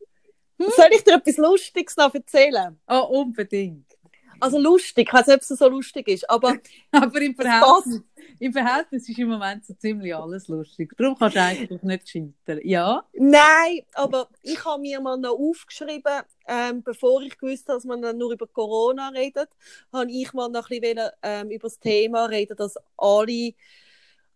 Hm? 0.58 0.70
Soll 0.74 0.88
ich 0.92 1.04
dir 1.04 1.14
etwas 1.14 1.36
Lustiges 1.36 1.96
noch 1.96 2.14
erzählen? 2.14 2.78
Oh, 2.86 3.20
unbedingt. 3.20 3.96
Also 4.40 4.58
lustig, 4.58 5.08
ich 5.08 5.14
weiß 5.14 5.26
nicht, 5.26 5.36
ob 5.36 5.42
es 5.42 5.48
so 5.48 5.68
lustig 5.68 6.08
ist, 6.08 6.28
aber... 6.28 6.56
aber 6.90 7.20
im 7.20 7.34
Verhältnis, 7.34 8.02
im 8.40 8.52
Verhältnis 8.52 9.08
ist 9.08 9.18
im 9.18 9.28
Moment 9.28 9.64
so 9.64 9.74
ziemlich 9.74 10.14
alles 10.14 10.48
lustig. 10.48 10.92
Darum 10.96 11.16
kannst 11.16 11.36
du 11.36 11.42
eigentlich 11.42 11.82
nicht 11.82 12.08
scheitern. 12.08 12.60
Ja? 12.62 13.04
Nein, 13.14 13.82
aber 13.94 14.28
ich 14.42 14.64
habe 14.64 14.80
mir 14.80 15.00
mal 15.00 15.18
noch 15.18 15.38
aufgeschrieben, 15.38 16.22
ähm, 16.46 16.82
bevor 16.82 17.22
ich 17.22 17.36
gewusst 17.38 17.68
dass 17.68 17.84
man 17.84 18.02
dann 18.02 18.18
nur 18.18 18.32
über 18.32 18.46
Corona 18.46 19.08
redet, 19.08 19.48
habe 19.92 20.10
ich 20.10 20.32
mal 20.32 20.48
noch 20.48 20.70
ein 20.70 20.80
bisschen 20.80 21.10
ähm, 21.22 21.50
über 21.50 21.68
das 21.68 21.78
Thema 21.78 22.26
reden, 22.26 22.56
dass 22.56 22.74
alle 22.96 23.52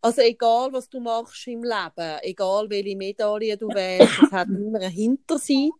also 0.02 0.22
egal, 0.22 0.72
was 0.72 0.88
du 0.88 0.98
machst 0.98 1.46
im 1.46 1.62
Leben, 1.62 2.18
egal 2.22 2.70
welche 2.70 2.96
Medaille 2.96 3.56
du 3.58 3.68
wählst, 3.68 4.22
es 4.22 4.32
hat 4.32 4.48
immer 4.48 4.78
eine 4.78 4.88
Hinterseite. 4.88 5.70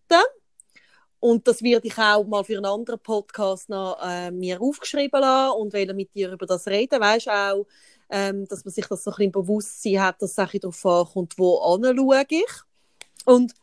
Und 1.21 1.47
das 1.47 1.63
werde 1.63 1.87
ich 1.87 1.99
auch 1.99 2.25
mal 2.25 2.45
für 2.45 2.57
einen 2.57 2.67
anderen 2.67 2.99
Podcast 2.99 3.69
noch 3.69 3.99
äh, 4.03 4.31
mir 4.31 4.61
aufgeschrieben 4.61 5.21
lassen 5.21 5.59
und 5.59 5.73
will 5.75 5.93
mit 5.93 6.15
dir 6.15 6.33
über 6.33 6.47
das 6.47 6.67
reden. 6.67 7.01
Weißt 7.01 7.29
auch, 7.29 7.67
ähm, 8.11 8.47
dass 8.49 8.65
man 8.65 8.73
sich 8.73 8.87
das 8.87 9.05
so 9.05 9.11
ein 9.11 9.17
bisschen 9.17 9.33
Bewusstsein 9.33 10.01
hat, 10.01 10.23
dass 10.23 10.35
Sache 10.35 10.59
darauf 10.59 10.85
ankommt, 10.85 11.39
wo 11.39 11.59
anschaue 11.59 12.25
ich. 12.29 12.51
Und 13.25 13.55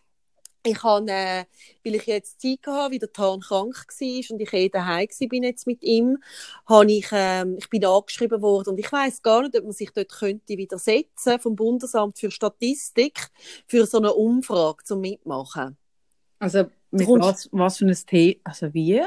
ich 0.64 0.84
habe, 0.84 1.10
äh, 1.10 1.46
weil 1.84 1.96
ich 1.96 2.06
jetzt 2.06 2.42
Zeit 2.42 2.60
hatte, 2.66 2.92
wie 2.92 3.00
der 3.00 3.12
Tan 3.12 3.40
krank 3.40 3.76
war 3.76 4.32
und 4.32 4.42
ich 4.42 4.54
eh 4.54 4.70
daheim 4.70 5.08
bin 5.30 5.44
jetzt 5.44 5.68
mit 5.68 5.82
ihm, 5.84 6.18
habe 6.66 6.92
ich, 6.92 7.08
ähm, 7.12 7.56
ich 7.58 7.70
bin 7.70 7.86
angeschrieben 7.86 8.42
worden 8.42 8.72
und 8.72 8.80
ich 8.80 8.92
weiß 8.92 9.22
gar 9.22 9.44
nicht, 9.44 9.58
ob 9.58 9.64
man 9.64 9.74
sich 9.74 9.92
dort 9.92 10.10
könnte 10.10 10.58
widersetzen 10.58 11.40
vom 11.40 11.56
Bundesamt 11.56 12.20
für 12.20 12.32
Statistik 12.32 13.30
für 13.66 13.86
so 13.86 13.98
eine 13.98 14.14
Umfrage 14.14 14.84
zum 14.84 15.02
Mitmachen. 15.02 15.78
Also 16.40 16.66
mit 16.92 17.08
was, 17.08 17.50
was 17.52 17.78
für 17.78 17.86
ein 17.86 17.98
Thema? 18.06 18.40
Also 18.44 18.74
wie? 18.74 19.02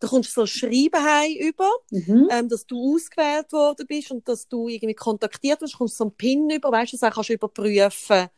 Da 0.00 0.08
kommst 0.08 0.30
du 0.30 0.32
so 0.34 0.40
ein 0.42 0.46
Schreiben 0.46 1.04
heim 1.04 1.32
über, 1.38 1.70
mhm. 1.90 2.28
ähm, 2.30 2.48
dass 2.48 2.66
du 2.66 2.94
ausgewählt 2.94 3.52
worden 3.52 3.86
bist 3.86 4.10
und 4.10 4.28
dass 4.28 4.48
du 4.48 4.68
irgendwie 4.68 4.94
kontaktiert 4.94 5.60
wirst, 5.60 5.78
kommst 5.78 5.96
so 5.96 6.04
ein 6.04 6.12
PIN 6.12 6.50
über, 6.50 6.70
weißt 6.72 6.92
du, 6.92 6.96
das 6.96 7.14
kannst 7.14 7.30
du 7.30 7.34
überprüfen, 7.34 8.28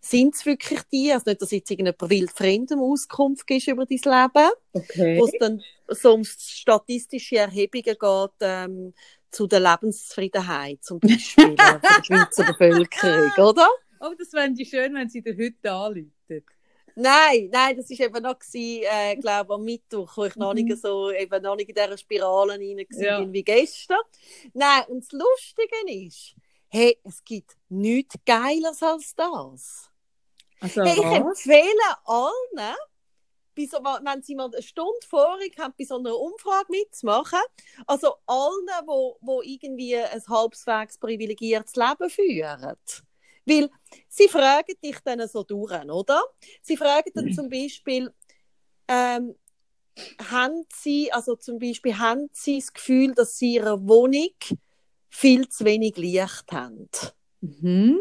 sind 0.00 0.34
es 0.34 0.46
wirklich 0.46 0.80
die? 0.92 1.12
Also 1.12 1.24
nicht, 1.26 1.42
dass 1.42 1.50
jetzt 1.50 1.70
irgendjemand 1.70 2.10
wild 2.10 2.30
Fremdem 2.30 2.78
Auskunft 2.80 3.46
gibt 3.46 3.66
über 3.66 3.86
dein 3.86 3.98
Leben. 3.98 4.52
Okay. 4.72 5.18
Wo 5.18 5.24
es 5.24 5.32
dann 5.40 5.60
so 5.88 6.14
um 6.14 6.24
statistische 6.24 7.38
Erhebungen 7.38 7.96
geht, 7.98 8.30
ähm, 8.40 8.94
zu 9.30 9.46
der 9.46 9.60
Lebenszufriedenheit, 9.60 10.82
zum 10.82 11.00
Beispiel, 11.00 11.54
der 11.56 12.04
Schweizer 12.04 12.44
Bevölkerung, 12.44 13.32
oder? 13.48 13.68
Oh, 14.00 14.12
das 14.16 14.28
ich 14.56 14.68
schön, 14.68 14.94
wenn 14.94 15.08
sie 15.08 15.22
dir 15.22 15.36
heute 15.36 15.72
anrufen. 15.72 16.44
Nein, 16.98 17.50
nein, 17.52 17.76
das 17.76 17.90
war 17.90 18.06
eben 18.06 18.22
noch, 18.22 18.38
gewesen, 18.38 18.86
äh, 18.90 19.16
glaube 19.16 19.52
am 19.54 19.64
Mittwoch, 19.64 20.16
wo 20.16 20.24
ich 20.24 20.34
noch 20.36 20.54
nicht 20.54 20.70
mhm. 20.70 20.76
so, 20.76 21.10
eben 21.10 21.42
noch 21.42 21.54
nicht 21.54 21.68
in 21.68 21.74
dieser 21.74 21.98
Spirale 21.98 22.54
rein 22.54 22.78
war, 22.78 23.02
ja. 23.02 23.32
wie 23.32 23.44
gestern. 23.44 24.00
Nein, 24.54 24.84
und 24.88 25.04
das 25.04 25.12
Lustige 25.12 26.06
ist, 26.06 26.34
hey, 26.68 26.98
es 27.04 27.22
gibt 27.22 27.54
nichts 27.68 28.14
Geileres 28.24 28.82
als 28.82 29.14
das. 29.14 29.90
Also, 30.58 30.84
hey, 30.84 30.98
ich 30.98 31.04
empfehle 31.04 31.96
allen, 32.06 32.76
bei 33.54 33.66
so, 33.66 33.78
wenn 33.78 34.22
sie 34.22 34.34
mal 34.34 34.50
eine 34.50 34.62
Stunde 34.62 35.06
vorig 35.06 35.58
haben, 35.58 35.74
bei 35.78 35.84
so 35.84 35.98
einer 35.98 36.16
Umfrage 36.16 36.70
mitzumachen, 36.70 37.40
also 37.86 38.14
allen, 38.26 38.68
wo, 38.86 39.18
wo 39.20 39.42
irgendwie 39.42 39.96
ein 39.96 40.22
halbwegs 40.28 40.96
privilegiertes 40.96 41.76
Leben 41.76 42.08
führen 42.08 42.76
weil 43.46 43.70
sie 44.08 44.28
fragen 44.28 44.74
dich 44.82 44.98
dann 45.04 45.26
so 45.28 45.42
durch, 45.42 45.72
oder? 45.84 46.22
Sie 46.62 46.76
fragen 46.76 47.10
dann 47.14 47.32
zum 47.32 47.48
Beispiel, 47.48 48.12
ähm, 48.88 49.34
haben 50.30 50.66
sie, 50.74 51.10
also 51.12 51.36
zum 51.36 51.58
Beispiel, 51.58 51.98
haben 51.98 52.28
sie 52.32 52.58
das 52.58 52.72
Gefühl, 52.72 53.14
dass 53.14 53.38
sie 53.38 53.54
ihre 53.54 53.86
Wohnung 53.88 54.34
viel 55.08 55.48
zu 55.48 55.64
wenig 55.64 55.96
Licht 55.96 56.52
haben? 56.52 56.88
Mhm. 57.40 58.00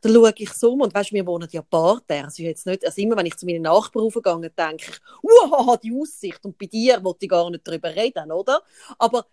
Da 0.00 0.08
schaue 0.08 0.34
ich 0.36 0.52
so 0.52 0.72
um 0.72 0.80
und 0.80 0.92
weißt, 0.92 1.12
wir 1.12 1.24
wohnen 1.26 1.48
ja 1.52 1.62
Parterre. 1.62 2.24
Also 2.24 2.42
jetzt 2.42 2.66
nicht, 2.66 2.84
also 2.84 3.00
immer 3.00 3.16
wenn 3.16 3.26
ich 3.26 3.36
zu 3.36 3.46
meinen 3.46 3.62
Nachbarn 3.62 4.06
aufgegangen 4.06 4.50
denke 4.56 4.90
ich, 4.90 5.00
wow, 5.22 5.78
die 5.78 5.92
Aussicht 5.94 6.44
und 6.44 6.58
bei 6.58 6.66
dir 6.66 7.02
wollte 7.04 7.26
ich 7.26 7.30
gar 7.30 7.48
nicht 7.50 7.66
darüber 7.66 7.94
reden, 7.94 8.32
oder? 8.32 8.62
Aber 8.98 9.26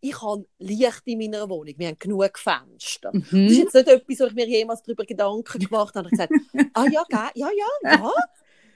ich 0.00 0.22
habe 0.22 0.46
Licht 0.58 1.02
in 1.06 1.18
meiner 1.18 1.48
Wohnung, 1.48 1.74
wir 1.76 1.88
haben 1.88 1.98
genug 1.98 2.38
Fenster. 2.38 3.10
Mhm. 3.12 3.22
Das 3.30 3.52
ist 3.52 3.58
jetzt 3.58 3.74
nicht 3.74 3.88
etwas, 3.88 4.20
wo 4.20 4.24
ich 4.26 4.34
mir 4.34 4.48
jemals 4.48 4.82
darüber 4.82 5.04
Gedanken 5.04 5.58
gemacht 5.58 5.94
habe. 5.94 6.08
Ich 6.12 6.18
habe 6.18 6.28
gesagt, 6.28 6.32
ah 6.74 6.86
ja, 6.90 7.04
ja, 7.34 7.48
ja, 7.50 7.68
ja. 7.84 8.12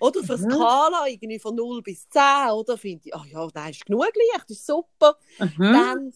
Oder 0.00 0.24
für. 0.24 0.36
Skala 0.36 1.06
irgendwie 1.06 1.38
von 1.38 1.54
0 1.54 1.80
bis 1.82 2.08
10, 2.08 2.50
oder 2.52 2.76
finde 2.76 3.02
ich, 3.04 3.14
ah 3.14 3.24
ja, 3.30 3.46
da 3.48 3.68
ist 3.68 3.86
genug 3.86 4.04
Licht, 4.06 4.44
das 4.48 4.56
ist 4.56 4.66
super. 4.66 5.16
Mhm. 5.38 5.72
Dann 5.72 6.12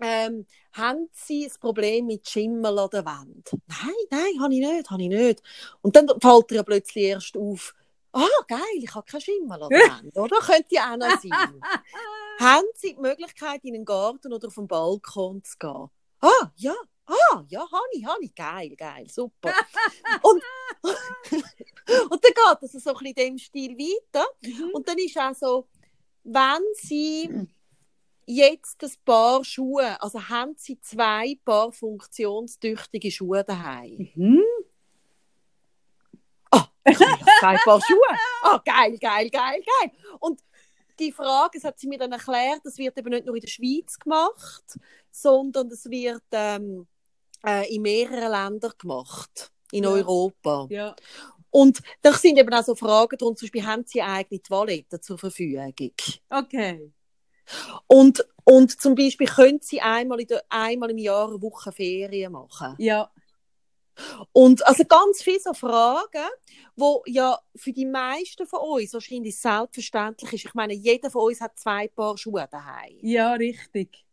ähm, 0.00 0.46
haben 0.72 1.08
Sie 1.12 1.44
ein 1.44 1.52
Problem 1.60 2.06
mit 2.06 2.28
Schimmel 2.28 2.78
an 2.78 2.90
der 2.90 3.04
Wand? 3.04 3.50
Nein, 3.68 3.94
nein, 4.10 4.42
habe 4.42 4.54
ich 4.54 4.60
nicht, 4.60 4.90
habe 4.90 5.02
ich 5.02 5.08
nicht. 5.08 5.42
Und 5.82 5.94
dann 5.94 6.08
fällt 6.20 6.50
dir 6.50 6.62
plötzlich 6.62 7.04
erst 7.04 7.36
auf, 7.36 7.74
ah, 8.12 8.26
geil, 8.48 8.60
ich 8.76 8.94
habe 8.94 9.06
keinen 9.06 9.20
Schimmel 9.20 9.62
an 9.62 9.68
der 9.68 9.88
Wand, 9.88 10.16
oder? 10.16 10.38
Könnte 10.40 10.74
ja 10.74 10.92
auch 10.92 10.96
noch 10.96 11.20
sein. 11.20 11.60
haben 12.40 12.66
Sie 12.74 12.94
die 12.94 13.00
Möglichkeit, 13.00 13.64
in 13.64 13.74
den 13.74 13.84
Garten 13.84 14.32
oder 14.32 14.48
auf 14.48 14.54
den 14.54 14.66
Balkon 14.66 15.42
zu 15.44 15.56
gehen? 15.58 15.90
Ah, 16.20 16.50
ja, 16.56 16.74
ah, 17.06 17.44
ja, 17.48 17.60
habe 17.60 18.22
ich, 18.22 18.34
geil, 18.34 18.74
geil, 18.76 19.06
super. 19.08 19.52
und, 20.22 20.42
und 20.82 22.24
dann 22.24 22.58
geht 22.60 22.62
es 22.62 22.72
so 22.82 22.90
ein 22.90 22.96
bisschen 22.96 23.06
in 23.06 23.14
dem 23.14 23.38
Stil 23.38 23.76
weiter. 23.76 24.26
Mhm. 24.42 24.70
Und 24.72 24.88
dann 24.88 24.98
ist 24.98 25.18
auch 25.18 25.34
so, 25.34 25.68
wenn 26.24 26.62
Sie 26.74 27.48
jetzt 28.26 28.82
ein 28.82 28.92
paar 29.04 29.44
Schuhe, 29.44 30.00
also 30.00 30.28
haben 30.28 30.54
Sie 30.56 30.80
zwei 30.80 31.38
Paar 31.44 31.72
funktionstüchtige 31.72 33.10
Schuhe 33.10 33.44
daheim? 33.44 34.10
Mhm. 34.14 34.42
Ich 36.84 36.98
habe 36.98 37.24
zwei 37.40 37.56
Paar 37.64 37.80
Schuhe. 37.80 38.18
Ah, 38.42 38.58
geil, 38.64 38.98
geil, 38.98 39.30
geil, 39.30 39.62
geil. 39.62 39.90
Und 40.18 40.40
die 40.98 41.12
Frage, 41.12 41.58
das 41.58 41.64
hat 41.64 41.78
sie 41.78 41.88
mir 41.88 41.98
dann 41.98 42.12
erklärt, 42.12 42.60
das 42.64 42.78
wird 42.78 42.96
eben 42.98 43.10
nicht 43.10 43.26
nur 43.26 43.34
in 43.34 43.40
der 43.40 43.48
Schweiz 43.48 43.98
gemacht, 43.98 44.78
sondern 45.10 45.68
es 45.68 45.84
wird 45.86 46.22
ähm, 46.32 46.86
äh, 47.44 47.74
in 47.74 47.82
mehreren 47.82 48.30
Ländern 48.30 48.72
gemacht, 48.78 49.50
in 49.72 49.84
ja. 49.84 49.90
Europa. 49.90 50.66
Ja. 50.70 50.94
Und 51.50 51.80
da 52.02 52.12
sind 52.12 52.38
eben 52.38 52.52
auch 52.52 52.64
so 52.64 52.74
Fragen 52.74 53.16
drum, 53.16 53.36
zum 53.36 53.46
Beispiel, 53.46 53.66
haben 53.66 53.84
sie 53.84 54.02
eigene 54.02 54.40
Toiletten 54.40 55.02
zur 55.02 55.18
Verfügung? 55.18 55.74
Okay. 56.28 56.92
Und, 57.88 58.24
und 58.44 58.80
zum 58.80 58.94
Beispiel 58.94 59.26
können 59.26 59.58
sie 59.60 59.80
einmal, 59.80 60.20
in 60.20 60.28
der, 60.28 60.44
einmal 60.48 60.90
im 60.90 60.98
Jahr 60.98 61.28
eine 61.28 61.42
Woche 61.42 61.72
Ferien 61.72 62.32
machen. 62.32 62.76
Ja. 62.78 63.10
Und 64.32 64.66
also 64.66 64.84
ganz 64.84 65.22
viele 65.22 65.40
so 65.40 65.52
Fragen, 65.54 66.28
wo 66.76 67.02
ja 67.06 67.38
für 67.56 67.72
die 67.72 67.86
meisten 67.86 68.46
von 68.46 68.60
uns 68.60 68.92
wahrscheinlich 68.94 69.38
selbstverständlich 69.38 70.32
ist. 70.32 70.44
Ich 70.46 70.54
meine, 70.54 70.74
jeder 70.74 71.10
von 71.10 71.22
uns 71.28 71.40
hat 71.40 71.58
zwei 71.58 71.88
Paar 71.88 72.16
Schuhe 72.16 72.48
daheim. 72.50 72.96
Ja, 73.02 73.32
richtig. 73.34 74.04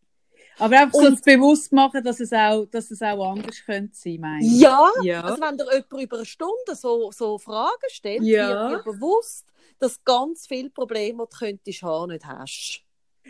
Aber 0.60 0.76
einfach 0.80 1.00
so 1.00 1.08
Und- 1.08 1.18
zu 1.18 1.24
bewusst 1.24 1.72
machen, 1.72 2.04
dass 2.04 2.20
es 2.20 2.34
auch, 2.34 2.66
dass 2.66 2.90
es 2.90 3.02
auch 3.02 3.32
anders 3.32 3.64
könnte 3.64 3.96
sein, 3.96 4.18
meine 4.20 4.44
ich. 4.46 4.60
Ja, 4.60 4.90
Ja. 5.04 5.22
also 5.22 5.40
wenn 5.42 5.58
dir 5.58 5.66
jemand 5.72 6.02
über 6.04 6.18
eine 6.18 6.26
Stunde 6.26 6.76
so, 6.76 7.12
so 7.12 7.38
Fragen 7.38 7.90
stellt, 7.90 8.24
Ja. 8.24 8.72
wird 8.72 8.86
dir 8.86 8.92
bewusst, 8.92 9.46
dass 9.80 10.04
ganz 10.04 10.48
viele 10.48 10.72
Probleme, 10.72 11.26
die 11.26 11.30
du 11.32 11.38
könntest 11.38 11.82
haben, 11.84 12.12
nicht 12.12 12.26
hast. 12.26 12.82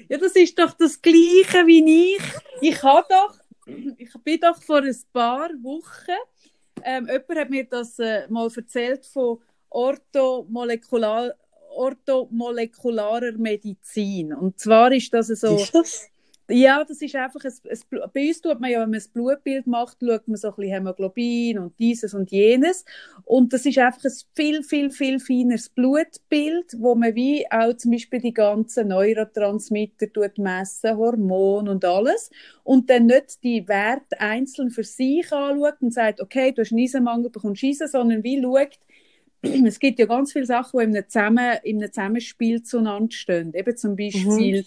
Ja, 0.08 0.18
das 0.18 0.34
ist 0.34 0.58
doch 0.58 0.72
das 0.74 1.02
Gleiche 1.02 1.66
wie 1.68 2.14
ich. 2.16 2.22
Ich 2.62 2.82
habe 2.84 3.06
doch, 3.10 3.36
ich 3.98 4.14
bin 4.24 4.40
doch 4.40 4.62
vor 4.62 4.82
ein 4.82 4.96
paar 5.12 5.50
Wochen, 5.62 6.18
ähm, 6.84 7.08
jemand 7.08 7.40
hat 7.40 7.50
mir 7.50 7.64
das 7.66 8.00
äh, 8.00 8.28
mal 8.30 8.50
erzählt 8.56 9.06
von 9.06 9.40
orthomolekular, 9.70 11.34
orthomolekularer 11.76 13.34
Medizin. 13.34 14.34
Und 14.34 14.60
zwar 14.60 14.92
ist 14.92 15.14
das 15.14 15.28
so, 15.28 15.56
Ist 15.56 15.74
das? 15.74 16.10
Ja, 16.50 16.84
das 16.86 17.02
ist 17.02 17.16
einfach, 17.16 17.44
ein, 17.44 17.52
ein, 17.70 18.10
bei 18.14 18.28
uns 18.28 18.42
tut 18.42 18.60
man 18.60 18.72
ja, 18.72 18.82
wenn 18.82 18.92
man 18.92 19.00
ein 19.00 19.12
Blutbild 19.14 19.68
macht, 19.68 19.98
schaut 20.02 20.28
man 20.28 20.38
so 20.38 20.50
ein 20.50 20.56
bisschen 20.56 20.72
Hämoglobin 20.72 21.60
und 21.60 21.78
dieses 21.78 22.14
und 22.14 22.32
jenes. 22.32 22.86
Und 23.26 23.52
das 23.52 23.66
ist 23.66 23.78
einfach 23.78 24.06
ein 24.06 24.12
viel, 24.34 24.64
viel, 24.64 24.90
viel 24.90 25.20
feineres 25.20 25.70
Blutbild, 25.70 26.76
wo 26.78 26.96
man 26.96 27.16
wie 27.16 27.46
auch 27.52 27.76
zum 27.76 27.92
Beispiel 27.92 28.22
die 28.22 28.34
ganzen 28.34 28.88
Neurotransmitter 28.88 30.12
tut 30.14 30.38
messen, 30.38 30.98
Hormone 30.98 31.70
und 31.70 31.84
alles. 31.84 32.30
Und 32.64 32.90
dann 32.90 33.08
nicht 33.08 33.44
die 33.44 33.68
Werte 33.68 34.20
einzeln 34.20 34.70
für 34.70 34.84
sich 34.84 35.32
anschaut 35.32 35.82
und 35.82 35.94
sagt, 35.94 36.22
okay, 36.22 36.54
du 36.54 36.62
hast 36.62 36.72
einen 36.72 36.84
Eisenmangel, 36.84 37.30
bekommst 37.30 37.64
Eisen, 37.64 37.88
sondern 37.88 38.24
wie 38.24 38.42
schaut, 38.42 38.80
es 39.66 39.80
gibt 39.80 40.00
ja 40.00 40.06
ganz 40.06 40.32
viele 40.32 40.46
Sachen, 40.46 40.80
die 40.80 40.86
in 40.86 40.96
einem, 40.96 41.10
Zusammen, 41.10 41.58
in 41.64 41.84
einem 41.84 41.92
Zusammenspiel 41.92 42.64
zueinander 42.64 43.12
stehen. 43.12 43.54
Eben 43.54 43.76
zum 43.76 43.98
Beispiel 43.98 44.66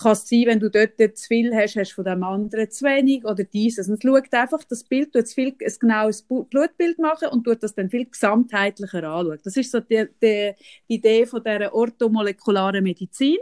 kann 0.00 0.12
es 0.12 0.28
sein, 0.28 0.44
wenn 0.46 0.60
du 0.60 0.70
dort 0.70 0.98
zu 0.98 1.26
viel 1.26 1.54
hast, 1.54 1.76
hast 1.76 1.90
du 1.90 1.94
von 1.96 2.04
dem 2.04 2.22
anderen 2.22 2.70
zu 2.70 2.84
wenig 2.84 3.24
oder 3.24 3.44
dieses. 3.44 3.88
Und 3.88 4.02
es 4.02 4.02
schaut 4.02 4.32
einfach, 4.32 4.64
das 4.64 4.84
Bild 4.84 5.12
tut 5.12 5.28
viel, 5.28 5.54
ein 5.60 5.74
genaues 5.78 6.22
Blutbild 6.22 6.98
machen 6.98 7.28
und 7.28 7.44
tut 7.44 7.62
das 7.62 7.74
dann 7.74 7.90
viel 7.90 8.06
gesamtheitlicher 8.06 9.04
anschauen. 9.04 9.38
Das 9.44 9.56
ist 9.56 9.70
so 9.70 9.80
die, 9.80 10.06
die, 10.22 10.52
die 10.88 10.94
Idee 10.94 11.26
von 11.26 11.42
dieser 11.44 11.74
orthomolekularen 11.74 12.82
Medizin. 12.82 13.38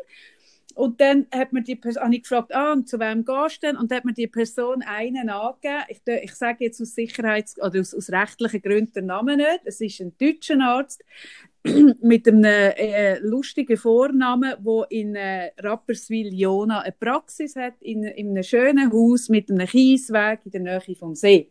Und 0.74 1.00
dann 1.00 1.26
hat 1.34 1.52
man 1.52 1.64
die 1.64 1.76
Person, 1.76 2.04
habe 2.04 2.14
ich 2.14 2.22
gefragt, 2.22 2.54
ah, 2.54 2.72
und 2.72 2.88
zu 2.88 2.98
wem 2.98 3.24
gehst 3.24 3.62
du 3.62 3.66
denn? 3.66 3.76
Und 3.76 3.90
dann 3.90 3.98
hat 3.98 4.04
mir 4.04 4.12
die 4.12 4.26
Person 4.26 4.82
einen 4.82 5.28
angegeben. 5.28 5.84
Ich, 5.88 6.00
ich 6.06 6.34
sage 6.34 6.64
jetzt 6.64 6.80
aus 6.80 6.94
Sicherheits- 6.94 7.60
oder 7.60 7.80
aus, 7.80 7.94
aus 7.94 8.10
rechtlichen 8.10 8.62
Gründen 8.62 8.92
den 8.92 9.06
Namen 9.06 9.38
nicht. 9.38 9.60
Es 9.64 9.80
ist 9.80 10.00
ein 10.00 10.12
deutscher 10.18 10.60
Arzt 10.60 11.04
mit 12.00 12.26
einem 12.26 12.44
äh, 12.44 13.18
lustigen 13.18 13.76
Vornamen, 13.76 14.54
wo 14.60 14.84
in 14.84 15.14
äh, 15.14 15.50
Rapperswil-Jona 15.58 16.80
eine 16.80 16.92
Praxis 16.92 17.56
hat, 17.56 17.74
in, 17.80 18.04
in 18.04 18.30
einem 18.30 18.42
schönen 18.42 18.92
Haus 18.92 19.28
mit 19.28 19.50
einem 19.50 19.66
Kiesweg 19.66 20.40
in 20.44 20.50
der 20.50 20.60
Nähe 20.60 20.96
vom 20.96 21.14
See. 21.14 21.48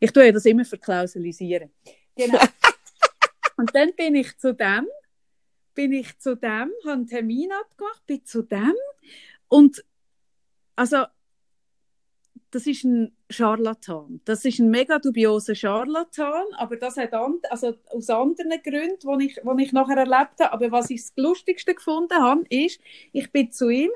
Ich 0.00 0.10
tue 0.10 0.32
das 0.32 0.46
immer 0.46 0.64
verklausulisieren. 0.64 1.70
Genau. 2.16 2.38
Und 3.56 3.74
dann 3.74 3.92
bin 3.94 4.14
ich 4.14 4.36
zu 4.38 4.54
dem, 4.54 4.86
bin 5.74 5.92
ich 5.92 6.18
zu 6.18 6.36
dem, 6.36 6.70
habe 6.84 6.92
einen 6.92 7.06
Termin 7.06 7.50
abgemacht, 7.52 8.06
bin 8.06 8.24
zu 8.24 8.42
dem 8.42 8.74
und 9.48 9.84
also 10.76 11.04
das 12.52 12.66
ist 12.66 12.84
ein 12.84 13.16
Scharlatan. 13.30 14.20
Das 14.26 14.44
ist 14.44 14.58
ein 14.58 14.70
mega 14.70 14.98
dubioser 14.98 15.54
Scharlatan, 15.54 16.44
aber 16.56 16.76
das 16.76 16.98
hat 16.98 17.14
an, 17.14 17.40
also 17.48 17.74
aus 17.86 18.10
anderen 18.10 18.60
Gründen, 18.62 19.18
die 19.18 19.26
ich, 19.26 19.36
die 19.36 19.62
ich 19.62 19.72
nachher 19.72 19.96
erlebt 19.96 20.38
habe. 20.38 20.52
Aber 20.52 20.70
was 20.70 20.90
ich 20.90 21.00
das 21.00 21.12
Lustigste 21.16 21.74
gefunden 21.74 22.14
habe, 22.14 22.44
ist, 22.50 22.78
ich 23.12 23.32
bin 23.32 23.50
zu 23.50 23.70
ihm 23.70 23.90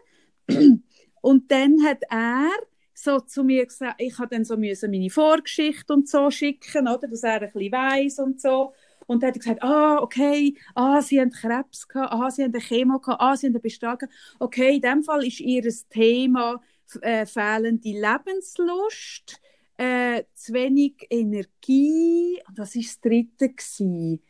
und 1.21 1.51
dann 1.51 1.85
hat 1.85 2.03
er 2.09 2.51
so 2.95 3.21
zu 3.21 3.45
mir 3.45 3.67
gesagt, 3.67 4.01
ich 4.01 4.19
habe 4.19 4.35
dann 4.35 4.47
so 4.47 4.57
meine 4.57 5.11
Vorgeschichte 5.11 5.93
und 5.93 6.09
so 6.09 6.31
schicken, 6.31 6.89
oder, 6.89 7.07
dass 7.09 7.23
er 7.25 7.43
ein 7.43 7.53
bisschen 7.53 7.73
weiss 7.73 8.19
und 8.19 8.41
so. 8.41 8.73
Und 9.07 9.23
dann 9.23 9.29
hat 9.29 9.37
er 9.37 9.41
gesagt, 9.41 9.63
ah, 9.63 9.99
okay, 10.01 10.57
ah, 10.75 11.01
sie 11.01 11.21
haben 11.21 11.31
Krebs 11.31 11.87
gehabt, 11.89 12.13
ah, 12.13 12.31
sie 12.31 12.43
haben 12.43 12.55
eine 12.55 12.63
Chemo 12.63 12.99
gehabt, 12.99 13.21
ah, 13.21 13.37
sie 13.37 13.47
haben 13.47 13.55
eine 13.55 13.61
Bestrahlung. 13.61 14.09
Okay, 14.39 14.77
in 14.77 14.81
dem 14.81 15.03
Fall 15.03 15.25
ist 15.25 15.41
ihr 15.41 15.63
Thema 15.91 16.61
äh, 17.01 17.27
fehlende 17.27 17.89
Lebenslust, 17.89 19.41
äh, 19.77 20.25
zu 20.35 20.53
wenig 20.53 21.07
Energie, 21.11 22.41
und 22.49 22.59
was 22.59 22.75
war 22.75 22.83
das 22.83 23.01
dritte? 23.01 23.49
Gewesen? 23.51 24.23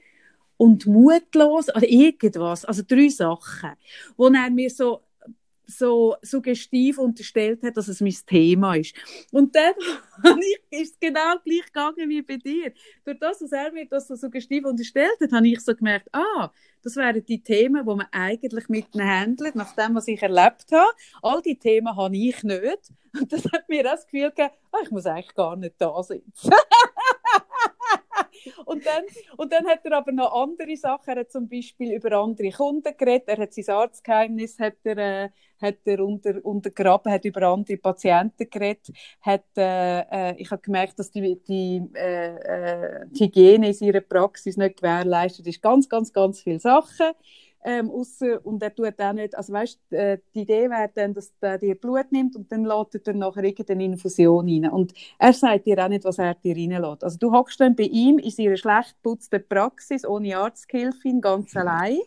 Und 0.58 0.86
mutlos, 0.86 1.68
oder 1.68 1.88
irgendwas, 1.88 2.64
also 2.64 2.82
drei 2.86 3.08
Sachen, 3.08 3.72
wo 4.16 4.28
er 4.28 4.50
mir 4.50 4.70
so 4.70 5.02
so 5.66 6.16
suggestiv 6.22 6.98
unterstellt 6.98 7.62
hat, 7.62 7.76
dass 7.76 7.88
es 7.88 8.00
mein 8.00 8.14
Thema 8.26 8.74
ist. 8.76 8.94
Und 9.32 9.54
dann 9.54 9.74
ist 10.70 10.94
es 10.94 11.00
genau 11.00 11.36
gleich 11.44 11.66
gegangen 11.66 12.08
wie 12.08 12.22
bei 12.22 12.36
dir. 12.36 12.72
Durch 13.04 13.18
das, 13.18 13.40
dass 13.40 13.52
er 13.52 13.72
mir 13.72 13.86
das 13.86 14.08
so 14.08 14.14
suggestiv 14.14 14.64
unterstellt 14.64 15.18
hat, 15.20 15.32
habe 15.32 15.48
ich 15.48 15.60
so 15.60 15.74
gemerkt, 15.74 16.08
ah, 16.12 16.50
das 16.82 16.96
wären 16.96 17.24
die 17.24 17.42
Themen, 17.42 17.84
die 17.84 17.94
man 17.94 18.06
eigentlich 18.12 18.68
mit 18.68 18.94
ihnen 18.94 19.08
handelt, 19.08 19.56
nach 19.56 19.74
dem, 19.74 19.94
was 19.94 20.08
ich 20.08 20.22
erlebt 20.22 20.66
habe. 20.72 20.86
All 21.22 21.42
die 21.42 21.58
Themen 21.58 21.96
habe 21.96 22.16
ich 22.16 22.42
nicht. 22.44 22.92
Und 23.18 23.32
das 23.32 23.44
hat 23.52 23.68
mir 23.68 23.82
das 23.82 24.06
Gefühl 24.06 24.30
gegeben, 24.30 24.54
ah, 24.72 24.78
ich 24.82 24.90
muss 24.90 25.06
eigentlich 25.06 25.34
gar 25.34 25.56
nicht 25.56 25.74
da 25.78 26.02
sitzen. 26.02 26.50
und, 28.64 28.84
dann, 28.86 29.04
und 29.36 29.52
dann 29.52 29.66
hat 29.66 29.84
er 29.84 29.92
aber 29.92 30.12
noch 30.12 30.32
andere 30.32 30.76
Sachen. 30.76 31.14
Er 31.14 31.20
hat 31.20 31.30
zum 31.30 31.48
Beispiel 31.48 31.92
über 31.92 32.12
andere 32.12 32.50
Kunden 32.50 32.96
geredet. 32.96 33.28
Er 33.28 33.38
hat 33.38 33.54
sein 33.54 33.74
Arztgeheimnis 33.74 34.58
hat 34.58 34.76
er, 34.84 34.98
äh, 34.98 35.28
hat 35.60 35.78
er 35.84 36.04
unter, 36.04 36.44
untergraben, 36.44 37.12
hat 37.12 37.24
über 37.24 37.42
andere 37.42 37.76
Patienten 37.76 38.48
geredet. 38.50 38.88
Hat, 39.20 39.44
äh, 39.56 40.00
äh, 40.00 40.34
ich 40.38 40.50
habe 40.50 40.62
gemerkt, 40.62 40.98
dass 40.98 41.10
die, 41.10 41.40
die, 41.46 41.82
äh, 41.94 42.36
äh, 42.36 43.06
die 43.10 43.24
Hygiene 43.24 43.68
in 43.68 43.74
seiner 43.74 44.00
Praxis 44.00 44.56
nicht 44.56 44.78
gewährleistet 44.78 45.46
ist. 45.46 45.62
Ganz, 45.62 45.88
ganz, 45.88 46.12
ganz 46.12 46.40
viele 46.40 46.60
Sachen. 46.60 47.12
Ähm, 47.68 47.90
ausser, 47.90 48.46
und 48.46 48.62
er 48.62 48.72
tut 48.72 49.00
auch 49.00 49.12
nicht, 49.12 49.36
also 49.36 49.52
weißt, 49.52 49.80
äh, 49.90 50.18
die 50.36 50.42
Idee 50.42 50.70
wäre 50.70 50.88
dann, 50.94 51.12
dass 51.14 51.32
er 51.40 51.58
dir 51.58 51.74
Blut 51.74 52.12
nimmt 52.12 52.36
und 52.36 52.52
dann 52.52 52.64
lädt 52.64 53.08
er 53.08 53.12
nachher 53.14 53.42
irgendeine 53.42 53.84
Infusion 53.86 54.48
rein. 54.48 54.70
Und 54.70 54.94
er 55.18 55.32
sagt 55.32 55.66
dir 55.66 55.84
auch 55.84 55.88
nicht, 55.88 56.04
was 56.04 56.18
er 56.18 56.34
dir 56.34 56.54
reinlässt. 56.54 57.02
Also 57.02 57.18
du 57.18 57.32
hockst 57.32 57.58
dann 57.58 57.74
bei 57.74 57.82
ihm 57.82 58.18
in 58.18 58.30
seiner 58.30 58.56
schlecht 58.56 58.94
geputzten 59.02 59.42
Praxis, 59.48 60.06
ohne 60.06 60.36
Arzthilfe, 60.36 61.12
ganz 61.20 61.56
allein 61.56 61.98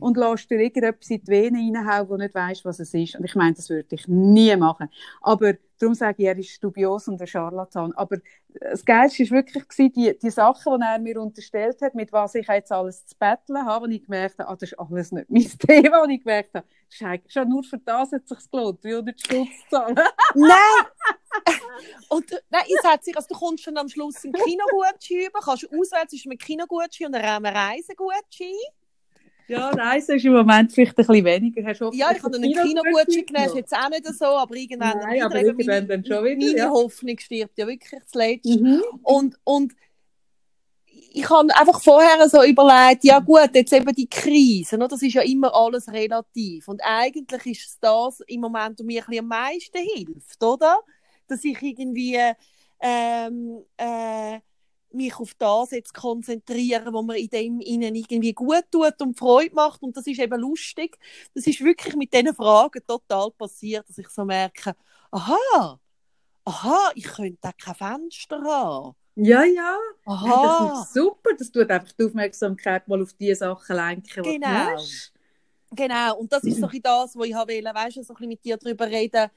und 0.00 0.16
lässt 0.16 0.50
dir 0.50 0.58
irgendetwas 0.58 1.08
in 1.10 1.20
die 1.20 1.28
Venen 1.28 1.76
reinhauen, 1.76 2.08
wo 2.08 2.16
nicht 2.16 2.34
weißt, 2.34 2.64
was 2.64 2.80
es 2.80 2.92
ist. 2.92 3.14
Und 3.14 3.24
ich 3.24 3.36
meine, 3.36 3.54
das 3.54 3.70
würde 3.70 3.86
ich 3.90 4.08
nie 4.08 4.56
machen. 4.56 4.88
Aber 5.20 5.54
darum 5.78 5.94
sage 5.94 6.22
ich, 6.22 6.28
er 6.28 6.38
ist 6.38 6.62
dubios 6.62 7.08
und 7.08 7.20
ein 7.20 7.26
Charlatan. 7.26 7.92
Aber 7.92 8.18
das 8.60 8.84
Geilste 8.84 9.24
war 9.24 9.38
wirklich 9.38 9.92
die, 9.92 10.18
die 10.18 10.30
Sachen, 10.30 10.80
die 10.80 10.86
er 10.86 10.98
mir 10.98 11.20
unterstellt 11.20 11.80
hat, 11.82 11.94
mit 11.94 12.12
was 12.12 12.34
ich 12.34 12.46
jetzt 12.48 12.72
alles 12.72 13.06
zu 13.06 13.16
betteln 13.18 13.64
habe, 13.64 13.84
und 13.84 13.92
ich 13.92 14.04
gemerkt 14.04 14.38
habe, 14.38 14.48
ah, 14.48 14.56
das 14.56 14.72
ist 14.72 14.78
alles 14.78 15.12
nicht 15.12 15.30
mein 15.30 15.42
Thema, 15.58 16.02
und 16.02 16.10
ich 16.10 16.20
gemerkt 16.20 16.54
habe, 16.54 16.66
eigentlich 17.00 17.32
schon 17.32 17.48
nur 17.48 17.62
für 17.62 17.78
das 17.78 18.12
hat 18.12 18.22
es 18.22 18.28
sich 18.28 18.50
gelohnt, 18.50 18.84
300 18.84 19.20
Stutz 19.20 19.48
zu 19.62 19.68
zahlen. 19.70 19.96
Nein! 20.34 20.86
Und, 22.08 22.32
äh, 22.32 22.40
nein, 22.48 22.62
es 22.66 22.84
hat 22.84 23.04
sich, 23.04 23.14
also 23.14 23.28
du 23.30 23.38
kommst 23.38 23.66
dann 23.66 23.76
am 23.76 23.88
Schluss 23.88 24.24
einen 24.24 24.32
Kinogutschein 24.32 25.26
über, 25.26 25.40
kannst 25.40 25.64
du 25.64 25.66
auswählen 25.68 26.08
zwischen 26.08 26.30
einem 26.30 26.38
Kinogutschein 26.38 27.08
und 27.08 27.14
einem 27.16 27.44
Reisegutschein. 27.44 28.54
Ja, 29.48 29.68
Reisen 29.70 30.16
ist 30.16 30.24
im 30.24 30.32
Moment 30.32 30.72
vielleicht 30.72 30.92
ein 30.98 31.06
bisschen 31.06 31.24
weniger. 31.24 31.64
Hast 31.64 31.80
du 31.80 31.90
Ja, 31.92 32.10
ich 32.12 32.22
habe 32.22 32.36
einen 32.36 32.52
Kinogutschein 32.52 33.26
genommen, 33.26 33.46
ist 33.48 33.54
jetzt 33.54 33.72
auch 33.74 33.88
nicht 33.88 34.06
so, 34.14 34.24
aber 34.24 34.54
irgendwann 34.56 34.98
Nein, 34.98 35.22
aber 35.22 35.40
irgendwann 35.42 35.86
meine- 35.86 36.04
schon 36.06 36.24
wieder, 36.24 36.46
Meine 36.46 36.56
ja. 36.58 36.70
Hoffnung 36.70 37.18
stirbt 37.18 37.56
ja 37.58 37.66
wirklich 37.66 38.02
zuletzt. 38.06 38.46
Mhm. 38.46 38.82
Und, 39.02 39.36
und 39.44 39.72
ich 41.12 41.28
habe 41.30 41.54
einfach 41.56 41.80
vorher 41.82 42.28
so 42.28 42.42
überlegt, 42.42 43.04
ja 43.04 43.20
gut, 43.20 43.50
jetzt 43.54 43.72
eben 43.72 43.94
die 43.94 44.08
Krise, 44.08 44.76
ne, 44.76 44.88
das 44.88 45.00
ist 45.02 45.14
ja 45.14 45.22
immer 45.22 45.54
alles 45.54 45.88
relativ. 45.92 46.68
Und 46.68 46.80
eigentlich 46.84 47.46
ist 47.46 47.68
es 47.70 47.78
das 47.80 48.20
im 48.26 48.40
Moment, 48.40 48.78
was 48.78 48.84
mir 48.86 49.02
ein 49.02 49.06
bisschen 49.06 49.20
am 49.24 49.28
meisten 49.28 49.78
hilft, 49.78 50.42
oder? 50.42 50.78
Dass 51.28 51.42
ich 51.44 51.60
irgendwie 51.62 52.18
ähm, 52.80 53.62
äh, 53.76 54.38
mich 54.96 55.16
auf 55.20 55.34
das 55.34 55.70
jetzt 55.72 55.94
konzentriere, 55.94 56.92
wo 56.92 57.02
mir 57.02 57.18
in 57.18 57.28
dem 57.28 57.60
innen 57.60 57.94
irgendwie 57.94 58.32
gut 58.34 58.64
tut 58.72 59.00
und 59.02 59.18
Freude 59.18 59.54
macht. 59.54 59.82
Und 59.82 59.96
das 59.96 60.06
ist 60.06 60.18
eben 60.20 60.40
lustig. 60.40 60.98
Das 61.34 61.46
ist 61.46 61.62
wirklich 61.62 61.96
mit 61.96 62.12
diesen 62.14 62.34
Fragen 62.34 62.80
total 62.86 63.30
passiert, 63.32 63.88
dass 63.88 63.98
ich 63.98 64.08
so 64.08 64.24
merke, 64.24 64.74
aha, 65.12 65.78
aha, 66.44 66.92
ich 66.94 67.04
könnte 67.04 67.48
auch 67.48 67.56
kein 67.58 67.74
Fenster 67.76 68.42
haben. 68.42 68.96
Ja, 69.14 69.44
ja. 69.44 69.78
Hey, 70.22 70.38
das 70.40 70.58
Aha, 70.58 70.60
ist 70.60 70.92
super. 70.92 71.30
Das 71.38 71.50
tut 71.50 71.70
einfach 71.70 71.92
die 71.92 72.04
Aufmerksamkeit 72.04 72.86
mal 72.88 73.02
auf 73.02 73.12
die 73.14 73.34
Sachen 73.34 73.76
lenken, 73.76 74.24
die 74.24 74.34
Genau. 74.34 74.48
du 74.52 74.70
hast. 74.74 75.12
genau. 75.74 76.18
Und 76.18 76.32
das 76.32 76.46
ist 76.46 76.60
so 76.60 76.66
ein 76.68 76.82
das, 76.82 77.16
was 77.16 77.26
ich 77.28 77.34
wollte, 77.34 77.64
weißt 77.74 77.96
du, 77.96 78.02
so 78.02 78.12
ein 78.14 78.16
bisschen 78.16 78.28
mit 78.28 78.44
dir 78.44 78.56
darüber 78.56 78.86
reden. 78.86 79.30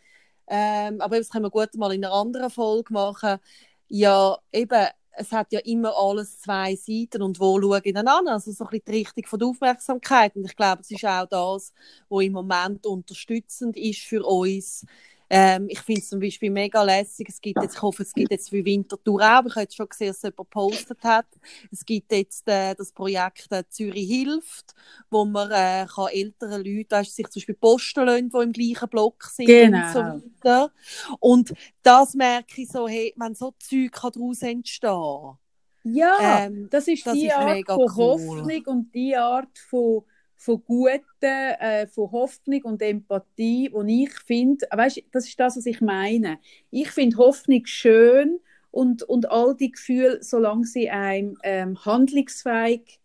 Ähm, 0.48 1.02
aber 1.02 1.18
das 1.20 1.30
können 1.30 1.46
wir 1.46 1.52
gut 1.52 1.74
mal 1.76 1.94
in 1.94 2.04
einer 2.06 2.14
anderen 2.14 2.50
Folge 2.50 2.94
machen. 2.94 3.40
Ja, 3.88 4.38
eben, 4.52 4.88
es 5.20 5.32
hat 5.34 5.52
ja 5.52 5.60
immer 5.60 5.94
alles 5.98 6.40
zwei 6.40 6.76
Seiten 6.76 7.22
und 7.22 7.40
wo 7.40 7.60
schaue 7.62 7.82
ich 7.84 7.94
dann 7.94 8.08
an? 8.08 8.28
Also 8.28 8.52
so 8.52 8.64
ein 8.64 8.70
bisschen 8.70 8.86
die 8.88 8.92
Richtung 9.00 9.26
von 9.26 9.40
der 9.40 9.48
Aufmerksamkeit. 9.50 10.36
Und 10.36 10.46
ich 10.46 10.56
glaube, 10.56 10.82
es 10.82 10.92
ist 10.92 11.06
auch 11.06 11.28
das, 11.28 11.74
was 12.08 12.24
im 12.24 12.32
Moment 12.32 12.86
unterstützend 12.86 13.76
ist 13.76 14.00
für 14.00 14.24
uns, 14.24 14.86
ähm, 15.30 15.68
ich 15.70 15.80
finde 15.82 16.02
es 16.02 16.10
zum 16.10 16.20
Beispiel 16.20 16.50
mega 16.50 16.82
lässig. 16.84 17.30
Es 17.30 17.40
gibt 17.42 17.62
jetzt, 17.62 17.76
ich 17.76 17.82
hoffe, 17.82 18.04
es 18.04 18.14
gibt 18.14 18.32
jetzt 18.32 18.50
für 18.50 18.66
Winterthur 18.66 19.22
auch. 19.22 19.46
Ich 19.46 19.52
habe 19.56 19.62
jetzt 19.62 19.76
schon 19.76 19.88
gesehen, 19.90 20.08
dass 20.10 20.22
jemand 20.24 20.38
gepostet 20.38 21.04
hat. 21.04 21.28
Es 21.72 21.86
gibt 21.86 22.12
jetzt 22.12 22.48
äh, 22.48 22.74
das 22.76 22.92
Projekt 22.92 23.48
äh, 23.52 23.64
Zürich 23.70 24.08
hilft, 24.10 24.74
wo 25.10 25.26
man 25.26 25.52
äh, 25.52 25.86
kann 25.94 26.08
älteren 26.12 26.64
Leuten 26.64 26.92
weißt, 26.92 27.16
sich 27.16 27.28
zum 27.30 27.40
Beispiel 27.40 27.56
posten 27.56 28.06
lassen, 28.06 28.30
die 28.30 28.38
im 28.44 28.52
gleichen 28.54 28.90
Block 28.90 29.24
sind 29.26 29.46
Genau. 29.46 29.78
und 29.78 29.86
so 29.88 30.00
weiter. 30.44 30.72
Und 31.20 31.54
das 31.84 32.14
merke 32.16 32.62
ich 32.62 32.70
so, 32.70 32.88
hey, 32.88 33.14
wenn 33.18 33.36
so 33.36 33.54
Zeug 33.60 33.92
kann 33.92 34.12
daraus 34.14 34.42
entstehen 34.42 35.38
Ja, 35.84 36.46
Ähm, 36.48 36.70
das 36.70 36.88
ist 36.88 37.06
das 37.08 37.14
die 37.14 37.28
ist 37.28 37.34
Art 37.34 37.66
von 37.74 37.90
cool. 37.96 37.96
Hoffnung 37.96 38.66
und 38.68 38.94
die 38.94 39.16
Art 39.16 39.58
von, 39.70 40.04
von 40.40 40.64
Guten, 40.64 41.04
äh, 41.22 41.86
von 41.88 42.12
Hoffnung 42.14 42.62
und 42.64 42.82
Empathie, 42.82 43.70
die 43.70 44.04
ich 44.06 44.14
finde, 44.26 44.66
weißt, 44.72 45.04
das 45.12 45.28
ist 45.28 45.38
das, 45.38 45.58
was 45.58 45.66
ich 45.66 45.82
meine. 45.82 46.40
Ich 46.72 46.92
finde 46.92 47.18
Hoffnung 47.18 47.66
schön 47.66 48.40
und, 48.72 49.04
und 49.04 49.30
all 49.30 49.54
die 49.54 49.72
Gefühle, 49.72 50.24
solange 50.24 50.64
sie 50.64 50.90
einem 50.90 51.38
ähm, 51.44 51.84
handlungsfähig 51.84 53.02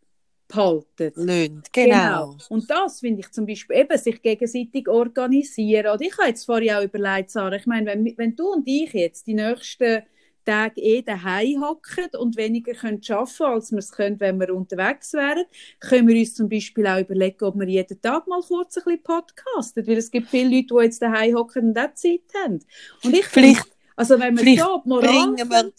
behalten. 0.46 1.12
Löhnt. 1.16 1.72
Genau. 1.72 2.36
Und 2.50 2.70
das 2.70 3.00
finde 3.00 3.22
ich 3.22 3.32
zum 3.32 3.46
Beispiel 3.46 3.78
eben, 3.78 3.98
sich 3.98 4.22
gegenseitig 4.22 4.88
organisieren. 4.88 5.92
Oder 5.92 6.02
ich 6.02 6.16
habe 6.16 6.28
jetzt 6.28 6.44
vorher 6.44 6.78
auch 6.78 6.84
überlegt, 6.84 7.30
Sarah, 7.30 7.56
ich 7.56 7.66
meine, 7.66 7.86
wenn, 7.86 8.14
wenn 8.16 8.36
du 8.36 8.52
und 8.52 8.62
ich 8.68 8.92
jetzt 8.92 9.26
die 9.26 9.34
nächsten 9.34 10.04
Tage 10.44 10.80
eh 10.80 11.02
daheim 11.02 11.62
hocken 11.62 12.08
und 12.18 12.36
weniger 12.36 12.72
können 12.74 13.00
arbeiten 13.08 13.42
als 13.44 13.70
wir 13.72 13.78
es 13.78 13.90
können, 13.92 14.20
wenn 14.20 14.38
wir 14.40 14.54
unterwegs 14.54 15.12
wären, 15.12 15.44
können 15.80 16.08
wir 16.08 16.16
uns 16.18 16.34
zum 16.34 16.48
Beispiel 16.48 16.86
auch 16.86 17.00
überlegen, 17.00 17.44
ob 17.44 17.56
wir 17.58 17.68
jeden 17.68 18.00
Tag 18.00 18.26
mal 18.26 18.40
kurz 18.42 18.76
ein 18.76 18.84
bisschen 18.84 19.02
podcasten. 19.02 19.86
Weil 19.86 19.98
es 19.98 20.10
gibt 20.10 20.28
viele 20.28 20.54
Leute, 20.56 20.66
die 20.74 20.84
jetzt 20.84 21.02
daheim 21.02 21.34
hocken 21.36 21.68
und 21.68 21.78
auch 21.78 21.94
Zeit 21.94 22.22
haben. 22.42 22.60
Und 23.02 23.14
ich 23.14 23.26
finde, 23.26 23.50
Vielleicht 23.54 23.68
also 23.96 24.18
wenn 24.18 24.36
wir 24.36 24.44
so 24.62 24.82
die 24.84 24.88
Moral 24.88 25.08
bringen 25.34 25.50
wir- 25.50 25.72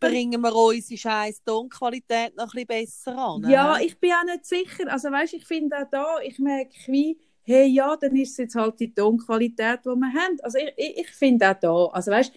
bringen 0.00 0.40
wir 0.40 0.54
unsere 0.54 0.98
scheiß 0.98 1.44
Tonqualität 1.44 2.36
noch 2.36 2.52
ein 2.54 2.66
bisschen 2.66 2.86
besser 2.86 3.16
an. 3.18 3.48
Ja, 3.48 3.76
hä? 3.76 3.86
ich 3.86 3.98
bin 4.00 4.10
auch 4.12 4.24
nicht 4.24 4.44
sicher. 4.46 4.90
Also 4.90 5.10
weißt, 5.10 5.34
ich 5.34 5.44
finde 5.46 5.76
auch 5.78 5.88
da, 5.90 6.18
ich 6.24 6.38
merke 6.40 6.74
wie, 6.86 7.18
hey, 7.42 7.66
ja, 7.68 7.96
dann 7.96 8.16
ist 8.16 8.32
es 8.32 8.36
jetzt 8.38 8.54
halt 8.56 8.80
die 8.80 8.92
Tonqualität, 8.92 9.80
die 9.84 9.88
wir 9.90 10.12
haben. 10.12 10.38
Also 10.42 10.58
ich, 10.58 10.72
ich, 10.76 10.98
ich 10.98 11.08
finde 11.10 11.50
auch 11.50 11.54
da, 11.60 11.84
also 11.92 12.10
weißt, 12.10 12.32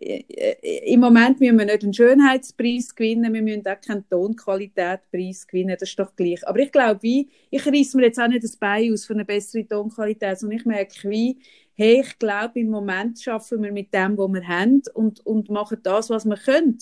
im 0.00 1.00
Moment 1.00 1.40
müssen 1.40 1.58
wir 1.58 1.64
nicht 1.64 1.82
einen 1.82 1.94
Schönheitspreis 1.94 2.94
gewinnen, 2.94 3.32
wir 3.32 3.42
müssen 3.42 3.66
auch 3.66 3.80
keinen 3.80 4.08
Tonqualitätspreis 4.08 5.46
gewinnen, 5.46 5.76
das 5.78 5.88
ist 5.88 5.98
doch 5.98 6.14
gleich. 6.16 6.46
Aber 6.46 6.58
ich 6.58 6.72
glaube, 6.72 7.02
wie, 7.02 7.28
ich 7.50 7.66
reiss 7.66 7.94
mir 7.94 8.04
jetzt 8.04 8.18
auch 8.18 8.28
nicht 8.28 8.44
das 8.44 8.56
Bein 8.56 8.92
aus 8.92 9.04
für 9.04 9.14
eine 9.14 9.24
bessere 9.24 9.66
Tonqualität, 9.66 10.38
sondern 10.38 10.58
ich 10.58 10.66
merke 10.66 11.10
wie, 11.10 11.38
hey, 11.74 12.00
ich 12.00 12.18
glaube, 12.18 12.60
im 12.60 12.70
Moment 12.70 13.20
schaffen 13.20 13.62
wir 13.62 13.72
mit 13.72 13.92
dem, 13.94 14.16
was 14.18 14.32
wir 14.32 14.46
haben 14.46 14.82
und, 14.94 15.24
und 15.26 15.50
machen 15.50 15.78
das, 15.82 16.10
was 16.10 16.24
wir 16.24 16.36
können. 16.36 16.78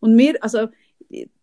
Und 0.00 0.16
wir, 0.16 0.42
also, 0.42 0.68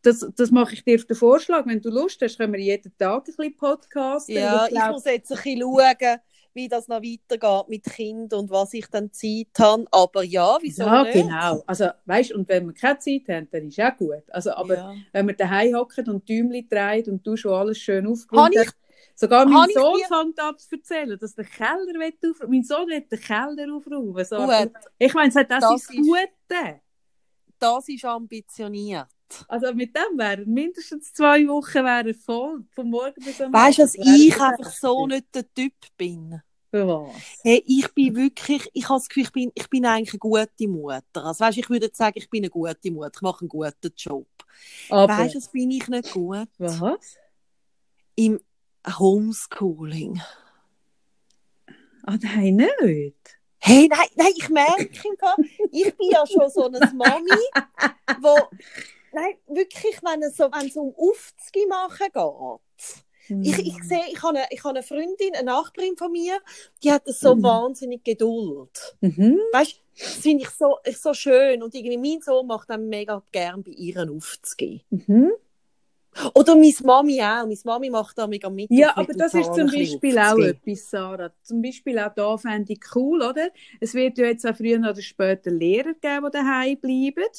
das, 0.01 0.27
das 0.35 0.51
mache 0.51 0.73
ich 0.73 0.83
dir 0.83 0.95
auf 0.95 1.05
den 1.05 1.15
Vorschlag. 1.15 1.65
Wenn 1.65 1.81
du 1.81 1.89
Lust 1.89 2.21
hast, 2.21 2.37
können 2.37 2.53
wir 2.53 2.59
jeden 2.59 2.95
Tag 2.97 3.21
ein 3.21 3.23
bisschen 3.23 3.55
podcasten. 3.55 4.35
Ja, 4.35 4.65
ich 4.65 4.71
ich 4.71 4.77
glaub, 4.77 4.91
muss 4.91 5.05
jetzt 5.05 5.31
ein 5.31 5.37
bisschen 5.37 5.61
schauen, 5.61 6.19
wie 6.53 6.67
das 6.67 6.87
noch 6.87 7.01
weitergeht 7.01 7.69
mit 7.69 7.83
Kind 7.85 8.33
und 8.33 8.49
was 8.49 8.73
ich 8.73 8.87
dann 8.87 9.11
Zeit 9.11 9.47
habe. 9.57 9.85
Aber 9.91 10.23
ja, 10.23 10.57
wieso 10.61 10.83
ja, 10.83 11.03
nicht? 11.03 11.13
genau. 11.13 11.63
Also, 11.65 11.89
weißt, 12.05 12.33
und 12.33 12.47
wenn 12.49 12.65
wir 12.67 12.73
keine 12.73 12.99
Zeit 12.99 13.21
haben, 13.29 13.47
dann 13.51 13.67
ist 13.67 13.79
auch 13.79 13.95
gut. 13.97 14.23
Also, 14.29 14.51
aber 14.51 14.75
Ja. 14.75 14.93
wenn 15.13 15.27
wir 15.27 15.35
daheim 15.35 15.75
hocken 15.75 16.09
und 16.09 16.27
Däumchen 16.29 16.67
drehen 16.69 17.09
und 17.11 17.25
du 17.25 17.35
schon 17.37 17.53
alles 17.53 17.77
schön 17.77 18.05
aufgeräumt 18.07 18.55
hast, 18.57 18.75
sogar 19.15 19.45
mein 19.45 19.61
habe 19.61 19.71
Sohn 19.73 19.99
fängt 20.07 20.39
an 20.39 20.57
zu 20.57 20.75
erzählen, 20.75 21.17
dass 21.19 21.35
der 21.35 21.45
Keller 21.45 21.77
aufräumen. 22.29 22.51
Mein 22.51 22.63
Sohn 22.63 22.87
will 22.87 23.01
den 23.01 23.19
Keller 23.19 23.73
aufräumen. 23.75 24.25
So, 24.25 24.37
Gut. 24.37 24.71
Ich 24.99 25.13
meine, 25.13 25.31
das, 25.31 25.45
das, 25.47 25.75
ist- 25.75 25.89
das 25.89 25.95
Gute. 25.95 26.81
das 27.59 27.87
ist 27.89 28.05
ambitioniert. 28.05 29.07
Also 29.47 29.73
mit 29.73 29.95
dem 29.95 30.17
wären 30.17 30.51
mindestens 30.51 31.13
zwei 31.13 31.47
Wochen 31.47 31.83
wären 31.85 32.13
voll, 32.13 32.65
von 32.71 32.89
morgen 32.89 33.23
bis 33.23 33.41
am 33.41 33.53
Weißt 33.53 33.79
du, 33.79 33.81
dass 33.83 33.95
ich 33.95 34.39
einfach 34.39 34.71
so 34.71 35.07
nicht 35.07 35.33
der 35.33 35.51
Typ 35.53 35.73
bin? 35.97 36.41
Für 36.69 36.87
was? 36.87 37.15
Hey, 37.43 37.63
ich 37.65 37.93
bin 37.93 38.15
wirklich, 38.15 38.69
ich 38.73 38.87
habe 38.87 38.99
das 38.99 39.09
Gefühl, 39.09 39.23
ich 39.23 39.31
bin, 39.31 39.51
ich 39.53 39.69
bin 39.69 39.85
eigentlich 39.85 40.13
eine 40.13 40.19
gute 40.19 40.67
Mutter. 40.67 41.25
Also, 41.25 41.43
weißt, 41.43 41.57
ich 41.57 41.69
würde 41.69 41.89
sagen, 41.93 42.17
ich 42.17 42.29
bin 42.29 42.43
eine 42.43 42.49
gute 42.49 42.91
Mutter, 42.91 43.11
ich 43.13 43.21
mache 43.21 43.41
einen 43.41 43.49
guten 43.49 43.93
Job. 43.97 44.27
Aber, 44.89 45.17
Weißt 45.17 45.35
du, 45.35 45.39
das 45.39 45.49
bin 45.49 45.71
ich 45.71 45.87
nicht 45.87 46.11
gut. 46.11 46.47
was? 46.57 47.17
Im 48.15 48.39
Homeschooling. 48.87 50.21
Ah, 52.03 52.17
nein, 52.21 52.55
nicht. 52.55 53.37
Hey, 53.63 53.87
nein, 53.87 54.07
nein, 54.15 54.33
ich 54.35 54.49
merke 54.49 54.89
ich 55.71 55.95
bin 55.95 56.09
ja 56.09 56.25
schon 56.25 56.49
so 56.49 56.65
eine 56.65 56.79
Mami, 56.95 57.29
wo, 58.19 58.35
nein, 59.13 59.35
wirklich, 59.47 60.01
wenn 60.03 60.23
es 60.23 60.37
so, 60.37 60.45
wenn 60.45 60.67
es 60.67 60.75
um 60.77 60.93
Aufzüge 60.97 61.67
machen 61.67 62.07
geht. 62.13 63.05
Ich, 63.43 63.59
ich 63.59 63.75
Hm. 63.77 63.83
sehe, 63.83 64.03
ich 64.11 64.21
habe, 64.23 64.37
eine, 64.39 64.47
ich 64.49 64.63
habe 64.63 64.71
eine 64.77 64.83
Freundin, 64.83 65.33
eine 65.35 65.43
Nachbarin 65.43 65.95
von 65.95 66.11
mir, 66.11 66.39
die 66.83 66.91
hat 66.91 67.03
so 67.07 67.35
Mhm. 67.35 67.43
wahnsinnig 67.43 68.03
Geduld. 68.03 68.97
Mhm. 69.01 69.37
Weißt 69.53 69.73
du, 69.73 69.77
das 69.97 70.13
finde 70.15 70.43
ich 70.43 70.49
so, 70.49 70.77
ich 70.83 70.97
so 70.97 71.13
schön. 71.13 71.61
Und 71.63 71.73
irgendwie 71.75 71.97
mein 71.97 72.21
Sohn 72.21 72.47
macht 72.47 72.69
dann 72.69 72.89
mega 72.89 73.23
gern 73.31 73.63
bei 73.63 73.71
ihren 73.71 74.09
aufzugehen. 74.09 74.81
Mhm. 74.89 75.31
Oder 76.33 76.55
meine 76.55 76.73
Mami 76.83 77.21
auch. 77.21 77.43
Meine 77.45 77.57
Mami 77.63 77.89
macht 77.89 78.17
da 78.17 78.27
mega 78.27 78.49
mit. 78.49 78.69
Ja, 78.69 78.97
aber 78.97 79.13
das 79.13 79.33
ist 79.33 79.53
zum 79.55 79.67
Beispiel 79.67 80.17
auch 80.19 80.37
etwas, 80.39 80.89
Sarah. 80.89 81.31
Zum 81.41 81.61
Beispiel 81.61 81.97
auch 81.99 82.13
da 82.13 82.37
fände 82.37 82.73
ich 82.73 82.81
cool, 82.95 83.21
oder? 83.21 83.49
Es 83.79 83.93
wird 83.93 84.17
ja 84.17 84.25
jetzt 84.25 84.45
auch 84.45 84.55
früher 84.55 84.79
oder 84.79 85.01
später 85.01 85.51
Lehrer 85.51 85.93
geben, 85.93 86.25
die 86.25 86.31
daheim 86.31 86.77
bleiben. 86.79 87.31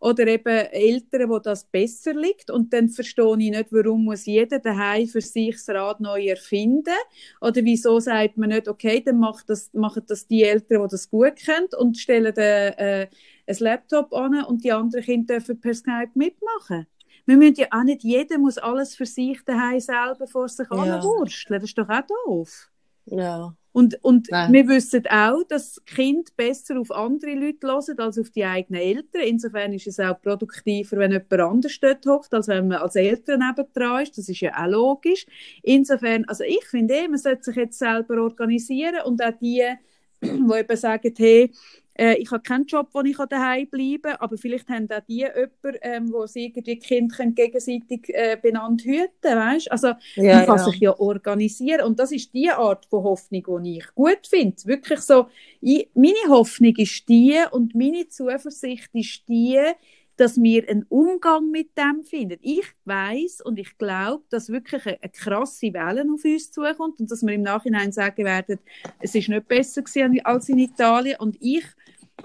Oder 0.00 0.26
eben 0.26 0.48
Eltern, 0.48 1.28
wo 1.28 1.38
das 1.38 1.64
besser 1.64 2.14
liegt. 2.14 2.50
Und 2.50 2.72
dann 2.72 2.88
verstehe 2.88 3.32
ich 3.38 3.50
nicht, 3.50 3.72
warum 3.72 4.04
muss 4.04 4.24
jeder 4.26 4.58
daheim 4.58 5.06
für 5.06 5.20
sich 5.20 5.54
das 5.56 5.68
Rad 5.68 6.00
neu 6.00 6.26
erfinden. 6.26 6.94
Oder 7.40 7.62
wieso 7.64 8.00
sagt 8.00 8.36
man 8.38 8.48
nicht, 8.48 8.66
okay, 8.68 9.02
dann 9.04 9.18
macht 9.18 9.50
das, 9.50 9.70
machen 9.74 10.02
das 10.06 10.26
die 10.26 10.42
Eltern, 10.44 10.82
die 10.82 10.88
das 10.90 11.10
gut 11.10 11.36
kennen 11.36 11.68
und 11.78 11.98
stellen 11.98 12.34
den, 12.34 12.72
äh, 12.78 13.08
ein 13.46 13.56
Laptop 13.58 14.12
an 14.14 14.42
und 14.44 14.64
die 14.64 14.72
anderen 14.72 15.04
Kinder 15.04 15.34
dürfen 15.34 15.60
per 15.60 15.74
Skype 15.74 16.10
mitmachen. 16.14 16.86
Wir 17.26 17.36
müssen 17.36 17.56
ja 17.56 17.66
auch 17.70 17.84
nicht, 17.84 18.02
jeder 18.02 18.38
muss 18.38 18.58
alles 18.58 18.94
für 18.96 19.06
sich 19.06 19.40
daheim 19.44 19.80
selber 19.80 20.26
vor 20.26 20.48
sich 20.48 20.66
Ja. 20.70 20.86
ja. 20.86 21.02
wursteln. 21.02 21.60
Das 21.60 21.68
ist 21.68 21.78
doch 21.78 21.88
auch 21.88 22.02
doof. 22.26 22.70
Ja. 23.06 23.54
Und, 23.72 24.02
und 24.02 24.28
Nein. 24.30 24.52
wir 24.52 24.68
wissen 24.68 25.06
auch, 25.08 25.44
dass 25.48 25.80
Kind 25.84 26.36
besser 26.36 26.78
auf 26.80 26.90
andere 26.90 27.34
Leute 27.34 27.68
hören 27.68 27.98
als 27.98 28.18
auf 28.18 28.30
die 28.30 28.44
eigenen 28.44 28.80
Eltern. 28.80 29.22
Insofern 29.22 29.72
ist 29.72 29.86
es 29.86 30.00
auch 30.00 30.20
produktiver, 30.20 30.96
wenn 30.96 31.12
jemand 31.12 31.32
anders 31.32 31.78
dort 31.80 32.04
hockt, 32.06 32.34
als 32.34 32.48
wenn 32.48 32.68
man 32.68 32.78
als 32.78 32.96
Eltern 32.96 33.40
nebendran 33.40 34.02
ist. 34.02 34.18
Das 34.18 34.28
ist 34.28 34.40
ja 34.40 34.52
auch 34.56 34.68
logisch. 34.68 35.24
Insofern, 35.62 36.24
also 36.24 36.42
ich 36.42 36.64
finde 36.64 36.94
eh, 36.94 37.08
man 37.08 37.18
sollte 37.18 37.44
sich 37.44 37.56
jetzt 37.56 37.78
selber 37.78 38.20
organisieren 38.22 39.02
und 39.04 39.22
auch 39.22 39.38
die, 39.40 39.62
die 40.20 40.58
eben 40.58 40.76
sagen, 40.76 41.14
hey, 41.16 41.52
äh, 41.94 42.14
ich 42.14 42.30
habe 42.30 42.42
keinen 42.42 42.66
Job, 42.66 42.88
wo 42.92 43.00
ich 43.02 43.16
daheim 43.16 43.68
bleiben 43.68 44.02
kann, 44.02 44.16
aber 44.16 44.38
vielleicht 44.38 44.68
haben 44.68 44.88
auch 44.90 45.00
die 45.08 45.18
jemanden, 45.18 45.78
ähm, 45.82 46.12
wo 46.12 46.26
sie 46.26 46.46
irgendwie 46.46 46.62
die 46.62 46.78
Kinder 46.78 47.16
können 47.16 47.34
gegenseitig 47.34 48.08
äh, 48.08 48.38
benannt 48.40 48.82
hüten, 48.82 49.10
weißt? 49.22 49.70
Also 49.70 49.92
Ja, 50.14 50.38
man 50.38 50.44
kann 50.44 50.58
ja. 50.58 50.58
sich 50.58 50.76
ja 50.80 50.98
organisieren. 50.98 51.82
Und 51.86 51.98
das 51.98 52.12
ist 52.12 52.32
die 52.34 52.50
Art 52.50 52.86
von 52.86 53.04
Hoffnung, 53.04 53.62
die 53.64 53.78
ich 53.78 53.94
gut 53.94 54.26
finde. 54.28 54.56
Wirklich 54.64 55.00
so, 55.00 55.26
ich, 55.60 55.88
meine 55.94 56.28
Hoffnung 56.28 56.74
ist 56.76 57.08
die 57.08 57.38
und 57.50 57.74
meine 57.74 58.08
Zuversicht 58.08 58.90
ist 58.94 59.28
die, 59.28 59.58
dass 60.20 60.36
wir 60.36 60.68
einen 60.68 60.84
Umgang 60.90 61.50
mit 61.50 61.70
dem 61.78 62.04
finden. 62.04 62.38
Ich 62.42 62.66
weiß 62.84 63.40
und 63.40 63.58
ich 63.58 63.78
glaube, 63.78 64.22
dass 64.28 64.50
wirklich 64.50 64.84
eine, 64.84 65.02
eine 65.02 65.12
krasse 65.12 65.72
Welle 65.72 66.04
auf 66.12 66.22
uns 66.22 66.52
zukommt 66.52 67.00
und 67.00 67.10
dass 67.10 67.22
wir 67.22 67.32
im 67.32 67.40
Nachhinein 67.40 67.90
sagen 67.90 68.26
werden, 68.26 68.58
es 69.00 69.14
ist 69.14 69.30
nicht 69.30 69.48
besser 69.48 69.80
gewesen 69.80 70.20
als 70.24 70.50
in 70.50 70.58
Italien. 70.58 71.16
Und 71.20 71.38
ich, 71.40 71.64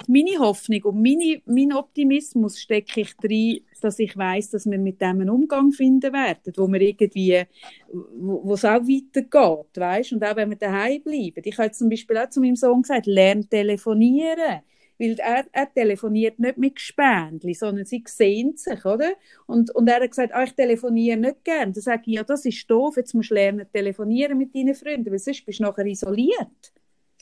meine 0.09 0.37
Hoffnung 0.39 0.83
und 0.83 1.01
meine, 1.01 1.41
mein 1.45 1.71
Optimismus 1.71 2.59
stecke 2.59 2.99
ich 2.99 3.15
drin, 3.15 3.61
dass 3.79 3.97
ich 3.97 4.17
weiß, 4.17 4.49
dass 4.49 4.65
wir 4.65 4.77
mit 4.77 4.99
dem 4.99 5.21
einen 5.21 5.29
Umgang 5.29 5.71
finden 5.71 6.11
werden, 6.11 6.51
wo 6.57 6.67
wir 6.67 6.81
irgendwie, 6.81 7.45
wo 7.93 8.55
es 8.55 8.65
auch 8.65 8.81
weitergeht, 8.81 9.77
weißt? 9.77 10.11
Und 10.11 10.23
auch 10.25 10.35
wenn 10.35 10.49
wir 10.49 10.57
daheim 10.57 11.01
bleiben. 11.01 11.41
Ich 11.45 11.57
habe 11.57 11.71
zum 11.71 11.87
Beispiel 11.87 12.17
auch 12.17 12.29
zu 12.29 12.41
meinem 12.41 12.57
Sohn 12.57 12.81
gesagt, 12.81 13.05
lern 13.05 13.49
telefonieren. 13.49 14.63
Weil 14.97 15.15
er, 15.19 15.45
er 15.51 15.73
telefoniert 15.73 16.39
nicht 16.39 16.57
mit 16.57 16.75
Gespendli, 16.75 17.53
sondern 17.53 17.85
sie 17.85 18.03
sehen 18.07 18.55
sich, 18.55 18.85
oder? 18.85 19.13
Und, 19.45 19.73
und 19.75 19.87
er 19.87 20.01
hat 20.01 20.09
gesagt, 20.09 20.33
ah, 20.33 20.43
ich 20.43 20.53
telefoniere 20.53 21.17
nicht 21.17 21.43
gern. 21.43 21.73
Dann 21.73 21.81
sage 21.81 22.03
ich, 22.05 22.13
ja, 22.13 22.23
das 22.23 22.45
ist 22.45 22.69
doof, 22.69 22.97
jetzt 22.97 23.13
musst 23.13 23.31
du 23.31 23.35
lernen 23.35 23.67
telefonieren 23.71 24.37
mit 24.37 24.55
deinen 24.55 24.73
Freunden, 24.73 25.11
weil 25.11 25.19
sonst 25.19 25.45
bist 25.45 25.59
du 25.59 25.63
nachher 25.63 25.85
isoliert. 25.85 26.73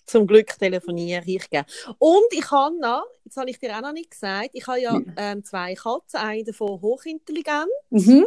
Zum 0.06 0.28
Glück 0.28 0.58
telefoniere 0.60 1.24
ich 1.26 1.50
gerne. 1.50 1.66
Und 1.98 2.28
ich 2.32 2.52
habe 2.52 2.78
noch, 2.80 3.06
jetzt 3.24 3.38
habe 3.38 3.50
ich 3.50 3.58
dir 3.58 3.76
auch 3.78 3.82
noch 3.82 3.94
nicht 3.94 4.12
gesagt, 4.12 4.50
ich 4.54 4.68
habe 4.68 4.82
ja 4.82 5.00
ähm, 5.18 5.44
zwei 5.44 5.76
Katzen, 5.76 6.20
eine 6.20 6.44
davon 6.44 6.82
hochintelligent. 6.82 7.70
Mhm. 7.90 8.26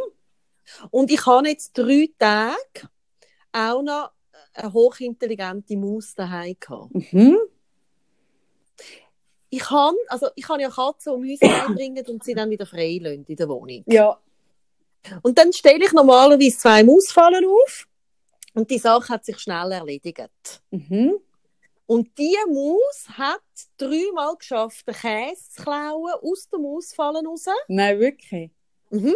Und 0.90 1.10
ich 1.12 1.24
habe 1.26 1.48
jetzt 1.48 1.76
drei 1.76 2.08
Tage 2.18 2.88
auch 3.52 3.82
noch 3.82 4.10
eine 4.54 4.72
hochintelligente 4.72 5.76
Maus 5.76 6.14
daheim 6.14 6.56
gehabt. 6.58 6.94
Mhm. 7.12 7.38
Ich 9.48 9.70
habe, 9.70 9.96
also 10.08 10.28
ich 10.34 10.48
habe 10.48 10.62
ja 10.62 10.70
Katzen, 10.70 11.22
die 11.22 11.28
Mäuse 11.28 11.54
einbringen 11.54 12.04
und 12.06 12.24
sie 12.24 12.34
dann 12.34 12.50
wieder 12.50 12.66
freilassen 12.66 13.24
in 13.26 13.36
der 13.36 13.48
Wohnung. 13.48 13.84
Ja. 13.86 14.20
Und 15.22 15.38
dann 15.38 15.52
stelle 15.52 15.84
ich 15.84 15.92
normalerweise 15.92 16.58
zwei 16.58 16.82
Mausfallen 16.82 17.44
auf 17.44 17.86
und 18.54 18.70
die 18.70 18.78
Sache 18.78 19.08
hat 19.08 19.24
sich 19.24 19.38
schnell 19.38 19.70
erledigt. 19.72 20.30
Mhm. 20.70 21.20
Und 21.86 22.18
die 22.18 22.36
Maus 22.48 23.06
hat 23.16 23.40
dreimal 23.76 24.36
geschafft, 24.36 24.88
den 24.88 24.94
Käse 24.94 25.50
zu 25.50 25.62
klauen 25.62 26.14
aus 26.20 26.48
der 26.48 26.58
Mausfalle 26.58 27.22
raus, 27.24 27.46
Nein, 27.68 28.00
wirklich. 28.00 28.50
Mhm. 28.90 29.14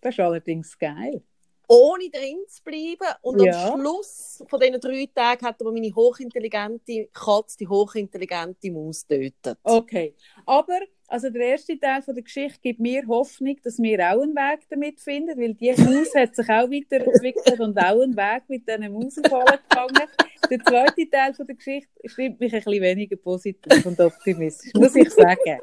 Das 0.00 0.14
ist 0.14 0.20
allerdings 0.20 0.78
geil. 0.78 1.22
Ohne 1.68 2.10
drin 2.10 2.38
zu 2.48 2.62
bleiben. 2.62 3.08
Und 3.22 3.42
Ja. 3.42 3.72
am 3.72 3.80
Schluss 3.80 4.44
von 4.48 4.60
diesen 4.60 4.80
drei 4.80 5.08
Tagen 5.14 5.46
hat 5.46 5.60
aber 5.60 5.72
meine 5.72 5.94
hochintelligente 5.94 7.08
Katze 7.12 7.58
die 7.58 7.68
hochintelligente 7.68 8.70
Maus 8.70 9.06
getötet. 9.06 9.58
Okay. 9.62 10.14
Aber, 10.44 10.78
also 11.08 11.30
der 11.30 11.42
erste 11.42 11.78
Teil 11.78 12.02
von 12.02 12.14
der 12.14 12.24
Geschichte 12.24 12.58
gibt 12.60 12.80
mir 12.80 13.06
Hoffnung, 13.06 13.56
dass 13.62 13.78
wir 13.78 13.98
auch 14.00 14.22
einen 14.22 14.34
Weg 14.34 14.60
damit 14.70 15.00
finden, 15.00 15.38
weil 15.38 15.54
die 15.54 15.72
Maus 15.82 16.14
hat 16.14 16.36
sich 16.36 16.48
auch 16.48 16.70
weiterentwickelt 16.70 17.60
und 17.60 17.78
auch 17.78 18.00
einen 18.00 18.16
Weg 18.16 18.42
mit 18.48 18.68
diesen 18.68 18.92
Mausenfallen 18.92 19.58
gefangen. 19.68 20.08
Der 20.50 20.60
zweite 20.64 21.10
Teil 21.10 21.34
von 21.34 21.46
der 21.46 21.56
Geschichte 21.56 21.90
stimmt 22.04 22.38
mich 22.40 22.54
ein 22.54 22.62
bisschen 22.62 22.82
weniger 22.82 23.16
positiv 23.16 23.86
und 23.86 23.98
optimistisch, 24.00 24.72
muss 24.74 24.94
ich 24.94 25.10
sagen. 25.10 25.60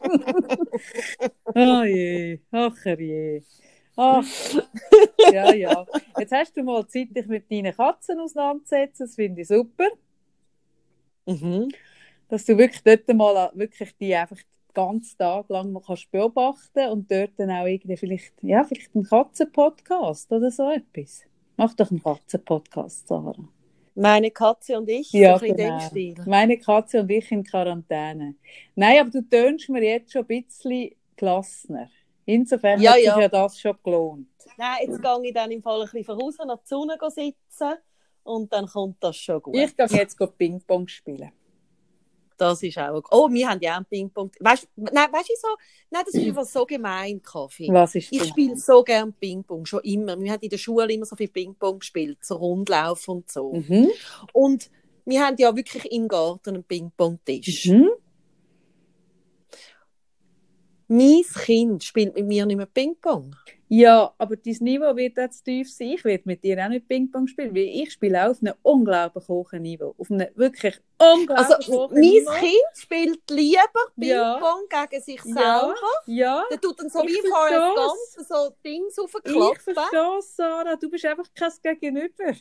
oh 1.54 1.82
je, 1.84 2.40
ach 2.50 2.84
je. 2.84 3.42
Ach, 4.02 4.24
ja, 5.32 5.52
ja. 5.52 5.86
Jetzt 6.16 6.32
hast 6.32 6.56
du 6.56 6.62
mal 6.62 6.86
Zeit, 6.88 7.14
dich 7.14 7.26
mit 7.26 7.50
deinen 7.50 7.74
Katzen 7.74 8.18
auseinanderzusetzen. 8.20 9.06
Das 9.06 9.14
finde 9.16 9.42
ich 9.42 9.48
super. 9.48 9.88
Mhm. 11.26 11.68
dass 12.28 12.44
du 12.46 12.58
wirklich 12.58 12.82
dort 12.84 13.08
mal 13.16 13.50
wirklich 13.54 13.96
die 13.98 14.14
einfach 14.14 14.36
den 14.38 14.74
ganzen 14.74 15.18
Tag 15.18 15.48
lang 15.50 15.72
mal 15.72 15.82
kannst 15.82 16.10
beobachten 16.10 16.88
und 16.90 17.10
dort 17.10 17.32
dann 17.38 17.50
auch 17.50 17.66
irgendwie 17.66 17.96
vielleicht, 17.96 18.34
ja, 18.42 18.64
vielleicht 18.64 18.94
einen 18.94 19.04
Katzenpodcast 19.04 20.32
oder 20.32 20.50
so 20.50 20.70
etwas. 20.70 21.24
Mach 21.56 21.74
doch 21.74 21.90
einen 21.90 22.02
Katzenpodcast, 22.02 23.08
Sarah. 23.08 23.34
Meine 23.94 24.30
Katze 24.30 24.78
und 24.78 24.88
ich, 24.88 25.12
Ja, 25.12 25.38
so 25.38 25.46
genau. 25.46 25.50
in 25.50 25.56
dem 25.56 25.80
Stil. 25.80 26.14
Meine 26.26 26.58
Katze 26.58 27.00
und 27.00 27.10
ich 27.10 27.30
in 27.32 27.44
Quarantäne. 27.44 28.36
Nein, 28.76 29.00
aber 29.00 29.10
du 29.10 29.22
tönst 29.22 29.68
mir 29.68 29.82
jetzt 29.84 30.12
schon 30.12 30.22
ein 30.22 30.26
bisschen 30.28 30.92
gelassener. 31.16 31.90
Insofern 32.34 32.80
Ja, 32.80 32.90
hat 32.90 32.96
sich 32.96 33.06
ja. 33.06 33.20
ja 33.20 33.28
das 33.28 33.58
schon 33.58 33.76
gelohnt. 33.82 34.26
Nein, 34.56 34.76
jetzt 34.86 35.02
gehe 35.02 35.20
ich 35.22 35.34
dann 35.34 35.50
im 35.50 35.62
Fall 35.62 35.80
ein 35.80 35.84
bisschen 35.84 36.04
voraus, 36.04 36.36
nach 36.38 36.58
der 36.58 36.66
Sonne 36.66 36.98
sitzen 37.08 37.78
und 38.24 38.52
dann 38.52 38.66
kommt 38.66 38.96
das 39.00 39.16
schon 39.16 39.40
gut. 39.42 39.56
Ich 39.56 39.76
gehe 39.76 39.86
jetzt 39.86 40.18
Ping-Pong 40.38 40.88
spielen. 40.88 41.32
Das 42.36 42.62
ist 42.62 42.78
auch 42.78 43.02
Oh, 43.10 43.28
wir 43.30 43.50
haben 43.50 43.60
ja 43.60 43.72
auch 43.72 43.76
einen 43.76 43.84
Ping-Pong. 43.84 44.30
Weißt 44.40 44.64
du, 44.74 44.84
nein, 44.84 45.12
weißt 45.12 45.28
du 45.28 45.34
so, 45.36 45.48
nein, 45.90 46.02
das 46.06 46.14
ist 46.14 46.26
einfach 46.26 46.46
so 46.46 46.64
gemein, 46.64 47.20
Kaffee. 47.20 47.68
Was 47.70 47.94
ist 47.94 48.10
Ich 48.10 48.24
spiele 48.24 48.56
so 48.56 48.82
gern 48.82 49.12
Ping-Pong, 49.12 49.66
schon 49.66 49.80
immer. 49.80 50.18
Wir 50.18 50.32
haben 50.32 50.40
in 50.40 50.48
der 50.48 50.56
Schule 50.56 50.90
immer 50.90 51.04
so 51.04 51.16
viel 51.16 51.28
Ping-Pong 51.28 51.80
gespielt, 51.80 52.18
so 52.22 52.36
Rundlauf 52.36 53.06
und 53.08 53.30
so. 53.30 53.52
Mhm. 53.52 53.90
Und 54.32 54.70
wir 55.04 55.26
haben 55.26 55.36
ja 55.38 55.54
wirklich 55.54 55.92
im 55.92 56.08
Garten 56.08 56.54
einen 56.54 56.64
Ping-Pong-Tisch. 56.64 57.66
Mhm. 57.66 57.90
Mein 60.92 61.22
Kind 61.44 61.84
spielt 61.84 62.16
mit 62.16 62.26
mir 62.26 62.44
nicht 62.46 62.56
mehr 62.56 62.66
Ping-Pong. 62.66 63.36
Ja, 63.68 64.12
aber 64.18 64.34
dein 64.34 64.56
Niveau 64.58 64.96
wird 64.96 65.16
jetzt 65.16 65.44
tief 65.44 65.72
sein. 65.72 65.90
Ich 65.92 66.04
werde 66.04 66.24
mit 66.26 66.42
dir 66.42 66.58
auch 66.64 66.68
nicht 66.68 66.88
Ping-Pong 66.88 67.28
spielen, 67.28 67.54
weil 67.54 67.62
ich 67.68 67.92
spiele 67.92 68.24
auch 68.26 68.30
auf 68.30 68.42
einem 68.42 68.54
unglaublich 68.62 69.28
hohen 69.28 69.62
Niveau. 69.62 69.94
Auf 69.96 70.10
einem 70.10 70.26
wirklich 70.34 70.80
unglaublich 70.98 71.56
Also, 71.56 71.72
hohen 71.72 71.92
mein 71.92 72.00
Niveau. 72.00 72.32
Kind 72.32 72.74
spielt 72.74 73.30
lieber 73.30 73.62
Ja. 73.98 74.34
Ping-Pong 74.34 74.88
gegen 74.90 75.02
sich 75.04 75.20
Ja. 75.26 75.60
selber. 75.60 75.74
Ja, 76.06 76.44
Der 76.50 76.60
tut 76.60 76.80
dann 76.80 76.88
so 76.90 77.04
Ich 77.04 77.10
wie 77.22 77.28
vorher 77.28 77.72
ganz 77.76 78.28
so 78.28 78.50
Dings 78.64 78.98
ich 78.98 79.04
aufklappen. 79.36 79.74
verstehe 79.74 80.18
es, 80.18 80.34
Sarah. 80.36 80.74
Du 80.74 80.90
bist 80.90 81.04
einfach 81.06 81.28
kein 81.32 81.52
Gegenüber. 81.62 82.32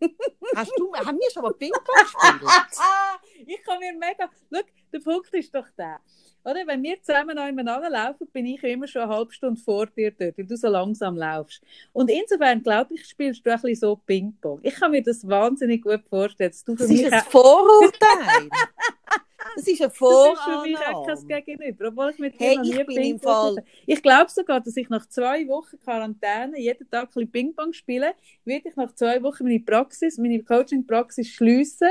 Hast 0.56 0.72
du, 0.76 0.92
haben 0.92 1.16
wir 1.20 1.30
schon 1.30 1.44
mal 1.44 1.54
Ping-Pong 1.54 2.02
gespielt? 2.02 2.50
Ich 3.46 3.62
kann 3.62 3.78
mir 3.78 3.92
mega... 3.92 4.28
Schau, 4.52 4.60
der 4.92 4.98
Punkt 4.98 5.32
ist 5.34 5.54
doch 5.54 5.68
der. 5.78 6.00
Oder? 6.44 6.66
Wenn 6.66 6.82
wir 6.82 7.00
zusammen 7.02 7.36
noch 7.36 7.46
miteinander 7.46 7.90
laufen, 7.90 8.26
bin 8.32 8.46
ich 8.46 8.62
immer 8.64 8.86
schon 8.86 9.02
eine 9.02 9.14
halbe 9.14 9.32
Stunde 9.32 9.60
vor 9.60 9.86
dir 9.86 10.10
dort, 10.10 10.38
weil 10.38 10.46
du 10.46 10.56
so 10.56 10.68
langsam 10.68 11.16
laufst. 11.16 11.62
Und 11.92 12.10
insofern, 12.10 12.62
glaube 12.62 12.94
ich, 12.94 13.06
spielst 13.06 13.46
du 13.46 13.50
ein 13.50 13.60
bisschen 13.60 13.76
so 13.76 13.96
Ping-Pong. 13.96 14.60
Ich 14.62 14.74
kann 14.74 14.90
mir 14.90 15.02
das 15.02 15.26
wahnsinnig 15.26 15.82
gut 15.82 16.02
vorstellen, 16.08 16.50
dass 16.50 16.64
du 16.64 16.72
für 16.74 16.82
Das 16.82 16.90
mich 16.90 17.02
ist 17.02 17.12
ein 17.12 17.22
Vorurteil. 17.22 18.48
Das 19.54 19.66
ist 19.66 19.82
ein 19.82 19.88
Das 19.88 20.38
ist 20.38 20.44
für 20.44 20.62
mich 20.62 20.78
auch 20.78 21.06
kein. 21.06 21.44
Gegenüber, 21.44 21.88
obwohl 21.88 22.10
ich 22.10 22.18
mit 22.18 22.40
dir 22.40 22.46
Hey, 22.46 22.56
noch 22.56 22.64
nie 22.64 22.84
Ping-Pong. 22.84 23.58
Ich 23.86 24.02
glaube 24.02 24.30
sogar, 24.30 24.60
dass 24.60 24.76
ich 24.76 24.88
nach 24.88 25.06
zwei 25.08 25.46
Wochen 25.48 25.78
Quarantäne 25.80 26.58
jeden 26.58 26.88
Tag 26.88 27.08
ein 27.08 27.08
bisschen 27.08 27.30
Ping-Pong 27.30 27.72
spiele, 27.72 28.14
werde 28.44 28.68
ich 28.68 28.76
nach 28.76 28.94
zwei 28.94 29.22
Wochen 29.22 29.44
meine 29.44 29.60
Praxis, 29.60 30.16
meine 30.16 30.42
Coaching-Praxis 30.42 31.28
schliessen 31.28 31.90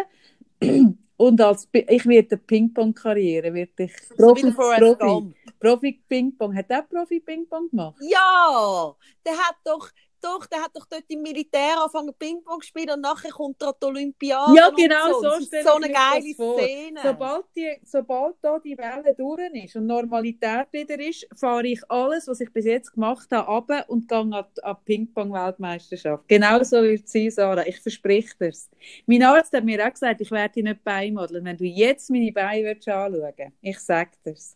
und 1.22 1.40
als, 1.40 1.70
ich 1.72 2.06
werde 2.08 2.36
Ping-Pong-Karriere, 2.36 3.54
werde 3.54 3.84
ich 3.84 3.92
Forrest 4.18 4.58
Profi, 4.80 4.96
Gump. 4.98 5.36
Profi-Ping-Pong. 5.60 6.56
Hat 6.56 6.70
der 6.70 6.82
Profi-Ping-Pong 6.82 7.70
gemacht? 7.70 7.98
Ja, 8.02 8.96
der 9.24 9.34
hat 9.34 9.56
doch, 9.64 9.90
doch, 10.22 10.46
der 10.46 10.62
hat 10.64 10.72
doch 10.76 10.86
dort 10.86 11.04
im 11.08 11.22
Militär 11.22 11.78
angefangen 11.78 12.14
Ping-Pong 12.18 12.62
zu 12.62 12.68
spielen 12.68 12.92
und 12.92 13.02
nachher 13.02 13.32
kommt 13.32 13.62
er 13.62 13.70
an 13.70 13.74
die 13.82 13.86
Olympiade. 13.86 14.56
Ja, 14.56 14.68
und 14.68 14.78
genau, 14.78 15.14
so 15.14 15.22
Das 15.22 15.40
ist 15.40 15.52
so 15.52 15.58
ich 15.58 15.86
eine 15.86 15.92
geile 15.92 16.36
vor. 16.36 16.60
Szene. 16.60 17.00
Sobald, 17.04 17.46
die, 17.56 17.78
sobald 17.84 18.36
da 18.42 18.60
die 18.60 18.78
Welle 18.78 19.16
durch 19.16 19.64
ist 19.64 19.76
und 19.76 19.88
Normalität 19.88 20.68
wieder 20.72 21.00
ist, 21.00 21.28
fahre 21.36 21.68
ich 21.68 21.82
alles, 21.90 22.28
was 22.28 22.40
ich 22.42 22.52
bis 22.52 22.66
jetzt 22.66 22.94
gemacht 22.94 23.28
habe, 23.32 23.48
ab 23.48 23.90
und 23.90 24.08
gehe 24.08 24.18
an, 24.18 24.34
an 24.34 24.46
die 24.64 24.86
Ping-Pong-Weltmeisterschaft. 24.86 26.28
Genau 26.28 26.64
so 26.64 26.82
wird 26.82 27.06
es 27.06 27.12
sein, 27.12 27.32
Sarah. 27.32 27.66
Ich 27.66 27.80
verspreche 27.80 28.36
dir's. 28.40 28.70
Mein 29.06 29.24
Arzt 29.24 29.54
hat 29.54 29.64
mir 29.64 29.86
auch 29.86 29.92
gesagt, 29.92 30.22
ich 30.22 30.32
werde 30.32 30.54
dich 30.54 30.64
nicht 30.64 30.84
beimodeln, 30.84 31.46
wenn 31.46 31.58
du 31.58 31.66
jetzt 31.66 32.10
meine 32.10 32.32
Beine 32.32 32.64
würdest 32.68 32.88
anschauen 32.88 33.54
Ich 33.62 33.80
sage 33.80 34.12
dir's. 34.26 34.56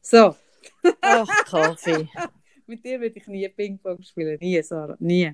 So, 0.00 0.34
Ach, 1.00 1.26
Kaffee. 1.44 2.08
mit 2.66 2.84
dir 2.84 3.00
würde 3.00 3.16
ich 3.18 3.26
nie 3.26 3.48
Ping-Pong 3.48 4.02
spielen. 4.02 4.38
Nie, 4.40 4.62
Sarah. 4.62 4.96
Nie. 4.98 5.32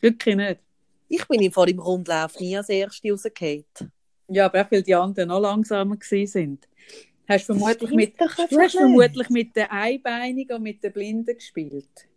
Wirklich 0.00 0.36
nicht. 0.36 0.60
Ich 1.08 1.26
bin 1.26 1.40
im 1.40 1.52
Fall 1.52 1.70
im 1.70 1.78
Rundlauf 1.78 2.38
nie 2.40 2.56
als 2.56 2.68
Erste 2.68 3.10
rausgefallen. 3.10 3.64
Ja, 4.28 4.46
aber 4.46 4.62
auch 4.62 4.70
weil 4.70 4.82
die 4.82 4.94
anderen 4.94 5.28
noch 5.28 5.40
langsamer 5.40 5.96
sind. 6.00 6.68
Hast 7.28 7.48
du 7.48 7.54
vermutlich 7.54 7.90
mit, 7.90 8.20
du 8.20 8.28
hast 8.28 8.52
nicht. 8.52 8.76
vermutlich 8.76 9.30
mit 9.30 9.54
den 9.56 9.66
Einbeinigen 9.66 10.56
und 10.56 10.62
mit 10.62 10.82
den 10.82 10.92
Blinden 10.92 11.34
gespielt. 11.34 12.08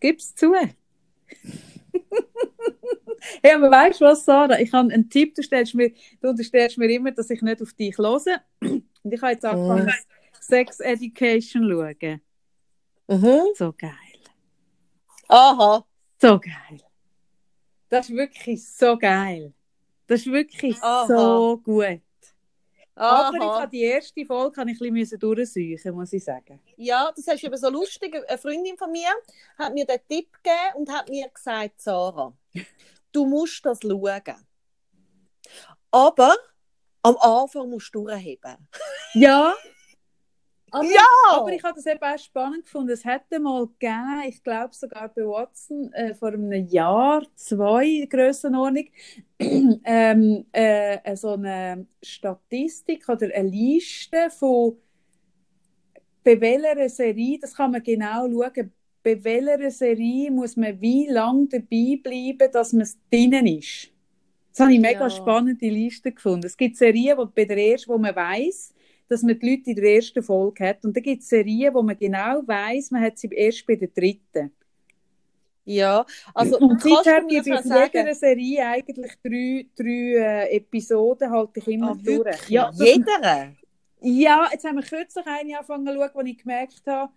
Gib's 0.00 0.34
zu. 0.34 0.54
hey, 3.42 3.52
aber 3.54 3.70
weißt 3.70 4.00
du 4.00 4.04
was, 4.04 4.24
Sarah? 4.24 4.58
Ich 4.60 4.72
habe 4.72 4.92
einen 4.92 5.10
Tipp, 5.10 5.34
du, 5.34 5.42
stellst 5.42 5.74
mir, 5.74 5.90
du 6.20 6.28
unterstellst 6.28 6.78
mir 6.78 6.90
immer, 6.90 7.10
dass 7.10 7.30
ich 7.30 7.42
nicht 7.42 7.60
auf 7.62 7.72
dich 7.72 7.96
höre. 7.98 8.42
Und 8.60 8.84
ich 9.02 9.20
habe 9.20 9.32
jetzt 9.32 9.44
angefangen, 9.44 9.86
Mm. 9.86 10.18
Sex 10.40 10.80
Education 10.80 11.62
zu 11.64 11.68
schauen. 11.68 12.20
Mhm. 13.08 13.54
So 13.54 13.72
geil. 13.72 13.92
Aha. 15.28 15.84
So 16.20 16.38
geil. 16.38 16.80
Das 17.88 18.08
ist 18.08 18.16
wirklich 18.16 18.68
so 18.68 18.96
geil. 18.98 19.52
Das 20.06 20.20
ist 20.20 20.32
wirklich 20.32 20.80
Aha. 20.82 21.06
so 21.06 21.58
gut. 21.58 22.02
Aber 22.94 23.36
ich 23.36 23.42
Aha. 23.42 23.60
habe 23.60 23.70
die 23.70 23.82
erste 23.82 24.26
Folge 24.26 24.60
ich 24.70 24.80
ein 24.80 24.92
bisschen 24.92 25.20
durchsuchen, 25.20 25.94
muss 25.94 26.12
ich 26.12 26.24
sagen. 26.24 26.60
Ja, 26.76 27.12
das 27.14 27.26
ist 27.28 27.44
eben 27.44 27.56
so 27.56 27.70
lustig. 27.70 28.14
Eine 28.26 28.38
Freundin 28.38 28.76
von 28.76 28.90
mir 28.90 29.10
hat 29.56 29.72
mir 29.72 29.86
den 29.86 30.00
Tipp 30.08 30.32
gegeben 30.42 30.74
und 30.74 30.90
hat 30.90 31.08
mir 31.08 31.28
gesagt, 31.28 31.80
Sarah, 31.80 32.32
du 33.12 33.24
musst 33.24 33.64
das 33.64 33.80
schauen. 33.80 34.46
Aber 35.90 36.36
am 37.02 37.16
Anfang 37.18 37.70
musst 37.70 37.94
du 37.94 38.04
durchheben. 38.04 38.68
Ja. 39.14 39.54
Aber, 40.70 40.84
Ja! 40.92 41.00
aber 41.30 41.52
ich 41.52 41.62
habe 41.62 41.74
das 41.76 41.86
eben 41.86 42.02
auch 42.02 42.18
spannend 42.18 42.64
gefunden. 42.64 42.90
Es 42.90 43.04
hätte 43.04 43.40
mal 43.40 43.66
gegeben, 43.66 44.22
ich 44.28 44.42
glaube 44.42 44.74
sogar 44.74 45.08
bei 45.08 45.22
Watson, 45.22 45.92
äh, 45.94 46.14
vor 46.14 46.28
einem 46.28 46.52
Jahr, 46.68 47.22
zwei 47.36 48.06
Grössenordnung, 48.08 48.84
ähm, 49.40 50.46
äh, 50.52 51.16
so 51.16 51.32
eine 51.32 51.86
Statistik 52.02 53.08
oder 53.08 53.28
eine 53.34 53.48
Liste 53.48 54.30
von 54.30 54.76
bei 56.24 56.40
welcher 56.40 56.88
Serie, 56.88 57.38
das 57.40 57.54
kann 57.54 57.70
man 57.72 57.82
genau 57.82 58.28
schauen, 58.28 58.72
bei 59.02 59.22
welcher 59.24 59.70
Serie 59.70 60.30
muss 60.30 60.56
man 60.56 60.80
wie 60.80 61.06
lange 61.08 61.46
dabei 61.48 61.98
bleiben, 62.02 62.52
dass 62.52 62.72
man 62.72 62.88
drinnen 63.10 63.46
ist. 63.46 63.88
Jetzt 64.48 64.60
habe 64.60 64.74
ich 64.74 64.80
mega 64.80 65.04
Ja. 65.04 65.10
spannende 65.10 65.68
Liste 65.68 66.12
gefunden. 66.12 66.46
Es 66.46 66.56
gibt 66.56 66.76
Serien, 66.76 67.18
wo 67.18 67.26
bei 67.26 67.44
der 67.44 67.58
ersten, 67.58 67.92
wo 67.92 67.98
man 67.98 68.16
weiß, 68.16 68.74
dass 69.08 69.22
man 69.22 69.38
die 69.38 69.50
Leute 69.50 69.70
in 69.70 69.76
der 69.76 69.94
ersten 69.94 70.22
Folge 70.22 70.68
hat. 70.68 70.84
Und 70.84 70.94
dann 70.94 71.02
gibt 71.02 71.22
es 71.22 71.28
Serien, 71.28 71.74
wo 71.74 71.82
man 71.82 71.98
genau 71.98 72.42
weiß, 72.46 72.90
man 72.90 73.02
hat 73.02 73.18
sie 73.18 73.28
erst 73.28 73.66
bei 73.66 73.76
der 73.76 73.88
dritten. 73.88 74.52
Ja, 75.68 76.06
also 76.32 76.58
Und 76.58 76.80
seither 76.80 77.22
ich 77.28 77.44
so 77.44 77.68
sagen, 77.68 77.92
jeder 77.92 78.14
Serie 78.14 78.66
eigentlich 78.68 79.12
drei, 79.22 79.66
drei 79.76 80.46
äh, 80.46 80.56
Episoden 80.56 81.30
halte 81.30 81.60
ich 81.60 81.68
immer 81.68 81.90
ah, 81.90 81.94
durch. 82.02 82.24
wirklich? 82.24 82.48
Ja, 82.48 82.70
Jeder? 82.74 83.52
ja, 84.00 84.48
jetzt 84.50 84.64
haben 84.64 84.76
wir 84.76 84.82
kürzlich 84.82 85.26
eine 85.26 85.58
angefangen 85.58 85.86
zu 85.86 85.92
schauen, 85.92 86.10
wo 86.14 86.20
ich 86.22 86.38
gemerkt 86.38 86.82
habe, 86.86 87.12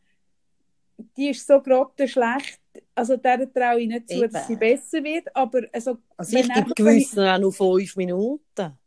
die 1.15 1.29
ist 1.29 1.47
so 1.47 1.61
grottenschlecht. 1.61 2.59
Also 2.93 3.15
der 3.15 3.51
traue 3.53 3.79
ich 3.79 3.87
nicht 3.87 4.09
zu, 4.09 4.27
dass 4.27 4.47
sie 4.47 4.53
Eben. 4.53 4.59
besser 4.59 5.01
wird. 5.01 5.33
Aber 5.33 5.61
also, 5.71 5.97
Also 6.17 6.37
ich 6.37 6.53
gebe 6.53 6.73
gewissen 6.75 7.25
auch 7.25 7.39
nur 7.39 7.53
fünf 7.53 7.95
Minuten. 7.95 8.77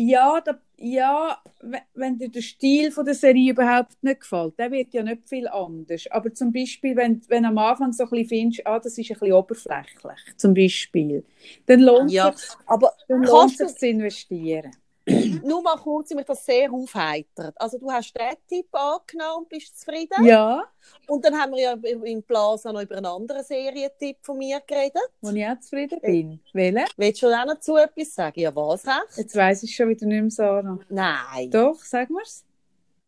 Ja, 0.00 0.40
da, 0.40 0.60
ja 0.76 1.42
we- 1.60 1.80
wenn 1.94 2.18
dir 2.18 2.28
der 2.30 2.40
Stil 2.42 2.92
von 2.92 3.04
der 3.04 3.14
Serie 3.14 3.50
überhaupt 3.52 4.00
nicht 4.02 4.20
gefällt, 4.20 4.56
der 4.58 4.70
wird 4.70 4.94
ja 4.94 5.02
nicht 5.02 5.28
viel 5.28 5.48
anders. 5.48 6.04
Aber 6.10 6.32
zum 6.32 6.52
Beispiel, 6.52 6.94
wenn, 6.96 7.20
wenn 7.28 7.44
am 7.44 7.58
Anfang 7.58 7.92
so 7.92 8.04
ein 8.04 8.10
bisschen 8.10 8.28
findest, 8.28 8.66
ah, 8.66 8.78
das 8.78 8.96
ist 8.96 9.10
ein 9.10 9.18
bisschen 9.18 9.32
oberflächlich, 9.32 10.20
zum 10.36 10.54
Beispiel, 10.54 11.24
dann 11.66 11.80
lohnt 11.80 12.12
Ja, 12.12 12.34
es 12.34 12.58
aber 12.66 12.92
dann 13.08 13.22
lohnt 13.24 13.56
sich 13.58 13.76
zu 13.76 13.86
investieren. 13.88 14.72
nur 15.44 15.62
mal 15.62 15.76
kurz, 15.76 16.10
mich 16.14 16.24
das 16.26 16.44
sehr 16.44 16.72
aufheitert. 16.72 17.54
Also 17.60 17.78
du 17.78 17.90
hast 17.90 18.12
den 18.14 18.36
Tipp 18.48 18.66
angenommen 18.72 19.38
und 19.44 19.48
bist 19.48 19.78
zufrieden. 19.80 20.24
Ja, 20.24 20.64
Und 21.06 21.24
dann 21.24 21.34
haben 21.38 21.52
wir 21.52 21.60
ja 21.62 21.72
im 21.72 22.22
Plaza 22.22 22.72
noch 22.72 22.82
über 22.82 22.96
einen 22.96 23.06
anderen 23.06 23.42
Serientipp 23.44 24.18
von 24.22 24.38
mir 24.38 24.60
geredet. 24.66 25.02
wo 25.20 25.30
ich 25.30 25.46
auch 25.46 25.58
zufrieden 25.60 26.00
bin. 26.00 26.40
Welche? 26.52 26.84
Willst 26.96 27.22
du 27.22 27.26
auch 27.28 27.44
noch 27.46 27.54
dazu 27.54 27.76
etwas 27.76 28.14
sagen? 28.14 28.40
Ja, 28.40 28.54
was 28.54 28.86
recht? 28.86 29.16
Jetzt 29.16 29.36
weiss 29.36 29.62
ich 29.62 29.74
schon 29.74 29.88
wieder 29.88 30.06
nicht 30.06 30.20
mehr, 30.20 30.30
Sarah. 30.30 30.78
Nein. 30.88 31.50
Doch, 31.50 31.76
sag 31.82 32.10
mir's. 32.10 32.44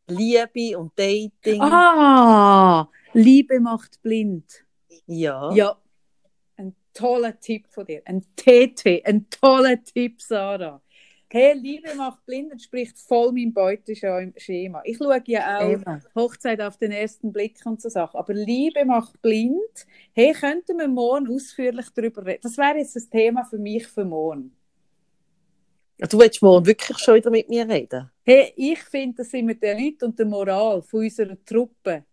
Liebe 0.09 0.77
und 0.79 0.93
Dating. 0.99 1.61
Ah, 1.61 2.89
Liebe 3.13 3.61
macht 3.61 4.03
blind. 4.03 4.65
Ja. 5.07 5.53
Ja, 5.53 5.77
ein 6.57 6.75
toller 6.93 7.39
Tipp 7.39 7.67
von 7.69 7.85
dir. 7.87 8.03
Ein 8.05 8.23
TT, 8.37 9.05
ein 9.05 9.29
toller 9.31 9.83
Tipp, 9.83 10.21
Sarah. 10.21 10.81
Hey, 11.33 11.55
Liebe 11.57 11.95
macht 11.95 12.27
blind 12.27 12.51
entspricht 12.51 12.99
voll 12.99 13.31
meinem 13.31 13.53
Beuteschema. 13.53 14.83
Ich 14.85 14.97
schaue 14.97 15.23
ja 15.27 15.59
auch 15.61 15.71
Eben. 15.71 16.03
Hochzeit 16.17 16.61
auf 16.61 16.77
den 16.77 16.91
ersten 16.91 17.33
Blick 17.33 17.61
und 17.65 17.81
so 17.81 17.89
Sachen. 17.89 18.19
Aber 18.19 18.35
Liebe 18.35 18.85
macht 18.85 19.23
blind. 19.23 19.87
Hey, 20.13 20.33
könnten 20.33 20.79
wir 20.79 20.89
morgen 20.89 21.33
ausführlich 21.33 21.87
darüber 21.95 22.27
reden? 22.27 22.41
Das 22.43 22.59
wäre 22.59 22.79
jetzt 22.79 22.97
das 22.97 23.09
Thema 23.09 23.45
für 23.45 23.59
mich 23.59 23.87
für 23.87 24.05
morgen. 24.05 24.57
Du 25.99 26.19
willst 26.19 26.43
morgen 26.43 26.67
wirklich 26.67 26.99
schon 26.99 27.15
wieder 27.15 27.31
mit 27.31 27.49
mir 27.49 27.69
reden? 27.69 28.11
Hey, 28.25 28.53
ich 28.57 28.81
finde, 28.81 29.19
das 29.19 29.31
sind 29.31 29.47
wir 29.47 29.55
der 29.55 29.79
Leute 29.79 30.07
und 30.07 30.19
der 30.19 30.27
Moral 30.27 30.83
von 30.83 31.01
unserer 31.01 31.37
Truppe. 31.45 32.07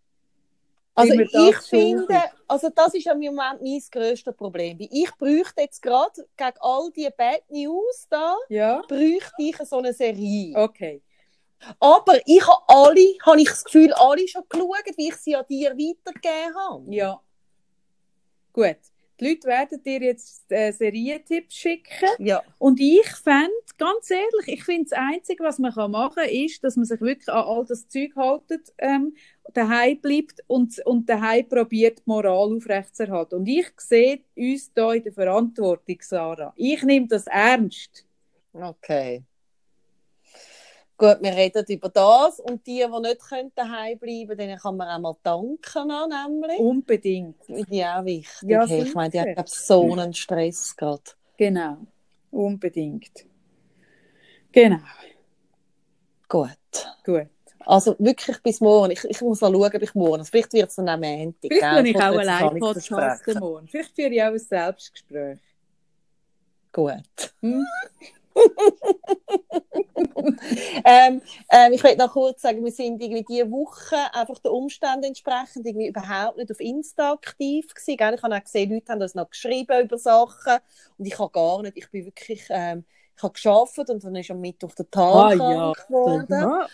Also 0.98 1.14
ich 1.14 1.56
finde, 1.58 2.02
suchen. 2.02 2.16
also 2.48 2.68
das 2.74 2.94
ist 2.94 3.06
im 3.06 3.18
Moment 3.20 3.62
mein 3.62 3.82
grösstes 3.90 4.34
Problem. 4.34 4.76
Ich 4.78 5.10
bräuchte 5.16 5.60
jetzt 5.62 5.80
gerade 5.80 6.26
gegen 6.36 6.56
all 6.60 6.90
die 6.90 7.08
Bad 7.16 7.42
News 7.50 8.06
da, 8.10 8.36
Ja? 8.48 8.82
bräuchte 8.88 9.32
ich 9.38 9.56
so 9.58 9.78
eine 9.78 9.92
Serie. 9.92 10.56
Okay. 10.56 11.02
Aber 11.80 12.18
ich 12.24 12.46
habe 12.46 12.62
alle, 12.68 13.16
habe 13.26 13.40
ich 13.40 13.48
das 13.48 13.64
Gefühl, 13.64 13.92
alle 13.94 14.26
schon 14.28 14.42
geschaut, 14.48 14.96
wie 14.96 15.08
ich 15.08 15.16
sie 15.16 15.36
an 15.36 15.44
dir 15.48 15.70
weitergegeben 15.70 16.54
habe. 16.56 16.94
Ja. 16.94 17.20
Gut. 18.52 18.76
Die 19.20 19.28
Leute 19.28 19.48
werden 19.48 19.82
dir 19.82 20.00
jetzt 20.00 20.50
äh, 20.50 20.72
Serientipps 20.72 21.54
schicken. 21.54 22.08
Ja. 22.18 22.42
Und 22.58 22.78
ich 22.80 23.08
fände, 23.08 23.50
ganz 23.76 24.10
ehrlich, 24.10 24.46
ich 24.46 24.64
finde, 24.64 24.90
das 24.90 24.98
Einzige, 24.98 25.42
was 25.42 25.58
man 25.58 25.72
kann 25.72 25.90
machen 25.90 26.14
kann, 26.16 26.28
ist, 26.28 26.62
dass 26.62 26.76
man 26.76 26.84
sich 26.84 27.00
wirklich 27.00 27.28
an 27.28 27.44
all 27.44 27.64
das 27.64 27.88
Zeug 27.88 28.14
haltet, 28.16 28.72
ähm, 28.78 29.16
daheim 29.54 30.00
bleibt 30.00 30.42
und, 30.46 30.78
und 30.86 31.08
daheim 31.08 31.48
probiert, 31.48 31.98
die 31.98 32.02
Moral 32.06 32.56
aufrechtzuerhalten. 32.56 33.40
Und 33.40 33.48
ich 33.48 33.68
sehe 33.78 34.20
uns 34.36 34.72
da 34.72 34.92
in 34.92 35.02
der 35.02 35.12
Verantwortung, 35.12 35.98
Sarah. 36.00 36.52
Ich 36.56 36.82
nehme 36.82 37.08
das 37.08 37.26
ernst. 37.26 38.04
Okay. 38.52 39.24
Gut, 40.98 41.18
wir 41.20 41.32
reden 41.32 41.64
über 41.68 41.88
das 41.90 42.40
und 42.40 42.66
die, 42.66 42.84
die 42.84 43.00
nicht 43.00 43.20
können 43.20 43.52
daheim 43.54 43.96
bleiben 43.98 44.26
können, 44.26 44.38
denen 44.38 44.58
kann 44.58 44.76
man 44.76 44.88
auch 44.88 44.98
mal 44.98 45.16
danken, 45.22 45.88
nämlich. 46.08 46.58
Unbedingt. 46.58 47.40
Auch 47.42 48.04
wichtig. 48.04 48.42
Ja, 48.42 48.66
hey, 48.66 48.82
ich 48.82 48.94
meine, 48.94 49.10
die 49.10 49.20
haben 49.20 49.44
so 49.46 49.92
einen 49.92 50.12
Stress 50.12 50.76
gerade. 50.76 51.02
Genau. 51.36 51.76
Unbedingt. 52.32 53.26
Genau. 54.50 54.80
Gut. 56.28 56.48
Gut. 57.04 57.28
Also 57.60 57.94
wirklich 58.00 58.42
bis 58.42 58.60
morgen. 58.60 58.90
Ich, 58.90 59.04
ich 59.04 59.20
muss 59.20 59.40
noch 59.40 59.52
schauen, 59.52 59.76
ob 59.76 59.82
ich 59.82 59.94
morgen. 59.94 60.18
Also 60.18 60.30
vielleicht 60.30 60.52
wird 60.52 60.68
es 60.70 60.74
dann 60.76 60.88
am 60.88 61.00
Montag. 61.00 61.36
Vielleicht 61.42 61.60
kann 61.60 61.86
ich 61.86 61.96
auch 61.96 62.14
Live-Podcast 62.14 62.88
versprechen. 62.88 63.40
morgen. 63.40 63.68
Vielleicht 63.68 63.94
führe 63.94 64.08
ich 64.08 64.22
auch 64.22 64.26
ein 64.26 64.38
Selbstgespräch. 64.38 65.38
Gut. 66.72 67.34
Hm? 67.40 67.64
Ähm, 70.84 71.20
ähm, 71.50 71.72
ich 71.72 71.82
möchte 71.82 71.98
noch 71.98 72.12
kurz 72.12 72.42
sagen, 72.42 72.64
wir 72.64 72.70
sind 72.72 73.00
irgendwie 73.02 73.24
diese 73.28 73.50
Woche 73.50 73.96
einfach 74.12 74.38
den 74.38 74.52
Umständen 74.52 75.04
entsprechend 75.04 75.66
irgendwie 75.66 75.88
überhaupt 75.88 76.38
nicht 76.38 76.50
auf 76.50 76.60
Insta 76.60 77.12
aktiv 77.12 77.66
gewesen. 77.74 77.96
Gell? 77.96 78.14
Ich 78.14 78.22
habe 78.22 78.34
auch 78.36 78.42
gesehen, 78.44 78.72
Leute 78.72 78.92
haben 78.92 79.02
uns 79.02 79.14
noch 79.14 79.30
geschrieben 79.30 79.84
über 79.84 79.98
Sachen 79.98 80.58
und 80.98 81.06
ich 81.06 81.18
habe 81.18 81.30
gar 81.30 81.62
nicht. 81.62 81.76
Ich 81.76 81.90
bin 81.90 82.04
wirklich, 82.04 82.44
ähm, 82.50 82.84
ich 83.16 83.22
habe 83.22 83.32
geschafft 83.32 83.78
und 83.78 84.04
dann 84.04 84.16
ist 84.16 84.30
am 84.30 84.40
Mittwoch 84.40 84.74
der 84.74 84.90
Tag 84.90 85.32
geworden. 85.34 86.26
Ja. 86.30 86.66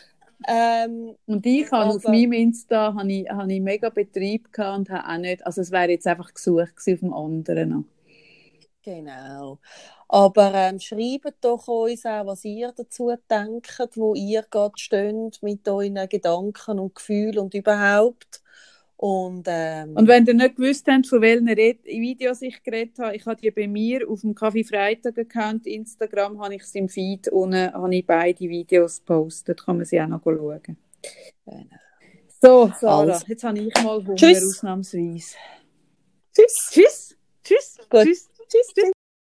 Ähm, 0.47 1.15
Und 1.27 1.47
ich 1.47 1.71
habe 1.73 1.91
auf 1.91 2.05
Aber- 2.05 2.11
meinem 2.11 2.33
Insta 2.33 2.93
habe 2.95 3.11
ich, 3.11 3.31
habe 3.31 3.51
ich 3.53 3.61
mega 3.61 3.89
Betrieb 3.89 4.53
gehabt 4.53 4.79
und 4.79 4.91
habe 4.91 5.09
auch 5.09 5.19
nicht, 5.19 5.47
also 5.47 5.61
es 5.63 5.71
wäre 5.71 5.91
jetzt 5.91 6.07
einfach 6.07 6.35
gesucht 6.35 6.77
gewesen 6.77 6.95
auf 6.95 7.01
dem 7.01 7.15
anderen 7.15 7.69
noch. 7.71 7.85
Genau. 8.85 9.59
Aber 10.09 10.52
ähm, 10.55 10.78
schreibt 10.78 11.43
doch 11.43 11.66
uns 11.69 12.05
auch, 12.05 12.27
was 12.27 12.44
ihr 12.44 12.73
dazu 12.77 13.12
denkt, 13.31 13.81
wo 13.97 14.15
ihr 14.15 14.44
gerade 14.51 14.74
steht 14.77 15.43
mit 15.43 15.66
euren 15.69 16.09
Gedanken 16.09 16.78
und 16.78 16.94
Gefühlen 16.94 17.39
und 17.39 17.55
überhaupt. 17.55 18.43
Und, 18.97 19.47
ähm, 19.48 19.97
Und 19.97 20.06
wenn 20.06 20.27
ihr 20.27 20.35
nicht 20.35 20.56
gewusst 20.56 20.86
habt, 20.86 21.06
von 21.06 21.20
welchen 21.20 21.48
Red 21.48 21.85
Videos 21.85 22.43
ich 22.43 22.62
geredet 22.62 22.98
habe, 22.98 23.16
ich 23.16 23.27
habe 23.27 23.40
die 23.40 23.51
bei 23.51 23.66
mir 23.66 24.09
auf 24.09 24.20
dem 24.20 24.35
Kaffee 24.35 24.65
Freitag 24.65 25.19
Account 25.19 25.66
Instagram, 25.66 26.40
habe 26.43 26.55
ich 26.55 26.62
es 26.62 26.74
im 26.74 26.89
Feed 26.89 27.28
unten, 27.28 27.73
habe 27.73 27.94
ich 27.94 28.06
beide 28.06 28.40
Videos 28.40 29.01
gepostet, 29.01 29.65
kann 29.65 29.78
man 29.78 29.86
sie 29.86 30.01
auch 30.01 30.06
noch 30.06 30.23
schauen. 30.23 30.77
Genau. 31.47 31.77
So, 32.40 32.73
Sarah, 32.81 33.15
Also. 33.15 33.27
jetzt 33.27 33.44
habe 33.44 33.59
ich 33.59 33.74
mal 33.82 34.05
Hunger 34.06 34.15
Tschüss. 34.16 34.44
ausnahmsweise. 34.44 35.36
Tschüss. 36.35 36.70
Tschüss. 36.70 37.16
Tschüss. 37.43 37.78
Gut. 37.90 38.05
Tschüss. 38.05 38.31
Tschüss. 38.55 38.94